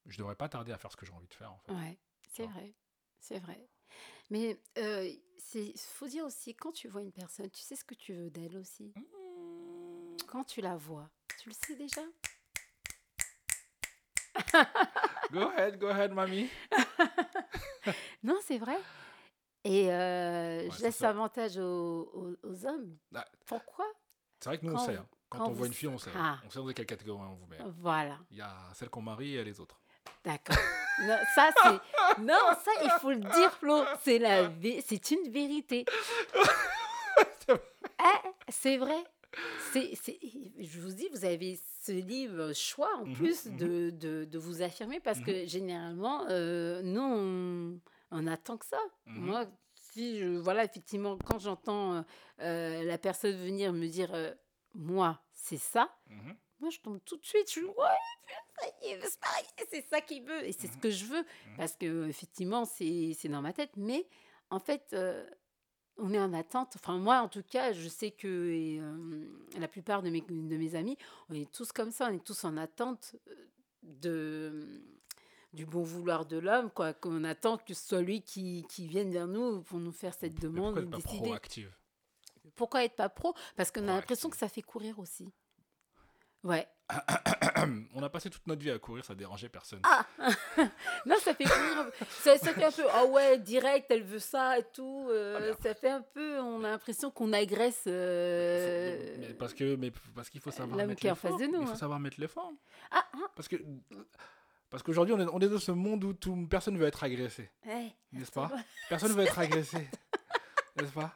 je 0.05 0.17
devrais 0.17 0.35
pas 0.35 0.49
tarder 0.49 0.71
à 0.71 0.77
faire 0.77 0.91
ce 0.91 0.97
que 0.97 1.05
j'ai 1.05 1.13
envie 1.13 1.27
de 1.27 1.33
faire. 1.33 1.51
En 1.51 1.57
fait. 1.59 1.73
Ouais, 1.73 1.97
c'est 2.31 2.45
vrai, 2.47 2.73
c'est 3.19 3.39
vrai. 3.39 3.67
Mais 4.29 4.59
euh, 4.77 5.09
il 5.55 5.77
faut 5.79 6.07
dire 6.07 6.25
aussi, 6.25 6.53
quand 6.55 6.71
tu 6.71 6.87
vois 6.87 7.01
une 7.01 7.11
personne, 7.13 7.49
tu 7.49 7.61
sais 7.61 7.75
ce 7.75 7.83
que 7.85 7.95
tu 7.95 8.13
veux 8.13 8.29
d'elle 8.29 8.57
aussi? 8.57 8.93
Mmh. 8.95 10.17
Quand 10.27 10.43
tu 10.43 10.61
la 10.61 10.75
vois, 10.75 11.09
tu 11.39 11.49
le 11.49 11.55
sais 11.55 11.75
déjà? 11.75 12.01
Go 15.31 15.41
ahead, 15.49 15.77
go 15.79 15.87
ahead, 15.87 16.11
mamie. 16.13 16.49
Non, 18.23 18.37
c'est 18.43 18.57
vrai. 18.57 18.77
Et 19.69 19.91
euh, 19.91 20.63
Ouais, 20.63 20.69
je 20.77 20.83
laisse 20.83 20.95
ça. 20.97 21.09
avantage 21.09 21.57
aux, 21.57 22.09
aux- 22.13 22.35
aux 22.47 22.65
hommes. 22.65 22.95
Ah. 23.15 23.25
Pourquoi? 23.45 23.85
C'est 24.39 24.49
vrai 24.49 24.57
que 24.59 24.65
nous 24.65 24.73
on 24.73 24.77
sait. 24.77 24.95
hein. 24.95 25.05
Quand, 25.29 25.39
quand 25.39 25.47
on 25.49 25.53
voit 25.53 25.67
une 25.67 25.73
fille, 25.73 25.89
on 25.89 25.97
sait. 25.97 26.09
Ah. 26.15 26.39
On 26.45 26.49
sait 26.49 26.59
dans 26.59 26.67
quelle 26.71 26.85
catégorie 26.85 27.21
on 27.29 27.35
vous 27.35 27.47
met. 27.47 27.57
Voilà, 27.79 28.17
Il 28.31 28.37
y 28.37 28.41
a 28.41 28.53
celle 28.73 28.89
qu'on 28.89 29.01
marie 29.01 29.35
et 29.35 29.43
les 29.43 29.59
autres. 29.59 29.79
d'accord. 30.23 30.55
non, 31.01 31.17
ça, 31.35 31.49
c'est... 31.63 32.19
Non, 32.21 32.39
ça, 32.63 32.71
il 32.83 32.89
faut 33.01 33.09
le 33.11 33.17
dire, 33.19 33.51
Flo. 33.59 33.83
C'est, 34.03 34.19
la 34.19 34.49
c'est 34.85 35.11
une 35.11 35.29
vérité. 35.31 35.83
Eh, 37.49 38.29
c'est 38.49 38.77
vrai. 38.77 39.03
C'est, 39.73 39.93
c'est- 39.95 40.19
Je 40.59 40.79
vous 40.79 40.91
dis, 40.93 41.07
vous 41.13 41.25
avez 41.25 41.59
ce 41.83 41.91
livre 41.91 42.53
choix 42.53 42.89
en 42.97 43.05
Mhm, 43.05 43.15
plus 43.15 43.45
mhm. 43.45 43.57
de, 43.57 43.89
de, 43.91 44.25
de 44.25 44.37
vous 44.37 44.61
affirmer 44.61 44.99
parce 44.99 45.19
Mhm. 45.19 45.25
que 45.25 45.45
généralement, 45.47 46.25
euh, 46.29 46.81
nous, 46.83 47.01
on, 47.01 47.79
on 48.11 48.27
attend 48.27 48.57
que 48.57 48.65
ça. 48.65 48.79
Mhm. 49.05 49.25
Moi, 49.25 49.45
si 49.73 50.19
je, 50.19 50.37
voilà, 50.37 50.63
effectivement, 50.63 51.17
quand 51.25 51.39
j'entends 51.39 51.93
euh, 51.95 52.01
euh, 52.41 52.83
la 52.83 52.97
personne 52.97 53.35
venir 53.35 53.73
me 53.73 53.87
dire, 53.87 54.13
euh, 54.13 54.33
moi, 54.75 55.21
c'est 55.33 55.57
ça, 55.57 55.89
Mhm. 56.09 56.35
moi, 56.59 56.69
je 56.69 56.79
tombe 56.79 56.99
tout 57.03 57.17
de 57.17 57.25
suite. 57.25 57.47
Je 57.47 57.51
suis, 57.51 57.63
ouais, 57.65 57.73
ça 58.59 58.67
y 58.83 58.89
est, 58.91 58.99
c'est 59.01 59.19
pareil, 59.19 59.45
c'est 59.71 59.87
ça 59.87 60.01
qu'il 60.01 60.23
veut 60.23 60.45
et 60.45 60.51
c'est 60.51 60.67
ce 60.67 60.77
que 60.77 60.89
je 60.91 61.05
veux. 61.05 61.25
Parce 61.57 61.75
que, 61.75 62.07
effectivement, 62.07 62.65
c'est 62.65 63.13
c'est 63.17 63.29
dans 63.29 63.41
ma 63.41 63.53
tête. 63.53 63.71
Mais, 63.77 64.07
en 64.49 64.59
fait, 64.59 64.89
euh, 64.93 65.27
on 65.97 66.13
est 66.13 66.19
en 66.19 66.31
attente. 66.33 66.73
Enfin, 66.75 66.97
moi, 66.99 67.21
en 67.21 67.27
tout 67.29 67.41
cas, 67.43 67.71
je 67.73 67.87
sais 67.87 68.11
que 68.11 68.51
et, 68.51 68.79
la 69.59 69.67
plupart 69.67 70.03
de 70.03 70.09
mes, 70.11 70.21
de 70.21 70.57
mes 70.57 70.75
amis, 70.75 70.95
on 71.29 71.33
est 71.33 71.51
tous 71.51 71.71
comme 71.71 71.89
ça. 71.91 72.07
On 72.11 72.13
est 72.15 72.23
tous 72.23 72.43
en 72.43 72.55
attente 72.57 73.15
de 73.81 74.81
du 75.57 75.65
bon 75.65 75.81
vouloir 75.83 76.25
de 76.25 76.37
l'homme, 76.37 76.69
quoi. 76.71 76.93
Qu'on 76.93 77.23
attend 77.23 77.57
que 77.57 77.73
ce 77.73 77.85
soit 77.87 78.01
lui 78.01 78.21
qui, 78.21 78.65
qui 78.69 78.87
vienne 78.87 79.11
vers 79.11 79.27
nous 79.27 79.61
pour 79.63 79.79
nous 79.79 79.91
faire 79.91 80.13
cette 80.13 80.35
Mais 80.35 80.39
demande 80.39 80.75
pourquoi 80.75 80.83
être 80.99 81.11
pas 81.11 81.17
proactive? 81.25 81.73
Pourquoi 82.55 82.83
être 82.85 82.95
pas 82.95 83.09
pro? 83.09 83.33
Parce 83.55 83.71
qu'on 83.71 83.83
a 83.87 83.95
l'impression 83.95 84.29
que 84.29 84.37
ça 84.37 84.47
fait 84.47 84.61
courir 84.61 84.99
aussi. 84.99 85.33
Ouais. 86.43 86.67
On 87.95 88.01
a 88.03 88.09
passé 88.09 88.29
toute 88.29 88.45
notre 88.47 88.61
vie 88.61 88.71
à 88.71 88.77
courir, 88.79 89.03
ça 89.03 89.15
dérangeait 89.15 89.49
personne. 89.49 89.81
Ah 89.83 90.05
Non, 91.05 91.15
ça 91.19 91.33
fait 91.33 91.43
courir. 91.43 91.91
Ça, 92.21 92.37
ça 92.37 92.53
fait 92.53 92.63
un 92.63 92.71
peu, 92.71 92.83
ah 92.93 93.05
ouais, 93.05 93.39
direct, 93.39 93.87
elle 93.89 94.03
veut 94.03 94.19
ça 94.19 94.57
et 94.59 94.63
tout. 94.71 95.07
euh, 95.09 95.51
Ah, 95.53 95.61
ça 95.61 95.73
fait 95.73 95.89
un 95.89 96.01
peu, 96.01 96.39
on 96.39 96.63
a 96.63 96.69
l'impression 96.69 97.11
qu'on 97.11 97.33
agresse. 97.33 97.83
euh, 97.87 99.17
Mais 99.19 99.33
parce 99.33 99.53
que 99.53 99.75
mais 99.75 99.91
parce 100.15 100.29
qu'il 100.29 100.39
faut 100.39 100.51
savoir 100.51 100.77
l'homme 100.77 100.87
mettre 100.87 101.03
l'effort. 101.05 101.37
Il 101.41 101.51
faut 101.51 101.71
hein. 101.71 101.75
savoir 101.75 101.99
mettre 101.99 102.21
l'effort. 102.21 102.53
Ah, 102.91 103.05
ah, 103.13 103.17
Parce 103.35 103.47
que 103.49 103.57
parce 104.69 104.83
qu'aujourd'hui 104.83 105.13
on 105.13 105.19
est, 105.19 105.27
on 105.31 105.39
est 105.39 105.49
dans 105.49 105.59
ce 105.59 105.71
monde 105.71 106.03
où 106.03 106.13
tout, 106.13 106.47
personne 106.49 106.77
veut 106.77 106.87
être 106.87 107.03
agressé, 107.03 107.49
ouais, 107.65 107.93
n'est-ce 108.11 108.31
pas 108.31 108.51
Personne 108.89 109.11
veut 109.13 109.23
être 109.23 109.39
agressé, 109.39 109.77
n'est-ce 110.77 110.91
pas 110.91 111.13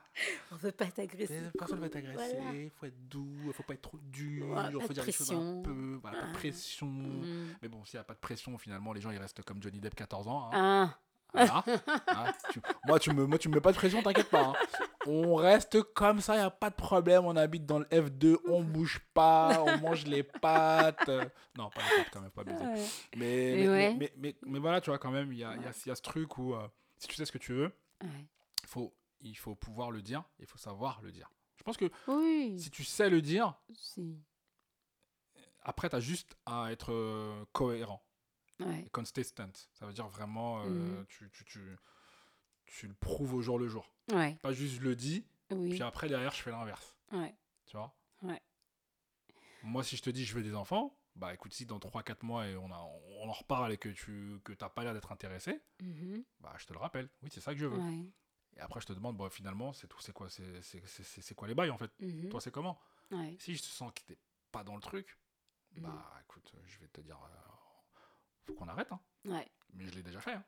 on 0.51 0.55
veut 0.57 0.71
pas 0.71 0.85
t'agresser. 0.87 1.33
Et 1.35 1.57
Personne 1.57 1.79
veut 1.79 1.85
être 1.87 1.95
agressé. 1.95 2.35
Il 2.35 2.41
Voilà. 2.41 2.69
faut 2.75 2.85
être 2.85 3.07
doux, 3.09 3.33
il 3.45 3.53
faut 3.53 3.63
pas 3.63 3.73
être 3.73 3.81
trop 3.81 3.97
dur, 4.03 4.45
il 4.71 4.81
faut 4.81 4.93
dire 4.93 5.05
les 5.05 5.11
choses 5.11 5.31
un 5.31 5.61
peu, 5.63 5.97
voilà, 6.01 6.17
pas 6.19 6.25
de 6.25 6.29
Ah. 6.31 6.33
pression. 6.33 6.87
Mm. 6.87 7.55
Mais 7.61 7.69
bon, 7.69 7.83
s'il 7.85 7.97
n'y 7.97 8.01
a 8.01 8.03
pas 8.03 8.13
de 8.13 8.19
pression, 8.19 8.57
finalement, 8.57 8.91
les 8.93 9.01
gens 9.01 9.09
ils 9.11 9.17
restent 9.17 9.41
comme 9.43 9.61
Johnny 9.63 9.79
Depp 9.79 9.95
14 9.95 10.27
ans. 10.27 10.49
hein. 10.51 10.89
Ah, 10.91 10.99
Hein, 12.07 12.33
tu- 12.51 12.61
moi, 12.85 12.99
tu 12.99 13.11
me, 13.13 13.25
moi, 13.25 13.37
tu 13.37 13.47
me 13.49 13.55
mets 13.55 13.61
pas 13.61 13.71
de 13.71 13.77
pression, 13.77 14.01
t'inquiète 14.03 14.29
pas. 14.29 14.47
hein. 14.47 14.53
On 15.07 15.35
reste 15.35 15.81
comme 15.93 16.19
ça, 16.21 16.35
il 16.35 16.39
a 16.41 16.49
pas 16.51 16.69
de 16.69 16.75
problème. 16.75 17.25
On 17.25 17.35
habite 17.35 17.65
dans 17.65 17.79
le 17.79 17.85
F2, 17.85 18.37
on 18.47 18.61
bouge 18.63 18.99
pas, 19.13 19.63
on 19.63 19.77
mange 19.79 20.05
les 20.05 20.23
pâtes. 20.23 21.07
Euh, 21.09 21.25
Non, 21.57 21.69
pas 21.69 21.81
les 21.81 22.03
pâtes 22.03 22.09
quand 22.13 22.21
même, 22.21 22.31
pas 22.31 22.43
baiser. 22.43 22.63
ouais. 22.63 22.85
Mais, 23.15 23.53
Mais 23.55 23.55
mais, 23.55 23.67
ouais. 23.69 23.95
mais, 23.97 24.13
mais, 24.17 24.35
mais 24.45 24.59
voilà, 24.59 24.81
tu 24.81 24.89
vois, 24.89 24.99
quand 24.99 25.11
même, 25.11 25.31
il 25.31 25.39
y 25.39 25.43
a, 25.43 25.55
y, 25.55 25.65
a, 25.65 25.71
y 25.85 25.89
a 25.91 25.95
ce 25.95 26.01
truc 26.01 26.37
où 26.37 26.53
euh, 26.53 26.67
si 26.97 27.07
tu 27.07 27.15
sais 27.15 27.25
ce 27.25 27.31
que 27.31 27.37
tu 27.37 27.53
veux, 27.53 27.71
Ouais. 28.03 28.09
faut, 28.65 28.93
il 29.21 29.37
faut 29.37 29.55
pouvoir 29.55 29.91
le 29.91 30.01
dire, 30.01 30.23
il 30.39 30.45
faut 30.47 30.57
savoir 30.57 31.01
le 31.01 31.11
dire. 31.11 31.31
Je 31.57 31.63
pense 31.63 31.77
que 31.77 31.89
Oui. 32.07 32.59
si 32.59 32.69
tu 32.71 32.83
sais 32.83 33.09
le 33.09 33.21
dire, 33.21 33.53
Si. 33.73 34.19
après, 35.63 35.89
tu 35.89 35.95
as 35.95 35.99
juste 35.99 36.35
à 36.45 36.71
être 36.71 36.91
euh, 36.91 37.45
cohérent. 37.53 38.03
Ouais. 38.65 38.87
consistent. 38.91 39.69
Ça 39.73 39.85
veut 39.85 39.93
dire 39.93 40.07
vraiment, 40.07 40.61
euh, 40.63 40.65
Mhm. 40.99 41.05
tu, 41.07 41.29
tu, 41.31 41.45
tu, 41.45 41.75
tu 42.65 42.87
le 42.87 42.93
prouves 42.93 43.33
au 43.33 43.41
jour 43.41 43.57
le 43.59 43.67
jour. 43.67 43.91
Ouais. 44.11 44.35
Pas 44.41 44.53
juste 44.53 44.75
je 44.75 44.81
le 44.81 44.95
dis, 44.95 45.25
Oui. 45.51 45.69
puis 45.71 45.81
après 45.83 46.07
derrière 46.09 46.31
je 46.33 46.41
fais 46.41 46.51
l'inverse. 46.51 46.95
Ouais. 47.11 47.35
Tu 47.65 47.77
vois? 47.77 47.93
Moi, 49.63 49.83
si 49.83 49.95
je 49.95 50.01
te 50.01 50.09
dis 50.09 50.25
je 50.25 50.33
veux 50.35 50.41
des 50.43 50.55
enfants, 50.55 50.97
bah 51.15 51.33
écoute, 51.33 51.53
si 51.53 51.65
dans 51.65 51.77
3-4 51.79 52.23
mois 52.23 52.47
et 52.47 52.55
on, 52.57 52.71
a, 52.71 52.79
on 53.19 53.29
en 53.29 53.33
reparle 53.33 53.71
et 53.73 53.77
que 53.77 53.89
tu 53.89 54.39
que 54.43 54.53
t'as 54.53 54.69
pas 54.69 54.83
l'air 54.83 54.93
d'être 54.93 55.11
intéressé, 55.11 55.61
Mhm. 55.81 56.23
bah 56.39 56.53
je 56.57 56.65
te 56.65 56.73
le 56.73 56.79
rappelle. 56.79 57.09
Oui, 57.21 57.29
c'est 57.31 57.41
ça 57.41 57.53
que 57.53 57.59
je 57.59 57.65
veux. 57.67 57.79
Et 58.57 58.59
après, 58.59 58.81
je 58.81 58.87
te 58.87 58.93
demande, 58.93 59.15
bon, 59.17 59.29
finalement, 59.29 59.71
c'est 59.71 59.87
tout, 59.87 59.99
c'est 60.01 60.11
quoi, 60.13 60.27
c'est, 60.29 61.35
quoi 61.35 61.47
les 61.47 61.55
bails 61.55 61.69
en 61.69 61.77
fait? 61.77 61.91
Mhm. 62.01 62.29
Toi, 62.29 62.41
c'est 62.41 62.51
comment? 62.51 62.79
Si 63.39 63.55
je 63.55 63.61
te 63.61 63.67
sens 63.67 63.91
que 63.93 64.01
t'es 64.01 64.17
pas 64.51 64.63
dans 64.63 64.75
le 64.75 64.81
truc, 64.81 65.17
bah 65.77 66.11
écoute, 66.25 66.51
je 66.65 66.79
vais 66.79 66.87
te 66.87 67.01
dire, 67.01 67.17
euh, 67.23 67.51
faut 68.51 68.59
qu'on 68.59 68.67
arrête. 68.67 68.91
Hein. 68.91 68.99
Ouais. 69.25 69.47
Mais 69.73 69.85
je 69.87 69.95
l'ai 69.95 70.03
déjà 70.03 70.19
fait. 70.19 70.33
hein. 70.33 70.43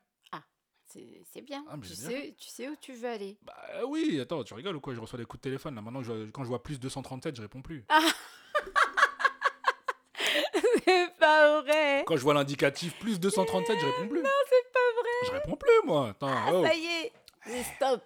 C'est 0.86 1.22
c'est 1.32 1.40
bien. 1.40 1.64
Ah, 1.66 1.72
tu, 1.74 1.80
bien 1.80 1.94
sais, 1.96 2.34
tu 2.38 2.48
sais 2.50 2.68
où 2.68 2.76
tu 2.76 2.92
veux 2.92 3.08
aller. 3.08 3.38
Bah 3.42 3.54
oui, 3.88 4.20
attends, 4.20 4.44
tu 4.44 4.52
rigoles 4.52 4.76
ou 4.76 4.80
quoi? 4.80 4.94
Je 4.94 5.00
reçois 5.00 5.18
des 5.18 5.24
coups 5.24 5.40
de 5.40 5.44
téléphone 5.44 5.74
là. 5.74 5.80
Maintenant, 5.80 6.02
je- 6.02 6.30
quand 6.30 6.44
je 6.44 6.48
vois 6.48 6.62
plus 6.62 6.78
237, 6.78 7.34
je 7.36 7.40
réponds 7.42 7.62
plus. 7.62 7.86
c'est 10.84 11.08
pas 11.18 11.60
vrai. 11.62 12.04
Quand 12.06 12.16
je 12.16 12.22
vois 12.22 12.34
l'indicatif 12.34 12.98
plus 12.98 13.18
237, 13.18 13.78
je 13.80 13.86
réponds 13.86 14.08
plus. 14.08 14.22
Non, 14.22 14.30
c'est 14.48 14.72
pas 14.72 15.00
vrai. 15.00 15.10
Je 15.26 15.30
réponds 15.32 15.56
plus, 15.56 15.80
moi. 15.86 16.08
Attends, 16.10 16.30
oh. 16.52 16.64
Ça 16.66 16.74
y 16.74 16.84
est. 16.86 17.12
Mais 17.46 17.62
stop. 17.62 18.02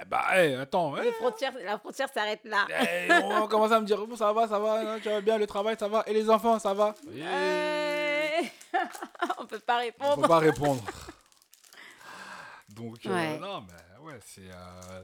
Eh 0.00 0.04
bah, 0.04 0.24
eh, 0.36 0.54
attends. 0.54 0.96
eh, 1.02 1.10
frontières, 1.12 1.52
la 1.64 1.78
frontière 1.78 2.08
s'arrête 2.14 2.44
là. 2.44 2.64
eh, 2.68 3.08
on 3.24 3.48
commence 3.48 3.72
à 3.72 3.80
me 3.80 3.86
dire, 3.86 4.06
bon, 4.06 4.14
ça 4.14 4.32
va, 4.32 4.46
ça 4.46 4.58
va, 4.60 4.94
hein, 4.94 4.98
tu 5.02 5.08
vas 5.08 5.20
bien, 5.20 5.36
le 5.36 5.46
travail, 5.48 5.76
ça 5.78 5.88
va. 5.88 6.04
Et 6.06 6.14
les 6.14 6.30
enfants, 6.30 6.60
ça 6.60 6.72
va? 6.74 6.94
Euh, 7.08 7.10
On 9.38 9.46
peut 9.46 9.58
pas 9.60 9.76
On 9.76 9.80
répondre. 9.80 10.22
peut 10.22 10.28
pas 10.28 10.38
répondre. 10.38 10.84
Donc, 12.70 13.04
euh, 13.06 13.10
Ouais. 13.10 13.38
non, 13.38 13.62
mais 13.62 13.98
ouais, 14.04 14.18
c'est. 14.24 14.48
euh, 14.50 15.02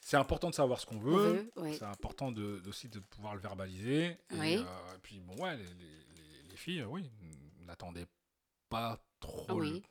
C'est 0.00 0.16
important 0.16 0.50
de 0.50 0.54
savoir 0.54 0.80
ce 0.80 0.86
qu'on 0.86 0.96
On 0.96 1.00
veut. 1.00 1.32
veut, 1.32 1.52
ouais. 1.56 1.74
C'est 1.78 1.84
important 1.84 2.32
de, 2.32 2.62
aussi 2.66 2.88
de 2.88 2.98
pouvoir 3.00 3.34
le 3.34 3.40
verbaliser. 3.40 4.04
Et, 4.06 4.18
Oui. 4.32 4.56
euh, 4.58 4.94
et 4.94 4.98
puis, 5.02 5.20
bon, 5.20 5.36
ouais, 5.42 5.56
les, 5.56 5.64
les- 5.64 6.06
les- 6.16 6.42
les 6.50 6.56
filles, 6.56 6.80
euh, 6.80 6.86
oui, 6.86 7.10
n'attendaient 7.60 8.06
pas 8.68 8.98
trop 9.20 9.46
Oui. 9.60 9.82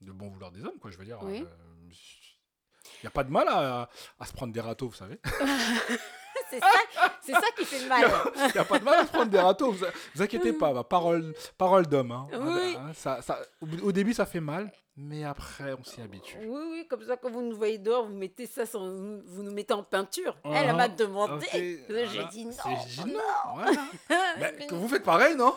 le, 0.00 0.06
le 0.08 0.12
bon 0.12 0.28
vouloir 0.28 0.50
des 0.50 0.64
hommes, 0.64 0.78
quoi, 0.80 0.90
je 0.90 0.96
veux 0.98 1.04
dire. 1.04 1.18
Oui. 1.22 1.44
Il 1.90 3.00
n'y 3.04 3.06
a 3.08 3.10
pas 3.10 3.24
de 3.24 3.30
mal 3.30 3.48
à, 3.48 3.88
à 4.18 4.26
se 4.26 4.32
prendre 4.32 4.52
des 4.52 4.60
râteaux, 4.60 4.88
vous 4.88 4.94
savez. 4.96 5.18
C'est 6.54 6.60
ça, 6.60 7.12
c'est 7.22 7.32
ça 7.32 7.46
qui 7.56 7.64
fait 7.64 7.86
mal. 7.88 8.10
Il 8.36 8.52
n'y 8.52 8.58
a 8.58 8.64
pas 8.64 8.78
de 8.78 8.84
mal 8.84 8.94
à 9.00 9.02
se 9.06 9.10
prendre 9.12 9.30
des 9.30 9.38
râteaux, 9.38 9.72
vous, 9.72 9.84
vous 10.14 10.22
inquiétez 10.22 10.52
pas, 10.52 10.72
bah, 10.72 10.84
parole, 10.84 11.34
parole 11.58 11.86
d'homme. 11.86 12.12
hein. 12.12 12.26
Oui. 12.32 12.76
Hein, 12.78 12.92
ça, 12.94 13.20
ça, 13.22 13.38
au, 13.82 13.92
début, 13.92 14.12
ça 14.14 14.26
fait 14.26 14.40
mal, 14.40 14.70
mais 14.96 15.24
après, 15.24 15.72
on 15.78 15.82
s'y 15.84 16.00
habitue. 16.00 16.36
Oui, 16.42 16.60
oui, 16.70 16.86
comme 16.88 17.02
ça, 17.02 17.16
quand 17.16 17.30
vous 17.30 17.42
nous 17.42 17.56
voyez 17.56 17.78
dehors, 17.78 18.06
vous 18.06 18.14
mettez 18.14 18.46
ça, 18.46 18.66
sans, 18.66 18.80
vous 18.88 19.42
nous 19.42 19.52
mettez 19.52 19.74
en 19.74 19.82
peinture. 19.82 20.36
Elle, 20.44 20.52
elle 20.54 20.70
Ah, 20.70 20.74
m'a 20.74 20.88
demandé. 20.88 21.46
ok, 21.46 21.50
J'ai 21.52 21.84
voilà. 21.88 22.24
dit 22.30 22.44
non. 22.46 22.52
J'ai 22.86 23.02
dit 23.04 23.12
non, 23.12 23.20
voilà. 23.54 24.50
Que 24.68 24.74
vous 24.74 24.88
faites 24.88 25.04
pareil, 25.04 25.34
non? 25.36 25.54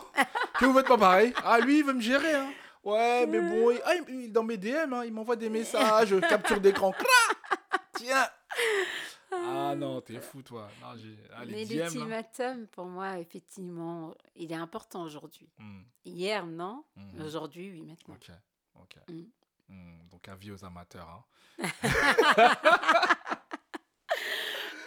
Que 0.58 0.64
vous 0.64 0.74
faites 0.74 0.88
pas 0.88 0.98
pareil? 0.98 1.32
Ah, 1.44 1.58
lui, 1.60 1.78
il 1.78 1.84
veut 1.84 1.92
me 1.94 2.00
gérer. 2.00 2.34
Hein. 2.34 2.50
Ouais, 2.84 3.26
mais 3.26 3.40
bon, 3.40 3.70
il, 3.72 3.80
ah, 3.84 3.92
il- 4.08 4.32
dans 4.32 4.42
mes 4.44 4.56
DM, 4.56 4.92
hein, 4.92 5.02
il 5.04 5.12
m'envoie 5.12 5.36
des 5.36 5.50
messages, 5.50 6.14
capture 6.28 6.60
d'écran. 6.60 6.92
Cra 6.92 7.04
Tiens 7.96 8.26
Ah 9.32 9.74
non, 9.76 10.00
t'es 10.00 10.20
fou, 10.20 10.42
toi. 10.42 10.68
Non, 10.80 10.96
j'ai... 10.96 11.16
Ah, 11.34 11.44
les 11.44 11.52
Mais 11.52 11.64
l'ultimatum, 11.64 12.66
pour 12.68 12.86
moi, 12.86 13.18
effectivement, 13.18 14.14
il 14.36 14.50
est 14.52 14.56
important 14.56 15.02
aujourd'hui. 15.02 15.48
Hmm, 15.58 15.82
Hier, 16.04 16.46
non. 16.46 16.84
mhm. 16.96 17.22
Aujourd'hui, 17.24 17.70
oui, 17.70 17.82
maintenant. 17.82 18.14
Ok, 18.14 18.30
ok. 18.80 18.96
Mm. 19.68 20.08
Donc, 20.10 20.28
avis 20.28 20.50
aux 20.52 20.64
amateurs. 20.64 21.24
Hein. 21.60 21.68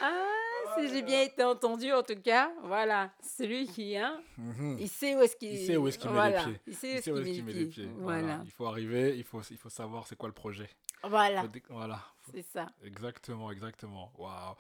Ah, 0.04 0.80
si 0.80 0.89
j'ai 0.89 1.02
bien 1.04 1.22
été 1.22 1.44
entendu, 1.44 1.92
en 1.92 2.02
tout 2.02 2.20
cas, 2.20 2.52
voilà. 2.64 3.12
Celui 3.22 3.68
qui, 3.68 3.96
hein, 3.98 4.20
Mhm. 4.38 4.78
il 4.80 4.89
sait 4.89 5.16
où 5.16 5.22
est-ce 5.22 5.36
qu'il 5.36 5.54
Il 5.54 5.66
sait 5.68 5.78
où 5.78 5.88
est-ce 5.88 6.00
qu'il 6.00 6.10
met 6.10 6.16
voilà. 6.16 6.46
les 6.46 6.54
pieds. 6.54 6.62
Il 6.68 6.76
sait 6.76 6.88
où 6.88 6.89
Il 6.89 6.96
est-ce 6.96 7.04
sait 7.06 7.12
où 7.12 7.16
qu'il 7.18 7.28
est-ce 7.28 7.36
qu'il 7.36 7.46
met 7.46 7.54
les 7.54 7.66
pieds. 7.68 7.89
Voilà. 7.98 8.22
Voilà. 8.22 8.42
Il 8.46 8.52
faut 8.52 8.66
arriver, 8.66 9.16
il 9.18 9.24
faut, 9.24 9.42
il 9.52 9.58
faut 9.58 9.70
savoir 9.70 10.08
c'est 10.08 10.16
quoi 10.16 10.28
le 10.30 10.34
projet. 10.34 10.70
Voilà, 11.04 11.42
Faut 11.44 11.48
dé- 11.50 11.64
Voilà. 11.70 12.00
C'est 12.34 12.42
ça. 12.44 12.68
Exactement, 12.84 13.52
exactement. 13.52 14.12
Waouh. 14.18 14.56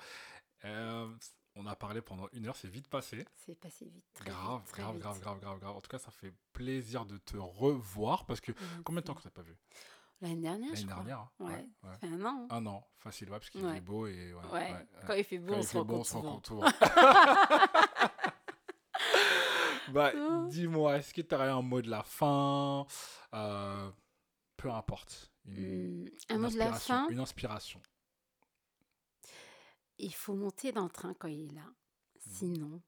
Euh, 0.65 1.07
on 1.55 1.65
a 1.65 1.75
parlé 1.75 2.01
pendant 2.01 2.27
une 2.33 2.47
heure, 2.47 2.55
c'est 2.55 2.69
vite 2.69 2.87
passé. 2.87 3.25
C'est 3.45 3.55
passé 3.59 3.85
vite. 3.85 4.05
très 4.13 4.29
Grave, 4.29 4.61
vite, 4.61 4.71
très 4.71 4.81
grave, 4.83 4.93
vite. 4.93 5.01
grave, 5.01 5.19
grave, 5.19 5.39
grave, 5.39 5.59
grave. 5.59 5.75
En 5.75 5.81
tout 5.81 5.89
cas, 5.89 5.97
ça 5.99 6.11
fait 6.11 6.33
plaisir 6.53 7.05
de 7.05 7.17
te 7.17 7.35
revoir 7.37 8.25
parce 8.25 8.39
que 8.41 8.51
Merci. 8.53 8.83
combien 8.85 9.01
de 9.01 9.05
temps 9.05 9.13
qu'on 9.13 9.21
s'est 9.21 9.29
pas 9.31 9.41
vu? 9.41 9.57
L'année 10.21 10.35
dernière, 10.37 10.69
je 10.75 10.81
L'année 10.85 10.93
dernière. 10.93 11.19
hein 11.19 11.29
Ouais. 11.39 11.67
ouais. 11.83 11.97
Fait 11.99 12.07
un 12.07 12.23
an. 12.25 12.47
Un 12.51 12.65
an, 12.67 12.87
facile, 12.99 13.29
ouais, 13.31 13.39
parce 13.39 13.49
qu'il 13.49 13.65
Ouais. 13.65 13.73
fait 13.75 13.81
beau 13.81 14.05
et. 14.07 14.33
Quand 15.07 15.13
il 15.15 15.23
fait 15.23 15.39
beau, 15.39 15.53
Quand 15.53 15.57
on 15.57 15.61
il 15.61 15.63
se 15.63 15.69
fait 15.71 15.83
beau, 15.83 15.97
rencontre 15.97 15.99
on 15.99 16.03
se 16.03 16.11
souvent. 16.11 16.29
rencontre 16.29 16.47
souvent. 16.47 16.69
bah, 19.89 20.11
dis-moi, 20.49 20.97
est-ce 20.97 21.13
que 21.13 21.21
tu 21.21 21.33
aurais 21.35 21.49
un 21.49 21.61
mot 21.63 21.81
de 21.81 21.89
la 21.89 22.03
fin? 22.03 22.85
Euh, 23.33 23.89
Peu 24.57 24.69
importe. 24.71 25.30
Une, 25.45 26.03
Hmm, 26.03 26.07
un 26.29 26.35
une 26.35 26.41
mot 26.41 26.49
de 26.49 26.57
la 26.57 26.65
inspiration, 26.67 26.95
fin, 26.95 27.07
Une 27.09 27.19
inspiration. 27.19 27.81
il 29.97 30.13
faut 30.13 30.33
monter 30.35 30.71
dans 30.71 30.83
le 30.83 30.89
train 30.89 31.13
quand 31.13 31.27
il 31.27 31.45
est 31.51 31.55
là. 31.55 31.61
Mmh. 31.63 32.19
Sinon, 32.31 32.81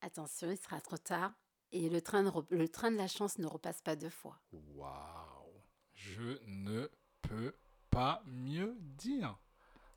attention, 0.00 0.50
il 0.50 0.58
sera 0.58 0.80
trop 0.80 0.98
tard. 0.98 1.32
Et 1.72 1.88
le 1.88 2.00
train, 2.02 2.24
re- 2.24 2.46
le 2.50 2.68
train 2.68 2.90
de 2.90 2.96
la 2.96 3.06
chance 3.06 3.38
ne 3.38 3.46
repasse 3.46 3.80
pas 3.82 3.94
deux 3.96 4.10
fois. 4.10 4.40
Waouh 4.52 5.62
Je 5.94 6.38
ne 6.46 6.88
peux 7.22 7.54
pas 7.90 8.22
mieux 8.26 8.76
dire. 8.80 9.38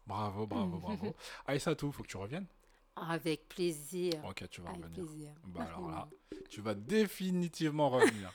Bravo, 0.06 0.46
bravo, 0.46 0.78
bravo. 0.80 1.16
Aïssa, 1.48 1.76
tout, 1.76 1.92
faut 1.92 2.04
que 2.04 2.08
tu 2.10 2.18
reviennes. 2.18 2.48
Avec 2.96 3.48
plaisir. 3.50 4.24
Ok, 4.26 4.48
tu 4.50 4.62
vas 4.62 4.70
Avec 4.70 4.84
revenir. 4.84 5.06
plaisir. 5.06 5.34
Bah 5.46 5.64
alors 5.64 5.90
là, 5.90 6.08
tu 6.50 6.62
vas 6.62 6.76
définitivement 6.76 7.90
revenir. 7.90 8.32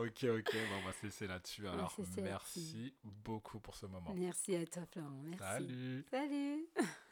Ok, 0.00 0.24
ok, 0.24 0.52
bon, 0.52 0.76
on 0.82 0.86
va 0.86 0.92
se 0.92 1.06
laisser 1.06 1.26
là-dessus. 1.26 1.66
Alors, 1.66 1.94
merci 2.18 2.94
beaucoup 3.02 3.58
pour 3.60 3.74
ce 3.76 3.86
moment. 3.86 4.12
Merci 4.14 4.56
à 4.56 4.66
toi, 4.66 4.82
Florent. 4.90 5.22
Merci. 5.24 5.38
Salut 5.38 6.04
Salut. 6.10 6.66